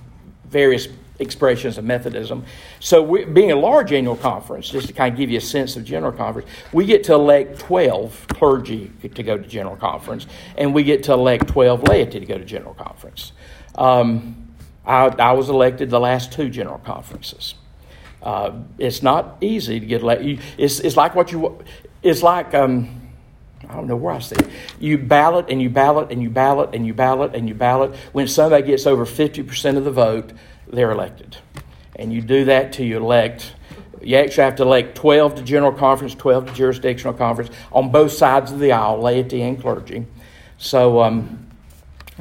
various 0.49 0.89
expressions 1.19 1.79
of 1.79 1.85
Methodism. 1.85 2.45
So, 2.81 3.03
we, 3.03 3.25
being 3.25 3.53
a 3.53 3.57
large 3.57 3.93
annual 3.93 4.17
conference, 4.17 4.69
just 4.69 4.89
to 4.89 4.93
kind 4.93 5.13
of 5.13 5.19
give 5.19 5.31
you 5.31 5.39
a 5.39 5.43
sense 5.43 5.77
of 5.77 5.85
general 5.85 6.13
conference, 6.13 6.49
we 6.73 6.87
get 6.87 7.05
to 7.05 7.15
elect 7.15 7.61
12 7.61 8.27
clergy 8.29 8.91
to 9.03 9.23
go 9.23 9.39
to 9.39 9.47
general 9.47 9.77
conference, 9.77 10.27
and 10.57 10.75
we 10.75 10.83
get 10.83 11.05
to 11.05 11.13
elect 11.13 11.49
12 11.49 11.85
laity 11.89 12.21
to 12.21 12.27
go 12.27 12.39
to 12.39 12.45
general 12.45 12.75
conference. 12.75 13.33
Um, 13.75 14.55
I, 14.87 15.07
I, 15.07 15.33
was 15.33 15.49
elected 15.49 15.91
the 15.91 16.01
last 16.01 16.33
two 16.33 16.49
general 16.51 16.79
conferences. 16.79 17.55
Uh, 18.23 18.53
it's 18.79 19.03
not 19.03 19.37
easy 19.41 19.81
to 19.81 19.87
get 19.87 20.03
elected. 20.03 20.41
It's, 20.59 20.81
it's 20.81 20.97
like 20.97 21.15
what 21.15 21.33
you, 21.33 21.63
it's 22.03 22.23
like, 22.23 22.55
um, 22.55 23.11
I 23.69 23.75
don't 23.75 23.87
know 23.87 23.97
where 23.97 24.15
I 24.15 24.19
see 24.19 24.37
it. 24.37 24.49
You 24.79 24.99
ballot 24.99 25.47
and 25.49 25.61
you 25.61 25.71
ballot 25.71 26.11
and 26.11 26.23
you 26.23 26.31
ballot 26.31 26.75
and 26.75 26.87
you 26.87 26.95
ballot 26.95 27.35
and 27.35 27.49
you 27.49 27.55
ballot. 27.55 27.95
When 28.13 28.29
somebody 28.29 28.67
gets 28.67 28.87
over 28.87 29.07
50% 29.07 29.77
of 29.77 29.85
the 29.85 29.91
vote, 29.91 30.33
they're 30.75 30.91
elected. 30.91 31.37
And 31.97 32.13
you 32.13 32.21
do 32.21 32.45
that 32.47 32.73
till 32.73 32.87
you 32.87 32.97
elect. 32.97 33.55
You 34.03 34.17
actually 34.17 34.45
have 34.45 34.57
to 34.57 34.63
elect 34.65 34.97
12 34.97 35.37
to 35.37 35.43
general 35.43 35.73
conference, 35.73 36.15
12 36.15 36.47
to 36.47 36.53
jurisdictional 36.55 37.15
conference 37.15 37.51
on 37.73 37.91
both 37.91 38.13
sides 38.13 38.53
of 38.53 38.59
the 38.59 38.73
aisle, 38.73 39.01
laity 39.01 39.43
and 39.43 39.61
clergy. 39.61 40.07
So, 40.59 41.03
um, 41.03 41.47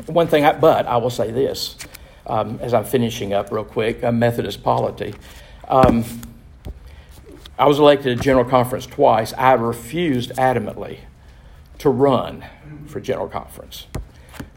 one 0.08 0.28
thing, 0.28 0.46
I, 0.46 0.54
but 0.54 0.86
I 0.88 0.98
will 0.98 1.10
say 1.10 1.32
this 1.32 1.78
um, 2.26 2.60
as 2.62 2.74
I'm 2.74 2.86
finishing 2.86 3.34
up 3.34 3.52
real 3.52 3.64
quick 3.64 4.04
a 4.04 4.12
Methodist 4.12 4.64
polity. 4.64 5.14
Um, 5.68 6.04
I 7.58 7.68
was 7.68 7.80
elected 7.80 8.18
to 8.18 8.24
general 8.24 8.46
conference 8.46 8.86
twice. 8.86 9.34
I 9.34 9.54
refused 9.54 10.32
adamantly 10.32 11.00
to 11.80 11.90
run 11.90 12.44
for 12.88 13.00
general 13.00 13.28
conference 13.28 13.88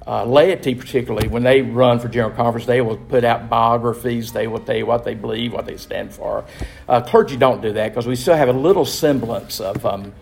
uh, 0.06 0.24
laity, 0.24 0.74
particularly, 0.74 1.26
when 1.26 1.42
they 1.42 1.62
run 1.62 1.98
for 1.98 2.06
general 2.06 2.34
conference, 2.34 2.64
they 2.66 2.80
will 2.80 2.96
put 2.96 3.24
out 3.24 3.48
biographies. 3.48 4.32
They 4.32 4.46
will 4.46 4.60
tell 4.60 4.76
you 4.76 4.86
what 4.86 5.04
they 5.04 5.14
believe, 5.14 5.52
what 5.52 5.66
they 5.66 5.76
stand 5.76 6.12
for. 6.12 6.44
Uh, 6.88 7.00
clergy 7.00 7.36
don't 7.36 7.60
do 7.60 7.72
that 7.72 7.88
because 7.88 8.06
we 8.06 8.14
still 8.14 8.36
have 8.36 8.48
a 8.48 8.52
little 8.52 8.84
semblance 8.84 9.58
of 9.58 9.84
um, 9.84 10.14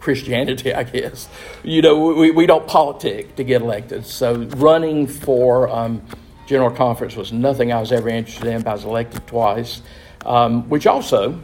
Christianity, 0.00 0.74
I 0.74 0.82
guess. 0.82 1.28
You 1.62 1.80
know, 1.80 2.12
we, 2.12 2.32
we 2.32 2.46
don't 2.46 2.66
politic 2.66 3.36
to 3.36 3.44
get 3.44 3.62
elected. 3.62 4.04
So 4.04 4.34
running 4.56 5.06
for 5.06 5.68
um, 5.68 6.02
general 6.48 6.72
conference 6.72 7.14
was 7.14 7.32
nothing 7.32 7.72
I 7.72 7.78
was 7.78 7.92
ever 7.92 8.08
interested 8.08 8.48
in. 8.48 8.62
But 8.62 8.70
I 8.70 8.74
was 8.74 8.84
elected 8.84 9.26
twice, 9.28 9.82
um, 10.24 10.68
which 10.68 10.86
also. 10.86 11.40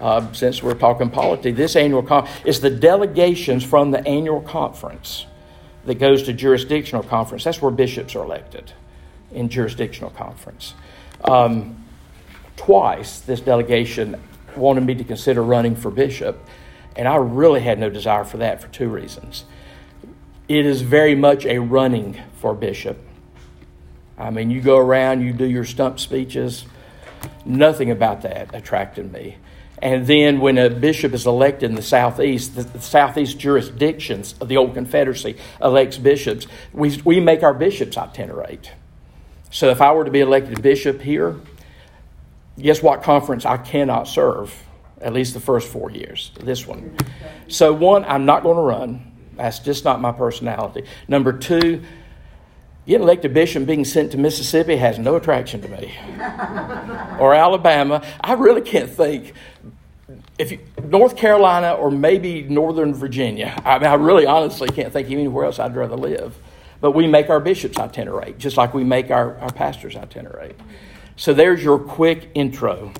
Uh, 0.00 0.32
since 0.32 0.62
we're 0.62 0.74
talking 0.74 1.10
politics, 1.10 1.56
this 1.56 1.74
annual 1.74 2.04
conference 2.04 2.46
is 2.46 2.60
the 2.60 2.70
delegations 2.70 3.64
from 3.64 3.90
the 3.90 3.98
annual 4.06 4.40
conference 4.40 5.26
that 5.88 5.98
goes 5.98 6.24
to 6.24 6.34
jurisdictional 6.34 7.02
conference. 7.02 7.44
That's 7.44 7.62
where 7.62 7.70
bishops 7.70 8.14
are 8.14 8.22
elected 8.22 8.72
in 9.32 9.48
jurisdictional 9.48 10.10
conference. 10.10 10.74
Um, 11.24 11.82
twice, 12.56 13.20
this 13.20 13.40
delegation 13.40 14.20
wanted 14.54 14.84
me 14.84 14.94
to 14.96 15.04
consider 15.04 15.42
running 15.42 15.74
for 15.74 15.90
bishop, 15.90 16.38
and 16.94 17.08
I 17.08 17.16
really 17.16 17.60
had 17.60 17.78
no 17.78 17.88
desire 17.88 18.24
for 18.24 18.36
that 18.36 18.60
for 18.60 18.68
two 18.68 18.90
reasons. 18.90 19.46
It 20.46 20.66
is 20.66 20.82
very 20.82 21.14
much 21.14 21.46
a 21.46 21.58
running 21.58 22.20
for 22.36 22.54
bishop. 22.54 22.98
I 24.18 24.28
mean, 24.28 24.50
you 24.50 24.60
go 24.60 24.76
around, 24.76 25.22
you 25.22 25.32
do 25.32 25.46
your 25.46 25.64
stump 25.64 25.98
speeches. 26.00 26.66
Nothing 27.46 27.90
about 27.90 28.22
that 28.22 28.54
attracted 28.54 29.10
me. 29.10 29.38
And 29.80 30.06
then 30.06 30.40
when 30.40 30.58
a 30.58 30.68
bishop 30.68 31.12
is 31.12 31.26
elected 31.26 31.70
in 31.70 31.76
the 31.76 31.82
Southeast, 31.82 32.56
the, 32.56 32.62
the 32.62 32.80
Southeast 32.80 33.38
jurisdictions 33.38 34.34
of 34.40 34.48
the 34.48 34.56
old 34.56 34.74
Confederacy 34.74 35.36
elects 35.62 35.98
bishops, 35.98 36.46
we, 36.72 37.00
we 37.04 37.20
make 37.20 37.42
our 37.42 37.54
bishops 37.54 37.96
itinerate. 37.96 38.72
So 39.50 39.70
if 39.70 39.80
I 39.80 39.92
were 39.92 40.04
to 40.04 40.10
be 40.10 40.20
elected 40.20 40.60
bishop 40.62 41.00
here, 41.00 41.36
guess 42.58 42.82
what 42.82 43.02
conference 43.02 43.46
I 43.46 43.56
cannot 43.56 44.08
serve? 44.08 44.54
At 45.00 45.12
least 45.12 45.34
the 45.34 45.40
first 45.40 45.68
four 45.68 45.90
years, 45.90 46.32
this 46.40 46.66
one. 46.66 46.96
So, 47.46 47.72
one, 47.72 48.04
I'm 48.04 48.24
not 48.24 48.42
going 48.42 48.56
to 48.56 48.62
run. 48.62 49.12
That's 49.36 49.60
just 49.60 49.84
not 49.84 50.00
my 50.00 50.10
personality. 50.10 50.84
Number 51.06 51.32
two, 51.32 51.84
elected 52.94 53.34
bishop 53.34 53.66
being 53.66 53.84
sent 53.84 54.12
to 54.12 54.18
Mississippi 54.18 54.76
has 54.76 54.98
no 54.98 55.16
attraction 55.16 55.60
to 55.62 55.68
me. 55.68 55.94
or 57.20 57.34
Alabama. 57.34 58.02
I 58.20 58.34
really 58.34 58.62
can't 58.62 58.90
think 58.90 59.34
if 60.38 60.52
you, 60.52 60.60
North 60.84 61.16
Carolina 61.16 61.72
or 61.72 61.90
maybe 61.90 62.42
Northern 62.42 62.94
Virginia. 62.94 63.60
I 63.64 63.78
mean, 63.78 63.88
I 63.88 63.94
really 63.94 64.26
honestly 64.26 64.68
can't 64.68 64.92
think 64.92 65.08
of 65.08 65.12
anywhere 65.12 65.44
else 65.44 65.58
I'd 65.58 65.76
rather 65.76 65.96
live. 65.96 66.38
But 66.80 66.92
we 66.92 67.08
make 67.08 67.28
our 67.28 67.40
bishops 67.40 67.76
itinerate, 67.76 68.38
just 68.38 68.56
like 68.56 68.72
we 68.72 68.84
make 68.84 69.10
our, 69.10 69.36
our 69.38 69.52
pastors 69.52 69.96
itinerate. 69.96 70.54
So 71.16 71.34
there's 71.34 71.62
your 71.62 71.78
quick 71.78 72.30
intro 72.34 72.92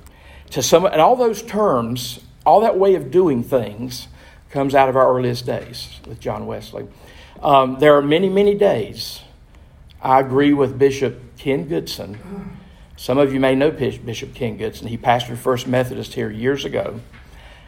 to 0.49 0.61
some, 0.61 0.85
and 0.85 0.99
all 0.99 1.15
those 1.15 1.41
terms, 1.41 2.19
all 2.45 2.59
that 2.61 2.77
way 2.77 2.95
of 2.95 3.09
doing 3.09 3.41
things 3.41 4.09
comes 4.49 4.75
out 4.75 4.89
of 4.89 4.97
our 4.97 5.15
earliest 5.15 5.45
days 5.45 5.99
with 6.05 6.19
John 6.19 6.45
Wesley. 6.45 6.87
Um, 7.41 7.79
there 7.79 7.95
are 7.95 8.01
many, 8.01 8.27
many 8.27 8.55
days. 8.55 9.21
I 10.01 10.19
agree 10.19 10.53
with 10.53 10.79
Bishop 10.79 11.37
Ken 11.37 11.67
Goodson 11.67 12.19
some 12.99 13.17
of 13.17 13.33
you 13.33 13.39
may 13.39 13.55
know 13.55 13.71
Bishop 13.71 14.35
Ken 14.35 14.57
Goodson. 14.57 14.87
He 14.87 14.97
pastored 14.97 15.37
First 15.37 15.67
Methodist 15.67 16.15
here 16.15 16.29
years 16.29 16.65
ago. 16.65 16.99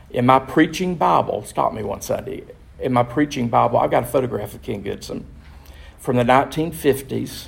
In 0.09 0.25
my 0.25 0.39
preaching 0.39 0.95
Bible, 0.95 1.45
stop 1.45 1.73
me 1.73 1.83
one 1.83 2.01
Sunday. 2.01 2.43
In 2.81 2.91
my 2.91 3.03
preaching 3.03 3.47
Bible, 3.47 3.79
I've 3.79 3.91
got 3.91 4.03
a 4.03 4.07
photograph 4.07 4.53
of 4.53 4.61
Ken 4.61 4.81
Goodson 4.81 5.25
from 5.97 6.17
the 6.17 6.25
1950s. 6.25 7.47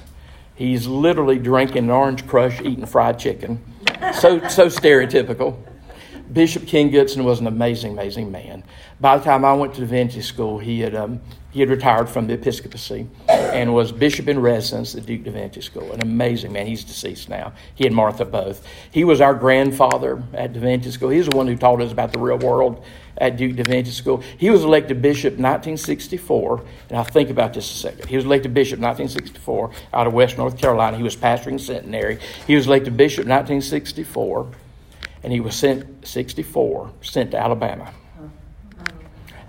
He's 0.56 0.88
literally 0.88 1.38
drinking 1.38 1.84
an 1.84 1.90
orange 1.90 2.26
crush, 2.26 2.62
eating 2.62 2.86
fried 2.86 3.20
chicken. 3.20 3.62
So, 4.14 4.48
so 4.48 4.68
stereotypical. 4.68 5.58
Bishop 6.32 6.66
Ken 6.66 6.90
Goodson 6.90 7.26
was 7.26 7.42
an 7.42 7.48
amazing, 7.48 7.92
amazing 7.92 8.32
man. 8.32 8.64
By 9.02 9.18
the 9.18 9.26
time 9.26 9.44
I 9.44 9.52
went 9.56 9.74
to 9.74 9.82
divinity 9.82 10.22
school, 10.22 10.60
he 10.60 10.80
had 10.80 10.96
um, 10.96 11.20
he 11.54 11.60
had 11.60 11.70
retired 11.70 12.10
from 12.10 12.26
the 12.26 12.34
episcopacy 12.34 13.08
and 13.30 13.76
was 13.76 13.92
bishop 13.92 14.28
in 14.28 14.40
residence 14.40 14.96
at 14.96 15.06
Duke 15.06 15.24
Divinity 15.24 15.62
School. 15.62 15.92
An 15.92 16.02
amazing 16.02 16.52
man. 16.52 16.66
He's 16.66 16.84
deceased 16.84 17.30
now. 17.30 17.54
He 17.76 17.86
and 17.86 17.96
Martha 17.96 18.26
both. 18.26 18.68
He 18.90 19.04
was 19.04 19.22
our 19.22 19.36
grandfather 19.36 20.24
at 20.34 20.54
Divinity 20.54 20.90
School. 20.90 21.10
He's 21.10 21.30
the 21.30 21.38
one 21.38 21.46
who 21.46 21.56
taught 21.56 21.80
us 21.80 21.92
about 21.92 22.12
the 22.12 22.18
real 22.18 22.40
world 22.40 22.84
at 23.20 23.38
Duke 23.38 23.56
Divinity 23.56 23.92
School. 23.92 24.24
He 24.36 24.50
was 24.50 24.64
elected 24.64 25.04
bishop 25.04 25.34
1964, 25.34 26.64
and 26.90 26.98
I'll 26.98 27.04
think 27.04 27.30
about 27.30 27.54
this 27.54 27.70
a 27.70 27.76
second. 27.76 28.10
He 28.10 28.16
was 28.16 28.26
elected 28.26 28.56
bishop 28.56 28.80
1964 28.80 29.72
out 29.94 30.08
of 30.08 30.14
West 30.14 30.40
North 30.40 30.58
Carolina. 30.58 30.98
He 30.98 31.04
was 31.04 31.16
pastoring 31.16 31.60
Centenary. 31.60 32.18
He 32.48 32.56
was 32.56 32.66
elected 32.66 32.98
bishop 32.98 33.28
1964, 33.28 34.48
and 35.22 35.32
he 35.32 35.40
was 35.40 35.56
sent 35.56 36.08
64 36.08 36.90
sent 37.02 37.30
to 37.32 37.38
Alabama. 37.38 37.94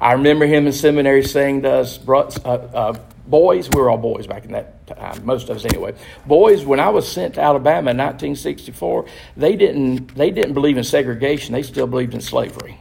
I 0.04 0.12
remember 0.12 0.44
him 0.44 0.66
in 0.66 0.72
seminary 0.74 1.24
saying 1.24 1.62
to 1.62 1.72
us, 1.72 1.98
uh, 2.06 2.44
uh, 2.44 2.92
boys, 3.26 3.70
we 3.70 3.80
were 3.80 3.88
all 3.88 3.96
boys 3.96 4.26
back 4.26 4.44
in 4.44 4.52
that 4.52 4.86
time, 4.86 5.24
most 5.24 5.48
of 5.48 5.56
us 5.56 5.64
anyway. 5.64 5.94
Boys, 6.26 6.62
when 6.66 6.78
I 6.78 6.90
was 6.90 7.10
sent 7.10 7.36
to 7.36 7.40
Alabama 7.40 7.92
in 7.92 7.96
1964, 7.96 9.06
they 9.38 9.56
didn't, 9.56 10.14
they 10.14 10.30
didn't 10.30 10.52
believe 10.52 10.76
in 10.76 10.84
segregation, 10.84 11.54
they 11.54 11.62
still 11.62 11.86
believed 11.86 12.12
in 12.12 12.20
slavery. 12.20 12.78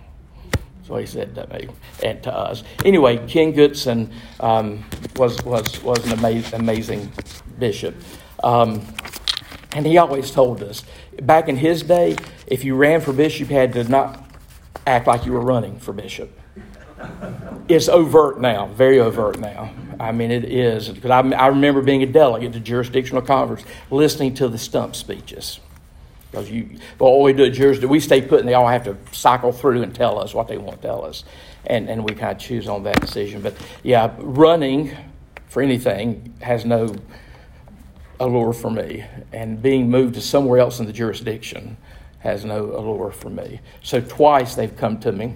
So 0.85 0.97
he 0.97 1.05
said 1.05 1.33
to 1.35 1.47
me 1.47 1.69
and 2.03 2.21
to 2.23 2.33
us. 2.37 2.65
Anyway, 2.83 3.25
Ken 3.25 3.53
Goodson 3.53 4.11
um, 4.41 4.83
was, 5.15 5.41
was, 5.45 5.81
was 5.81 6.05
an 6.05 6.19
amazing, 6.19 6.59
amazing 6.59 7.09
bishop. 7.57 7.95
Um, 8.43 8.85
and 9.71 9.85
he 9.85 9.97
always 9.97 10.29
told 10.29 10.61
us, 10.61 10.83
Back 11.21 11.47
in 11.47 11.55
his 11.55 11.83
day, 11.83 12.17
if 12.47 12.65
you 12.65 12.75
ran 12.75 12.99
for 12.99 13.13
bishop, 13.13 13.49
you 13.49 13.55
had 13.55 13.71
to 13.73 13.85
not 13.85 14.29
act 14.85 15.07
like 15.07 15.25
you 15.25 15.31
were 15.31 15.39
running 15.39 15.79
for 15.79 15.93
bishop. 15.93 16.37
It's 17.67 17.87
overt 17.87 18.39
now, 18.39 18.67
very 18.67 18.99
overt 18.99 19.39
now. 19.39 19.71
I 19.99 20.11
mean, 20.11 20.31
it 20.31 20.45
is. 20.45 20.89
Because 20.89 21.11
I, 21.11 21.19
I 21.19 21.47
remember 21.47 21.81
being 21.81 22.03
a 22.03 22.05
delegate 22.05 22.53
to 22.53 22.59
jurisdictional 22.59 23.21
conference, 23.21 23.63
listening 23.89 24.33
to 24.35 24.47
the 24.47 24.57
stump 24.57 24.95
speeches. 24.95 25.59
Because 26.29 26.49
you, 26.49 26.77
well, 26.99 27.11
all 27.11 27.23
we 27.23 27.33
do 27.33 27.45
at 27.45 27.53
jurisdiction, 27.53 27.89
we 27.89 27.99
stay 27.99 28.21
put 28.21 28.39
and 28.39 28.49
they 28.49 28.55
all 28.55 28.67
have 28.67 28.83
to 28.85 28.97
cycle 29.11 29.51
through 29.51 29.83
and 29.83 29.93
tell 29.93 30.19
us 30.19 30.33
what 30.33 30.47
they 30.47 30.57
want 30.57 30.81
to 30.81 30.87
tell 30.87 31.05
us. 31.05 31.23
And, 31.65 31.89
and 31.89 32.03
we 32.03 32.15
kind 32.15 32.31
of 32.31 32.39
choose 32.39 32.67
on 32.67 32.83
that 32.83 32.99
decision. 32.99 33.41
But 33.41 33.53
yeah, 33.83 34.13
running 34.17 34.95
for 35.47 35.61
anything 35.61 36.33
has 36.41 36.65
no 36.65 36.95
allure 38.19 38.53
for 38.53 38.71
me. 38.71 39.05
And 39.31 39.61
being 39.61 39.89
moved 39.89 40.15
to 40.15 40.21
somewhere 40.21 40.59
else 40.59 40.79
in 40.79 40.85
the 40.85 40.93
jurisdiction 40.93 41.77
has 42.19 42.43
no 42.43 42.75
allure 42.75 43.11
for 43.11 43.29
me. 43.29 43.59
So 43.83 44.01
twice 44.01 44.55
they've 44.55 44.75
come 44.75 44.99
to 45.01 45.11
me, 45.11 45.35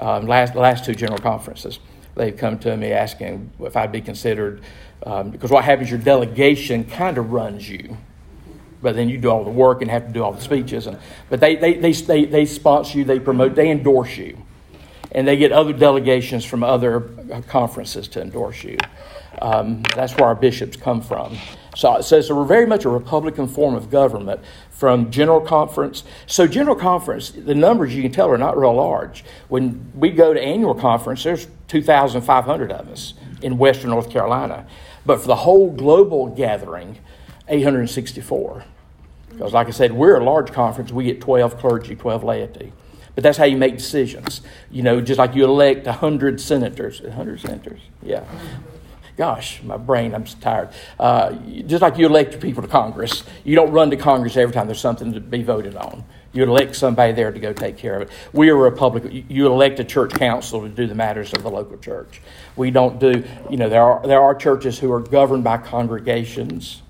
um, 0.00 0.26
last, 0.26 0.54
last 0.56 0.84
two 0.84 0.94
general 0.94 1.20
conferences, 1.20 1.78
they've 2.14 2.36
come 2.36 2.58
to 2.60 2.76
me 2.76 2.92
asking 2.92 3.52
if 3.60 3.76
I'd 3.76 3.92
be 3.92 4.00
considered, 4.00 4.62
um, 5.04 5.30
because 5.30 5.50
what 5.50 5.64
happens, 5.64 5.90
your 5.90 6.00
delegation 6.00 6.84
kind 6.84 7.18
of 7.18 7.30
runs 7.30 7.68
you. 7.68 7.96
But 8.82 8.96
then 8.96 9.10
you 9.10 9.18
do 9.18 9.28
all 9.28 9.44
the 9.44 9.50
work 9.50 9.82
and 9.82 9.90
have 9.90 10.06
to 10.06 10.12
do 10.12 10.24
all 10.24 10.32
the 10.32 10.40
speeches. 10.40 10.86
And, 10.86 10.98
but 11.28 11.38
they, 11.38 11.56
they, 11.56 11.74
they, 11.74 11.92
they, 11.92 12.24
they 12.24 12.46
sponsor 12.46 12.98
you, 12.98 13.04
they 13.04 13.20
promote, 13.20 13.54
they 13.54 13.70
endorse 13.70 14.16
you. 14.16 14.38
And 15.12 15.28
they 15.28 15.36
get 15.36 15.52
other 15.52 15.74
delegations 15.74 16.44
from 16.44 16.64
other 16.64 17.00
conferences 17.48 18.08
to 18.08 18.22
endorse 18.22 18.64
you. 18.64 18.78
Um, 19.42 19.82
that's 19.94 20.16
where 20.16 20.26
our 20.26 20.34
bishops 20.34 20.76
come 20.76 21.02
from. 21.02 21.36
So, 21.74 22.00
so 22.00 22.18
it's 22.18 22.30
a, 22.30 22.44
very 22.44 22.66
much 22.66 22.84
a 22.84 22.88
Republican 22.88 23.46
form 23.48 23.74
of 23.74 23.90
government 23.90 24.40
from 24.70 25.10
General 25.10 25.40
Conference. 25.40 26.04
So, 26.26 26.46
General 26.46 26.76
Conference, 26.76 27.30
the 27.30 27.54
numbers 27.54 27.94
you 27.94 28.02
can 28.02 28.12
tell 28.12 28.30
are 28.30 28.38
not 28.38 28.58
real 28.58 28.74
large. 28.74 29.24
When 29.48 29.92
we 29.94 30.10
go 30.10 30.34
to 30.34 30.40
annual 30.40 30.74
conference, 30.74 31.22
there's 31.22 31.46
2,500 31.68 32.72
of 32.72 32.88
us 32.88 33.14
in 33.42 33.58
Western 33.58 33.90
North 33.90 34.10
Carolina. 34.10 34.66
But 35.06 35.20
for 35.20 35.28
the 35.28 35.36
whole 35.36 35.70
global 35.70 36.28
gathering, 36.28 36.98
864. 37.48 38.64
Because, 39.30 39.52
like 39.52 39.68
I 39.68 39.70
said, 39.70 39.92
we're 39.92 40.16
a 40.16 40.24
large 40.24 40.52
conference. 40.52 40.92
We 40.92 41.04
get 41.04 41.20
12 41.20 41.58
clergy, 41.58 41.94
12 41.94 42.24
laity. 42.24 42.72
But 43.14 43.24
that's 43.24 43.38
how 43.38 43.44
you 43.44 43.56
make 43.56 43.76
decisions. 43.76 44.40
You 44.70 44.82
know, 44.82 45.00
just 45.00 45.18
like 45.18 45.34
you 45.34 45.44
elect 45.44 45.86
100 45.86 46.40
senators. 46.40 47.00
100 47.00 47.40
senators? 47.40 47.80
Yeah. 48.02 48.24
Gosh, 49.20 49.62
my 49.62 49.76
brain, 49.76 50.14
I'm 50.14 50.24
tired. 50.24 50.70
Uh, 50.98 51.32
just 51.66 51.82
like 51.82 51.98
you 51.98 52.06
elect 52.06 52.32
your 52.32 52.40
people 52.40 52.62
to 52.62 52.68
Congress, 52.68 53.22
you 53.44 53.54
don't 53.54 53.70
run 53.70 53.90
to 53.90 53.96
Congress 53.98 54.34
every 54.34 54.54
time 54.54 54.66
there's 54.66 54.80
something 54.80 55.12
to 55.12 55.20
be 55.20 55.42
voted 55.42 55.76
on. 55.76 56.04
You 56.32 56.44
elect 56.44 56.74
somebody 56.74 57.12
there 57.12 57.30
to 57.30 57.38
go 57.38 57.52
take 57.52 57.76
care 57.76 57.96
of 57.96 58.08
it. 58.08 58.10
We 58.32 58.48
are 58.48 58.54
a 58.54 58.70
republic. 58.70 59.26
You 59.28 59.48
elect 59.48 59.78
a 59.78 59.84
church 59.84 60.14
council 60.14 60.62
to 60.62 60.70
do 60.70 60.86
the 60.86 60.94
matters 60.94 61.34
of 61.34 61.42
the 61.42 61.50
local 61.50 61.76
church. 61.76 62.22
We 62.56 62.70
don't 62.70 62.98
do, 62.98 63.22
you 63.50 63.58
know, 63.58 63.68
there 63.68 63.82
are, 63.82 64.06
there 64.06 64.22
are 64.22 64.34
churches 64.34 64.78
who 64.78 64.90
are 64.90 65.00
governed 65.00 65.44
by 65.44 65.58
congregations 65.58 66.80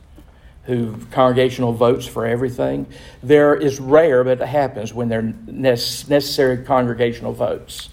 who 0.66 0.98
congregational 1.10 1.72
votes 1.72 2.06
for 2.06 2.26
everything. 2.26 2.86
There 3.24 3.56
is 3.56 3.80
rare, 3.80 4.22
but 4.22 4.40
it 4.40 4.46
happens 4.46 4.94
when 4.94 5.08
there 5.08 5.18
are 5.18 5.34
necessary 5.48 6.58
congregational 6.58 7.32
votes 7.32 7.88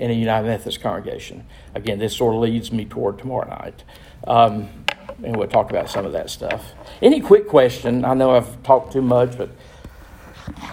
in 0.00 0.10
a 0.10 0.14
United 0.14 0.48
Methodist 0.48 0.80
congregation. 0.80 1.44
Again, 1.74 1.98
this 1.98 2.16
sort 2.16 2.34
of 2.34 2.40
leads 2.40 2.72
me 2.72 2.86
toward 2.86 3.18
tomorrow 3.18 3.48
night. 3.48 3.84
Um, 4.26 4.68
and 5.22 5.36
we'll 5.36 5.46
talk 5.46 5.68
about 5.68 5.90
some 5.90 6.06
of 6.06 6.12
that 6.12 6.30
stuff. 6.30 6.72
Any 7.02 7.20
quick 7.20 7.46
question? 7.46 8.06
I 8.06 8.14
know 8.14 8.34
I've 8.34 8.62
talked 8.62 8.94
too 8.94 9.02
much, 9.02 9.36
but 9.36 9.50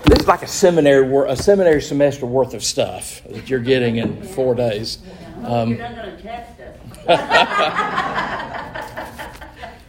this 0.06 0.20
is 0.20 0.28
like 0.28 0.44
a 0.44 0.48
seminary 0.48 1.30
a 1.30 1.36
seminary 1.36 1.82
semester 1.82 2.26
worth 2.26 2.54
of 2.54 2.64
stuff 2.64 3.22
that 3.30 3.50
you're 3.50 3.60
getting 3.60 3.98
in 3.98 4.24
four 4.24 4.56
days. 4.56 5.00
Um, 5.44 5.72
you're 5.72 5.80
not 5.80 5.96
going 5.96 6.16
to 6.16 6.24
test 6.24 6.62
us. 6.62 6.78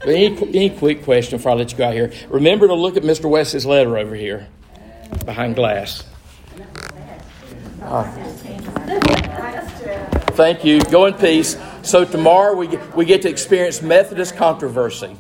any, 0.05 0.27
any 0.49 0.71
quick 0.71 1.05
question 1.05 1.39
before 1.39 1.53
I 1.53 1.55
let 1.55 1.71
you 1.71 1.79
go 1.79 1.87
out 1.87 1.95
here? 1.95 2.13
Remember 2.29 2.67
to 2.67 2.75
look 2.75 2.97
at 2.97 3.05
Mr. 3.05 3.31
West's 3.31 3.65
letter 3.65 3.97
over 3.97 4.17
here 4.17 4.49
behind 5.25 5.55
glass. 5.55 6.05
Uh, 7.83 8.05
thank 10.39 10.65
you. 10.65 10.81
Go 10.83 11.07
in 11.07 11.15
peace. 11.15 11.59
So 11.83 12.05
tomorrow 12.05 12.55
we 12.55 12.69
get, 12.69 12.97
we 12.97 13.05
get 13.05 13.23
to 13.23 13.29
experience 13.29 13.83
Methodist 13.83 14.37
controversy. 14.37 15.17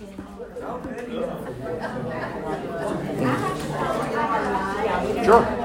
Sure. 5.24 5.59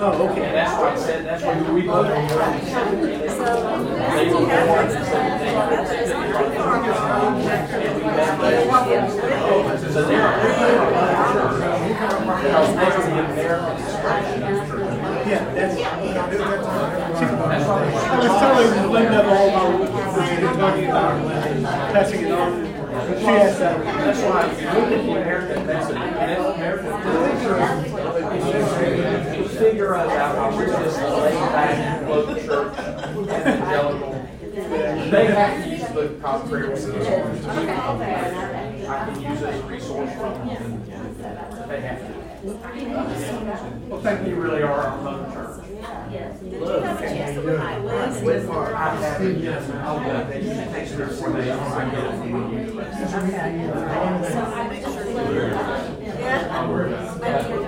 Oh, 0.00 0.28
okay. 0.30 0.52
That's 0.52 0.78
why 0.78 0.92
I 0.92 0.96
said, 0.96 1.24
that's 1.26 1.42
why 1.42 1.60
we 1.72 1.82
voted 1.82 2.12
on 2.12 2.28
They 2.28 2.34
were 4.30 4.38
born 4.38 4.86
and 4.86 5.04
said 5.04 5.42
So 9.92 10.02
they 10.06 10.14
are 10.14 10.38
Yeah, 15.26 15.42
that's. 15.52 15.74
I 17.68 18.18
was 18.18 18.28
telling 18.38 18.70
Linda 18.92 19.20
all 19.28 19.48
about, 19.48 19.72
talking 20.58 20.86
about 20.86 21.14
passing 21.92 22.20
it 22.24 22.30
on. 22.30 22.64
She 23.18 23.24
has 23.24 23.58
that. 23.58 23.84
That's 23.84 24.20
why, 24.22 24.46
if 24.46 24.60
you 24.60 24.66
look 24.66 24.76
at 24.76 24.88
the 24.90 24.96
American, 25.10 25.66
that's 25.66 25.90
American, 25.90 27.97
figure 28.52 29.94
us 29.94 30.10
out 30.12 30.36
how 30.36 30.56
we're 30.56 30.66
just 30.66 31.00
laid 31.00 31.34
back, 31.52 32.04
float 32.04 32.44
church, 32.44 32.78
evangelical. 33.16 34.28
They 35.10 35.26
have 35.26 35.64
to 35.64 35.70
use 35.70 35.86
the 35.86 35.94
book 35.94 36.22
contrary 36.22 36.74
to 36.74 36.86
the 36.86 36.98
I 38.88 39.04
can 39.04 39.20
use 39.20 39.42
it 39.42 39.48
as 39.48 39.60
a 39.60 39.62
resource 39.64 40.12
for 40.14 40.30
them. 40.32 40.84
They 41.68 41.80
have 41.82 41.98
to. 41.98 42.28
Well, 43.88 44.00
thank 44.00 44.26
you 44.26 44.36
really 44.36 44.62
are 44.62 44.80
our 44.80 45.02
mother 45.02 45.32
church. 45.32 45.64
Yes. 46.10 46.40
Did 46.40 46.52
you 46.52 46.64
have 46.64 47.00
a 47.00 47.06
chance 47.06 47.34
to 47.34 47.40
look 47.42 47.60
at 47.60 47.84
Liz? 47.84 48.22
With 48.22 48.48
our, 48.48 48.74
I 48.74 48.94
have, 48.94 49.38
yes, 49.38 49.70
I'll 49.70 50.00
get 50.00 50.30
it. 50.30 50.46
It 50.46 50.72
takes 50.72 50.92
her 50.92 51.08
four 51.08 51.32
days, 51.32 51.50
I 51.50 51.90
get 51.90 52.04
it 52.04 52.18
from 52.18 52.52
you. 52.52 52.72
So 52.72 52.80
I 54.40 54.68
make 54.68 54.84
sure. 54.84 55.04
Yeah. 56.08 57.67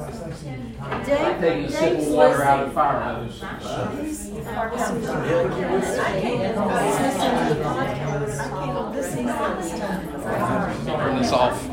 I'm 0.91 1.05
taking 1.05 1.65
a 1.65 1.71
sip 1.71 1.99
of 1.99 2.07
water 2.09 2.43
out 2.43 2.67
of 2.67 2.73
fire 2.73 2.99
hose. 2.99 3.39
Turn 10.85 11.17
this 11.17 11.31
off. 11.31 11.67